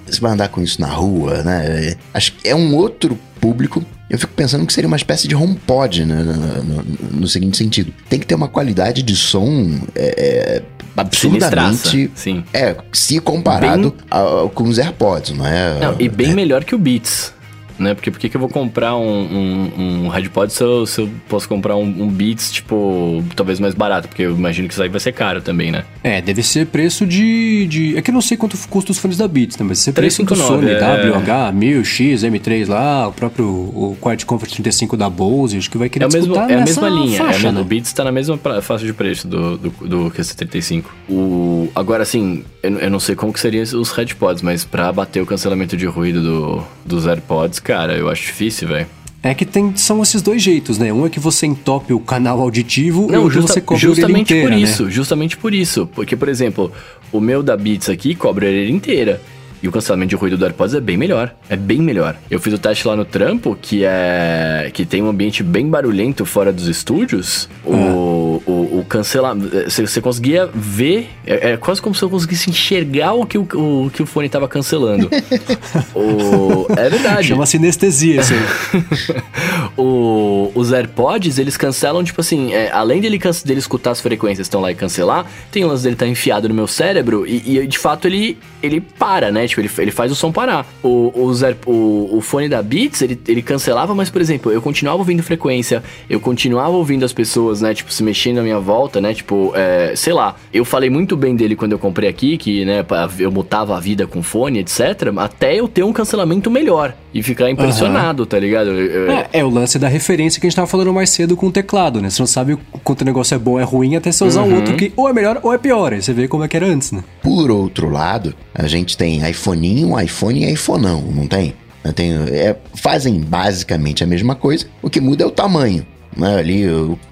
você 0.07 0.21
vai 0.21 0.31
andar 0.35 0.49
com 0.49 0.63
isso 0.63 0.81
na 0.81 0.87
rua, 0.87 1.43
né? 1.43 1.97
Acho 2.15 2.33
é 2.45 2.55
um 2.55 2.77
outro 2.77 3.19
público. 3.41 3.85
Eu 4.11 4.19
fico 4.19 4.33
pensando 4.35 4.65
que 4.67 4.73
seria 4.73 4.89
uma 4.89 4.97
espécie 4.97 5.29
de 5.29 5.35
HomePod, 5.35 6.05
né, 6.05 6.23
no, 6.23 6.63
no- 6.63 6.85
no 7.21 7.29
seguinte 7.29 7.57
sentido. 7.59 7.93
Tem 8.09 8.19
que 8.19 8.27
ter 8.27 8.35
uma 8.35 8.49
qualidade 8.49 9.03
de 9.03 9.15
som 9.15 9.81
é, 9.95 10.15
é, 10.57 10.63
absurdamente... 10.97 12.11
Sim. 12.15 12.45
É, 12.53 12.75
se 12.93 13.21
comparado 13.21 13.91
Bem- 13.91 14.01
ao- 14.11 14.49
com 14.51 14.65
os 14.65 14.79
AirPods, 14.79 15.37
não 15.37 15.47
é? 15.47 15.79
Não, 15.81 15.97
e 15.99 16.09
bem 16.09 16.31
É. 16.31 16.35
melhor 16.35 16.65
que 16.65 16.75
o 16.75 16.79
Beats. 16.79 17.33
Né? 17.79 17.95
Porque 17.95 18.11
por 18.11 18.19
que 18.19 18.35
eu 18.35 18.41
vou 18.41 18.49
comprar 18.49 18.97
um, 18.97 19.03
um, 19.07 20.05
um 20.07 20.15
HeadPod 20.17 20.53
se 20.53 20.63
eu, 20.63 20.85
se 20.87 21.01
eu 21.01 21.09
posso 21.29 21.49
comprar 21.49 21.77
um, 21.77 21.83
um 21.85 22.09
Beats, 22.09 22.51
tipo, 22.51 23.23
talvez 23.37 23.61
mais 23.61 23.75
barato? 23.75 24.09
Porque 24.09 24.23
eu 24.23 24.33
imagino 24.33 24.67
que 24.67 24.75
isso 24.75 24.83
aí 24.83 24.89
vai 24.89 24.99
ser 25.01 25.13
caro 25.13 25.41
também, 25.41 25.71
né? 25.71 25.85
É, 26.03 26.21
deve 26.21 26.43
ser 26.43 26.67
preço 26.67 27.07
de, 27.07 27.67
de. 27.69 27.97
É 27.97 28.03
que 28.03 28.11
eu 28.11 28.15
não 28.15 28.21
sei 28.21 28.37
quanto 28.37 28.57
custa 28.69 28.91
os 28.93 28.99
fones 28.99 29.17
da 29.17 29.29
Beats, 29.29 29.57
né? 29.59 29.65
Mas 29.69 29.79
deve 29.79 29.85
ser 29.85 29.93
preço 29.93 30.23
do 30.25 30.35
359, 30.35 30.99
Sony, 30.99 31.15
é. 31.15 31.49
WH, 31.49 31.53
1000, 31.55 31.85
X, 31.85 32.23
M3 32.23 32.69
lá, 32.69 33.09
o 33.09 33.13
próprio 33.13 33.47
o 33.47 33.97
Quiet 34.03 34.27
Comfort 34.27 34.51
35 34.53 34.97
da 34.97 35.09
Bose, 35.09 35.57
acho 35.57 35.71
que 35.71 35.79
vai 35.79 35.89
querer 35.89 36.05
É, 36.05 36.09
o 36.09 36.13
mesmo, 36.13 36.35
é 36.37 36.55
a 36.55 36.65
mesma 36.65 36.89
linha. 36.89 37.19
faixa, 37.19 37.23
é, 37.23 37.25
o 37.25 37.43
mesmo- 37.43 37.53
né? 37.53 37.61
O 37.61 37.65
Beats 37.65 37.93
tá 37.93 38.05
na 38.05 38.13
mesma 38.13 38.39
faixa 38.63 38.85
de 38.85 38.93
preço 38.93 39.29
do, 39.29 39.57
do, 39.59 39.71
do 39.71 40.11
QC35. 40.11 40.85
O, 41.09 41.69
agora, 41.75 42.03
assim, 42.03 42.45
eu, 42.63 42.79
eu 42.79 42.91
não 42.91 43.01
sei 43.01 43.15
como 43.15 43.33
que 43.33 43.41
seriam 43.41 43.63
os 43.63 43.91
headpods, 43.93 44.43
mas 44.43 44.65
pra 44.65 44.93
bater 44.93 45.23
o 45.23 45.27
cancelamento 45.27 45.77
de 45.77 45.87
ruído 45.87 46.23
do, 46.23 46.65
dos 46.85 47.07
AirPods, 47.07 47.59
cara, 47.61 47.95
eu 47.97 48.09
acho 48.09 48.23
difícil, 48.23 48.69
velho. 48.69 48.87
É 49.23 49.35
que 49.35 49.45
tem, 49.45 49.75
são 49.77 50.01
esses 50.01 50.23
dois 50.23 50.41
jeitos, 50.41 50.79
né? 50.79 50.93
Um 50.93 51.05
é 51.05 51.11
que 51.11 51.19
você 51.19 51.45
entope 51.45 51.93
o 51.93 51.99
canal 51.99 52.41
auditivo 52.41 53.09
e 53.09 53.13
Não, 53.13 53.23
outro 53.25 53.41
justa- 53.41 53.55
você 53.55 53.61
cobre 53.61 53.85
a 53.85 53.89
orelha 53.91 54.01
justamente 54.03 54.33
inteira, 54.33 54.49
por 54.49 54.51
né? 54.57 54.61
isso, 54.63 54.91
justamente 54.91 55.37
por 55.37 55.53
isso. 55.53 55.89
Porque, 55.93 56.15
por 56.15 56.29
exemplo, 56.29 56.71
o 57.11 57.21
meu 57.21 57.43
da 57.43 57.57
Beats 57.57 57.89
aqui 57.89 58.15
cobre 58.15 58.47
a 58.47 58.49
orelha 58.49 58.71
inteira. 58.71 59.21
E 59.63 59.69
o 59.69 59.73
cancelamento 59.73 60.11
de 60.11 60.17
ruído 60.17 60.37
do 60.37 60.45
AirPods 60.45 60.75
é 60.75 60.81
bem 60.81 60.97
melhor. 60.97 61.35
É 61.49 61.57
bem 61.57 61.79
melhor. 61.81 62.17
Eu 62.31 62.39
fiz 62.41 62.53
o 62.55 62.59
teste 62.59 62.87
lá 62.87 62.95
no 62.95 63.05
trampo, 63.05 63.57
que 63.61 63.85
é. 63.85 64.71
que 64.73 64.85
tem 64.87 65.03
um 65.03 65.09
ambiente 65.09 65.43
bem 65.43 65.69
barulhento 65.69 66.25
fora 66.25 66.53
dos 66.53 66.69
estúdios. 66.69 67.49
O, 67.65 68.43
o, 68.47 68.79
o 68.81 68.87
cancelamento. 68.89 69.51
Você, 69.71 70.01
conseguia 70.01 70.49
ver. 70.55 71.09
É, 71.27 71.53
é 71.53 71.57
quase 71.57 71.83
como 71.83 71.95
se 71.95 72.03
eu 72.03 72.11
conseguisse 72.11 72.51
enxergar 72.51 73.15
o 73.15 73.27
que 73.27 73.39
o, 73.39 73.43
o, 73.55 73.91
que 73.91 74.03
o 74.03 74.07
fone 74.07 74.29
tava 74.29 74.49
cancelando. 74.49 75.11
o, 75.95 76.67
é 76.77 76.89
verdade. 76.89 77.29
Chama-se 77.29 77.57
anestesia 77.57 78.21
isso 78.21 78.33
aí. 78.35 79.19
o- 79.77 80.53
os 80.55 80.73
AirPods, 80.73 81.39
eles 81.39 81.57
cancelam, 81.57 82.03
tipo 82.05 82.21
assim, 82.21 82.53
é, 82.53 82.71
além 82.71 83.01
dele, 83.01 83.19
dele 83.45 83.59
escutar 83.59 83.91
as 83.91 84.01
frequências 84.01 84.47
que 84.47 84.49
estão 84.49 84.61
lá 84.61 84.71
e 84.71 84.75
cancelar, 84.75 85.27
tem 85.51 85.65
o 85.65 85.69
lance 85.69 85.83
dele 85.83 85.95
estar 85.95 86.07
enfiado 86.07 86.49
no 86.49 86.55
meu 86.55 86.67
cérebro 86.67 87.27
e, 87.27 87.59
e, 87.59 87.67
de 87.67 87.79
fato 87.79 88.07
ele, 88.07 88.39
ele 88.63 88.81
para, 88.81 89.31
né? 89.31 89.48
Tipo, 89.49 89.61
ele, 89.63 89.71
ele 89.79 89.91
faz 89.91 90.13
o 90.13 90.15
som 90.15 90.31
parar. 90.31 90.67
O, 90.83 91.13
Air- 91.45 91.57
o, 91.67 92.17
o 92.19 92.21
fone 92.21 92.49
da 92.49 92.63
Beats, 92.63 93.03
ele, 93.03 93.19
ele 93.27 93.43
cancelava, 93.43 93.95
mas, 93.95 94.11
por 94.11 94.21
exemplo, 94.21 94.53
eu 94.53 94.61
continuava 94.63 94.99
ouvindo 94.99 95.23
frequência, 95.23 95.83
eu 96.09 96.21
continuava 96.21 96.71
ouvindo 96.77 97.05
as 97.05 97.13
pessoas, 97.13 97.61
né? 97.61 97.75
Tipo, 97.75 97.93
se 97.93 98.03
mexendo 98.03 98.39
à 98.39 98.43
minha 98.43 98.59
volta, 98.59 99.01
né? 99.01 99.15
Tipo, 99.15 99.53
é, 99.55 99.95
sei 99.97 100.13
lá, 100.13 100.37
eu 100.53 100.65
falei 100.65 100.91
muito 100.91 101.17
bem 101.17 101.35
dele 101.35 101.57
quando 101.57 101.73
eu 101.73 101.79
comprei 101.79 102.09
aqui, 102.09 102.37
que, 102.37 102.65
né, 102.65 102.85
eu 103.19 103.31
mutava 103.31 103.77
a 103.77 103.81
vida 103.81 104.07
com 104.07 104.23
fone, 104.23 104.59
etc. 104.61 104.81
Até 105.17 105.55
eu 105.57 105.67
ter 105.69 105.83
um 105.83 105.93
cancelamento 105.93 106.51
melhor 106.51 106.95
e 107.15 107.23
ficar 107.23 107.51
impressionado, 107.51 108.27
tá 108.27 108.39
ligado? 108.39 108.71
Eu- 108.71 108.87
eu- 109.07 109.11
É, 109.13 109.29
é 109.35 109.45
o 109.45 109.49
lance 109.51 109.79
da 109.79 109.89
referência 109.89 110.41
que 110.41 110.47
a 110.47 110.51
gente 110.51 110.57
tava 110.57 110.67
falando 110.69 110.93
mais 110.93 111.11
cedo 111.11 111.37
com 111.37 111.47
o 111.47 111.53
teclado, 111.53 112.01
né? 112.01 112.11
Você 112.11 112.21
não 112.23 112.27
sabe 112.27 112.53
o 112.55 112.59
quanto 112.85 113.03
o 113.03 113.05
negócio 113.05 113.35
é 113.35 113.39
bom 113.39 113.53
ou 113.53 113.61
é 113.61 113.65
ruim 113.65 113.97
até 113.97 114.13
você 114.13 114.25
usar 114.25 114.43
o 114.43 114.55
outro 114.55 114.77
que 114.77 114.93
ou 114.97 115.09
é 115.09 115.13
melhor 115.13 115.41
ou 115.43 115.53
é 115.53 115.59
pior. 115.59 115.93
Aí 115.93 116.03
você 116.03 116.13
vê 116.13 116.29
como 116.29 116.45
é 116.45 116.49
que 116.49 116.57
era 116.57 116.67
antes, 116.67 116.93
né? 116.93 117.03
Por 117.23 117.51
outro 117.51 117.89
lado, 117.91 118.35
a 118.55 118.67
gente 118.67 118.97
tem 118.97 119.19
iPhoninho, 119.39 119.99
iPhone 120.01 120.45
e 120.45 120.53
iPhoneão, 120.53 121.01
não 121.15 121.27
tem? 121.27 121.55
Tenho- 121.95 122.29
é, 122.29 122.57
fazem 122.75 123.21
basicamente 123.21 124.03
a 124.05 124.07
mesma 124.07 124.35
coisa, 124.35 124.67
o 124.83 124.91
que 124.91 125.01
muda 125.01 125.23
é 125.23 125.27
o 125.27 125.31
tamanho, 125.31 125.87
né? 126.17 126.37
Ali, 126.39 126.65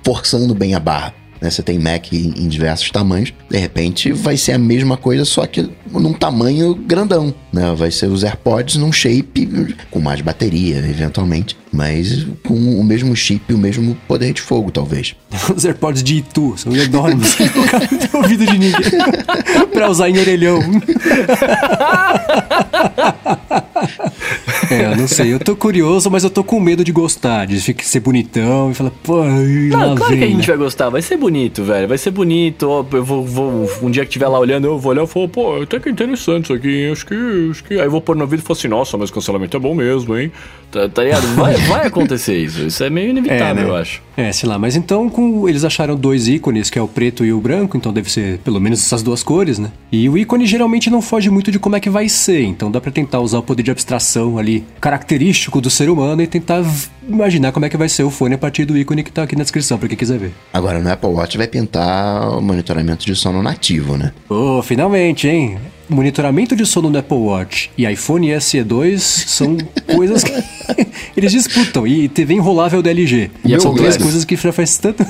forçando 0.04 0.54
bem 0.54 0.74
a 0.74 0.80
barra. 0.80 1.14
Né? 1.40 1.50
Você 1.50 1.62
tem 1.62 1.78
Mac 1.78 2.12
em, 2.12 2.34
em 2.36 2.48
diversos 2.48 2.90
tamanhos, 2.90 3.32
de 3.48 3.58
repente 3.58 4.12
vai 4.12 4.36
ser 4.36 4.52
a 4.52 4.58
mesma 4.58 4.96
coisa, 4.96 5.24
só 5.24 5.46
que 5.46 5.68
num 5.90 6.12
tamanho 6.12 6.74
grandão, 6.74 7.34
né? 7.52 7.74
Vai 7.76 7.90
ser 7.90 8.06
os 8.06 8.24
AirPods 8.24 8.76
num 8.76 8.92
shape 8.92 9.74
com 9.90 10.00
mais 10.00 10.20
bateria, 10.20 10.78
eventualmente, 10.78 11.56
mas 11.72 12.26
com 12.44 12.54
o 12.54 12.84
mesmo 12.84 13.14
chip, 13.14 13.52
o 13.52 13.58
mesmo 13.58 13.96
poder 14.08 14.32
de 14.32 14.40
fogo, 14.40 14.70
talvez. 14.70 15.14
Os 15.54 15.64
AirPods 15.64 16.02
de 16.02 16.16
Itu 16.16 16.54
são 16.56 16.74
enormes. 16.74 17.34
o 17.34 17.70
cara 17.70 17.88
não 17.90 17.98
tem 17.98 18.20
ouvido 18.20 18.46
de 18.46 18.58
ninguém. 18.58 18.80
pra 19.72 19.90
usar 19.90 20.08
em 20.08 20.18
orelhão. 20.18 20.60
é, 24.70 24.84
eu 24.92 24.96
não 24.96 25.06
sei. 25.08 25.32
Eu 25.32 25.38
tô 25.40 25.54
curioso, 25.56 26.10
mas 26.10 26.24
eu 26.24 26.30
tô 26.30 26.42
com 26.44 26.58
medo 26.60 26.82
de 26.84 26.92
gostar, 26.92 27.46
de 27.46 27.60
ser 27.60 28.00
bonitão 28.00 28.70
e 28.70 28.74
falar, 28.74 28.90
pô, 29.02 29.24
Não, 29.24 29.94
claro 29.94 30.10
vem, 30.10 30.18
que 30.18 30.24
a 30.24 30.28
gente 30.28 30.36
né? 30.38 30.46
vai 30.46 30.56
gostar, 30.56 30.88
vai 30.90 31.02
ser 31.02 31.16
bonito, 31.16 31.62
velho. 31.64 31.88
Vai 31.88 31.98
ser 31.98 32.10
bonito. 32.10 32.68
ó, 32.68 32.84
Eu 32.92 33.04
vou, 33.04 33.24
vou- 33.24 33.70
um 33.82 33.90
dia 33.90 34.02
que 34.04 34.08
estiver 34.08 34.28
lá 34.28 34.38
olhando, 34.38 34.66
eu 34.66 34.78
vou 34.78 34.92
olhar 34.92 35.04
e 35.04 35.06
falo, 35.06 35.28
pô, 35.28 35.62
até 35.62 35.78
que 35.80 35.88
interessante 35.90 36.44
isso 36.44 36.52
aqui. 36.52 36.90
Acho 36.90 37.06
que, 37.06 37.48
acho 37.50 37.64
que. 37.64 37.74
Aí 37.74 37.86
eu 37.86 37.90
vou 37.90 38.00
pôr 38.00 38.16
no 38.16 38.22
ouvido 38.22 38.40
e 38.40 38.42
falar 38.42 38.58
assim, 38.58 38.68
nossa, 38.68 38.96
mas 38.96 39.10
cancelamento 39.10 39.56
é 39.56 39.60
bom 39.60 39.74
mesmo, 39.74 40.16
hein? 40.16 40.30
Tá, 40.70 40.88
tá 40.88 41.02
ligado? 41.04 41.26
Vai, 41.36 41.54
vai 41.68 41.86
acontecer 41.86 42.36
isso. 42.38 42.62
Isso 42.66 42.82
é 42.82 42.90
meio 42.90 43.10
inevitável, 43.10 43.46
É, 43.46 43.54
né? 43.54 43.62
eu 43.70 43.76
acho. 43.76 44.02
É, 44.16 44.32
sei 44.32 44.48
lá, 44.48 44.58
mas 44.58 44.76
então 44.76 45.08
com, 45.10 45.48
eles 45.48 45.62
acharam 45.64 45.94
dois 45.94 46.26
ícones, 46.26 46.70
que 46.70 46.78
é 46.78 46.82
o 46.82 46.88
preto 46.88 47.24
e 47.24 47.32
o 47.32 47.38
branco, 47.40 47.76
então 47.76 47.92
deve 47.92 48.10
ser 48.10 48.38
pelo 48.38 48.58
menos 48.60 48.80
essas 48.80 49.02
duas 49.02 49.22
cores, 49.22 49.58
né? 49.58 49.70
E 49.92 50.08
o 50.08 50.16
ícone 50.16 50.46
geralmente 50.46 50.88
não 50.88 51.02
foge 51.02 51.28
muito 51.28 51.50
de 51.50 51.58
como 51.58 51.76
é 51.76 51.80
que 51.80 51.90
vai 51.90 52.08
ser, 52.08 52.42
então 52.42 52.70
dá 52.70 52.80
pra 52.80 52.90
tentar 52.90 53.20
usar 53.20 53.38
o 53.38 53.42
poder 53.42 53.62
de 53.62 53.70
abstração 53.70 54.38
ali, 54.38 54.55
característico 54.80 55.60
do 55.60 55.70
ser 55.70 55.88
humano, 55.90 56.22
e 56.22 56.26
tentar 56.26 56.62
imaginar 57.08 57.52
como 57.52 57.66
é 57.66 57.68
que 57.68 57.76
vai 57.76 57.88
ser 57.88 58.02
o 58.02 58.10
fone 58.10 58.34
a 58.34 58.38
partir 58.38 58.64
do 58.64 58.76
ícone 58.76 59.02
que 59.02 59.12
tá 59.12 59.22
aqui 59.22 59.36
na 59.36 59.42
descrição, 59.42 59.78
pra 59.78 59.88
quem 59.88 59.96
quiser 59.96 60.18
ver. 60.18 60.32
Agora, 60.52 60.78
no 60.80 60.90
Apple 60.90 61.10
Watch 61.10 61.36
vai 61.36 61.46
pintar 61.46 62.36
o 62.36 62.40
monitoramento 62.40 63.04
de 63.06 63.14
sono 63.14 63.42
nativo, 63.42 63.96
né? 63.96 64.12
Ô, 64.28 64.62
finalmente, 64.62 65.28
hein? 65.28 65.58
Monitoramento 65.88 66.56
de 66.56 66.66
sono 66.66 66.90
no 66.90 66.98
Apple 66.98 67.16
Watch 67.16 67.70
e 67.78 67.86
iPhone 67.86 68.26
SE2 68.28 68.98
são 68.98 69.56
coisas 69.94 70.24
que 70.24 70.32
eles 71.16 71.30
disputam. 71.30 71.86
E 71.86 72.08
TV 72.08 72.34
enrolável 72.34 72.82
da 72.82 72.90
LG. 72.90 73.30
E 73.44 73.60
são 73.60 73.74
três 73.74 73.96
coisas 73.96 74.24
que 74.24 74.34
já 74.36 74.52
faz 74.52 74.76
tanto. 74.78 75.06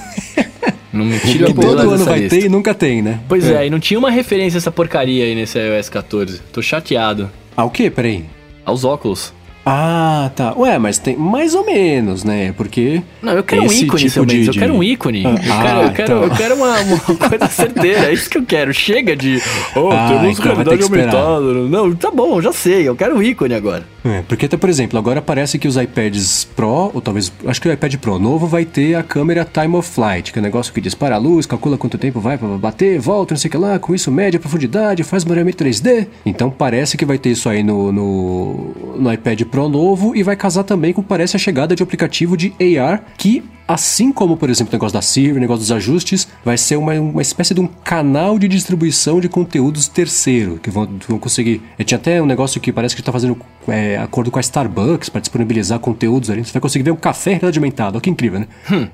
Não 0.92 1.04
me 1.04 1.18
tira 1.20 1.46
Que 1.46 1.54
todo 1.54 1.78
ano 1.90 2.04
vai 2.04 2.20
lista. 2.20 2.36
ter 2.38 2.44
e 2.44 2.48
nunca 2.48 2.74
tem, 2.74 3.00
né? 3.00 3.20
Pois 3.26 3.44
é. 3.46 3.66
e 3.66 3.70
não 3.70 3.80
tinha 3.80 3.98
uma 3.98 4.10
referência 4.10 4.58
a 4.58 4.60
essa 4.60 4.70
porcaria 4.70 5.24
aí 5.24 5.34
nesse 5.34 5.58
iOS 5.58 5.88
14. 5.88 6.40
Tô 6.52 6.60
chateado. 6.60 7.30
Ah, 7.56 7.64
o 7.64 7.70
quê? 7.70 7.90
Peraí. 7.90 8.24
Aos 8.66 8.82
óculos. 8.82 9.32
Ah, 9.68 10.30
tá. 10.36 10.54
Ué, 10.56 10.78
mas 10.78 10.96
tem 10.98 11.16
mais 11.16 11.52
ou 11.52 11.66
menos, 11.66 12.22
né? 12.22 12.54
Porque. 12.56 13.02
Não, 13.20 13.32
eu 13.32 13.42
quero 13.42 13.62
um 13.62 13.66
ícone, 13.66 13.80
tipo 14.04 14.08
seu 14.10 14.22
Mendes. 14.22 14.40
de- 14.42 14.46
Eu 14.46 14.52
de- 14.52 14.58
quero 14.60 14.74
um 14.74 14.82
ícone. 14.82 15.24
eu 15.24 15.30
Ah, 15.30 15.34
quero, 15.36 15.80
eu 15.80 15.90
quero, 15.92 16.02
então. 16.12 16.22
eu 16.22 16.30
quero 16.30 16.54
uma, 16.54 16.78
uma 16.80 16.98
coisa 17.28 17.48
certeira. 17.48 18.06
É 18.06 18.12
isso 18.12 18.30
que 18.30 18.38
eu 18.38 18.44
quero. 18.46 18.72
Chega 18.72 19.16
de. 19.16 19.42
Oh, 19.74 19.90
Ah, 19.90 20.06
temos 20.08 20.38
então 20.38 20.74
esperar. 20.74 21.12
aumentada. 21.16 21.52
Não, 21.68 21.92
tá 21.96 22.12
bom, 22.12 22.40
já 22.40 22.52
sei. 22.52 22.86
Eu 22.88 22.94
quero 22.94 23.16
um 23.16 23.22
ícone 23.22 23.54
agora. 23.54 23.84
É, 24.04 24.22
porque 24.28 24.46
até, 24.46 24.56
por 24.56 24.68
exemplo, 24.70 24.96
agora 24.96 25.20
parece 25.20 25.58
que 25.58 25.66
os 25.66 25.76
iPads 25.76 26.44
Pro, 26.54 26.92
ou 26.94 27.00
talvez, 27.00 27.32
acho 27.44 27.60
que 27.60 27.68
o 27.68 27.72
iPad 27.72 27.96
Pro 27.96 28.20
novo 28.20 28.46
vai 28.46 28.64
ter 28.64 28.94
a 28.94 29.02
câmera 29.02 29.44
Time 29.44 29.74
of 29.74 29.90
Flight, 29.90 30.32
que 30.32 30.38
é 30.38 30.40
um 30.40 30.44
negócio 30.44 30.72
que 30.72 30.80
dispara 30.80 31.16
a 31.16 31.18
luz, 31.18 31.44
calcula 31.44 31.76
quanto 31.76 31.98
tempo 31.98 32.20
vai 32.20 32.38
pra 32.38 32.46
bater, 32.50 33.00
volta, 33.00 33.34
não 33.34 33.38
sei 33.40 33.48
o 33.48 33.50
que 33.50 33.56
lá, 33.56 33.80
com 33.80 33.92
isso 33.96 34.12
mede 34.12 34.36
a 34.36 34.40
profundidade, 34.40 35.02
faz 35.02 35.24
mareamento 35.24 35.64
3D. 35.64 36.06
Então 36.24 36.48
parece 36.50 36.96
que 36.96 37.04
vai 37.04 37.18
ter 37.18 37.30
isso 37.30 37.48
aí 37.48 37.64
no, 37.64 37.90
no, 37.90 38.94
no 38.96 39.12
iPad 39.12 39.42
Pro 39.42 39.55
novo 39.68 40.14
e 40.14 40.22
vai 40.22 40.36
casar 40.36 40.64
também 40.64 40.92
com, 40.92 41.02
parece, 41.02 41.36
a 41.36 41.38
chegada 41.38 41.74
de 41.74 41.82
aplicativo 41.82 42.36
de 42.36 42.52
AR, 42.78 43.02
que 43.16 43.42
Assim 43.68 44.12
como, 44.12 44.36
por 44.36 44.48
exemplo, 44.48 44.70
o 44.72 44.76
negócio 44.76 44.94
da 44.94 45.02
Siri, 45.02 45.32
o 45.32 45.40
negócio 45.40 45.58
dos 45.62 45.72
ajustes, 45.72 46.28
vai 46.44 46.56
ser 46.56 46.76
uma, 46.76 46.92
uma 46.94 47.20
espécie 47.20 47.52
de 47.52 47.60
um 47.60 47.66
canal 47.66 48.38
de 48.38 48.46
distribuição 48.46 49.18
de 49.18 49.28
conteúdos 49.28 49.88
terceiro, 49.88 50.60
que 50.62 50.70
vão, 50.70 50.88
vão 51.08 51.18
conseguir. 51.18 51.60
É, 51.76 51.82
tinha 51.82 51.98
até 51.98 52.22
um 52.22 52.26
negócio 52.26 52.60
que 52.60 52.72
parece 52.72 52.94
que 52.94 53.00
está 53.00 53.10
fazendo 53.10 53.36
é, 53.66 53.96
acordo 53.98 54.30
com 54.30 54.38
a 54.38 54.40
Starbucks 54.40 55.08
para 55.08 55.20
disponibilizar 55.20 55.80
conteúdos 55.80 56.30
ali. 56.30 56.44
Você 56.44 56.52
vai 56.52 56.62
conseguir 56.62 56.84
ver 56.84 56.92
um 56.92 56.96
café 56.96 57.40
aumentada. 57.42 57.96
Olha 57.96 58.00
que 58.00 58.08
incrível, 58.08 58.38
né? 58.38 58.46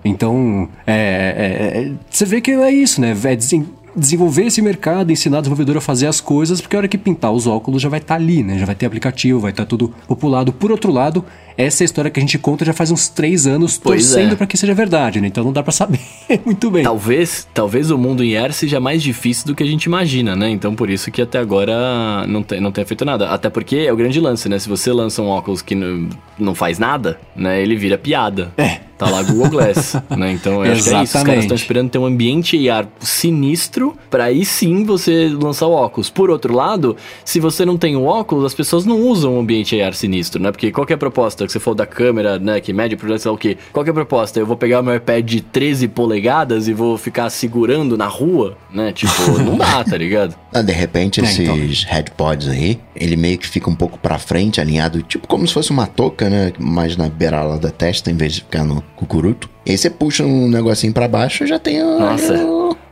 Então, 0.02 0.66
é, 0.86 0.94
é, 0.94 1.78
é, 1.88 1.92
você 2.10 2.24
vê 2.24 2.40
que 2.40 2.52
é 2.52 2.70
isso, 2.70 2.98
né? 2.98 3.14
É 3.24 3.36
desen- 3.36 3.66
desenvolver 3.94 4.46
esse 4.46 4.62
mercado, 4.62 5.12
ensinar 5.12 5.38
o 5.38 5.42
desenvolvedor 5.42 5.76
a 5.76 5.80
fazer 5.80 6.06
as 6.06 6.20
coisas, 6.20 6.60
porque 6.60 6.76
a 6.76 6.80
hora 6.80 6.88
que 6.88 6.98
pintar 6.98 7.32
os 7.32 7.46
óculos 7.46 7.82
já 7.82 7.88
vai 7.88 8.00
estar 8.00 8.14
ali, 8.14 8.42
né? 8.42 8.58
Já 8.58 8.66
vai 8.66 8.74
ter 8.74 8.86
aplicativo, 8.86 9.40
vai 9.40 9.50
estar 9.50 9.66
tudo 9.66 9.92
populado. 10.06 10.52
Por 10.52 10.70
outro 10.70 10.90
lado, 10.90 11.24
essa 11.56 11.82
é 11.82 11.84
a 11.84 11.86
história 11.86 12.10
que 12.10 12.18
a 12.18 12.22
gente 12.22 12.38
conta 12.38 12.64
já 12.64 12.72
faz 12.72 12.90
uns 12.90 13.08
três 13.08 13.46
anos, 13.46 13.78
Pois 13.78 14.06
torcendo 14.06 14.32
é. 14.32 14.36
para 14.36 14.46
que 14.46 14.56
seja 14.56 14.74
verdade, 14.74 15.20
né? 15.20 15.26
Então 15.26 15.44
não 15.44 15.52
dá 15.52 15.62
para 15.62 15.72
saber 15.72 16.00
muito 16.44 16.70
bem. 16.70 16.82
Talvez, 16.82 17.46
talvez 17.52 17.90
o 17.90 17.98
mundo 17.98 18.22
em 18.24 18.36
AR 18.36 18.52
seja 18.52 18.80
mais 18.80 19.02
difícil 19.02 19.46
do 19.46 19.54
que 19.54 19.62
a 19.62 19.66
gente 19.66 19.84
imagina, 19.84 20.34
né? 20.34 20.48
Então 20.50 20.74
por 20.74 20.90
isso 20.90 21.10
que 21.10 21.22
até 21.22 21.38
agora 21.38 22.26
não, 22.26 22.42
tem, 22.42 22.60
não 22.60 22.72
tenha 22.72 22.86
feito 22.86 23.04
nada. 23.04 23.28
Até 23.28 23.50
porque 23.50 23.76
é 23.76 23.92
o 23.92 23.96
grande 23.96 24.20
lance, 24.20 24.48
né? 24.48 24.58
Se 24.58 24.68
você 24.68 24.92
lança 24.92 25.22
um 25.22 25.28
óculos 25.28 25.62
que 25.62 25.74
não, 25.74 26.08
não 26.38 26.54
faz 26.54 26.78
nada, 26.78 27.18
né? 27.34 27.62
Ele 27.62 27.76
vira 27.76 27.98
piada. 27.98 28.52
É. 28.56 28.92
Tá 29.02 29.10
lá 29.10 29.22
Google 29.22 29.50
Glass, 29.50 29.96
né? 30.16 30.30
Então 30.30 30.64
eu 30.64 30.72
acho 30.72 30.84
que 30.84 30.94
é 30.94 31.02
isso. 31.02 31.18
Os 31.18 31.24
caras 31.24 31.40
estão 31.42 31.56
esperando 31.56 31.90
ter 31.90 31.98
um 31.98 32.06
ambiente 32.06 32.68
AR 32.68 32.86
sinistro 33.00 33.96
pra 34.08 34.24
aí 34.24 34.44
sim 34.44 34.84
você 34.84 35.28
lançar 35.28 35.66
o 35.66 35.72
óculos. 35.72 36.08
Por 36.08 36.30
outro 36.30 36.54
lado, 36.54 36.96
se 37.24 37.40
você 37.40 37.64
não 37.64 37.76
tem 37.76 37.96
o 37.96 38.04
óculos, 38.04 38.44
as 38.44 38.54
pessoas 38.54 38.84
não 38.84 39.00
usam 39.00 39.36
o 39.36 39.40
ambiente 39.40 39.80
AR 39.80 39.92
sinistro, 39.94 40.40
né? 40.40 40.52
Porque 40.52 40.70
qual 40.70 40.86
que 40.86 40.92
é 40.92 40.94
a 40.94 40.98
proposta? 41.42 41.46
Que 41.46 41.52
você 41.52 41.60
falou 41.60 41.76
da 41.76 41.86
câmera, 41.86 42.38
né? 42.38 42.60
Que 42.60 42.72
mede 42.72 42.96
lá 43.02 43.32
o 43.32 43.36
quê. 43.36 43.56
Qual 43.72 43.84
que 43.84 43.90
é 43.90 43.92
a 43.92 43.94
proposta? 43.94 44.38
Eu 44.38 44.46
vou 44.46 44.56
pegar 44.56 44.80
o 44.80 44.82
meu 44.82 44.94
iPad 44.94 45.24
de 45.24 45.40
13 45.40 45.88
polegadas 45.88 46.68
e 46.68 46.72
vou 46.72 46.96
ficar 46.96 47.28
segurando 47.30 47.96
na 47.96 48.06
rua, 48.06 48.56
né? 48.72 48.92
Tipo, 48.92 49.12
não 49.42 49.56
dá, 49.56 49.84
tá 49.84 49.96
ligado? 49.96 50.34
Ah, 50.52 50.62
de 50.62 50.72
repente, 50.72 51.20
É, 51.20 51.24
esses 51.24 51.38
então. 51.40 51.56
headpods 51.86 52.48
aí, 52.48 52.78
ele 52.94 53.16
meio 53.16 53.38
que 53.38 53.48
fica 53.48 53.68
um 53.68 53.74
pouco 53.74 53.98
pra 53.98 54.18
frente, 54.18 54.60
alinhado, 54.60 55.02
tipo 55.02 55.26
como 55.26 55.46
se 55.46 55.54
fosse 55.54 55.70
uma 55.70 55.86
touca, 55.86 56.28
né? 56.28 56.52
Mais 56.58 56.96
na 56.96 57.08
beirada 57.08 57.58
da 57.58 57.70
testa, 57.70 58.10
em 58.10 58.16
vez 58.16 58.34
de 58.34 58.40
ficar 58.40 58.64
no 58.64 58.82
cucuruto. 58.96 59.48
E 59.64 59.70
aí 59.70 59.78
você 59.78 59.88
puxa 59.88 60.24
um 60.24 60.48
negocinho 60.48 60.92
pra 60.92 61.06
baixo, 61.06 61.46
já 61.46 61.58
tem 61.58 61.82
o... 61.82 61.98
Nossa. 61.98 62.34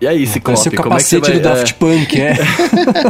E 0.00 0.06
aí, 0.06 0.26
Ciclope, 0.26 0.68
o 0.68 0.76
como 0.82 0.94
é 0.94 0.98
que 0.98 1.02
você 1.02 1.20
capacete 1.20 1.30
vai... 1.30 1.40
do 1.40 1.42
Daft 1.42 1.74
Punk, 1.74 2.20
é. 2.20 2.30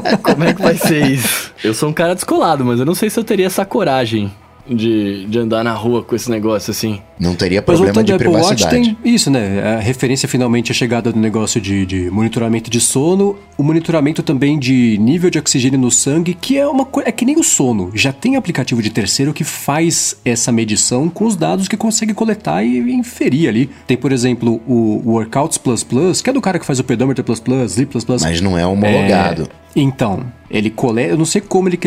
é, 0.04 0.16
como 0.22 0.44
é 0.44 0.54
que 0.54 0.62
vai 0.62 0.76
ser 0.76 1.06
isso? 1.06 1.52
Eu 1.62 1.74
sou 1.74 1.88
um 1.88 1.92
cara 1.92 2.14
descolado, 2.14 2.64
mas 2.64 2.80
eu 2.80 2.86
não 2.86 2.94
sei 2.94 3.08
se 3.10 3.20
eu 3.20 3.22
teria 3.22 3.46
essa 3.46 3.64
coragem 3.64 4.32
de, 4.70 5.26
de 5.26 5.38
andar 5.38 5.64
na 5.64 5.72
rua 5.72 6.02
com 6.02 6.14
esse 6.14 6.30
negócio 6.30 6.70
assim. 6.70 7.00
Não 7.18 7.34
teria 7.34 7.60
problema 7.60 8.02
de 8.02 8.12
Apple 8.12 8.28
Watch 8.28 8.54
privacidade. 8.54 8.96
tem 9.02 9.14
isso, 9.14 9.30
né? 9.30 9.76
A 9.76 9.80
referência 9.80 10.28
finalmente 10.28 10.70
é 10.70 10.72
a 10.72 10.74
chegada 10.74 11.12
do 11.12 11.18
negócio 11.18 11.60
de, 11.60 11.84
de 11.84 12.10
monitoramento 12.10 12.70
de 12.70 12.80
sono, 12.80 13.36
o 13.58 13.62
monitoramento 13.62 14.22
também 14.22 14.58
de 14.58 14.96
nível 14.98 15.28
de 15.28 15.38
oxigênio 15.38 15.78
no 15.78 15.90
sangue, 15.90 16.34
que 16.34 16.56
é 16.56 16.66
uma 16.66 16.84
coisa. 16.84 17.08
É 17.08 17.12
que 17.12 17.24
nem 17.24 17.38
o 17.38 17.42
sono. 17.42 17.90
Já 17.94 18.12
tem 18.12 18.36
aplicativo 18.36 18.80
de 18.80 18.90
terceiro 18.90 19.34
que 19.34 19.44
faz 19.44 20.16
essa 20.24 20.52
medição 20.52 21.08
com 21.08 21.26
os 21.26 21.36
dados 21.36 21.68
que 21.68 21.76
consegue 21.76 22.14
coletar 22.14 22.64
e 22.64 22.78
inferir 22.92 23.48
ali. 23.48 23.68
Tem, 23.86 23.96
por 23.96 24.12
exemplo, 24.12 24.60
o 24.66 25.02
Workouts 25.04 25.58
Plus 25.58 25.82
Plus, 25.82 26.22
que 26.22 26.30
é 26.30 26.32
do 26.32 26.40
cara 26.40 26.58
que 26.58 26.66
faz 26.66 26.78
o 26.78 26.84
Pedometer 26.84 27.24
Plus 27.24 27.40
Plus, 27.40 27.72
Sleep 27.72 27.90
Plus 27.90 28.04
Plus. 28.04 28.22
Mas 28.22 28.40
não 28.40 28.56
é 28.56 28.64
homologado. 28.66 29.42
É, 29.42 29.60
então, 29.76 30.24
ele 30.50 30.70
coleta. 30.70 31.12
Eu 31.12 31.18
não 31.18 31.24
sei 31.24 31.40
como 31.40 31.68
ele. 31.68 31.78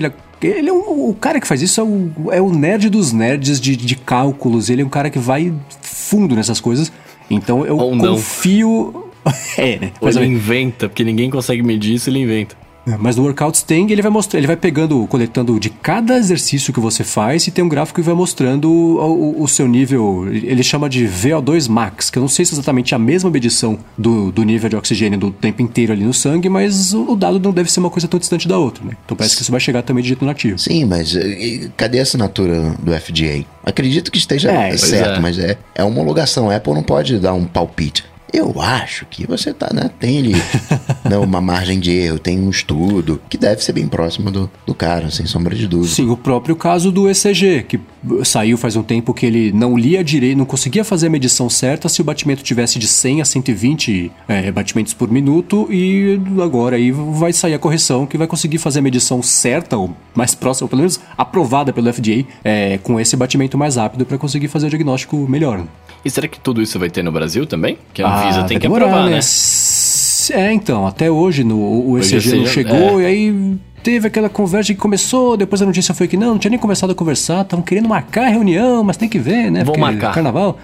Ele, 0.48 0.70
é 0.70 0.74
um, 0.74 1.10
o 1.10 1.14
cara 1.14 1.40
que 1.40 1.48
faz 1.48 1.62
isso 1.62 1.80
é 1.80 1.84
o, 1.84 2.12
é 2.32 2.42
o 2.42 2.50
nerd 2.52 2.90
dos 2.90 3.12
nerds 3.12 3.60
de, 3.60 3.76
de 3.76 3.96
cálculos. 3.96 4.70
Ele 4.70 4.82
é 4.82 4.86
um 4.86 4.90
cara 4.90 5.10
que 5.10 5.20
vai 5.20 5.54
fundo 5.82 6.36
nessas 6.36 6.60
coisas. 6.60 6.92
Então 7.30 7.66
eu 7.66 7.78
Ou 7.78 7.96
não. 7.96 8.16
confio. 8.16 9.06
é, 9.58 9.80
né? 9.80 9.92
Ou 10.02 10.10
ele 10.10 10.26
inventa, 10.26 10.90
porque 10.90 11.04
ninguém 11.04 11.30
consegue 11.30 11.64
medir 11.64 11.96
isso, 11.96 12.10
ele 12.10 12.20
inventa. 12.20 12.56
Mas 13.00 13.16
no 13.16 13.24
Workouts 13.24 13.64
tem, 13.64 13.90
ele 13.92 14.02
vai 14.02 14.12
mostrando, 14.12 14.40
ele 14.42 14.48
vai 14.48 14.58
pegando, 14.58 15.06
coletando 15.08 15.60
de 15.60 15.70
cada 15.70 16.18
exercício 16.18 16.74
que 16.74 16.80
você 16.80 17.04
faz 17.04 17.48
e 17.48 17.52
tem 17.52 17.64
um 17.64 17.70
gráfico 17.70 18.02
que 18.02 18.06
vai 18.06 18.14
mostrando 18.16 18.70
o, 18.70 18.98
o- 19.40 19.44
o 19.44 19.48
seu 19.48 19.68
nível. 19.68 20.28
Ele 20.30 20.62
chama 20.64 20.90
de 20.90 21.06
VO2 21.06 21.70
max, 21.70 22.10
que 22.10 22.18
eu 22.18 22.22
não 22.22 22.28
sei 22.28 22.44
se 22.46 22.54
é 22.54 22.56
exatamente 22.56 22.94
a 22.94 23.00
mesma 23.00 23.30
medição 23.30 23.78
do, 23.98 24.32
do 24.32 24.44
nível 24.44 24.70
de 24.70 24.76
oxigênio 24.76 25.18
do 25.18 25.32
tempo 25.32 25.62
inteiro 25.62 25.94
ali 25.94 26.04
no 26.04 26.14
sangue, 26.14 26.50
mas 26.50 26.94
o, 26.94 27.12
o 27.12 27.16
dado 27.16 27.40
não 27.40 27.52
deve 27.52 27.72
ser 27.72 27.80
uma 27.80 27.90
coisa 27.90 28.08
tão 28.08 28.20
distante 28.20 28.48
da 28.48 28.58
outra, 28.58 28.84
né? 28.84 28.94
Então 29.06 29.16
parece 29.16 29.36
que 29.36 29.42
isso 29.42 29.52
vai 29.52 29.62
chegar 29.62 29.82
também 29.84 30.02
de 30.02 30.10
jeito 30.10 30.26
nativo. 30.26 30.60
Sim, 30.60 30.86
mas 30.86 31.16
eh, 31.16 31.70
cadê 31.78 32.00
a 32.00 32.04
assinatura 32.04 32.76
do 32.80 32.92
FDA? 32.94 33.46
Acredito 33.64 34.12
que 34.12 34.18
esteja 34.18 34.52
É, 34.52 34.76
certo, 34.76 35.18
é. 35.18 35.20
mas 35.22 35.40
é, 35.40 35.58
é 35.74 35.84
homologação. 35.84 36.50
A 36.50 36.56
Apple 36.58 36.74
não 36.74 36.84
pode 36.84 37.18
dar 37.20 37.34
um 37.34 37.46
palpite. 37.46 38.04
Eu 38.34 38.60
acho 38.60 39.06
que 39.06 39.28
você 39.28 39.54
tá, 39.54 39.70
né? 39.72 39.92
Tem 40.00 40.18
ali 40.18 40.34
né, 41.08 41.18
uma 41.18 41.40
margem 41.40 41.80
de 41.80 41.92
erro, 41.92 42.18
tem 42.18 42.40
um 42.40 42.50
estudo 42.50 43.22
que 43.30 43.38
deve 43.38 43.64
ser 43.64 43.74
bem 43.74 43.88
próximo 43.88 44.32
do, 44.32 44.50
do 44.66 44.74
cara, 44.74 45.12
sem 45.12 45.28
sombra 45.28 45.56
de 45.56 45.68
dúvida. 45.68 45.94
Sim, 45.94 46.10
o 46.10 46.18
próprio 46.18 46.56
caso 46.56 46.92
do 46.92 47.08
ECG, 47.08 47.64
que 47.64 47.80
saiu 48.24 48.58
faz 48.58 48.76
um 48.76 48.84
tempo 48.84 49.14
que 49.14 49.26
ele 49.26 49.52
não 49.54 49.78
lia 49.78 50.04
direito, 50.04 50.38
não 50.38 50.46
conseguia 50.46 50.84
fazer 50.84 51.08
a 51.08 51.10
medição 51.10 51.50
certa 51.50 51.88
se 51.88 52.02
o 52.02 52.04
batimento 52.04 52.44
tivesse 52.44 52.78
de 52.78 52.88
100 52.88 53.22
a 53.22 53.26
120 53.26 54.12
é, 54.28 54.52
batimentos 54.52 54.94
por 54.94 55.10
minuto 55.10 55.68
e 55.72 56.20
agora 56.42 56.76
aí 56.76 56.92
vai 56.92 57.32
sair 57.32 57.54
a 57.54 57.60
correção 57.60 58.06
que 58.06 58.18
vai 58.18 58.28
conseguir 58.28 58.58
fazer 58.58 58.80
a 58.80 58.82
medição 58.82 59.22
certa, 59.24 59.78
ou 59.78 59.96
mais 60.14 60.36
próxima, 60.36 60.66
ou 60.66 60.70
pelo 60.70 60.82
menos 60.82 61.00
aprovada 61.18 61.72
pelo 61.72 61.92
FDA, 61.94 62.26
é, 62.44 62.78
com 62.84 63.00
esse 63.00 63.16
batimento 63.16 63.58
mais 63.58 63.76
rápido 63.78 64.06
para 64.06 64.18
conseguir 64.18 64.48
fazer 64.48 64.68
o 64.68 64.70
diagnóstico 64.70 65.16
melhor. 65.30 65.60
né? 65.60 65.66
E 66.06 66.10
será 66.10 66.28
que 66.28 66.40
tudo 66.40 66.62
isso 66.62 66.78
vai 66.78 66.90
ter 66.90 67.02
no 67.04 67.12
Brasil 67.12 67.46
também? 67.46 67.78
Que 67.94 68.02
a 68.02 68.08
Anvisa 68.24 68.42
Ah, 68.42 68.44
tem 68.44 68.58
que 68.58 68.64
demorar, 68.64 68.88
aprovar, 68.88 69.10
né? 69.10 69.18
S- 69.20 70.34
É, 70.34 70.52
então, 70.54 70.86
até 70.86 71.10
hoje 71.10 71.44
no, 71.44 71.58
o 71.90 71.98
ECG 71.98 72.36
não 72.36 72.44
esse- 72.44 72.54
chegou, 72.54 73.00
é. 73.00 73.04
e 73.04 73.06
aí 73.06 73.56
teve 73.84 74.08
aquela 74.08 74.30
conversa 74.30 74.74
que 74.74 74.80
começou, 74.80 75.36
depois 75.36 75.62
a 75.62 75.66
notícia 75.66 75.94
foi 75.94 76.08
que 76.08 76.16
não, 76.16 76.30
não 76.30 76.40
tinha 76.40 76.50
nem 76.50 76.60
começado 76.60 76.92
a 76.92 76.96
conversar, 76.96 77.42
estavam 77.42 77.64
querendo 77.64 77.88
marcar 77.90 78.26
a 78.26 78.30
reunião, 78.30 78.84
mas 78.84 78.96
tem 78.96 79.10
que 79.10 79.20
ver, 79.20 79.52
né? 79.52 79.64
Vão 79.64 79.76
marcar. 79.78 80.14
Carnaval. 80.14 80.58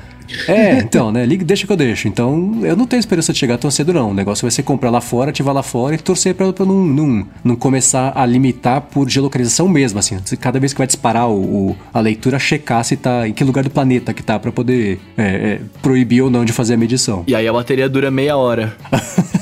É, 0.48 0.78
então, 0.80 1.12
né? 1.12 1.26
Liga, 1.26 1.44
deixa 1.46 1.66
que 1.66 1.74
eu 1.74 1.78
deixo. 1.78 2.08
Então, 2.08 2.60
eu 2.64 2.76
não 2.76 2.86
tenho 2.86 3.00
esperança 3.00 3.34
de 3.34 3.40
chegar 3.40 3.58
tão 3.58 3.70
cedo, 3.72 3.94
não. 3.94 4.12
O 4.12 4.14
negócio 4.14 4.44
vai 4.44 4.52
ser 4.52 4.64
comprar 4.64 4.90
lá 4.90 5.02
fora, 5.02 5.30
ativar 5.32 5.54
lá 5.54 5.64
fora 5.64 5.96
e 5.96 5.98
torcer 5.98 6.36
pra, 6.36 6.52
pra 6.54 6.66
não, 6.66 6.84
não, 6.86 7.26
não 7.44 7.56
começar 7.56 8.12
a 8.16 8.26
limitar 8.26 8.82
por 8.82 9.10
geolocalização 9.10 9.68
mesmo, 9.68 10.00
assim. 10.00 10.18
Cada 10.40 10.60
vez 10.60 10.74
que 10.74 10.78
vai 10.78 10.88
disparar 10.88 11.30
o, 11.30 11.70
o- 11.70 11.76
a 11.94 12.00
leitura, 12.00 12.38
checar 12.40 12.84
se 12.84 12.96
tá 12.96 13.28
em 13.28 13.34
que 13.34 13.44
lugar 13.44 13.64
do 13.64 13.70
planeta 13.70 14.14
que 14.14 14.22
tá 14.24 14.38
pra 14.40 14.52
poder 14.52 15.00
é, 15.18 15.24
é, 15.24 15.62
proibir 15.82 16.22
ou 16.22 16.30
não 16.30 16.46
de 16.46 16.54
fazer 16.54 16.76
a 16.76 16.78
medição. 16.78 17.24
E 17.28 17.36
aí 17.36 17.48
a 17.48 17.54
bateria 17.54 17.90
dura 17.90 18.10
meia 18.12 18.38
hora. 18.38 18.76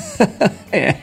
É. 0.72 0.96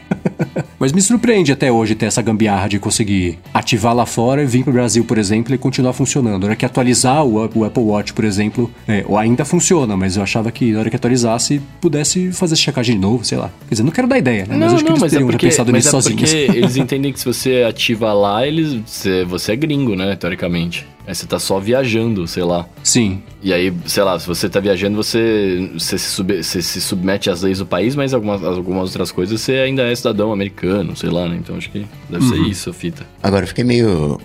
Mas 0.77 0.91
me 0.91 1.01
surpreende 1.01 1.51
até 1.51 1.71
hoje 1.71 1.95
ter 1.95 2.05
essa 2.05 2.21
gambiarra 2.21 2.67
de 2.67 2.77
conseguir 2.79 3.39
ativar 3.53 3.95
lá 3.95 4.05
fora 4.05 4.43
e 4.43 4.45
vir 4.45 4.63
pro 4.63 4.73
Brasil, 4.73 5.03
por 5.05 5.17
exemplo, 5.17 5.55
e 5.55 5.57
continuar 5.57 5.93
funcionando. 5.93 6.41
Na 6.41 6.47
hora 6.47 6.55
que 6.55 6.65
atualizar 6.65 7.25
o, 7.25 7.49
o 7.55 7.63
Apple 7.63 7.81
Watch, 7.83 8.13
por 8.13 8.25
exemplo, 8.25 8.69
é, 8.87 9.03
ou 9.07 9.17
ainda 9.17 9.45
funciona, 9.45 9.74
mas 9.97 10.15
eu 10.17 10.23
achava 10.23 10.51
que 10.51 10.71
na 10.71 10.79
hora 10.79 10.89
que 10.89 10.95
atualizasse, 10.95 11.61
pudesse 11.81 12.31
fazer 12.31 12.55
checagem 12.55 12.95
de 12.95 13.01
novo, 13.01 13.25
sei 13.25 13.37
lá. 13.37 13.49
Quer 13.67 13.75
dizer, 13.75 13.83
não 13.83 13.91
quero 13.91 14.07
dar 14.07 14.17
ideia, 14.17 14.45
né? 14.45 14.55
mas 14.57 14.73
acho 14.73 14.83
que 14.83 14.89
eles 14.91 15.01
mas 15.01 15.11
é 15.13 15.15
teriam 15.17 15.27
já 15.27 15.31
porque, 15.33 15.47
pensado 15.47 15.71
mas 15.71 15.85
nisso 15.85 15.87
é 15.97 16.01
sozinhos. 16.01 16.21
porque 16.33 16.35
eles 16.57 16.77
entendem 16.77 17.11
que 17.11 17.19
se 17.19 17.25
você 17.25 17.63
ativa 17.67 18.13
lá, 18.13 18.45
eles, 18.47 18.73
você, 18.85 19.23
você 19.25 19.51
é 19.53 19.55
gringo, 19.55 19.95
né, 19.95 20.15
teoricamente. 20.15 20.85
Aí 21.07 21.13
você 21.13 21.27
tá 21.27 21.37
só 21.37 21.59
viajando, 21.59 22.27
sei 22.27 22.43
lá. 22.43 22.67
Sim. 22.83 23.21
E 23.43 23.53
aí, 23.53 23.71
sei 23.85 24.01
lá, 24.03 24.17
se 24.19 24.25
você 24.25 24.49
tá 24.49 24.59
viajando, 24.59 24.95
você, 24.95 25.69
você, 25.73 25.97
se, 25.99 26.09
sub- 26.09 26.41
você 26.43 26.61
se 26.63 26.81
submete 26.81 27.29
às 27.29 27.41
leis 27.43 27.59
do 27.59 27.65
país, 27.65 27.95
mas 27.95 28.11
algumas, 28.13 28.43
algumas 28.43 28.89
outras 28.89 29.11
coisas 29.11 29.39
você 29.39 29.53
ainda 29.57 29.83
é 29.83 29.93
cidadão 29.95 30.31
americano, 30.33 30.95
sei 30.95 31.09
lá, 31.11 31.27
né? 31.29 31.37
Então 31.39 31.55
acho 31.57 31.69
que 31.69 31.85
deve 32.09 32.25
ser 32.27 32.35
Uhum. 32.39 32.47
isso 32.47 32.69
a 32.71 32.73
fita. 32.73 33.05
Agora, 33.21 33.43
eu 33.43 33.47
fiquei 33.47 33.63
meio 33.63 34.19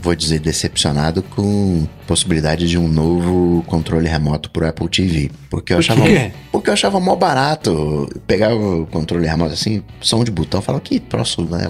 vou 0.00 0.14
dizer, 0.16 0.40
decepcionado 0.40 1.22
com 1.22 1.86
possibilidade 2.06 2.68
de 2.68 2.78
um 2.78 2.88
novo 2.88 3.62
controle 3.66 4.08
remoto 4.08 4.50
pro 4.50 4.66
Apple 4.66 4.88
TV. 4.88 5.30
Porque 5.50 5.72
eu 5.72 5.76
Por 5.78 5.80
achava. 5.84 6.02
quê? 6.02 6.32
Porque 6.50 6.68
eu 6.70 6.74
achava 6.74 7.00
mó 7.00 7.14
barato 7.16 8.08
pegar 8.26 8.54
o 8.54 8.86
controle 8.86 9.26
remoto 9.26 9.52
assim, 9.52 9.82
som 10.00 10.22
de 10.24 10.30
botão, 10.30 10.60
falar 10.62 10.80
que 10.80 10.98
troço, 11.00 11.42
né? 11.50 11.68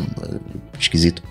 Esquisito. 0.79 1.23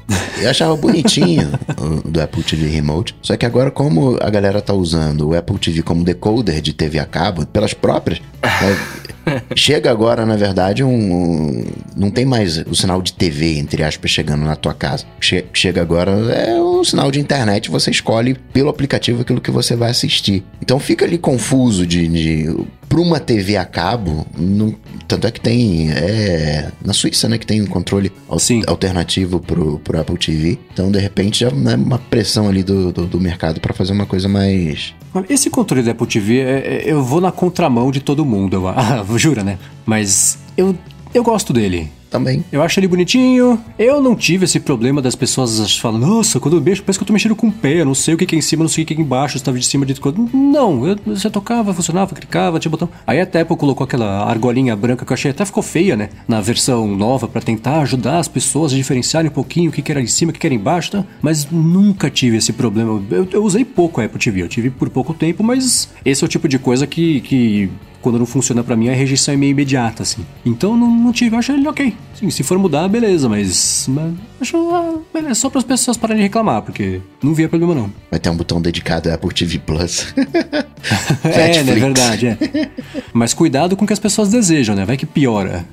Eu 0.41 0.49
achava 0.49 0.76
bonitinho 0.78 1.49
o 2.06 2.10
do 2.10 2.22
Apple 2.22 2.43
TV 2.43 2.68
Remote. 2.68 3.16
Só 3.22 3.36
que 3.36 3.45
agora, 3.45 3.70
como 3.70 4.18
a 4.22 4.30
galera 4.30 4.62
tá 4.62 4.74
usando 4.74 5.30
o 5.30 5.36
Apple 5.38 5.58
TV 5.60 5.82
como 5.82 6.04
decoder 6.04 6.62
de 6.62 6.72
TV 6.74 6.99
a 6.99 7.06
cabo, 7.06 7.45
pelas 7.45 7.74
próprias, 7.74 8.22
né, 8.41 9.41
chega 9.56 9.91
agora, 9.91 10.26
na 10.26 10.36
verdade, 10.38 10.84
um, 10.84 10.89
um- 10.89 11.66
Não 11.97 12.10
tem 12.10 12.24
mais 12.26 12.60
o 12.60 12.74
sinal 12.74 13.02
de 13.02 13.12
TV, 13.14 13.58
entre 13.58 13.84
aspas, 13.84 14.10
chegando 14.10 14.43
na 14.45 14.56
tua 14.56 14.74
casa. 14.74 15.06
Che- 15.20 15.45
chega 15.54 15.82
agora, 15.82 16.12
é 16.12 16.56
um 16.62 16.84
sinal 16.84 17.12
de 17.12 17.20
internet, 17.20 17.70
você 17.70 17.91
escolhe 17.91 18.34
pelo 18.54 18.70
aplicativo 18.70 18.91
aquilo 19.22 19.41
que 19.41 19.49
você 19.52 19.76
vai 19.76 19.89
assistir. 19.91 20.43
Então 20.62 20.80
fica 20.80 21.06
ali 21.06 21.18
confuso 21.18 21.86
de. 21.88 22.08
de 22.08 22.56
para 22.88 22.99
uma 22.99 23.22
TV 23.22 23.56
a 23.56 23.64
cabo, 23.64 24.28
não- 24.38 24.76
tanto 25.08 25.26
é 25.26 25.32
que 25.32 25.39
tem. 25.39 25.89
É, 25.91 26.70
na 26.84 26.91
Suíça, 26.91 27.30
né? 27.30 27.38
Que 27.38 27.45
tem 27.47 27.62
um 27.62 27.66
controle 27.66 28.12
al- 28.28 28.38
Sim. 28.38 28.64
alternativo 28.68 29.39
pro, 29.39 29.80
pro 29.80 29.99
Apple 29.99 30.18
TV. 30.18 30.60
Então, 30.74 30.91
de 30.91 30.99
repente, 30.99 31.39
já 31.39 31.47
é 31.47 31.76
uma 31.76 31.97
pressão 31.97 32.49
ali 32.49 32.64
do, 32.64 32.91
do, 32.91 33.06
do 33.06 33.20
mercado 33.20 33.62
para 33.62 33.74
fazer 33.74 33.93
uma 33.93 34.06
coisa 34.06 34.28
mais. 34.28 34.93
Esse 35.30 35.49
controle 35.49 35.84
da 35.84 35.91
Apple 35.91 36.06
TV, 36.08 36.39
é- 36.39 36.43
é- 36.60 36.84
eu 36.86 37.02
vou 37.04 37.22
na 37.22 37.32
contramão 37.32 37.91
de 37.91 38.02
todo 38.02 38.26
mundo, 38.26 38.56
eu, 38.58 38.68
ah, 38.68 39.06
jura, 39.16 39.41
né? 39.43 39.58
Mas 39.86 40.38
eu, 40.58 40.76
eu 41.14 41.24
gosto 41.24 41.54
dele. 41.54 41.89
Também. 42.12 42.43
Eu 42.51 42.62
acho 42.62 42.78
ele 42.78 42.89
bonitinho. 42.89 43.57
Eu 43.80 44.01
não 44.01 44.18
tive 44.18 44.43
esse 44.43 44.59
problema 44.59 45.01
das 45.01 45.16
pessoas 45.16 45.78
falando, 45.78 46.05
nossa, 46.05 46.41
quando 46.41 46.57
eu 46.57 46.62
mexo, 46.62 46.84
parece 46.84 46.99
que 46.99 47.03
eu 47.03 47.07
tô 47.07 47.14
mexendo 47.14 47.38
com 47.38 47.47
o 47.47 47.51
pé, 47.51 47.80
eu 47.80 47.86
não 47.86 47.95
sei 47.95 48.14
o 48.14 48.18
que 48.18 48.26
que 48.26 48.36
é 48.36 48.38
em 48.38 48.41
cima, 48.41 48.64
não 48.66 48.70
sei 48.70 48.84
o 48.84 48.88
que 48.88 48.93
que 48.93 49.01
é 49.01 49.03
embaixo, 49.05 49.38
se 49.39 49.43
tava 49.45 49.57
de 49.57 49.66
cima, 49.66 49.86
de 49.86 49.95
coisa. 49.95 50.18
Não, 50.34 50.86
eu- 50.86 50.97
você 51.05 51.30
tocava, 51.30 51.74
funcionava, 51.74 52.14
clicava, 52.14 52.59
tinha 52.59 52.70
botão. 52.70 52.89
Aí 53.07 53.22
até 53.22 53.39
a 53.39 53.41
Apple 53.43 53.55
colocou 53.55 53.86
aquela 53.86 54.26
argolinha 54.30 54.76
branca 54.76 55.05
que 55.05 55.12
eu 55.12 55.14
achei 55.14 55.32
até 55.32 55.45
ficou 55.45 55.64
feia, 55.64 55.95
né? 55.95 56.09
Na 56.28 56.41
versão 56.41 56.86
nova, 56.97 57.30
pra 57.30 57.41
tentar 57.41 57.80
ajudar 57.82 58.20
as 58.20 58.28
pessoas 58.28 58.74
a 58.74 58.76
diferenciarem 58.76 59.32
um 59.32 59.34
pouquinho 59.34 59.70
o 59.70 59.74
que 59.74 59.82
que 59.82 59.89
era 59.91 60.01
em 60.01 60.07
cima, 60.07 60.32
o 60.32 60.34
que 60.34 60.39
que 60.39 60.47
era 60.47 60.53
embaixo, 60.53 60.91
tá? 60.91 61.05
Mas 61.22 61.47
nunca 61.49 62.09
tive 62.09 62.36
esse 62.36 62.51
problema. 62.51 63.01
Eu, 63.09 63.26
eu 63.32 63.41
usei 63.43 63.64
pouco 63.64 64.01
a 64.01 64.03
Apple 64.03 64.20
TV, 64.20 64.41
eu 64.41 64.49
tive 64.49 64.70
por 64.70 64.89
pouco 64.89 65.14
tempo, 65.14 65.41
mas 65.45 65.88
esse 66.03 66.22
é 66.22 66.26
o 66.26 66.30
tipo 66.30 66.49
de 66.49 66.59
coisa 66.59 66.86
que. 66.86 67.22
que 67.22 67.70
quando 68.02 68.20
não 68.20 68.26
funciona 68.26 68.64
pra 68.64 68.76
mim, 68.76 68.89
a 68.89 68.93
rejeição 68.93 69.34
é 69.34 69.38
meio 69.38 69.52
imediata, 69.52 70.04
assim. 70.04 70.26
Então 70.45 70.76
não, 70.76 70.89
não 70.89 71.12
tive, 71.12 71.36
eu 71.36 71.39
acho 71.39 71.52
ele 71.52 71.68
ok. 71.68 71.93
Sim, 72.20 72.30
se 72.30 72.43
for 72.43 72.58
mudar, 72.58 72.88
beleza, 72.88 73.28
mas. 73.30 73.86
mas 73.89 74.14
acho 74.41 74.58
ah, 74.74 74.95
beleza, 75.14 75.36
só 75.36 75.49
para 75.49 75.60
as 75.60 75.66
pessoas 75.66 75.97
pararem 75.97 76.18
de 76.22 76.24
reclamar, 76.24 76.62
porque 76.62 76.99
não 77.24 77.34
via 77.34 77.47
problema 77.49 77.74
não. 77.76 77.91
Vai 78.10 78.20
ter 78.20 78.30
um 78.30 78.36
botão 78.36 78.62
dedicado 78.62 79.10
a 79.10 79.14
Apple 79.14 79.34
TV 79.34 79.60
Plus. 79.60 80.14
é, 81.24 81.30
né, 81.30 81.47
Netflix. 81.64 81.80
verdade, 81.82 82.28
é. 82.28 82.70
Mas 83.14 83.34
cuidado 83.34 83.76
com 83.78 83.84
o 83.84 83.88
que 83.88 83.93
as 83.93 83.99
pessoas 83.99 84.30
desejam, 84.30 84.76
né? 84.76 84.86
Vai 84.86 84.97
que 84.97 85.06
piora. 85.06 85.66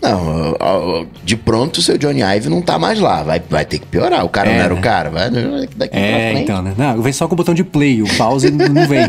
Não, 0.00 1.06
de 1.24 1.36
pronto 1.36 1.78
o 1.78 1.82
seu 1.82 1.98
Johnny 1.98 2.20
Ive 2.22 2.48
não 2.48 2.62
tá 2.62 2.78
mais 2.78 2.98
lá. 3.00 3.22
Vai, 3.22 3.42
vai 3.50 3.64
ter 3.64 3.78
que 3.80 3.86
piorar. 3.86 4.24
O 4.24 4.28
cara 4.28 4.48
É, 4.50 4.54
não 4.56 4.64
era 4.64 4.74
né? 4.74 4.80
o 4.80 4.82
cara. 4.82 5.10
Vai 5.10 5.30
daqui 5.30 5.90
pra 5.90 6.00
É, 6.00 6.30
frente. 6.30 6.42
então, 6.44 6.62
né? 6.62 6.72
Não, 6.76 7.02
vem 7.02 7.12
só 7.12 7.26
com 7.26 7.34
o 7.34 7.36
botão 7.36 7.52
de 7.52 7.64
play, 7.64 8.00
o 8.02 8.16
pause 8.16 8.48
não 8.52 8.86
vem. 8.86 9.08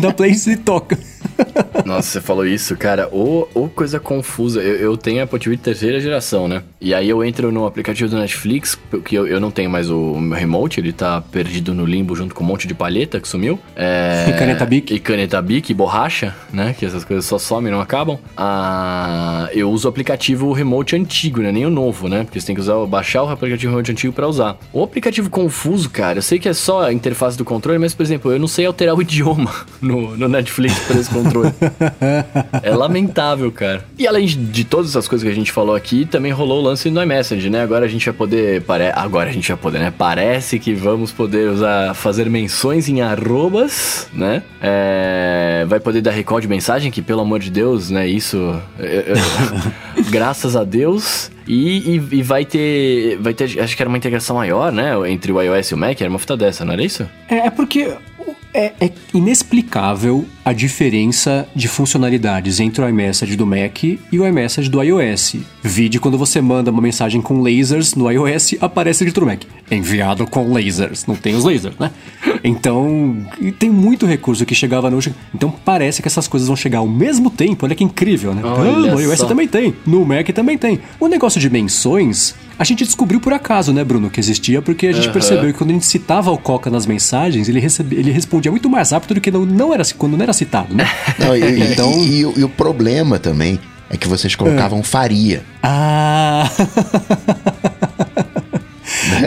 Dá 0.00 0.12
play 0.12 0.32
e 0.46 0.56
toca. 0.56 0.98
Nossa, 1.84 2.08
você 2.08 2.20
falou 2.20 2.46
isso, 2.46 2.76
cara. 2.76 3.08
Ô, 3.12 3.48
ô 3.54 3.68
coisa 3.68 3.98
confusa. 3.98 4.60
Eu, 4.60 4.76
eu 4.76 4.96
tenho 4.96 5.22
Apple 5.22 5.38
TV 5.38 5.56
de 5.56 5.62
terceira 5.62 6.00
geração, 6.00 6.46
né? 6.46 6.62
E 6.80 6.92
aí 6.92 7.08
eu 7.08 7.24
entro 7.24 7.50
no 7.50 7.66
aplicativo 7.66 8.10
do 8.10 8.18
Netflix, 8.18 8.78
porque 8.90 9.16
eu, 9.16 9.26
eu 9.26 9.40
não 9.40 9.50
tenho 9.50 9.70
mais 9.70 9.90
o 9.90 10.14
meu 10.20 10.38
remote, 10.38 10.80
ele 10.80 10.92
tá 10.92 11.20
perdido 11.20 11.74
no 11.74 11.84
limbo 11.84 12.14
junto 12.14 12.34
com 12.34 12.44
um 12.44 12.46
monte 12.46 12.66
de 12.66 12.74
palheta 12.74 13.20
que 13.20 13.28
sumiu. 13.28 13.58
É... 13.74 14.26
E 14.28 14.32
caneta 14.34 14.66
Bic. 14.66 14.94
E 14.94 14.98
caneta 14.98 15.40
Bic, 15.40 15.70
e 15.70 15.74
borracha, 15.74 16.34
né? 16.52 16.74
Que 16.78 16.84
essas 16.84 17.04
coisas 17.04 17.24
só 17.24 17.38
somem 17.38 17.72
não 17.72 17.80
acabam. 17.80 18.18
Ah, 18.36 19.48
eu 19.52 19.70
uso 19.70 19.88
o 19.88 19.90
aplicativo 19.90 20.52
remote 20.52 20.94
antigo, 20.96 21.40
né? 21.40 21.50
Nem 21.50 21.66
o 21.66 21.70
novo, 21.70 22.08
né? 22.08 22.24
Porque 22.24 22.40
você 22.40 22.46
tem 22.46 22.54
que 22.54 22.60
usar, 22.60 22.74
baixar 22.86 23.22
o 23.22 23.28
aplicativo 23.28 23.72
remote 23.72 23.90
antigo 23.90 24.12
pra 24.12 24.26
usar. 24.28 24.56
O 24.72 24.82
aplicativo 24.82 25.30
confuso, 25.30 25.88
cara, 25.90 26.18
eu 26.18 26.22
sei 26.22 26.38
que 26.38 26.48
é 26.48 26.52
só 26.52 26.82
a 26.82 26.92
interface 26.92 27.36
do 27.36 27.44
controle, 27.44 27.78
mas, 27.78 27.94
por 27.94 28.02
exemplo, 28.02 28.32
eu 28.32 28.38
não 28.38 28.48
sei 28.48 28.66
alterar 28.66 28.94
o 28.94 29.00
idioma 29.02 29.52
no, 29.80 30.16
no 30.16 30.28
Netflix 30.28 30.78
por 30.80 30.96
esse 30.96 31.08
controle. 31.08 31.27
É 32.62 32.70
lamentável, 32.74 33.50
cara. 33.52 33.84
E 33.98 34.06
além 34.06 34.26
de 34.26 34.64
todas 34.64 34.90
essas 34.90 35.06
coisas 35.08 35.24
que 35.26 35.30
a 35.32 35.34
gente 35.34 35.52
falou 35.52 35.74
aqui, 35.74 36.04
também 36.04 36.32
rolou 36.32 36.60
o 36.60 36.62
lance 36.62 36.90
no 36.90 37.02
iMessage, 37.02 37.48
né? 37.50 37.62
Agora 37.62 37.84
a 37.84 37.88
gente 37.88 38.04
vai 38.04 38.14
poder. 38.14 38.62
Pare... 38.62 38.90
Agora 38.94 39.28
a 39.30 39.32
gente 39.32 39.48
vai 39.48 39.56
poder, 39.56 39.78
né? 39.78 39.92
Parece 39.96 40.58
que 40.58 40.74
vamos 40.74 41.12
poder 41.12 41.50
usar. 41.50 41.94
fazer 41.94 42.28
menções 42.28 42.88
em 42.88 43.00
arrobas, 43.00 44.08
né? 44.12 44.42
É, 44.60 45.64
Vai 45.68 45.80
poder 45.80 46.00
dar 46.00 46.10
recall 46.12 46.40
de 46.40 46.48
mensagem, 46.48 46.90
que 46.90 47.02
pelo 47.02 47.20
amor 47.20 47.38
de 47.40 47.50
Deus, 47.50 47.90
né? 47.90 48.06
Isso. 48.06 48.58
Graças 50.10 50.56
a 50.56 50.64
Deus. 50.64 51.30
E, 51.46 51.96
e- 51.96 52.08
e 52.18 52.22
vai 52.22 52.44
ter. 52.44 53.16
Vai 53.20 53.32
ter. 53.34 53.58
Acho 53.60 53.76
que 53.76 53.82
era 53.82 53.88
uma 53.88 53.96
integração 53.98 54.36
maior, 54.36 54.70
né? 54.70 54.92
Entre 55.10 55.32
o 55.32 55.40
iOS 55.40 55.70
e 55.70 55.74
o 55.74 55.78
Mac. 55.78 56.00
Era 56.00 56.10
uma 56.10 56.18
fita 56.18 56.36
dessa, 56.36 56.64
não 56.64 56.72
era 56.74 56.82
isso? 56.82 57.08
É, 57.28 57.46
é 57.46 57.50
porque 57.50 57.92
é, 58.52 58.72
é 58.80 58.90
inexplicável 59.12 60.24
a 60.44 60.52
diferença 60.52 61.46
de 61.54 61.68
funcionalidades 61.68 62.60
entre 62.60 62.82
o 62.82 62.88
iMessage 62.88 63.36
do 63.36 63.46
Mac 63.46 63.84
e 63.84 63.98
o 64.12 64.26
iMessage 64.26 64.68
do 64.68 64.82
iOS. 64.82 65.36
Vide 65.62 66.00
quando 66.00 66.16
você 66.16 66.40
manda 66.40 66.70
uma 66.70 66.80
mensagem 66.80 67.20
com 67.20 67.42
lasers 67.42 67.94
no 67.94 68.10
iOS, 68.10 68.54
aparece 68.60 69.04
dentro 69.04 69.20
do 69.20 69.26
Mac. 69.26 69.42
Enviado 69.70 70.26
com 70.26 70.52
lasers. 70.52 71.06
Não 71.06 71.14
tem 71.14 71.34
os 71.34 71.44
lasers, 71.44 71.76
né? 71.78 71.90
Então, 72.44 73.16
e 73.40 73.50
tem 73.52 73.70
muito 73.70 74.06
recurso 74.06 74.44
que 74.46 74.54
chegava 74.54 74.90
no. 74.90 74.98
Então 75.34 75.52
parece 75.64 76.00
que 76.02 76.08
essas 76.08 76.26
coisas 76.28 76.46
vão 76.48 76.56
chegar 76.56 76.78
ao 76.78 76.86
mesmo 76.88 77.30
tempo. 77.30 77.64
Olha 77.66 77.74
que 77.74 77.84
incrível, 77.84 78.34
né? 78.34 78.42
Olha 78.44 78.70
Ah, 78.70 78.94
no 78.94 79.00
iOS 79.00 79.20
também 79.20 79.46
tem. 79.48 79.74
No 79.86 80.04
Mac 80.04 80.28
também 80.30 80.56
tem. 80.58 80.80
O 81.00 81.06
negócio 81.08 81.40
de 81.40 81.48
menções. 81.50 82.34
A 82.58 82.64
gente 82.64 82.84
descobriu 82.84 83.20
por 83.20 83.32
acaso, 83.32 83.72
né, 83.72 83.84
Bruno, 83.84 84.10
que 84.10 84.18
existia, 84.18 84.60
porque 84.60 84.88
a 84.88 84.92
gente 84.92 85.04
Aham. 85.04 85.12
percebeu 85.12 85.52
que 85.52 85.58
quando 85.58 85.70
a 85.70 85.74
gente 85.74 85.86
citava 85.86 86.32
o 86.32 86.36
Coca 86.38 86.68
nas 86.68 86.86
mensagens, 86.86 87.48
ele, 87.48 87.60
recebe, 87.60 87.94
ele 87.94 88.10
respondia 88.10 88.50
muito 88.50 88.68
mais 88.68 88.90
rápido 88.90 89.14
do 89.14 89.20
que 89.20 89.30
não, 89.30 89.46
não 89.46 89.72
era, 89.72 89.84
quando 89.96 90.16
não 90.16 90.22
era 90.24 90.32
citado, 90.32 90.74
né? 90.74 90.84
Não, 91.20 91.36
e, 91.36 91.72
Então- 91.72 91.92
e- 91.92 92.18
e 92.20 92.26
o- 92.26 92.34
e 92.38 92.42
o 92.44 92.48
problema 92.48 93.18
também 93.18 93.60
é 93.88 93.96
que 93.96 94.08
vocês 94.08 94.34
colocavam 94.34 94.82
faria. 94.82 95.44
Ah! 95.62 96.50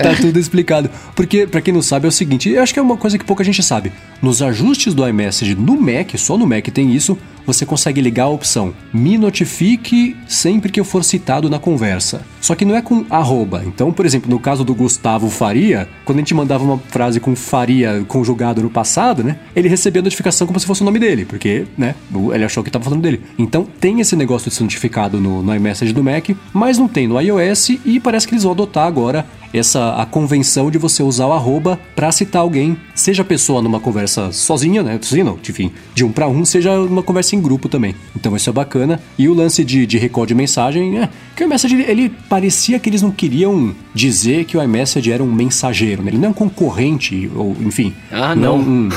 tá 0.02 0.16
tudo 0.16 0.40
explicado. 0.40 0.90
Porque, 1.16 1.48
pra 1.48 1.62
quem 1.62 1.74
não 1.74 1.82
sabe, 1.82 2.06
é 2.06 2.10
o 2.10 2.12
seguinte: 2.12 2.50
eu 2.50 2.62
acho 2.62 2.74
que 2.74 2.80
é 2.80 2.82
uma 2.82 2.98
coisa 2.98 3.18
que 3.18 3.26
pouca 3.26 3.44
gente 3.44 3.62
sabe. 3.62 3.92
Nos 4.22 4.42
ajustes 4.42 4.94
do 4.94 5.08
iMessage 5.08 5.56
no 5.56 5.80
Mac, 5.80 6.16
só 6.18 6.38
no 6.38 6.48
Mac 6.48 6.68
tem 6.68 6.94
isso, 6.96 7.18
você 7.46 7.66
consegue 7.66 8.02
ligar 8.02 8.26
a 8.26 8.30
opção 8.30 8.74
Me 8.94 9.18
notifique 9.18 10.16
sempre 10.28 10.72
que 10.72 10.80
eu 10.80 10.86
for 10.86 11.04
citado 11.04 11.50
na 11.50 11.60
conversa. 11.60 12.22
Só 12.40 12.56
que 12.56 12.66
não 12.66 12.76
é 12.76 12.82
com 12.82 13.06
arroba. 13.10 13.64
Então, 13.66 13.92
por 13.92 14.06
exemplo, 14.06 14.30
no 14.30 14.40
caso 14.40 14.64
do 14.64 14.74
Gustavo 14.74 15.30
Faria, 15.30 15.88
quando 16.04 16.18
a 16.18 16.22
gente 16.22 16.34
mandava 16.34 16.64
uma 16.64 16.78
frase 16.78 17.20
com 17.20 17.36
Faria 17.36 18.04
conjugado 18.08 18.62
no 18.62 18.70
passado, 18.70 19.24
né? 19.24 19.38
Ele 19.56 19.70
recebia 19.70 20.02
a 20.02 20.04
notificação 20.04 20.48
como 20.48 20.60
se 20.60 20.66
fosse 20.66 20.82
o 20.82 20.86
nome 20.86 21.00
dele, 21.00 21.24
porque, 21.24 21.66
né? 21.78 21.96
Ele 22.34 22.44
achou 22.44 22.64
que 22.64 22.72
tava 22.72 22.84
falando 22.84 23.02
dele. 23.02 23.22
Então, 23.38 23.68
tem 23.80 24.00
esse 24.00 24.16
negócio 24.16 24.50
de 24.50 24.56
ser 24.56 24.64
notificado 24.64 25.20
no, 25.20 25.44
no 25.44 25.56
iMessage 25.56 25.94
do 25.94 26.04
Mac, 26.04 26.30
mas 26.52 26.78
não 26.78 26.88
tem 26.88 27.08
no 27.08 27.20
iOS 27.20 27.70
e 27.86 28.00
parece 28.00 28.28
que 28.28 28.34
eles 28.34 28.44
vão 28.44 28.54
adotar 28.54 28.88
agora 28.88 29.26
essa 29.54 29.96
a 29.96 30.06
convenção 30.06 30.72
de 30.72 30.78
você 30.78 31.04
usar 31.04 31.28
o 31.28 31.34
arroba 31.34 31.80
pra 31.96 32.12
citar 32.12 32.42
alguém, 32.42 32.78
seja 32.96 33.22
a 33.22 33.26
pessoa 33.26 33.62
numa 33.62 33.80
conversa 33.80 34.32
sozinha, 34.32 34.82
né? 34.82 34.98
Sozinha 35.02 35.26
não, 35.26 35.38
enfim, 35.38 35.72
de 35.94 36.04
um 36.04 36.12
pra 36.12 36.28
um, 36.28 36.46
seja 36.46 36.80
uma 36.80 37.04
conversa 37.04 37.31
em 37.36 37.42
grupo 37.42 37.68
também. 37.70 37.96
Então 38.16 38.36
isso 38.36 38.50
é 38.50 38.54
bacana. 38.54 39.00
E 39.18 39.28
o 39.28 39.34
lance 39.34 39.64
de, 39.64 39.86
de 39.86 39.98
recall 39.98 40.26
de 40.26 40.34
mensagem, 40.36 41.00
é 41.00 41.10
que 41.36 41.44
o 41.44 41.46
iMessage 41.46 41.76
ele, 41.88 42.10
parecia 42.30 42.80
que 42.80 42.90
eles 42.90 43.02
não 43.02 43.12
queriam 43.12 43.74
dizer 43.94 44.46
que 44.46 44.58
o 44.58 44.64
iMessage 44.64 45.12
era 45.12 45.24
um 45.24 45.32
mensageiro, 45.32 46.02
né? 46.04 46.10
Ele 46.12 46.18
não 46.18 46.28
é 46.28 46.32
um 46.32 46.34
concorrente, 46.34 47.30
ou 47.36 47.56
enfim, 47.62 47.94
Ah, 48.12 48.32
é 48.32 48.36
não. 48.36 48.58
um, 48.58 48.90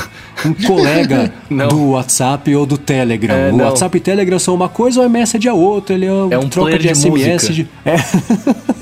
um 0.45 0.53
colega 0.65 1.33
Não. 1.49 1.67
do 1.67 1.89
WhatsApp 1.91 2.53
ou 2.55 2.65
do 2.65 2.77
Telegram. 2.77 3.35
É, 3.35 3.51
o 3.51 3.57
não. 3.57 3.65
WhatsApp 3.65 3.97
e 3.97 3.99
Telegram 3.99 4.39
são 4.39 4.53
uma 4.55 4.67
coisa, 4.69 5.01
o 5.01 5.05
iMessage 5.05 5.47
é 5.47 5.53
outra, 5.53 5.95
ele 5.95 6.05
é, 6.05 6.09
É 6.09 6.37
um 6.39 6.49
troca 6.49 6.77
de 6.77 6.87
de 6.87 6.95
SMS. 6.95 7.09
música. 7.49 7.53
De, 7.53 7.67
é. 7.85 7.95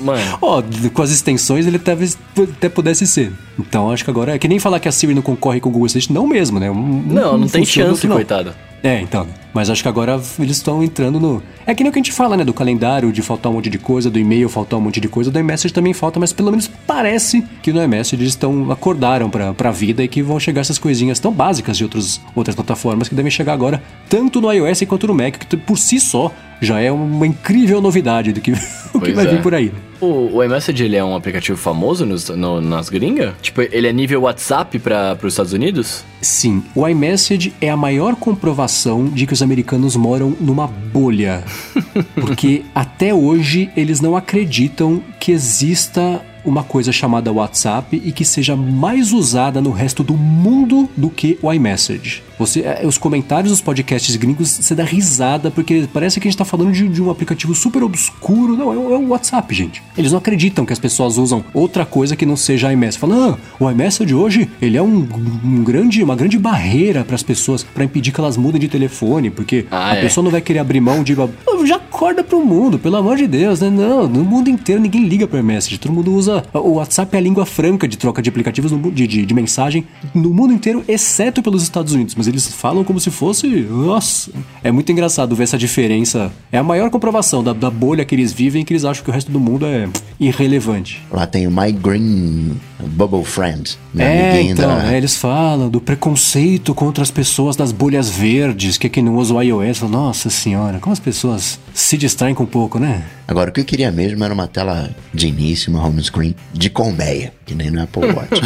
Mano. 0.02 0.38
Ó, 0.42 0.62
com 0.92 1.02
as 1.02 1.10
extensões 1.10 1.66
ele 1.66 1.78
talvez 1.78 2.16
até 2.38 2.68
pudesse 2.68 3.06
ser. 3.06 3.32
Então 3.58 3.90
acho 3.90 4.04
que 4.04 4.10
agora 4.10 4.34
é 4.34 4.38
que 4.38 4.48
nem 4.48 4.58
falar 4.58 4.78
que 4.80 4.88
a 4.88 4.92
Siri 4.92 5.14
não 5.14 5.22
concorre 5.22 5.60
com 5.60 5.68
o 5.68 5.72
Google 5.72 5.86
Assistant, 5.86 6.14
não 6.14 6.26
mesmo, 6.26 6.58
né? 6.58 6.70
Um- 6.70 7.02
Não, 7.06 7.38
não, 7.38 7.48
tem 7.48 7.64
chance, 7.64 8.06
não. 8.06 8.16
coitado. 8.16 8.52
É, 8.82 9.00
então. 9.00 9.26
Mas 9.54 9.70
acho 9.70 9.82
que 9.82 9.88
agora 9.88 10.20
eles 10.38 10.56
estão 10.56 10.82
entrando 10.82 11.20
no. 11.20 11.42
É 11.64 11.74
que 11.74 11.84
nem 11.84 11.90
o 11.90 11.92
que 11.92 11.98
a 12.00 12.02
gente 12.02 12.12
fala, 12.12 12.36
né? 12.36 12.44
Do 12.44 12.52
calendário, 12.52 13.12
de 13.12 13.22
faltar 13.22 13.50
um 13.50 13.54
monte 13.54 13.70
de 13.70 13.78
coisa, 13.78 14.10
do 14.10 14.18
e-mail 14.18 14.48
faltar 14.48 14.78
um 14.78 14.82
monte 14.82 15.00
de 15.00 15.08
coisa, 15.08 15.30
do 15.30 15.38
iMessage 15.38 15.72
também 15.72 15.94
falta, 15.94 16.18
mas 16.18 16.32
pelo 16.32 16.50
menos 16.50 16.68
parece 16.86 17.42
que 17.62 17.72
no 17.72 17.82
iMessage 17.82 18.20
eles 18.20 18.32
estão 18.32 18.70
acordaram 18.70 19.30
pra, 19.30 19.54
pra 19.54 19.70
vida 19.70 20.02
e 20.02 20.08
que 20.08 20.22
vão 20.22 20.40
chegar 20.40 20.60
essas 20.60 20.78
coisinhas 20.78 21.20
tão 21.20 21.32
básicas 21.32 21.78
de 21.78 21.84
outros, 21.84 22.20
outras 22.34 22.56
plataformas 22.56 23.08
que 23.08 23.14
devem 23.14 23.30
chegar 23.30 23.52
agora, 23.52 23.80
tanto 24.08 24.40
no 24.40 24.52
iOS 24.52 24.82
quanto 24.88 25.06
no 25.06 25.14
Mac, 25.14 25.36
que 25.36 25.56
por 25.56 25.78
si 25.78 26.00
só 26.00 26.32
já 26.60 26.80
é 26.80 26.90
uma 26.90 27.26
incrível 27.26 27.80
novidade 27.80 28.32
do 28.32 28.40
que, 28.40 28.52
o 28.94 29.00
que 29.00 29.12
vai 29.12 29.26
é. 29.26 29.30
vir 29.30 29.42
por 29.42 29.54
aí. 29.54 29.72
O, 30.00 30.36
o 30.36 30.42
iMessage, 30.44 30.84
ele 30.84 30.96
é 30.96 31.04
um 31.04 31.14
aplicativo 31.16 31.56
famoso 31.56 32.04
nos, 32.04 32.28
no- 32.28 32.60
nas 32.60 32.88
gringas? 32.88 33.32
Tipo, 33.40 33.62
ele 33.62 33.86
é 33.86 33.92
nível 33.92 34.22
WhatsApp 34.22 34.78
para 34.78 35.16
os 35.22 35.32
Estados 35.32 35.52
Unidos? 35.52 36.04
Sim, 36.20 36.62
o 36.74 36.86
iMessage 36.86 37.54
é 37.60 37.70
a 37.70 37.76
maior 37.76 38.14
comprovação 38.16 39.06
de 39.06 39.26
que 39.26 39.32
os 39.32 39.42
americanos 39.42 39.96
moram 39.96 40.36
numa 40.40 40.66
bolha. 40.66 41.42
Porque 42.14 42.62
até 42.74 43.14
hoje 43.14 43.70
eles 43.76 44.00
não 44.00 44.16
acreditam 44.16 45.02
que 45.18 45.32
exista 45.32 46.20
uma 46.44 46.62
coisa 46.62 46.92
chamada 46.92 47.32
WhatsApp 47.32 48.00
e 48.04 48.12
que 48.12 48.22
seja 48.24 48.54
mais 48.54 49.12
usada 49.12 49.62
no 49.62 49.70
resto 49.70 50.02
do 50.02 50.12
mundo 50.14 50.90
do 50.94 51.08
que 51.08 51.38
o 51.40 51.50
iMessage. 51.50 52.22
Você, 52.38 52.60
é, 52.60 52.82
os 52.84 52.98
comentários 52.98 53.50
dos 53.52 53.60
podcasts 53.60 54.14
gringos, 54.16 54.48
você 54.50 54.74
dá 54.74 54.84
risada 54.84 55.50
porque 55.50 55.88
parece 55.92 56.18
que 56.20 56.26
a 56.26 56.30
gente 56.30 56.38
tá 56.38 56.44
falando 56.44 56.72
de, 56.72 56.88
de 56.88 57.02
um 57.02 57.10
aplicativo 57.10 57.54
super 57.54 57.82
obscuro. 57.82 58.56
Não, 58.56 58.72
é, 58.72 58.76
o- 58.76 58.92
é 58.94 58.98
o 58.98 59.08
WhatsApp, 59.08 59.54
gente. 59.54 59.82
Eles 59.96 60.10
não 60.12 60.18
acreditam 60.18 60.66
que 60.66 60.72
as 60.72 60.78
pessoas 60.78 61.16
usam 61.18 61.44
outra 61.54 61.84
coisa 61.86 62.16
que 62.16 62.26
não 62.26 62.36
seja 62.36 62.72
iMessage. 62.72 62.98
Falam, 62.98 63.30
ah, 63.34 63.38
o 63.64 63.70
iMessage 63.70 64.14
hoje, 64.14 64.48
ele 64.60 64.76
é 64.76 64.82
um, 64.82 65.06
um 65.44 65.62
grande, 65.64 66.02
uma 66.02 66.16
grande 66.16 66.38
barreira 66.38 67.04
para 67.04 67.14
as 67.14 67.22
pessoas, 67.22 67.62
para 67.62 67.84
impedir 67.84 68.12
que 68.12 68.20
elas 68.20 68.36
mudem 68.36 68.60
de 68.60 68.68
telefone, 68.68 69.30
porque 69.30 69.66
Ah, 69.70 69.92
a 69.92 69.96
é? 69.96 70.00
pessoa 70.00 70.22
não 70.24 70.30
vai 70.30 70.40
querer 70.40 70.58
abrir 70.58 70.80
mão 70.80 71.02
de... 71.02 71.14
"Ah, 71.20 71.28
Já 71.64 71.76
acorda 71.76 72.22
pro 72.22 72.44
mundo, 72.44 72.78
pelo 72.78 72.96
amor 72.96 73.16
de 73.16 73.26
Deus, 73.26 73.60
né? 73.60 73.70
Não, 73.70 74.06
no 74.08 74.22
mundo 74.24 74.50
inteiro 74.50 74.80
ninguém 74.80 75.04
liga 75.06 75.26
para 75.26 75.38
iMessage. 75.40 75.78
Todo 75.78 75.92
mundo 75.92 76.12
usa... 76.14 76.44
O 76.52 76.72
WhatsApp 76.74 77.14
é 77.14 77.18
a 77.18 77.22
língua 77.22 77.46
franca 77.46 77.86
de 77.88 77.96
troca 77.96 78.20
de 78.20 78.28
aplicativos, 78.28 78.70
no 78.72 78.90
de, 78.90 79.06
de, 79.06 79.24
de 79.24 79.34
mensagem, 79.34 79.86
no 80.14 80.30
mundo 80.30 80.52
inteiro, 80.52 80.84
exceto 80.86 81.42
pelos 81.42 81.62
Estados 81.62 81.92
Unidos. 81.94 82.14
Mas 82.24 82.28
eles 82.28 82.46
falam 82.48 82.82
como 82.84 82.98
se 82.98 83.10
fosse... 83.10 83.46
Nossa! 83.46 84.30
É 84.62 84.72
muito 84.72 84.90
engraçado 84.90 85.36
ver 85.36 85.44
essa 85.44 85.58
diferença. 85.58 86.32
É 86.50 86.56
a 86.56 86.62
maior 86.62 86.88
comprovação 86.88 87.44
da, 87.44 87.52
da 87.52 87.70
bolha 87.70 88.02
que 88.02 88.14
eles 88.14 88.32
vivem, 88.32 88.64
que 88.64 88.72
eles 88.72 88.84
acham 88.84 89.04
que 89.04 89.10
o 89.10 89.12
resto 89.12 89.30
do 89.30 89.38
mundo 89.38 89.66
é 89.66 89.86
irrelevante. 90.18 91.02
Lá 91.12 91.26
tem 91.26 91.46
o 91.46 91.50
My 91.50 91.70
Green 91.70 92.58
Bubble 92.80 93.24
Friend. 93.24 93.76
Meu 93.92 94.06
É, 94.06 94.40
então, 94.42 94.68
da- 94.68 94.90
é, 94.92 94.96
eles 94.96 95.16
falam 95.16 95.68
do 95.68 95.80
preconceito 95.82 96.74
contra 96.74 97.02
as 97.02 97.10
pessoas 97.10 97.56
das 97.56 97.72
bolhas 97.72 98.08
verdes, 98.08 98.78
que 98.78 98.86
é 98.86 98.90
quem 98.90 99.02
não 99.02 99.16
usa 99.16 99.34
o 99.34 99.42
iOS. 99.42 99.82
Nossa 99.82 100.30
senhora, 100.30 100.78
como 100.78 100.92
as 100.94 100.98
pessoas 101.00 101.58
se 101.74 101.98
distraem 101.98 102.34
com 102.34 102.44
um 102.44 102.46
pouco, 102.46 102.78
né? 102.78 103.04
Agora, 103.28 103.50
o 103.50 103.52
que 103.52 103.60
eu 103.60 103.64
queria 103.64 103.90
mesmo 103.90 104.22
era 104.24 104.32
uma 104.32 104.46
tela 104.46 104.90
de 105.12 105.26
início, 105.28 105.70
uma 105.72 105.84
home 105.86 106.02
screen 106.02 106.34
de 106.52 106.68
colmeia, 106.70 107.32
que 107.46 107.54
nem 107.54 107.70
no 107.70 107.82
Apple 107.82 108.02
Watch. 108.12 108.40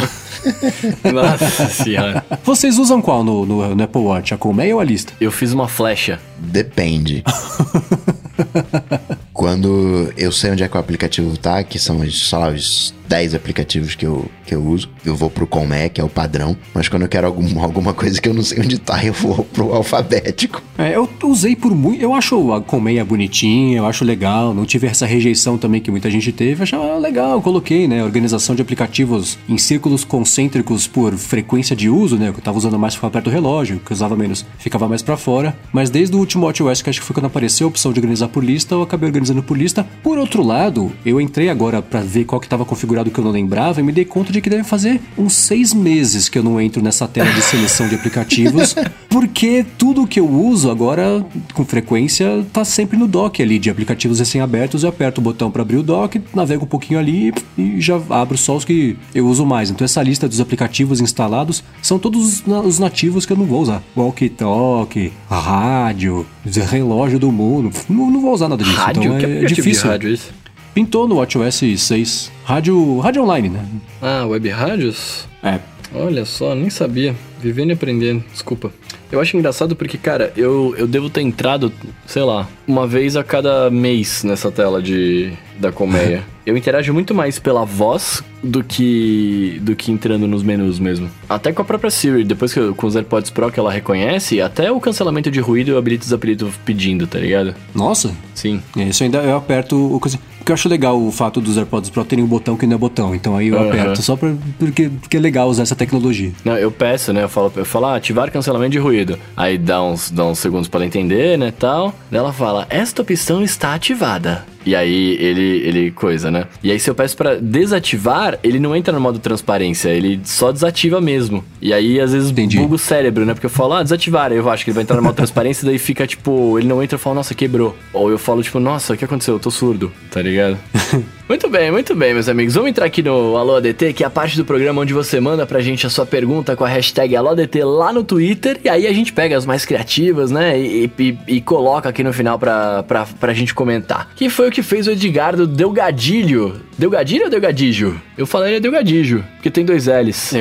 Nossa 1.13 1.67
senhora. 1.69 2.23
Vocês 2.43 2.77
usam 2.77 3.01
qual 3.01 3.23
no, 3.23 3.45
no, 3.45 3.68
no 3.75 3.83
Apple 3.83 4.01
Watch? 4.01 4.33
A 4.33 4.37
colmeia 4.37 4.75
ou 4.75 4.81
a 4.81 4.83
lista? 4.83 5.13
Eu 5.19 5.31
fiz 5.31 5.53
uma 5.53 5.67
flecha. 5.67 6.19
Depende. 6.37 7.23
Quando 9.39 10.11
eu 10.17 10.33
sei 10.33 10.51
onde 10.51 10.63
é 10.63 10.67
que 10.67 10.75
o 10.75 10.79
aplicativo 10.81 11.37
tá, 11.37 11.63
que 11.63 11.79
são 11.79 11.99
os, 11.99 12.27
sei 12.27 12.37
lá, 12.37 12.49
os 12.49 12.93
10 13.09 13.33
aplicativos 13.33 13.95
que 13.95 14.05
eu, 14.05 14.29
que 14.45 14.53
eu 14.53 14.61
uso, 14.63 14.87
eu 15.03 15.15
vou 15.15 15.29
pro 15.29 15.47
Colmé, 15.47 15.89
que 15.89 15.99
é 15.99 16.03
o 16.03 16.09
padrão. 16.09 16.55
Mas 16.73 16.87
quando 16.87 17.01
eu 17.01 17.07
quero 17.07 17.25
algum, 17.25 17.59
alguma 17.63 17.93
coisa 17.93 18.21
que 18.21 18.29
eu 18.29 18.33
não 18.33 18.43
sei 18.43 18.59
onde 18.59 18.77
tá, 18.77 19.03
eu 19.03 19.13
vou 19.13 19.43
pro 19.45 19.73
alfabético. 19.73 20.61
É, 20.77 20.95
eu 20.95 21.09
usei 21.23 21.55
por 21.55 21.73
muito. 21.73 22.01
Eu 22.01 22.13
acho 22.13 22.53
a 22.53 22.61
colmeia 22.61 23.03
bonitinha, 23.03 23.77
eu 23.77 23.85
acho 23.85 24.05
legal. 24.05 24.53
Não 24.53 24.65
tive 24.65 24.87
essa 24.87 25.05
rejeição 25.05 25.57
também 25.57 25.81
que 25.81 25.89
muita 25.89 26.09
gente 26.11 26.31
teve. 26.31 26.59
Eu 26.59 26.63
achava 26.63 26.97
legal, 26.97 27.41
coloquei, 27.41 27.87
né? 27.87 28.03
Organização 28.03 28.55
de 28.55 28.61
aplicativos 28.61 29.39
em 29.47 29.57
círculos 29.57 30.03
concêntricos 30.03 30.85
por 30.85 31.15
frequência 31.15 31.75
de 31.75 31.89
uso, 31.89 32.17
né? 32.17 32.31
Que 32.31 32.39
eu 32.39 32.43
tava 32.43 32.57
usando 32.57 32.77
mais 32.77 32.93
ficava 32.93 33.11
perto 33.11 33.25
do 33.25 33.31
relógio, 33.31 33.79
que 33.79 33.91
eu 33.91 33.95
usava 33.95 34.15
menos 34.15 34.45
ficava 34.57 34.87
mais 34.87 35.01
pra 35.01 35.17
fora. 35.17 35.57
Mas 35.73 35.89
desde 35.89 36.15
o 36.15 36.19
último 36.19 36.45
WatchOS, 36.45 36.81
que 36.81 36.89
acho 36.89 36.99
que 36.99 37.05
foi 37.05 37.13
quando 37.13 37.25
apareceu 37.25 37.65
a 37.65 37.69
opção 37.69 37.91
de 37.91 37.99
organizar 37.99 38.27
por 38.27 38.43
lista, 38.43 38.75
eu 38.75 38.83
acabei 38.83 39.07
organizando 39.07 39.28
por 39.43 39.57
lista. 39.57 39.85
Por 40.03 40.17
outro 40.17 40.43
lado, 40.43 40.91
eu 41.05 41.19
entrei 41.21 41.49
agora 41.49 41.81
pra 41.81 42.01
ver 42.01 42.25
qual 42.25 42.39
que 42.41 42.47
tava 42.47 42.65
configurado 42.65 43.09
que 43.11 43.19
eu 43.19 43.23
não 43.23 43.31
lembrava 43.31 43.79
e 43.79 43.83
me 43.83 43.91
dei 43.91 44.05
conta 44.05 44.31
de 44.31 44.41
que 44.41 44.49
deve 44.49 44.63
fazer 44.63 44.99
uns 45.17 45.33
seis 45.33 45.73
meses 45.73 46.27
que 46.29 46.37
eu 46.37 46.43
não 46.43 46.59
entro 46.59 46.81
nessa 46.81 47.07
tela 47.07 47.31
de 47.31 47.41
seleção 47.41 47.87
de 47.87 47.95
aplicativos, 47.95 48.75
porque 49.09 49.65
tudo 49.77 50.07
que 50.07 50.19
eu 50.19 50.27
uso 50.29 50.69
agora, 50.71 51.25
com 51.53 51.63
frequência, 51.65 52.45
tá 52.51 52.63
sempre 52.65 52.97
no 52.97 53.07
dock 53.07 53.41
ali 53.41 53.59
de 53.59 53.69
aplicativos 53.69 54.19
recém-abertos. 54.19 54.83
Eu 54.83 54.89
aperto 54.89 55.19
o 55.21 55.23
botão 55.23 55.49
para 55.51 55.61
abrir 55.61 55.77
o 55.77 55.83
dock, 55.83 56.21
navego 56.33 56.63
um 56.65 56.67
pouquinho 56.67 56.99
ali 56.99 57.33
e 57.57 57.79
já 57.81 57.99
abro 58.09 58.37
só 58.37 58.55
os 58.55 58.65
que 58.65 58.95
eu 59.13 59.27
uso 59.27 59.45
mais. 59.45 59.69
Então 59.69 59.85
essa 59.85 60.01
lista 60.01 60.27
dos 60.27 60.39
aplicativos 60.39 61.01
instalados 61.01 61.63
são 61.81 61.97
todos 61.99 62.25
os 62.25 62.45
na- 62.45 62.61
os 62.61 62.79
nativos 62.79 63.25
que 63.25 63.33
eu 63.33 63.37
não 63.37 63.45
vou 63.45 63.61
usar. 63.61 63.81
Walkie-talkie, 63.95 65.11
rádio, 65.29 66.25
relógio 66.69 67.19
do 67.19 67.31
mundo. 67.31 67.71
Não, 67.89 68.09
não 68.11 68.21
vou 68.21 68.33
usar 68.33 68.47
nada 68.49 68.63
disso. 68.63 68.75
Rádio? 68.75 69.03
então 69.03 69.18
que 69.19 69.25
é, 69.25 69.29
é 69.29 69.33
aplicativo 69.33 69.55
difícil. 69.61 69.83
de 69.83 69.89
rádio 69.89 70.09
é 70.09 70.13
esse? 70.13 70.31
Pintou 70.73 71.07
no 71.07 71.15
WatchOS 71.15 71.61
6. 71.77 72.31
Rádio, 72.45 72.99
rádio 72.99 73.23
online, 73.23 73.49
né? 73.49 73.65
Ah, 74.01 74.25
web 74.25 74.47
rádios? 74.49 75.27
É. 75.43 75.59
Olha 75.93 76.23
só, 76.25 76.53
nem 76.55 76.69
sabia. 76.69 77.15
Vivendo 77.41 77.69
e 77.69 77.73
aprendendo, 77.73 78.23
desculpa. 78.31 78.71
Eu 79.11 79.19
acho 79.19 79.35
engraçado 79.35 79.75
porque, 79.75 79.97
cara, 79.97 80.31
eu, 80.37 80.75
eu 80.77 80.87
devo 80.87 81.09
ter 81.09 81.21
entrado, 81.21 81.71
sei 82.05 82.21
lá, 82.21 82.47
uma 82.67 82.85
vez 82.85 83.15
a 83.15 83.23
cada 83.23 83.69
mês 83.71 84.23
nessa 84.23 84.51
tela 84.51 84.81
de 84.81 85.31
da 85.57 85.71
colmeia. 85.71 86.23
eu 86.45 86.55
interajo 86.55 86.93
muito 86.93 87.13
mais 87.13 87.39
pela 87.39 87.65
voz 87.65 88.23
do 88.43 88.63
que 88.63 89.59
do 89.61 89.75
que 89.75 89.91
entrando 89.91 90.27
nos 90.27 90.43
menus 90.43 90.79
mesmo. 90.79 91.09
Até 91.27 91.51
com 91.51 91.61
a 91.61 91.65
própria 91.65 91.89
Siri, 91.89 92.23
depois 92.23 92.53
que 92.53 92.59
eu, 92.59 92.75
com 92.75 92.85
os 92.87 92.95
AirPods 92.95 93.31
Pro 93.31 93.51
que 93.51 93.59
ela 93.59 93.71
reconhece, 93.71 94.39
até 94.41 94.71
o 94.71 94.79
cancelamento 94.79 95.31
de 95.31 95.39
ruído 95.39 95.71
eu 95.71 95.77
habilito 95.77 96.03
e 96.03 96.05
desabilito 96.05 96.51
pedindo, 96.63 97.07
tá 97.07 97.19
ligado? 97.19 97.55
Nossa, 97.73 98.13
Sim. 98.39 98.61
É, 98.77 98.83
Isso 98.83 99.03
ainda 99.03 99.17
eu 99.17 99.35
aperto 99.35 99.75
o. 99.75 99.99
Porque 99.99 100.51
eu 100.51 100.53
acho 100.53 100.69
legal 100.69 100.97
o 100.99 101.11
fato 101.11 101.41
dos 101.41 101.57
AirPods 101.57 101.89
Pro 101.89 102.05
terem 102.05 102.23
um 102.23 102.27
botão 102.27 102.55
que 102.55 102.65
não 102.65 102.75
é 102.75 102.77
botão. 102.77 103.13
Então 103.13 103.35
aí 103.35 103.49
eu 103.49 103.59
Aham. 103.59 103.67
aperto 103.67 104.01
só 104.01 104.15
pra, 104.15 104.33
porque, 104.57 104.89
porque 104.89 105.17
é 105.17 105.19
legal 105.19 105.49
usar 105.49 105.63
essa 105.63 105.75
tecnologia. 105.75 106.31
Não, 106.45 106.57
eu 106.57 106.71
peço, 106.71 107.11
né? 107.11 107.27
Falo, 107.29 107.51
eu 107.55 107.65
falo 107.65 107.85
ah, 107.87 107.95
ativar 107.95 108.31
cancelamento 108.31 108.71
de 108.71 108.79
ruído. 108.79 109.17
Aí 109.35 109.57
dá 109.57 109.81
uns, 109.81 110.11
dá 110.11 110.25
uns 110.25 110.39
segundos 110.39 110.67
pra 110.67 110.79
ela 110.79 110.85
entender, 110.85 111.37
né, 111.37 111.53
tal. 111.57 111.93
Daí 112.09 112.19
ela 112.19 112.33
fala, 112.33 112.67
esta 112.69 113.01
opção 113.01 113.43
está 113.43 113.73
ativada. 113.73 114.45
E 114.65 114.75
aí 114.75 115.17
ele, 115.19 115.41
ele 115.67 115.91
coisa, 115.91 116.29
né? 116.29 116.45
E 116.63 116.71
aí 116.71 116.79
se 116.79 116.89
eu 116.89 116.95
peço 116.95 117.15
pra 117.15 117.35
desativar, 117.35 118.37
ele 118.43 118.59
não 118.59 118.75
entra 118.75 118.93
no 118.93 118.99
modo 118.99 119.19
transparência, 119.19 119.89
ele 119.89 120.19
só 120.23 120.51
desativa 120.51 120.99
mesmo. 120.99 121.43
E 121.61 121.73
aí 121.73 121.99
às 121.99 122.11
vezes 122.13 122.29
Entendi. 122.31 122.57
buga 122.57 122.75
o 122.75 122.77
cérebro, 122.77 123.25
né? 123.25 123.33
Porque 123.33 123.45
eu 123.45 123.49
falo, 123.49 123.73
ah, 123.73 123.83
desativar. 123.83 124.31
Aí 124.31 124.37
eu 124.37 124.49
acho 124.49 124.63
que 124.63 124.69
ele 124.71 124.75
vai 124.75 124.83
entrar 124.83 124.97
no 124.97 125.03
modo 125.03 125.15
transparência, 125.15 125.65
daí 125.65 125.77
fica 125.79 126.05
tipo, 126.05 126.57
ele 126.59 126.67
não 126.67 126.81
entra 126.83 126.97
e 126.97 126.99
fala, 126.99 127.15
nossa, 127.15 127.33
quebrou. 127.33 127.75
Ou 127.93 128.09
eu 128.11 128.17
falo 128.17 128.41
tipo, 128.43 128.59
nossa, 128.59 128.93
o 128.93 128.97
que 128.97 129.05
aconteceu? 129.05 129.35
Eu 129.35 129.39
tô 129.39 129.49
surdo, 129.51 129.91
tá 130.11 130.21
ligado? 130.21 130.57
Muito 131.29 131.47
bem, 131.47 131.69
muito 131.71 131.93
bem, 131.95 132.11
meus 132.15 132.27
amigos. 132.27 132.55
Vamos 132.55 132.71
entrar 132.71 132.85
aqui 132.87 133.03
no 133.03 133.37
Alô 133.37 133.57
ADT, 133.57 133.93
que 133.93 134.03
é 134.03 134.07
a 134.07 134.09
parte 134.09 134.35
do 134.35 134.43
programa 134.43 134.81
onde 134.81 134.95
você 134.95 135.19
manda 135.19 135.45
pra 135.45 135.61
gente 135.61 135.85
a 135.85 135.89
sua 135.89 136.03
pergunta 136.03 136.55
com 136.55 136.65
a 136.65 136.67
hashtag 136.67 137.15
AlôADT 137.15 137.61
lá 137.63 137.93
no 137.93 138.03
Twitter. 138.03 138.59
E 138.63 138.67
aí 138.67 138.87
a 138.87 138.91
gente 138.91 139.13
pega 139.13 139.37
as 139.37 139.45
mais 139.45 139.63
criativas, 139.63 140.31
né? 140.31 140.59
E, 140.59 140.91
e- 140.97 141.17
e 141.27 141.39
coloca 141.39 141.87
aqui 141.87 142.03
no 142.03 142.11
final 142.11 142.39
pra, 142.39 142.81
pra, 142.81 143.05
pra 143.19 143.31
gente 143.31 143.53
comentar. 143.53 144.09
Que 144.15 144.27
foi 144.27 144.47
o 144.49 144.51
que 144.51 144.63
fez 144.63 144.87
o 144.87 144.91
Edgardo 144.91 145.47
Delgadilho. 145.47 146.61
Delgadilho 146.77 147.25
ou 147.25 147.29
Delgadilho? 147.29 148.01
Eu 148.17 148.25
falei 148.25 148.59
Delgadilho, 148.59 149.23
porque 149.35 149.51
tem 149.51 149.63
dois 149.63 149.85
L's. 149.87 150.33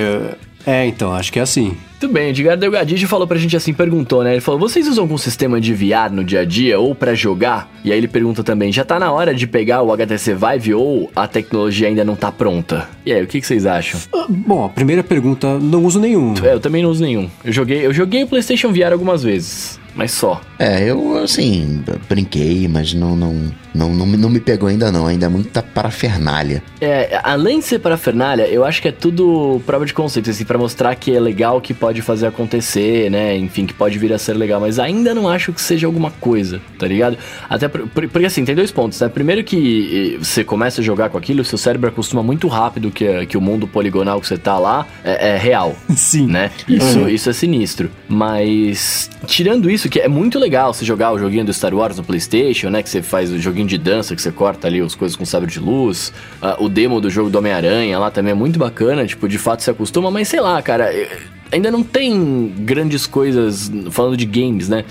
É, 0.67 0.87
então, 0.87 1.13
acho 1.15 1.33
que 1.33 1.39
é 1.39 1.43
assim. 1.43 1.77
Muito 2.01 2.15
bem, 2.15 2.31
Edgardo 2.31 2.61
Delgadillo 2.61 3.09
falou 3.09 3.27
pra 3.27 3.37
gente 3.39 3.57
assim, 3.57 3.73
perguntou, 3.73 4.23
né? 4.23 4.33
Ele 4.33 4.41
falou, 4.41 4.61
vocês 4.61 4.87
usam 4.87 5.03
algum 5.03 5.19
sistema 5.19 5.61
de 5.61 5.75
VR 5.75 6.13
no 6.13 6.23
dia 6.23 6.41
a 6.41 6.45
dia 6.45 6.79
ou 6.79 6.95
pra 6.95 7.13
jogar? 7.15 7.69
E 7.85 7.91
aí 7.91 7.99
ele 7.99 8.07
pergunta 8.07 8.45
também, 8.45 8.71
já 8.71 8.85
tá 8.85 9.01
na 9.01 9.11
hora 9.11 9.35
de 9.35 9.47
pegar 9.47 9.83
o 9.83 9.93
HTC 9.93 10.35
Vive 10.35 10.75
ou 10.75 11.11
a 11.17 11.27
tecnologia 11.27 11.89
ainda 11.89 12.05
não 12.05 12.15
tá 12.15 12.31
pronta? 12.31 12.89
E 13.05 13.13
aí, 13.13 13.23
o 13.23 13.27
que, 13.27 13.41
que 13.41 13.47
vocês 13.47 13.67
acham? 13.67 13.99
Ah, 14.15 14.27
Bom, 14.29 14.65
a 14.65 14.69
primeira 14.69 15.03
pergunta, 15.03 15.59
não 15.59 15.85
uso 15.85 15.99
nenhum. 15.99 16.35
É, 16.45 16.53
eu 16.53 16.61
também 16.61 16.83
não 16.83 16.91
uso 16.91 17.03
nenhum. 17.03 17.29
Eu 17.45 17.53
joguei, 17.53 17.85
eu 17.85 17.93
joguei 17.93 18.23
o 18.23 18.29
PlayStation 18.29 18.73
VR 18.73 18.93
algumas 18.93 19.23
vezes, 19.23 19.78
mas 19.99 20.13
só. 20.13 20.41
É, 20.59 20.83
eu, 20.91 21.19
assim, 21.23 21.85
brinquei, 22.09 22.67
mas 22.69 22.95
não, 22.95 23.15
não, 23.15 23.53
não, 23.75 23.93
não, 23.93 24.07
me- 24.07 24.17
não 24.17 24.31
me 24.31 24.41
pegou 24.41 24.69
ainda 24.69 24.91
não. 24.91 25.07
Ainda 25.07 25.27
é 25.27 25.29
muita 25.29 25.63
parafernália. 25.63 26.63
É, 26.81 27.21
além 27.23 27.59
de 27.59 27.65
ser 27.67 27.79
parafernália, 27.81 28.45
eu 28.49 28.65
acho 28.65 28.81
que 28.81 28.89
é 28.89 28.93
tudo 28.93 29.61
prova 29.67 29.85
de 29.85 29.93
conceito, 29.93 30.31
assim, 30.31 30.45
pra 30.45 30.57
mostrar 30.57 30.95
que 30.95 31.15
é 31.15 31.21
legal, 31.21 31.61
que 31.61 31.75
pode 31.75 32.01
fazer 32.01 32.27
acontecer, 32.29 33.11
né? 33.11 33.37
Enfim, 33.37 33.67
que 33.67 33.75
pode 33.75 33.99
vir 33.99 34.13
a 34.13 34.19
ser 34.19 34.33
legal, 34.35 34.61
mas 34.61 34.79
ainda 34.79 35.13
não 35.15 35.29
acho 35.29 35.53
que 35.53 35.61
seja 35.61 35.87
alguma 35.87 36.11
coisa, 36.13 36.61
tá 36.79 36.87
ligado? 36.87 37.19
Até 37.51 37.69
por- 37.69 37.87
por- 37.89 38.09
porque 38.09 38.27
assim, 38.27 38.45
tem 38.45 38.55
dois 38.55 38.71
pontos, 38.71 39.01
né? 39.01 39.09
Primeiro 39.09 39.43
que 39.45 40.15
eh, 40.17 40.25
você 40.25 40.43
começa 40.45 40.81
a 40.81 40.85
jogar 40.85 41.11
com 41.11 41.19
aquilo, 41.19 41.45
seu 41.45 41.59
cérebro 41.59 41.89
acostuma 41.91 42.23
muito 42.23 42.47
rápido 42.49 42.91
que, 42.91 43.27
que 43.27 43.37
o 43.37 43.41
mundo 43.41 43.67
poligonal 43.67 44.21
que 44.21 44.27
você 44.29 44.39
tá 44.39 44.59
lá 44.59 44.87
é, 45.05 45.31
é 45.31 45.37
real 45.37 45.75
Sim. 45.97 46.27
né? 46.29 46.51
Isso, 46.69 47.09
isso 47.09 47.29
é 47.31 47.33
sinistro. 47.33 47.91
Mas, 48.09 49.11
tirando 49.27 49.71
isso, 49.71 49.88
que 49.91 50.01
é 50.01 50.09
muito 50.09 50.39
legal 50.39 50.73
você 50.73 50.85
jogar 50.85 51.13
o 51.13 51.19
joguinho 51.19 51.45
do 51.45 51.53
Star 51.53 51.75
Wars 51.75 51.97
no 51.97 52.05
PlayStation, 52.05 52.71
né? 52.71 52.83
Que 52.83 52.89
você 52.91 53.03
faz 53.03 53.31
o 53.31 53.39
joguinho 53.39 53.67
de 53.67 53.79
dança, 53.79 54.15
que 54.15 54.23
você 54.23 54.31
corta 54.33 54.67
ali 54.69 54.81
as 54.81 54.95
coisas 54.95 55.17
com 55.17 55.25
sabre 55.25 55.51
de 55.51 55.61
luz. 55.61 56.13
Ah, 56.41 56.57
o 56.59 56.69
demo 56.69 57.01
do 57.01 57.09
jogo 57.11 57.31
do 57.31 57.39
Homem-Aranha 57.39 57.99
lá 57.99 58.11
também 58.11 58.33
é 58.33 58.35
muito 58.35 58.59
bacana. 58.59 59.07
Tipo, 59.07 59.29
de 59.29 59.39
fato 59.39 59.63
se 59.63 59.71
acostuma, 59.71 60.11
mas 60.11 60.29
sei 60.29 60.41
lá, 60.41 60.61
cara. 60.63 60.93
eh, 60.93 61.09
Ainda 61.51 61.71
não 61.71 61.83
tem 61.83 62.53
grandes 62.59 63.07
coisas, 63.07 63.73
falando 63.91 64.19
de 64.19 64.27
games, 64.27 64.69
né? 64.69 64.85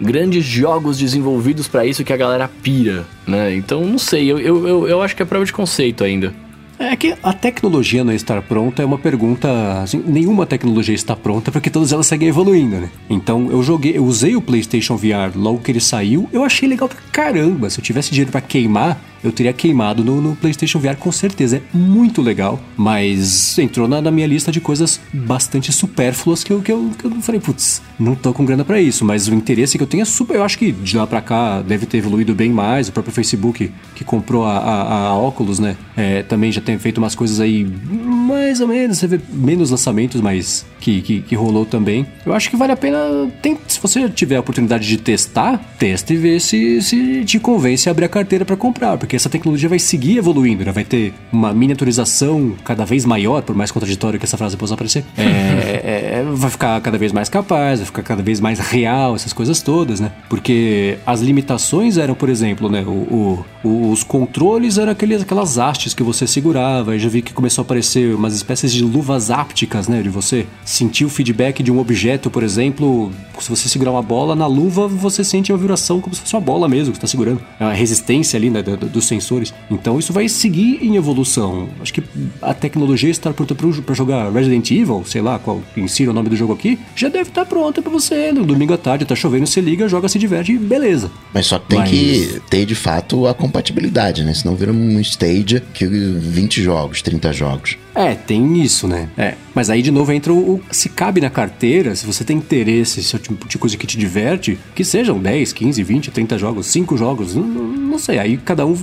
grandes 0.00 0.44
jogos 0.44 0.98
desenvolvidos 0.98 1.68
para 1.68 1.84
isso 1.86 2.04
que 2.04 2.12
a 2.12 2.16
galera 2.16 2.48
pira, 2.62 3.04
né? 3.26 3.54
Então, 3.54 3.84
não 3.84 3.98
sei, 3.98 4.30
eu, 4.30 4.38
eu, 4.38 4.66
eu, 4.68 4.88
eu 4.88 5.02
acho 5.02 5.14
que 5.14 5.22
é 5.22 5.24
prova 5.24 5.44
de 5.44 5.52
conceito 5.52 6.02
ainda. 6.04 6.32
É 6.78 6.96
que 6.96 7.14
a 7.22 7.32
tecnologia 7.32 8.02
não 8.02 8.12
estar 8.12 8.42
pronta 8.42 8.82
é 8.82 8.84
uma 8.84 8.98
pergunta. 8.98 9.82
Assim, 9.82 10.02
nenhuma 10.04 10.44
tecnologia 10.44 10.94
está 10.94 11.14
pronta 11.14 11.52
porque 11.52 11.70
todas 11.70 11.92
elas 11.92 12.06
seguem 12.06 12.28
evoluindo, 12.28 12.76
né? 12.76 12.90
Então 13.08 13.50
eu 13.50 13.62
joguei, 13.62 13.96
eu 13.96 14.04
usei 14.04 14.34
o 14.34 14.42
PlayStation 14.42 14.96
VR 14.96 15.36
logo 15.36 15.58
que 15.58 15.70
ele 15.70 15.80
saiu, 15.80 16.28
eu 16.32 16.44
achei 16.44 16.68
legal 16.68 16.88
pra 16.88 16.98
caramba. 17.12 17.70
Se 17.70 17.78
eu 17.78 17.84
tivesse 17.84 18.10
dinheiro 18.10 18.30
para 18.30 18.40
queimar, 18.40 19.00
eu 19.24 19.32
teria 19.32 19.52
queimado 19.52 20.04
no, 20.04 20.20
no, 20.20 20.36
PlayStation 20.36 20.78
VR 20.78 20.96
com 20.96 21.10
certeza. 21.10 21.56
É 21.56 21.76
muito 21.76 22.20
legal, 22.20 22.60
mas 22.76 23.58
entrou 23.58 23.88
na, 23.88 24.00
na 24.00 24.10
minha 24.10 24.26
lista 24.26 24.52
de 24.52 24.60
coisas 24.60 25.00
bastante 25.12 25.72
supérfluas 25.72 26.44
que 26.44 26.52
eu, 26.52 26.60
que 26.60 26.70
eu, 26.70 26.90
que 26.98 27.06
eu 27.06 27.10
falei, 27.22 27.40
putz, 27.40 27.82
não 27.98 28.14
tô 28.14 28.32
com 28.32 28.44
grana 28.44 28.64
para 28.64 28.80
isso. 28.80 29.04
Mas 29.04 29.26
o 29.26 29.34
interesse 29.34 29.78
que 29.78 29.82
eu 29.82 29.86
tenho 29.86 30.02
é 30.02 30.04
super. 30.04 30.36
Eu 30.36 30.44
acho 30.44 30.58
que 30.58 30.70
de 30.70 30.96
lá 30.96 31.06
pra 31.06 31.20
cá 31.20 31.62
deve 31.62 31.86
ter 31.86 31.98
evoluído 31.98 32.34
bem 32.34 32.50
mais. 32.50 32.88
O 32.88 32.92
próprio 32.92 33.14
Facebook 33.14 33.72
que 33.94 34.04
comprou 34.04 34.44
a, 34.44 34.58
a, 34.58 35.06
a 35.08 35.18
Oculus, 35.18 35.58
né? 35.58 35.76
É, 35.96 36.22
também 36.22 36.52
já 36.52 36.60
tem 36.60 36.78
feito 36.78 36.98
umas 36.98 37.14
coisas 37.14 37.40
aí 37.40 37.64
mais 37.64 38.60
ou 38.60 38.68
menos. 38.68 38.98
Você 38.98 39.06
vê 39.06 39.20
menos 39.32 39.70
lançamentos, 39.70 40.20
mas 40.20 40.66
que, 40.80 41.00
que, 41.00 41.20
que 41.22 41.34
rolou 41.34 41.64
também. 41.64 42.06
Eu 42.26 42.32
acho 42.32 42.50
que 42.50 42.56
vale 42.56 42.72
a 42.72 42.76
pena. 42.76 42.98
Tem, 43.40 43.56
se 43.66 43.80
você 43.80 44.08
tiver 44.08 44.36
a 44.36 44.40
oportunidade 44.40 44.86
de 44.86 44.98
testar, 44.98 45.58
teste 45.78 46.14
e 46.14 46.16
vê 46.16 46.40
se, 46.40 46.82
se 46.82 47.24
te 47.24 47.38
convence 47.38 47.88
a 47.88 47.92
abrir 47.92 48.04
a 48.04 48.08
carteira 48.08 48.44
para 48.44 48.56
comprar. 48.56 48.98
Porque 48.98 49.13
porque 49.14 49.16
essa 49.16 49.28
tecnologia 49.28 49.68
vai 49.68 49.78
seguir 49.78 50.18
evoluindo, 50.18 50.64
né? 50.64 50.72
Vai 50.72 50.84
ter 50.84 51.14
uma 51.32 51.52
miniaturização 51.54 52.54
cada 52.64 52.84
vez 52.84 53.04
maior, 53.04 53.42
por 53.42 53.54
mais 53.54 53.70
contraditório 53.70 54.18
que 54.18 54.24
essa 54.24 54.36
frase 54.36 54.56
possa 54.56 54.76
parecer. 54.76 55.04
É, 55.64 55.80
é, 55.82 56.20
é, 56.20 56.24
vai 56.32 56.50
ficar 56.50 56.80
cada 56.80 56.98
vez 56.98 57.10
mais 57.10 57.28
capaz, 57.28 57.78
vai 57.78 57.86
ficar 57.86 58.02
cada 58.02 58.22
vez 58.22 58.38
mais 58.38 58.58
real, 58.58 59.14
essas 59.14 59.32
coisas 59.32 59.62
todas, 59.62 59.98
né? 59.98 60.12
Porque 60.28 60.98
as 61.06 61.20
limitações 61.20 61.96
eram, 61.96 62.14
por 62.14 62.28
exemplo, 62.28 62.68
né? 62.68 62.82
O, 62.86 63.44
o, 63.64 63.90
os 63.90 64.04
controles 64.04 64.78
eram 64.78 64.92
aqueles, 64.92 65.22
aquelas 65.22 65.58
hastes 65.58 65.94
que 65.94 66.02
você 66.02 66.26
segurava. 66.26 66.94
Eu 66.94 66.98
já 66.98 67.08
vi 67.08 67.22
que 67.22 67.32
começou 67.32 67.62
a 67.62 67.64
aparecer 67.64 68.14
umas 68.14 68.34
espécies 68.34 68.72
de 68.72 68.84
luvas 68.84 69.30
ápticas, 69.30 69.88
né? 69.88 70.02
De 70.02 70.08
você 70.08 70.46
sentir 70.64 71.04
o 71.04 71.08
feedback 71.08 71.62
de 71.62 71.72
um 71.72 71.78
objeto, 71.78 72.30
por 72.30 72.42
exemplo. 72.42 73.10
Se 73.40 73.48
você 73.50 73.68
segurar 73.68 73.90
uma 73.90 74.02
bola 74.02 74.36
na 74.36 74.46
luva, 74.46 74.86
você 74.86 75.24
sente 75.24 75.52
a 75.52 75.56
vibração 75.56 76.00
como 76.00 76.14
se 76.14 76.20
fosse 76.20 76.34
uma 76.34 76.42
bola 76.42 76.68
mesmo 76.68 76.92
que 76.92 76.98
está 76.98 77.08
segurando. 77.08 77.40
É 77.58 77.64
uma 77.64 77.72
resistência 77.72 78.36
ali, 78.36 78.50
né? 78.50 78.62
Do, 78.62 78.76
do, 78.76 79.02
dos 79.04 79.08
sensores. 79.08 79.54
Então 79.70 79.98
isso 79.98 80.12
vai 80.12 80.28
seguir 80.28 80.78
em 80.82 80.96
evolução. 80.96 81.68
Acho 81.80 81.92
que 81.92 82.02
a 82.40 82.54
tecnologia 82.54 83.10
estar 83.10 83.32
pronta 83.32 83.54
para 83.54 83.94
jogar 83.94 84.32
Resident 84.32 84.70
Evil, 84.70 85.04
sei 85.06 85.20
lá 85.20 85.38
qual 85.38 85.62
insira 85.76 86.10
o 86.10 86.14
nome 86.14 86.28
do 86.28 86.36
jogo 86.36 86.52
aqui, 86.52 86.78
já 86.96 87.08
deve 87.08 87.28
estar 87.28 87.44
pronta 87.44 87.82
para 87.82 87.92
você. 87.92 88.32
No 88.32 88.44
domingo 88.44 88.72
à 88.72 88.78
tarde, 88.78 89.04
tá 89.04 89.14
chovendo, 89.14 89.46
você 89.46 89.60
liga, 89.60 89.88
joga, 89.88 90.08
se 90.08 90.18
diverte 90.18 90.56
beleza. 90.58 91.10
Mas 91.32 91.46
só 91.46 91.58
tem 91.58 91.78
Mas... 91.78 91.90
que 91.90 92.40
ter 92.48 92.64
de 92.64 92.74
fato 92.74 93.26
a 93.26 93.34
compatibilidade, 93.34 94.24
né? 94.24 94.32
Senão 94.34 94.54
vira 94.56 94.72
um 94.72 95.00
stage 95.00 95.62
que 95.72 95.86
20 95.86 96.62
jogos, 96.62 97.02
30 97.02 97.32
jogos. 97.32 97.76
É, 97.94 98.14
tem 98.14 98.60
isso, 98.60 98.88
né? 98.88 99.08
É. 99.16 99.34
Mas 99.54 99.70
aí 99.70 99.80
de 99.82 99.90
novo 99.90 100.12
entra 100.12 100.32
o, 100.32 100.60
se 100.70 100.88
cabe 100.88 101.20
na 101.20 101.30
carteira, 101.30 101.94
se 101.94 102.04
você 102.04 102.24
tem 102.24 102.38
interesse, 102.38 103.02
se 103.02 103.14
é 103.14 103.18
o 103.18 103.22
tipo 103.22 103.48
de 103.48 103.56
coisa 103.56 103.76
que 103.76 103.86
te 103.86 103.96
diverte, 103.96 104.58
que 104.74 104.84
sejam 104.84 105.18
10, 105.18 105.52
15, 105.52 105.82
20, 105.82 106.10
30 106.10 106.38
jogos, 106.38 106.66
5 106.66 106.96
jogos, 106.96 107.34
não, 107.36 107.46
não 107.46 107.98
sei, 107.98 108.18
aí 108.18 108.36
cada 108.36 108.66
um 108.66 108.76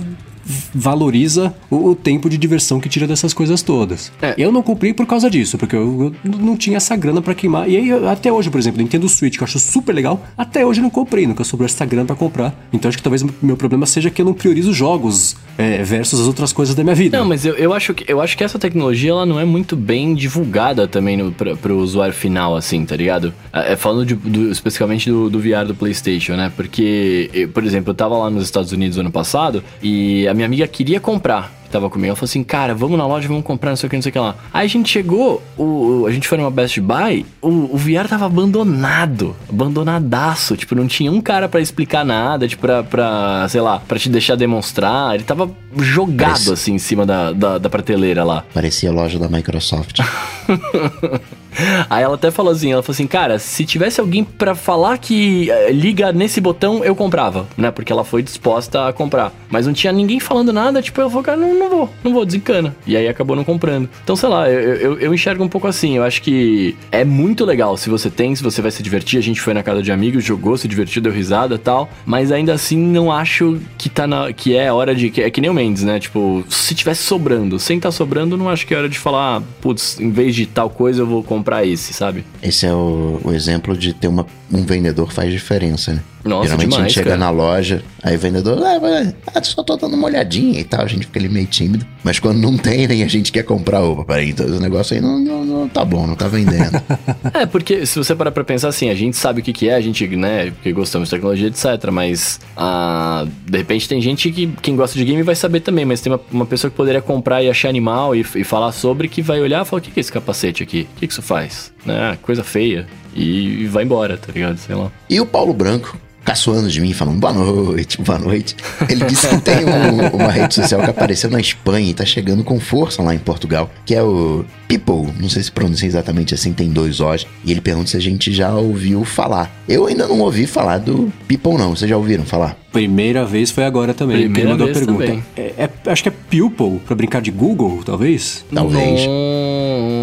valoriza 0.74 1.54
o, 1.70 1.90
o, 1.90 1.94
tempo 1.94 2.28
de 2.28 2.36
diversão 2.36 2.80
que 2.80 2.88
tira 2.88 3.06
dessas 3.06 3.32
coisas 3.32 3.62
todas. 3.62 4.12
É. 4.20 4.34
Eu 4.36 4.50
não 4.50 4.62
comprei 4.62 4.92
por 4.92 5.06
causa 5.06 5.30
disso, 5.30 5.56
porque 5.56 5.76
eu, 5.76 6.12
eu 6.24 6.30
não 6.38 6.56
tinha 6.56 6.76
essa 6.76 6.96
grana 6.96 7.22
para 7.22 7.34
queimar. 7.34 7.68
E 7.68 7.76
aí, 7.76 7.92
até 8.06 8.32
hoje, 8.32 8.50
por 8.50 8.58
exemplo, 8.58 8.80
Nintendo 8.82 9.08
Switch, 9.08 9.36
que 9.36 9.42
eu 9.42 9.44
acho 9.44 9.58
super 9.58 9.94
legal, 9.94 10.24
até 10.36 10.64
hoje 10.64 10.80
eu 10.80 10.82
não 10.82 10.90
comprei, 10.90 11.26
nunca 11.26 11.44
sobrou 11.44 11.66
essa 11.66 11.84
grana 11.84 12.06
para 12.06 12.16
comprar. 12.16 12.54
Então 12.72 12.88
acho 12.88 12.98
que 12.98 13.02
talvez 13.02 13.22
o 13.22 13.30
meu 13.42 13.56
problema 13.56 13.86
seja 13.86 14.10
que 14.10 14.20
eu 14.20 14.26
não 14.26 14.34
priorizo 14.34 14.72
jogos 14.72 15.36
é, 15.56 15.82
versus 15.82 16.20
as 16.20 16.26
outras 16.26 16.52
coisas 16.52 16.74
da 16.74 16.82
minha 16.82 16.94
vida. 16.94 17.18
Não, 17.18 17.24
mas 17.24 17.44
eu, 17.44 17.54
eu, 17.54 17.72
acho, 17.72 17.94
que, 17.94 18.10
eu 18.10 18.20
acho 18.20 18.36
que 18.36 18.44
essa 18.44 18.58
tecnologia 18.58 19.10
ela 19.10 19.26
não 19.26 19.38
é 19.38 19.44
muito 19.44 19.76
bem 19.76 20.14
divulgada 20.14 20.88
também 20.88 21.16
no, 21.16 21.32
pra, 21.32 21.56
pro 21.56 21.78
usuário 21.78 22.14
final, 22.14 22.56
assim, 22.56 22.84
tá 22.84 22.96
ligado? 22.96 23.32
É, 23.52 23.72
é 23.72 23.76
falando 23.76 24.06
de, 24.06 24.14
do, 24.14 24.50
especificamente 24.50 25.10
do, 25.10 25.30
do 25.30 25.38
VR 25.38 25.66
do 25.66 25.74
PlayStation, 25.74 26.34
né? 26.34 26.50
Porque, 26.54 27.30
eu, 27.32 27.48
por 27.48 27.64
exemplo, 27.64 27.90
eu 27.90 27.94
tava 27.94 28.16
lá 28.16 28.30
nos 28.30 28.44
Estados 28.44 28.72
Unidos 28.72 28.98
ano 28.98 29.10
passado 29.10 29.62
e 29.82 30.26
a 30.32 30.34
minha 30.34 30.46
amiga 30.46 30.66
queria 30.66 30.98
comprar 30.98 31.62
tava 31.72 31.88
comigo. 31.88 32.08
Ela 32.08 32.16
falou 32.16 32.28
assim, 32.28 32.44
cara, 32.44 32.74
vamos 32.74 32.98
na 32.98 33.06
loja, 33.06 33.26
vamos 33.26 33.42
comprar, 33.42 33.70
não 33.70 33.76
sei 33.76 33.86
o 33.86 33.90
que, 33.90 33.96
não 33.96 34.02
sei 34.02 34.10
o 34.10 34.12
que 34.12 34.18
lá. 34.18 34.36
Aí 34.52 34.66
a 34.66 34.68
gente 34.68 34.90
chegou, 34.90 35.42
o, 35.56 36.04
a 36.06 36.12
gente 36.12 36.28
foi 36.28 36.38
numa 36.38 36.50
Best 36.50 36.78
Buy, 36.80 37.24
o, 37.40 37.74
o 37.74 37.76
VR 37.76 38.06
tava 38.08 38.26
abandonado, 38.26 39.34
abandonadaço. 39.48 40.56
Tipo, 40.56 40.74
não 40.74 40.86
tinha 40.86 41.10
um 41.10 41.20
cara 41.20 41.48
para 41.48 41.60
explicar 41.60 42.04
nada, 42.04 42.46
tipo, 42.46 42.60
pra, 42.60 42.82
pra, 42.82 43.46
sei 43.48 43.60
lá, 43.60 43.80
pra 43.80 43.98
te 43.98 44.08
deixar 44.08 44.36
demonstrar. 44.36 45.14
Ele 45.14 45.24
tava 45.24 45.50
jogado, 45.78 46.52
assim, 46.52 46.74
em 46.74 46.78
cima 46.78 47.06
da, 47.06 47.32
da, 47.32 47.58
da 47.58 47.70
prateleira 47.70 48.22
lá. 48.22 48.44
Parecia 48.52 48.90
a 48.90 48.92
loja 48.92 49.18
da 49.18 49.28
Microsoft. 49.28 50.00
Aí 51.88 52.02
ela 52.02 52.14
até 52.14 52.30
falou 52.30 52.52
assim, 52.52 52.72
ela 52.72 52.82
falou 52.82 52.94
assim, 52.94 53.06
cara, 53.06 53.38
se 53.38 53.64
tivesse 53.64 54.00
alguém 54.00 54.24
para 54.24 54.54
falar 54.54 54.98
que 54.98 55.48
uh, 55.50 55.72
liga 55.72 56.12
nesse 56.12 56.40
botão, 56.40 56.84
eu 56.84 56.94
comprava, 56.94 57.46
né? 57.56 57.70
Porque 57.70 57.92
ela 57.92 58.04
foi 58.04 58.22
disposta 58.22 58.88
a 58.88 58.92
comprar. 58.92 59.32
Mas 59.50 59.66
não 59.66 59.72
tinha 59.72 59.92
ninguém 59.92 60.20
falando 60.20 60.52
nada, 60.52 60.80
tipo, 60.80 61.00
eu 61.00 61.10
falei, 61.10 61.24
cara, 61.24 61.38
não, 61.38 61.54
não 61.54 61.68
vou, 61.68 61.90
não 62.02 62.12
vou, 62.12 62.24
desencana. 62.24 62.74
E 62.86 62.96
aí 62.96 63.06
acabou 63.08 63.36
não 63.36 63.44
comprando. 63.44 63.88
Então, 64.02 64.16
sei 64.16 64.28
lá, 64.28 64.48
eu, 64.50 64.74
eu, 64.74 64.98
eu, 64.98 65.14
enxergo 65.14 65.44
um 65.44 65.48
pouco 65.48 65.66
assim. 65.66 65.96
Eu 65.96 66.04
acho 66.04 66.22
que 66.22 66.76
é 66.90 67.04
muito 67.04 67.44
legal 67.44 67.76
se 67.76 67.90
você 67.90 68.10
tem, 68.10 68.34
se 68.34 68.42
você 68.42 68.62
vai 68.62 68.70
se 68.70 68.82
divertir. 68.82 69.18
A 69.18 69.22
gente 69.22 69.40
foi 69.40 69.54
na 69.54 69.62
casa 69.62 69.82
de 69.82 69.92
amigos, 69.92 70.24
jogou, 70.24 70.56
se 70.56 70.66
divertiu, 70.66 71.02
deu 71.02 71.12
risada 71.12 71.58
tal. 71.58 71.88
Mas 72.06 72.32
ainda 72.32 72.52
assim, 72.52 72.78
não 72.78 73.12
acho 73.12 73.58
que 73.76 73.88
tá 73.88 74.06
na. 74.06 74.32
que 74.32 74.56
é 74.56 74.72
hora 74.72 74.94
de. 74.94 75.10
Que, 75.10 75.22
é 75.22 75.30
que 75.30 75.40
nem 75.40 75.50
o 75.50 75.54
Mendes, 75.54 75.82
né? 75.82 76.00
Tipo, 76.00 76.44
se 76.48 76.74
tivesse 76.74 77.02
sobrando. 77.02 77.58
Sem 77.58 77.78
tá 77.78 77.90
sobrando, 77.90 78.36
não 78.36 78.48
acho 78.48 78.66
que 78.66 78.74
é 78.74 78.78
hora 78.78 78.88
de 78.88 78.98
falar, 78.98 79.42
putz, 79.60 80.00
em 80.00 80.10
vez 80.10 80.34
de 80.34 80.46
tal 80.46 80.70
coisa, 80.70 81.02
eu 81.02 81.06
vou 81.06 81.22
comprar 81.22 81.51
esse, 81.60 81.92
sabe? 81.92 82.24
Esse 82.42 82.66
é 82.66 82.72
o, 82.72 83.20
o 83.24 83.32
exemplo 83.32 83.76
de 83.76 83.92
ter 83.92 84.08
uma, 84.08 84.26
um 84.50 84.64
vendedor 84.64 85.12
faz 85.12 85.30
diferença, 85.30 85.92
né? 85.92 86.02
Nossa, 86.24 86.44
Geralmente 86.44 86.68
demais, 86.68 86.84
a 86.84 86.88
gente 86.88 86.94
chega 86.94 87.10
cara. 87.10 87.20
na 87.20 87.30
loja, 87.30 87.82
aí 88.02 88.14
o 88.14 88.18
vendedor, 88.18 88.62
ah, 88.62 89.12
ah, 89.34 89.42
só 89.42 89.62
tô 89.62 89.76
dando 89.76 89.94
uma 89.94 90.06
olhadinha 90.06 90.60
e 90.60 90.64
tal, 90.64 90.82
a 90.82 90.86
gente 90.86 91.06
fica 91.06 91.18
ali 91.18 91.28
meio 91.28 91.46
tímido. 91.46 91.84
Mas 92.04 92.20
quando 92.20 92.38
não 92.38 92.56
tem, 92.56 92.86
nem 92.86 93.02
a 93.02 93.08
gente 93.08 93.32
quer 93.32 93.42
comprar, 93.42 93.82
opa, 93.82 94.04
peraí, 94.04 94.30
então 94.30 94.46
esse 94.46 94.60
negócio 94.60 94.94
aí 94.94 95.00
não, 95.00 95.18
não, 95.18 95.44
não 95.44 95.68
tá 95.68 95.84
bom, 95.84 96.06
não 96.06 96.14
tá 96.14 96.28
vendendo. 96.28 96.80
é, 97.34 97.44
porque 97.44 97.84
se 97.86 97.98
você 97.98 98.14
parar 98.14 98.30
pra 98.30 98.44
pensar 98.44 98.68
assim, 98.68 98.88
a 98.88 98.94
gente 98.94 99.16
sabe 99.16 99.40
o 99.40 99.42
que, 99.42 99.52
que 99.52 99.68
é, 99.68 99.74
a 99.74 99.80
gente, 99.80 100.06
né, 100.16 100.52
porque 100.52 100.72
gostamos 100.72 101.08
de 101.08 101.16
tecnologia, 101.16 101.48
etc. 101.48 101.90
Mas, 101.90 102.40
ah, 102.56 103.26
de 103.44 103.58
repente 103.58 103.88
tem 103.88 104.00
gente 104.00 104.30
que, 104.30 104.46
quem 104.62 104.76
gosta 104.76 104.96
de 104.96 105.04
game 105.04 105.22
vai 105.24 105.34
saber 105.34 105.60
também, 105.60 105.84
mas 105.84 106.00
tem 106.00 106.12
uma, 106.12 106.20
uma 106.30 106.46
pessoa 106.46 106.70
que 106.70 106.76
poderia 106.76 107.02
comprar 107.02 107.42
e 107.42 107.50
achar 107.50 107.68
animal 107.68 108.14
e, 108.14 108.24
e 108.36 108.44
falar 108.44 108.70
sobre, 108.70 109.08
que 109.08 109.22
vai 109.22 109.40
olhar 109.40 109.62
e 109.62 109.64
falar, 109.64 109.80
o 109.80 109.82
que, 109.82 109.90
que 109.90 109.98
é 109.98 110.02
esse 110.02 110.12
capacete 110.12 110.62
aqui? 110.62 110.86
O 110.96 111.00
que, 111.00 111.06
que 111.08 111.12
isso 111.12 111.22
faz? 111.22 111.41
Né, 111.84 112.18
coisa 112.22 112.44
feia. 112.44 112.86
E, 113.14 113.62
e 113.62 113.66
vai 113.66 113.84
embora, 113.84 114.16
tá 114.16 114.32
ligado? 114.32 114.56
Sei 114.58 114.74
lá. 114.74 114.90
E 115.08 115.20
o 115.20 115.26
Paulo 115.26 115.52
Branco, 115.52 115.98
caçoando 116.24 116.68
de 116.68 116.80
mim, 116.80 116.92
falando 116.92 117.18
boa 117.18 117.32
noite, 117.32 118.00
boa 118.00 118.18
noite. 118.18 118.56
Ele 118.88 119.04
disse 119.04 119.28
que 119.28 119.38
tem 119.40 119.64
um, 119.64 120.16
uma 120.16 120.30
rede 120.30 120.54
social 120.54 120.82
que 120.82 120.90
apareceu 120.90 121.30
na 121.30 121.40
Espanha 121.40 121.90
e 121.90 121.94
tá 121.94 122.04
chegando 122.04 122.44
com 122.44 122.58
força 122.60 123.02
lá 123.02 123.14
em 123.14 123.18
Portugal, 123.18 123.70
que 123.84 123.94
é 123.94 124.02
o 124.02 124.44
People. 124.68 125.12
Não 125.20 125.28
sei 125.28 125.42
se 125.42 125.52
pronuncia 125.52 125.86
exatamente 125.86 126.34
assim, 126.34 126.52
tem 126.52 126.70
dois 126.70 127.00
O's. 127.00 127.26
E 127.44 127.50
ele 127.50 127.60
pergunta 127.60 127.90
se 127.90 127.96
a 127.96 128.00
gente 128.00 128.32
já 128.32 128.54
ouviu 128.54 129.04
falar. 129.04 129.50
Eu 129.68 129.86
ainda 129.86 130.06
não 130.06 130.20
ouvi 130.20 130.46
falar 130.46 130.78
do 130.78 131.12
People, 131.28 131.58
não. 131.58 131.76
Vocês 131.76 131.90
já 131.90 131.96
ouviram 131.96 132.24
falar? 132.24 132.56
Primeira 132.72 133.26
vez 133.26 133.50
foi 133.50 133.64
agora 133.64 133.92
também. 133.92 134.20
Primeira 134.20 134.50
mandou 134.50 134.66
vez 134.66 134.78
pergunta. 134.78 135.04
Também. 135.04 135.24
É, 135.36 135.52
é, 135.58 135.70
acho 135.90 136.02
que 136.02 136.08
é 136.08 136.12
Pupil, 136.12 136.80
pra 136.86 136.94
brincar 136.94 137.20
de 137.20 137.30
Google, 137.30 137.82
talvez? 137.84 138.44
Talvez. 138.52 139.02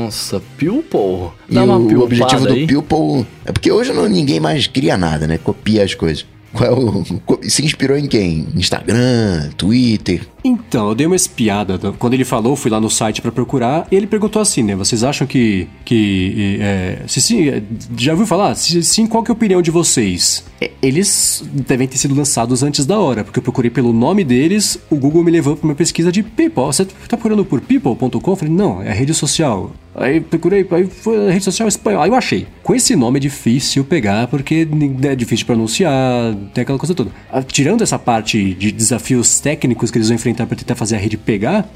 Nossa, 0.03 0.41
Pupil. 0.57 1.31
Dá 1.49 1.61
e 1.61 1.63
uma 1.63 1.77
o 1.77 2.01
objetivo 2.01 2.45
do 2.45 2.67
Pupil 2.67 3.27
é 3.45 3.51
porque 3.51 3.71
hoje 3.71 3.93
não, 3.93 4.07
ninguém 4.07 4.39
mais 4.39 4.67
cria 4.67 4.97
nada, 4.97 5.27
né? 5.27 5.37
Copia 5.37 5.83
as 5.83 5.93
coisas. 5.93 6.25
Qual 6.51 6.67
é 6.67 6.73
o, 6.73 7.05
se 7.43 7.63
inspirou 7.63 7.95
em 7.95 8.07
quem? 8.07 8.47
Instagram, 8.55 9.49
Twitter? 9.55 10.21
Então, 10.43 10.89
eu 10.89 10.95
dei 10.95 11.05
uma 11.05 11.15
espiada. 11.15 11.77
Quando 11.99 12.13
ele 12.13 12.25
falou, 12.25 12.55
fui 12.55 12.71
lá 12.71 12.79
no 12.79 12.89
site 12.89 13.21
para 13.21 13.31
procurar. 13.31 13.87
E 13.91 13.95
ele 13.95 14.07
perguntou 14.07 14.41
assim, 14.41 14.63
né? 14.63 14.75
Vocês 14.75 15.03
acham 15.03 15.27
que. 15.27 15.67
que 15.85 16.57
é, 16.59 17.03
se 17.07 17.21
sim. 17.21 17.49
É, 17.49 17.61
já 17.95 18.13
ouviu 18.13 18.25
falar? 18.25 18.55
Se 18.55 18.81
sim, 18.83 19.05
qual 19.05 19.23
que 19.23 19.29
é 19.29 19.33
a 19.33 19.35
opinião 19.35 19.61
de 19.61 19.69
vocês? 19.69 20.43
É, 20.59 20.71
eles 20.81 21.43
devem 21.51 21.87
ter 21.87 21.97
sido 21.97 22.15
lançados 22.15 22.63
antes 22.63 22.85
da 22.85 22.97
hora, 22.97 23.23
porque 23.23 23.39
eu 23.39 23.43
procurei 23.43 23.69
pelo 23.69 23.93
nome 23.93 24.23
deles, 24.23 24.79
o 24.89 24.95
Google 24.95 25.23
me 25.23 25.31
levou 25.31 25.55
para 25.55 25.65
uma 25.65 25.75
pesquisa 25.75 26.11
de 26.11 26.23
People. 26.23 26.65
Você 26.65 26.85
tá 26.85 26.95
procurando 27.09 27.45
por 27.45 27.61
people.com? 27.61 28.35
Falei, 28.35 28.53
não, 28.53 28.81
é 28.81 28.89
a 28.89 28.93
rede 28.93 29.13
social. 29.13 29.71
Aí 29.99 30.21
procurei, 30.21 30.65
aí 30.71 30.85
foi 30.85 31.27
a 31.27 31.31
rede 31.31 31.43
social 31.43 31.67
espanhola. 31.67 32.05
Aí 32.05 32.09
eu 32.09 32.15
achei. 32.15 32.47
Com 32.63 32.73
esse 32.73 32.95
nome 32.95 33.17
é 33.17 33.19
difícil 33.19 33.83
pegar, 33.83 34.27
porque 34.27 34.65
é 35.03 35.15
difícil 35.15 35.39
de 35.39 35.45
pronunciar, 35.45 36.33
tem 36.53 36.61
aquela 36.61 36.79
coisa 36.79 36.95
toda. 36.95 37.11
Ah, 37.29 37.43
tirando 37.43 37.81
essa 37.81 37.99
parte 37.99 38.53
de 38.53 38.71
desafios 38.71 39.41
técnicos 39.41 39.91
que 39.91 39.97
eles 39.97 40.07
vão 40.07 40.15
enfrentar 40.15 40.47
para 40.47 40.55
tentar 40.55 40.75
fazer 40.75 40.95
a 40.95 40.99
rede 40.99 41.17
pegar, 41.17 41.69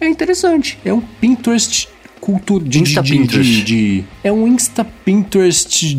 é 0.00 0.08
interessante. 0.08 0.78
É 0.84 0.92
um 0.92 1.00
Pinterest 1.00 1.88
cultura 2.20 2.64
de, 2.64 2.80
Insta 2.82 3.02
de, 3.02 3.12
de, 3.12 3.18
Pinterest. 3.18 3.62
de- 3.64 4.04
é 4.22 4.32
um 4.32 4.46
Insta 4.46 4.84
Pinterest 4.84 5.98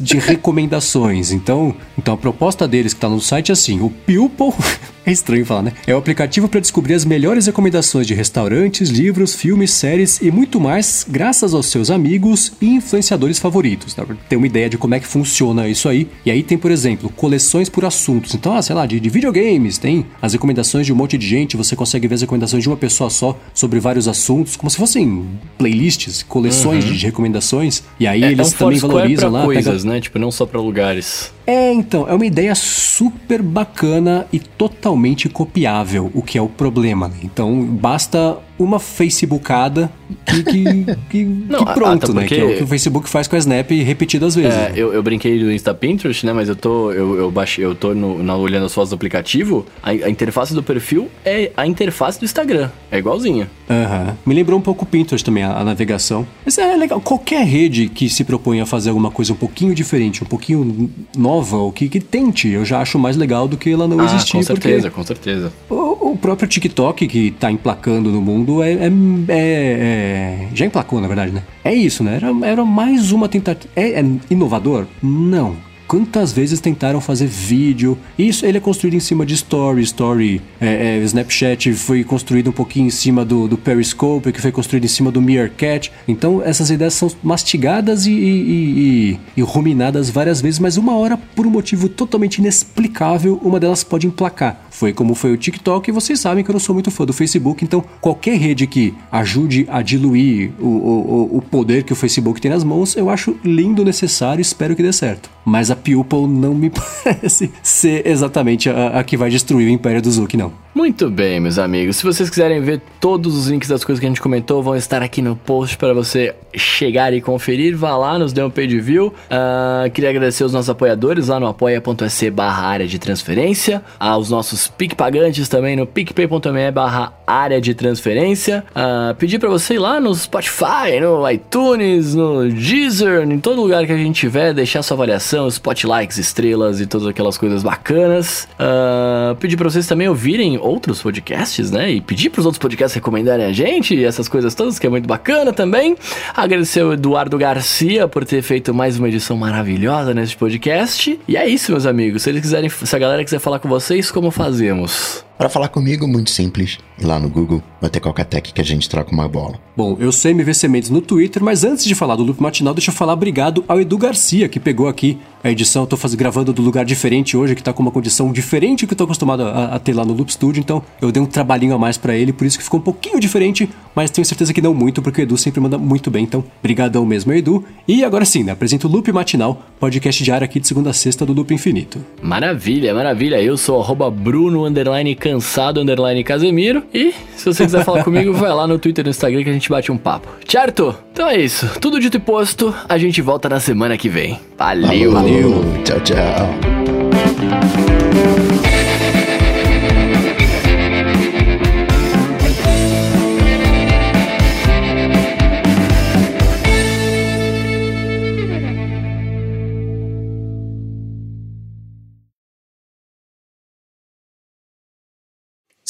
de 0.00 0.18
recomendações. 0.18 1.32
Então, 1.44 1.74
então 1.98 2.14
a 2.14 2.16
proposta 2.16 2.66
deles 2.66 2.94
que 2.94 3.00
tá 3.00 3.08
no 3.08 3.20
site 3.20 3.50
é 3.50 3.52
assim, 3.52 3.80
o 3.80 3.90
Pupil 3.90 4.54
é 5.04 5.12
estranho 5.12 5.44
falar, 5.44 5.62
né? 5.62 5.72
É 5.86 5.94
o 5.94 5.98
aplicativo 5.98 6.48
para 6.48 6.60
descobrir 6.60 6.94
as 6.94 7.04
melhores 7.04 7.46
recomendações 7.46 8.06
de 8.06 8.14
restaurantes, 8.14 8.88
livros, 8.88 9.34
filmes, 9.34 9.70
séries 9.70 10.20
e 10.22 10.30
muito 10.30 10.58
mais, 10.60 11.04
graças 11.08 11.52
aos 11.52 11.66
seus 11.66 11.90
amigos 11.90 12.52
e 12.60 12.66
influenciadores 12.66 13.38
favoritos. 13.38 13.94
Dá 13.94 14.04
pra 14.04 14.16
ter 14.28 14.36
uma 14.36 14.46
ideia 14.46 14.68
de 14.70 14.78
como 14.78 14.94
é 14.94 15.00
que 15.00 15.06
funciona 15.06 15.68
isso 15.68 15.88
aí. 15.88 16.08
E 16.24 16.30
aí 16.30 16.42
tem, 16.42 16.56
por 16.56 16.70
exemplo, 16.70 17.10
coleções 17.10 17.68
por 17.68 17.84
assuntos. 17.84 18.34
Então, 18.34 18.54
ah, 18.54 18.62
sei 18.62 18.74
lá, 18.74 18.86
de, 18.86 18.98
de 18.98 19.08
videogames, 19.10 19.76
tem 19.76 20.06
as 20.22 20.32
recomendações 20.32 20.86
de 20.86 20.92
um 20.92 20.96
monte 20.96 21.18
de 21.18 21.26
gente, 21.26 21.56
você 21.56 21.76
consegue 21.76 22.08
ver 22.08 22.14
as 22.16 22.20
recomendações 22.22 22.62
de 22.62 22.68
uma 22.68 22.76
pessoa 22.76 23.10
só 23.10 23.38
sobre 23.52 23.78
vários 23.80 24.08
assuntos, 24.08 24.56
como 24.56 24.70
se 24.70 24.76
fossem 24.76 25.26
playlists, 25.58 26.22
coleções 26.22 26.84
de, 26.84 26.96
de 26.96 27.04
recomendações. 27.06 27.82
E 27.98 28.06
aí 28.06 28.22
É, 28.22 28.32
eles 28.32 28.52
é 28.52 28.54
um 28.54 28.58
também 28.58 28.78
valorizam 28.78 29.30
lá. 29.30 29.40
pega- 29.40 29.52
coisas, 29.52 29.84
né? 29.84 30.00
Tipo, 30.00 30.18
não 30.18 30.30
só 30.30 30.46
pra 30.46 30.60
lugares. 30.60 31.32
É, 31.46 31.72
então, 31.72 32.08
é 32.08 32.14
uma 32.14 32.26
ideia 32.26 32.54
super 32.54 33.42
bacana 33.42 34.26
e 34.32 34.38
totalmente 34.38 35.28
copiável, 35.28 36.10
o 36.14 36.22
que 36.22 36.38
é 36.38 36.42
o 36.42 36.48
problema, 36.48 37.08
né? 37.08 37.16
Então, 37.22 37.62
basta 37.64 38.38
uma 38.56 38.78
Facebookada 38.78 39.90
que, 40.24 40.42
que, 40.44 40.84
que, 41.10 41.24
Não, 41.24 41.64
que 41.64 41.70
a- 41.70 41.74
pronto, 41.74 42.04
até 42.04 42.12
né? 42.12 42.20
porque- 42.22 42.34
Que 42.36 42.40
é 42.40 42.44
o 42.44 42.56
que 42.58 42.62
o 42.62 42.66
Facebook 42.66 43.08
faz 43.08 43.26
com 43.26 43.34
a 43.34 43.38
Snap 43.38 43.68
repetidas 43.70 44.34
vezes. 44.36 44.54
É, 44.54 44.68
né? 44.68 44.72
eu, 44.76 44.92
eu 44.92 45.02
brinquei 45.02 45.38
do 45.40 45.50
Insta 45.52 45.74
Pinterest, 45.74 46.24
né? 46.24 46.32
Mas 46.32 46.48
eu 46.48 46.54
tô, 46.56 46.92
eu, 46.92 47.16
eu 47.16 47.30
baixei, 47.32 47.64
eu 47.64 47.74
tô 47.74 47.94
no, 47.94 48.22
na, 48.22 48.36
olhando 48.36 48.66
as 48.66 48.72
fotos 48.72 48.90
do 48.90 48.94
aplicativo. 48.94 49.66
A, 49.82 49.90
a 49.90 50.08
interface 50.10 50.54
do 50.54 50.62
perfil 50.62 51.08
é 51.24 51.50
a 51.56 51.66
interface 51.66 52.18
do 52.18 52.24
Instagram. 52.24 52.70
É 52.92 52.98
igualzinha. 52.98 53.50
Aham. 53.68 54.16
Me 54.24 54.34
lembrou 54.34 54.56
um 54.58 54.62
pouco 54.62 54.84
o 54.84 54.86
Pinterest 54.86 55.24
também, 55.24 55.42
a, 55.42 55.58
a 55.58 55.64
navegação. 55.64 56.24
Mas 56.44 56.56
é 56.56 56.76
legal. 56.76 57.00
Qualquer 57.00 57.44
rede 57.44 57.88
que 57.88 58.08
se 58.08 58.22
propõe 58.22 58.60
a 58.60 58.66
fazer 58.66 58.90
alguma 58.90 59.10
coisa 59.10 59.32
um 59.32 59.36
pouquinho 59.36 59.74
diferente, 59.74 60.22
um 60.22 60.26
pouquinho 60.26 60.88
nova, 61.16 61.33
ou 61.34 61.72
que, 61.72 61.88
que 61.88 62.00
tente, 62.00 62.48
eu 62.48 62.64
já 62.64 62.80
acho 62.80 62.98
mais 62.98 63.16
legal 63.16 63.46
do 63.48 63.56
que 63.56 63.70
ela 63.70 63.86
não 63.88 64.00
ah, 64.00 64.04
existir. 64.04 64.32
com 64.32 64.42
certeza, 64.42 64.90
com 64.90 65.04
certeza. 65.04 65.52
O, 65.68 66.10
o 66.12 66.16
próprio 66.16 66.48
TikTok 66.48 67.06
que 67.06 67.30
tá 67.32 67.50
emplacando 67.50 68.10
no 68.10 68.20
mundo 68.20 68.62
é, 68.62 68.72
é- 68.72 68.76
é- 68.86 68.88
é- 69.28 70.48
Já 70.54 70.66
emplacou, 70.66 71.00
na 71.00 71.06
verdade, 71.08 71.32
né? 71.32 71.42
É 71.64 71.74
isso, 71.74 72.02
né? 72.04 72.16
Era, 72.16 72.46
era 72.46 72.64
mais 72.64 73.12
uma 73.12 73.28
tentativa. 73.28 73.72
É, 73.74 74.00
é 74.00 74.04
inovador? 74.30 74.86
Não. 75.02 75.56
Quantas 75.94 76.32
vezes 76.32 76.58
tentaram 76.60 77.00
fazer 77.00 77.28
vídeo? 77.28 77.96
Isso 78.18 78.44
ele 78.44 78.58
é 78.58 78.60
construído 78.60 78.94
em 78.94 79.00
cima 79.00 79.24
de 79.24 79.34
Story. 79.34 79.80
Story, 79.82 80.42
é, 80.60 80.96
é, 80.98 81.04
Snapchat 81.04 81.72
foi 81.74 82.02
construído 82.02 82.48
um 82.50 82.52
pouquinho 82.52 82.88
em 82.88 82.90
cima 82.90 83.24
do, 83.24 83.46
do 83.46 83.56
Periscope, 83.56 84.32
que 84.32 84.40
foi 84.40 84.50
construído 84.50 84.86
em 84.86 84.88
cima 84.88 85.12
do 85.12 85.22
Meerkat. 85.22 85.92
Então 86.08 86.42
essas 86.44 86.68
ideias 86.68 86.94
são 86.94 87.08
mastigadas 87.22 88.06
e, 88.06 88.10
e- 88.10 89.12
e- 89.12 89.18
e- 89.36 89.42
ruminadas 89.42 90.10
várias 90.10 90.40
vezes, 90.40 90.58
mas 90.58 90.76
uma 90.76 90.96
hora, 90.96 91.16
por 91.16 91.46
um 91.46 91.50
motivo 91.50 91.88
totalmente 91.88 92.38
inexplicável, 92.38 93.38
uma 93.40 93.60
delas 93.60 93.84
pode 93.84 94.08
emplacar. 94.08 94.66
Foi 94.70 94.92
como 94.92 95.14
foi 95.14 95.32
o 95.32 95.36
TikTok, 95.36 95.88
e 95.88 95.92
vocês 95.92 96.18
sabem 96.18 96.42
que 96.42 96.50
eu 96.50 96.54
não 96.54 96.58
sou 96.60 96.74
muito 96.74 96.90
fã 96.90 97.04
do 97.04 97.12
Facebook, 97.12 97.64
então 97.64 97.84
qualquer 98.00 98.36
rede 98.36 98.66
que 98.66 98.92
ajude 99.12 99.64
a 99.70 99.80
diluir 99.80 100.50
o, 100.58 100.66
o, 100.66 101.36
o- 101.36 101.42
poder 101.42 101.84
que 101.84 101.92
o 101.92 101.96
Facebook 101.96 102.40
tem 102.40 102.50
nas 102.50 102.64
mãos, 102.64 102.96
eu 102.96 103.08
acho 103.08 103.36
lindo, 103.44 103.84
necessário 103.84 104.42
espero 104.42 104.74
que 104.74 104.82
dê 104.82 104.92
certo. 104.92 105.30
Mas 105.44 105.70
a 105.70 105.76
Pupil 105.84 106.26
não 106.26 106.54
me 106.54 106.70
parece 107.04 107.52
ser 107.62 108.06
exatamente 108.06 108.70
a, 108.70 108.98
a 108.98 109.04
que 109.04 109.16
vai 109.16 109.30
destruir 109.30 109.66
o 109.66 109.70
império 109.70 110.00
do 110.00 110.10
Zuki, 110.10 110.36
não. 110.36 110.64
Muito 110.74 111.08
bem, 111.08 111.38
meus 111.38 111.56
amigos. 111.56 111.98
Se 111.98 112.02
vocês 112.02 112.28
quiserem 112.28 112.60
ver 112.60 112.82
todos 112.98 113.36
os 113.36 113.46
links 113.46 113.68
das 113.68 113.84
coisas 113.84 114.00
que 114.00 114.06
a 114.06 114.08
gente 114.08 114.20
comentou, 114.20 114.60
vão 114.60 114.74
estar 114.74 115.02
aqui 115.02 115.22
no 115.22 115.36
post 115.36 115.76
para 115.76 115.94
você 115.94 116.34
chegar 116.52 117.14
e 117.14 117.20
conferir. 117.20 117.76
Vá 117.76 117.96
lá, 117.96 118.18
nos 118.18 118.32
dê 118.32 118.42
um 118.42 118.50
page 118.50 118.80
view. 118.80 119.14
Ah, 119.30 119.88
queria 119.94 120.10
agradecer 120.10 120.42
os 120.42 120.52
nossos 120.52 120.68
apoiadores 120.68 121.28
lá 121.28 121.38
no 121.38 121.46
apoia.se 121.46 122.28
barra 122.28 122.66
área 122.66 122.88
de 122.88 122.98
transferência. 122.98 123.82
Aos 124.00 124.30
nossos 124.30 124.66
PicPagantes 124.66 125.48
também 125.48 125.76
no 125.76 125.86
picpay.me 125.86 126.72
barra 126.72 127.12
área 127.24 127.60
de 127.60 127.72
transferência. 127.72 128.64
Ah, 128.74 129.14
pedir 129.16 129.38
para 129.38 129.48
você 129.48 129.74
ir 129.74 129.78
lá 129.78 130.00
no 130.00 130.12
Spotify, 130.12 130.98
no 131.00 131.30
iTunes, 131.30 132.16
no 132.16 132.48
Deezer, 132.50 133.22
em 133.30 133.38
todo 133.38 133.62
lugar 133.62 133.86
que 133.86 133.92
a 133.92 133.96
gente 133.96 134.18
tiver, 134.18 134.52
deixar 134.52 134.82
sua 134.82 134.96
avaliação, 134.96 135.48
spot 135.64 135.84
likes, 135.84 136.18
estrelas 136.18 136.78
e 136.78 136.86
todas 136.86 137.06
aquelas 137.06 137.38
coisas 137.38 137.62
bacanas. 137.62 138.46
Ah, 138.58 139.34
pedir 139.40 139.56
para 139.56 139.70
vocês 139.70 139.86
também 139.86 140.06
ouvirem 140.06 140.58
outros 140.58 141.00
podcasts, 141.00 141.70
né? 141.70 141.90
E 141.90 142.00
pedir 142.02 142.28
para 142.28 142.40
os 142.40 142.46
outros 142.46 142.60
podcasts 142.60 142.94
recomendarem 142.94 143.46
a 143.46 143.52
gente, 143.52 143.94
e 143.94 144.04
essas 144.04 144.28
coisas 144.28 144.54
todas, 144.54 144.78
que 144.78 144.86
é 144.86 144.90
muito 144.90 145.06
bacana 145.06 145.52
também. 145.52 145.96
Agradecer 146.34 146.82
o 146.82 146.92
Eduardo 146.92 147.38
Garcia 147.38 148.06
por 148.06 148.26
ter 148.26 148.42
feito 148.42 148.74
mais 148.74 148.98
uma 148.98 149.08
edição 149.08 149.36
maravilhosa 149.38 150.12
nesse 150.12 150.36
podcast. 150.36 151.18
E 151.26 151.36
é 151.36 151.48
isso, 151.48 151.72
meus 151.72 151.86
amigos. 151.86 152.22
Se 152.22 152.28
eles 152.28 152.42
quiserem, 152.42 152.68
se 152.68 152.94
a 152.94 152.98
galera 152.98 153.24
quiser 153.24 153.38
falar 153.38 153.58
com 153.58 153.68
vocês, 153.68 154.10
como 154.10 154.30
fazemos? 154.30 155.24
Para 155.36 155.48
falar 155.48 155.68
comigo, 155.68 156.06
muito 156.06 156.30
simples. 156.30 156.78
Lá 157.02 157.18
no 157.18 157.28
Google, 157.28 157.60
vai 157.80 157.90
ter 157.90 157.98
Calcatec 157.98 158.52
que 158.52 158.60
a 158.60 158.64
gente 158.64 158.88
troca 158.88 159.12
uma 159.12 159.28
bola. 159.28 159.58
Bom, 159.76 159.96
eu 159.98 160.12
sou 160.12 160.30
MVC 160.30 160.68
Mendes 160.68 160.90
no 160.90 161.00
Twitter, 161.00 161.42
mas 161.42 161.64
antes 161.64 161.84
de 161.84 161.94
falar 161.94 162.14
do 162.14 162.22
Loop 162.22 162.40
Matinal, 162.40 162.72
deixa 162.72 162.92
eu 162.92 162.94
falar 162.94 163.14
obrigado 163.14 163.64
ao 163.66 163.80
Edu 163.80 163.98
Garcia, 163.98 164.48
que 164.48 164.60
pegou 164.60 164.86
aqui 164.86 165.18
a 165.42 165.50
edição. 165.50 165.82
Eu 165.82 165.86
tô 165.88 165.96
faz... 165.96 166.14
gravando 166.14 166.52
do 166.52 166.62
lugar 166.62 166.84
diferente 166.84 167.36
hoje, 167.36 167.56
que 167.56 167.62
tá 167.62 167.72
com 167.72 167.82
uma 167.82 167.90
condição 167.90 168.32
diferente 168.32 168.84
do 168.84 168.88
que 168.88 168.94
eu 168.94 168.98
tô 168.98 169.04
acostumado 169.04 169.42
a, 169.42 169.74
a 169.74 169.78
ter 169.80 169.92
lá 169.92 170.04
no 170.04 170.12
Loop 170.12 170.32
Studio, 170.32 170.60
então 170.60 170.80
eu 171.02 171.10
dei 171.10 171.20
um 171.20 171.26
trabalhinho 171.26 171.74
a 171.74 171.78
mais 171.78 171.96
pra 171.96 172.14
ele, 172.14 172.32
por 172.32 172.46
isso 172.46 172.56
que 172.56 172.62
ficou 172.62 172.78
um 172.78 172.82
pouquinho 172.82 173.18
diferente, 173.18 173.68
mas 173.92 174.12
tenho 174.12 174.24
certeza 174.24 174.52
que 174.54 174.62
não 174.62 174.72
muito, 174.72 175.02
porque 175.02 175.20
o 175.20 175.24
Edu 175.24 175.36
sempre 175.36 175.60
manda 175.60 175.76
muito 175.76 176.12
bem, 176.12 176.22
então 176.22 176.44
brigadão 176.62 177.04
mesmo, 177.04 177.32
Edu. 177.32 177.64
E 177.88 178.04
agora 178.04 178.24
sim, 178.24 178.44
né, 178.44 178.52
apresento 178.52 178.86
o 178.86 178.90
Loop 178.90 179.10
Matinal, 179.10 179.60
podcast 179.80 180.22
diário 180.22 180.44
aqui 180.44 180.60
de 180.60 180.68
segunda 180.68 180.90
a 180.90 180.92
sexta 180.92 181.26
do 181.26 181.32
Loop 181.32 181.52
Infinito. 181.52 181.98
Maravilha, 182.22 182.94
maravilha. 182.94 183.42
Eu 183.42 183.56
sou 183.56 183.82
arroba 183.82 184.08
Bruno 184.08 184.64
underline 184.64 185.16
cansado 185.24 185.80
underline 185.80 186.22
Casemiro. 186.22 186.82
E 186.92 187.14
se 187.34 187.46
você 187.46 187.64
quiser 187.64 187.82
falar 187.82 188.04
comigo, 188.04 188.34
vai 188.34 188.52
lá 188.52 188.66
no 188.66 188.78
Twitter 188.78 189.02
e 189.02 189.06
no 189.06 189.10
Instagram 189.10 189.42
que 189.42 189.48
a 189.48 189.52
gente 189.54 189.70
bate 189.70 189.90
um 189.90 189.96
papo. 189.96 190.28
Certo? 190.46 190.94
Então 191.12 191.26
é 191.26 191.38
isso. 191.38 191.66
Tudo 191.80 191.98
dito 191.98 192.18
e 192.18 192.20
posto. 192.20 192.74
A 192.86 192.98
gente 192.98 193.22
volta 193.22 193.48
na 193.48 193.58
semana 193.58 193.96
que 193.96 194.10
vem. 194.10 194.38
Valeu. 194.58 195.12
Valeu. 195.12 195.64
Tchau, 195.82 196.00
tchau. 196.00 197.93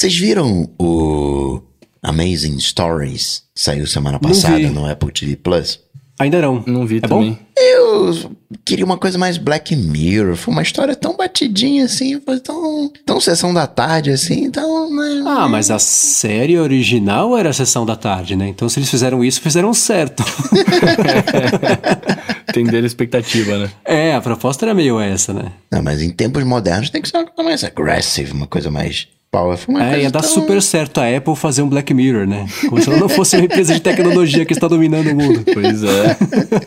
Vocês 0.05 0.19
viram 0.19 0.69
o 0.77 1.59
Amazing 2.03 2.59
Stories 2.59 3.41
que 3.55 3.59
saiu 3.59 3.87
semana 3.87 4.19
passada 4.19 4.69
no 4.69 4.87
Apple 4.87 5.11
TV 5.11 5.35
Plus? 5.35 5.79
Ainda 6.19 6.39
não. 6.43 6.63
Não 6.67 6.85
vi 6.85 6.97
é 6.97 7.01
também. 7.01 7.31
Bom? 7.31 7.37
Eu 7.57 8.31
queria 8.63 8.85
uma 8.85 8.99
coisa 8.99 9.17
mais 9.17 9.39
Black 9.39 9.75
Mirror. 9.75 10.35
Foi 10.35 10.53
uma 10.53 10.61
história 10.61 10.95
tão 10.95 11.17
batidinha 11.17 11.85
assim, 11.85 12.21
foi 12.21 12.39
tão, 12.39 12.91
tão 13.03 13.19
sessão 13.19 13.51
da 13.51 13.65
tarde 13.65 14.11
assim, 14.11 14.43
então. 14.43 14.95
né? 14.95 15.23
Ah, 15.25 15.47
mas 15.47 15.71
a 15.71 15.79
série 15.79 16.59
original 16.59 17.35
era 17.35 17.49
a 17.49 17.53
sessão 17.53 17.83
da 17.83 17.95
tarde, 17.95 18.35
né? 18.35 18.47
Então 18.47 18.69
se 18.69 18.77
eles 18.77 18.91
fizeram 18.91 19.25
isso, 19.25 19.41
fizeram 19.41 19.73
certo. 19.73 20.23
Entender 22.49 22.83
a 22.83 22.85
expectativa, 22.85 23.57
né? 23.57 23.71
é, 23.83 24.13
a 24.13 24.21
proposta 24.21 24.65
era 24.65 24.73
meio 24.75 24.99
essa, 24.99 25.33
né? 25.33 25.51
Não, 25.71 25.81
mas 25.81 25.99
em 25.99 26.11
tempos 26.11 26.43
modernos 26.43 26.91
tem 26.91 27.01
que 27.01 27.09
ser 27.09 27.17
uma 27.17 27.25
coisa 27.25 27.49
mais 27.49 27.63
aggressive, 27.63 28.31
uma 28.33 28.45
coisa 28.45 28.69
mais 28.69 29.07
powerful. 29.37 29.75
Uma 29.75 29.83
É, 29.83 29.89
coisa 29.89 30.03
ia 30.03 30.11
dar 30.11 30.21
tão- 30.21 30.29
super 30.29 30.61
certo 30.61 30.99
a 30.99 31.17
Apple 31.17 31.35
fazer 31.35 31.61
um 31.61 31.69
Black 31.69 31.93
Mirror, 31.93 32.25
né? 32.27 32.45
Como 32.69 32.81
se 32.81 32.89
ela 32.89 32.99
não 32.99 33.09
fosse 33.09 33.35
uma 33.35 33.45
empresa 33.45 33.73
de 33.73 33.79
tecnologia 33.81 34.45
que 34.45 34.53
está 34.53 34.67
dominando 34.67 35.07
o 35.11 35.15
mundo. 35.15 35.43
Pois 35.53 35.83
é. 35.83 36.17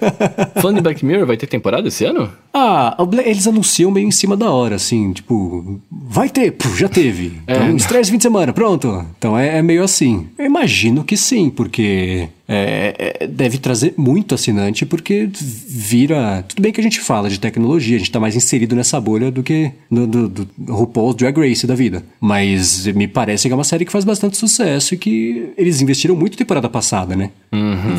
Falando 0.61 0.77
de 0.77 0.83
Black 0.83 1.05
Mirror, 1.05 1.27
vai 1.27 1.37
ter 1.37 1.47
temporada 1.47 1.89
esse 1.89 2.05
ano? 2.05 2.31
Ah, 2.53 2.97
eles 3.25 3.47
anunciam 3.47 3.91
meio 3.91 4.07
em 4.07 4.11
cima 4.11 4.37
da 4.37 4.51
hora, 4.51 4.77
assim, 4.77 5.13
tipo, 5.13 5.81
vai 5.91 6.29
ter, 6.29 6.53
pô, 6.53 6.69
já 6.77 6.89
teve. 6.89 7.39
Então, 7.45 7.63
É. 7.63 7.71
estreia 7.73 8.03
20 8.05 8.17
de 8.19 8.23
semana, 8.23 8.53
pronto. 8.53 9.05
Então 9.19 9.39
é, 9.39 9.59
é 9.59 9.63
meio 9.63 9.83
assim. 9.83 10.27
Eu 10.39 10.45
imagino 10.47 11.05
que 11.05 11.17
sim, 11.17 11.51
porque 11.51 12.29
é, 12.51 13.19
é, 13.21 13.27
deve 13.27 13.59
trazer 13.59 13.93
muito 13.97 14.35
assinante, 14.35 14.87
porque 14.87 15.29
vira. 15.69 16.43
Tudo 16.49 16.63
bem 16.63 16.73
que 16.73 16.81
a 16.81 16.83
gente 16.83 16.99
fala 16.99 17.29
de 17.29 17.39
tecnologia, 17.39 17.97
a 17.97 17.99
gente 17.99 18.11
tá 18.11 18.19
mais 18.19 18.35
inserido 18.35 18.75
nessa 18.75 18.99
bolha 18.99 19.31
do 19.31 19.43
que 19.43 19.71
no 19.91 20.07
do, 20.07 20.29
do 20.29 20.49
RuPaul's 20.67 21.15
Drag 21.15 21.39
Race 21.39 21.67
da 21.67 21.75
vida. 21.75 22.03
Mas 22.19 22.87
me 22.87 23.07
parece 23.07 23.49
que 23.49 23.53
é 23.53 23.55
uma 23.55 23.65
série 23.65 23.85
que 23.85 23.93
faz 23.93 24.05
bastante 24.05 24.39
sucesso 24.39 24.95
e 24.95 24.97
que 24.97 25.53
eles 25.59 25.83
investiram 25.83 26.17
muito 26.17 26.39
temporada 26.39 26.71
passada, 26.71 27.15
né? 27.15 27.31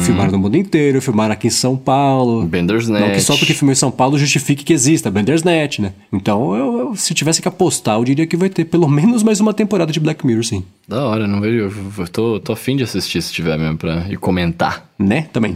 Filmaram 0.04 0.32
no 0.32 0.40
mundo 0.40 0.58
inteiro, 0.58 1.00
filmaram 1.00 1.34
aqui 1.34 1.48
em 1.48 1.52
São 1.52 1.78
Paulo. 1.78 2.46
Bandersnatch. 2.46 3.06
Não 3.06 3.12
que 3.12 3.22
só 3.22 3.38
porque 3.38 3.54
filmou 3.54 3.72
em 3.72 3.76
São 3.76 3.92
Paulo 3.92 4.18
justifique 4.18 4.64
que 4.64 4.74
exista, 4.74 5.12
Bandersnatch, 5.12 5.80
né? 5.80 5.94
Então, 6.12 6.56
eu, 6.56 6.80
eu, 6.80 6.96
se 6.96 7.14
tivesse 7.14 7.40
que 7.42 7.48
apostar, 7.48 7.98
eu 7.98 8.04
diria 8.04 8.26
que 8.26 8.36
vai 8.36 8.50
ter 8.50 8.66
pelo 8.66 8.88
menos 8.88 9.22
mais 9.22 9.40
uma 9.40 9.54
temporada 9.54 9.92
de 9.92 10.00
Black 10.00 10.26
Mirror, 10.26 10.44
sim. 10.44 10.64
Da 10.90 11.06
hora, 11.06 11.28
não 11.28 11.40
vejo. 11.40 11.72
Eu 12.00 12.08
tô, 12.08 12.40
tô 12.40 12.52
afim 12.52 12.76
de 12.76 12.82
assistir 12.82 13.22
se 13.22 13.32
tiver 13.32 13.60
mesmo 13.60 13.78
pra 13.78 14.08
e 14.10 14.18
comentar. 14.18 14.90
Né? 14.98 15.30
Também. 15.32 15.56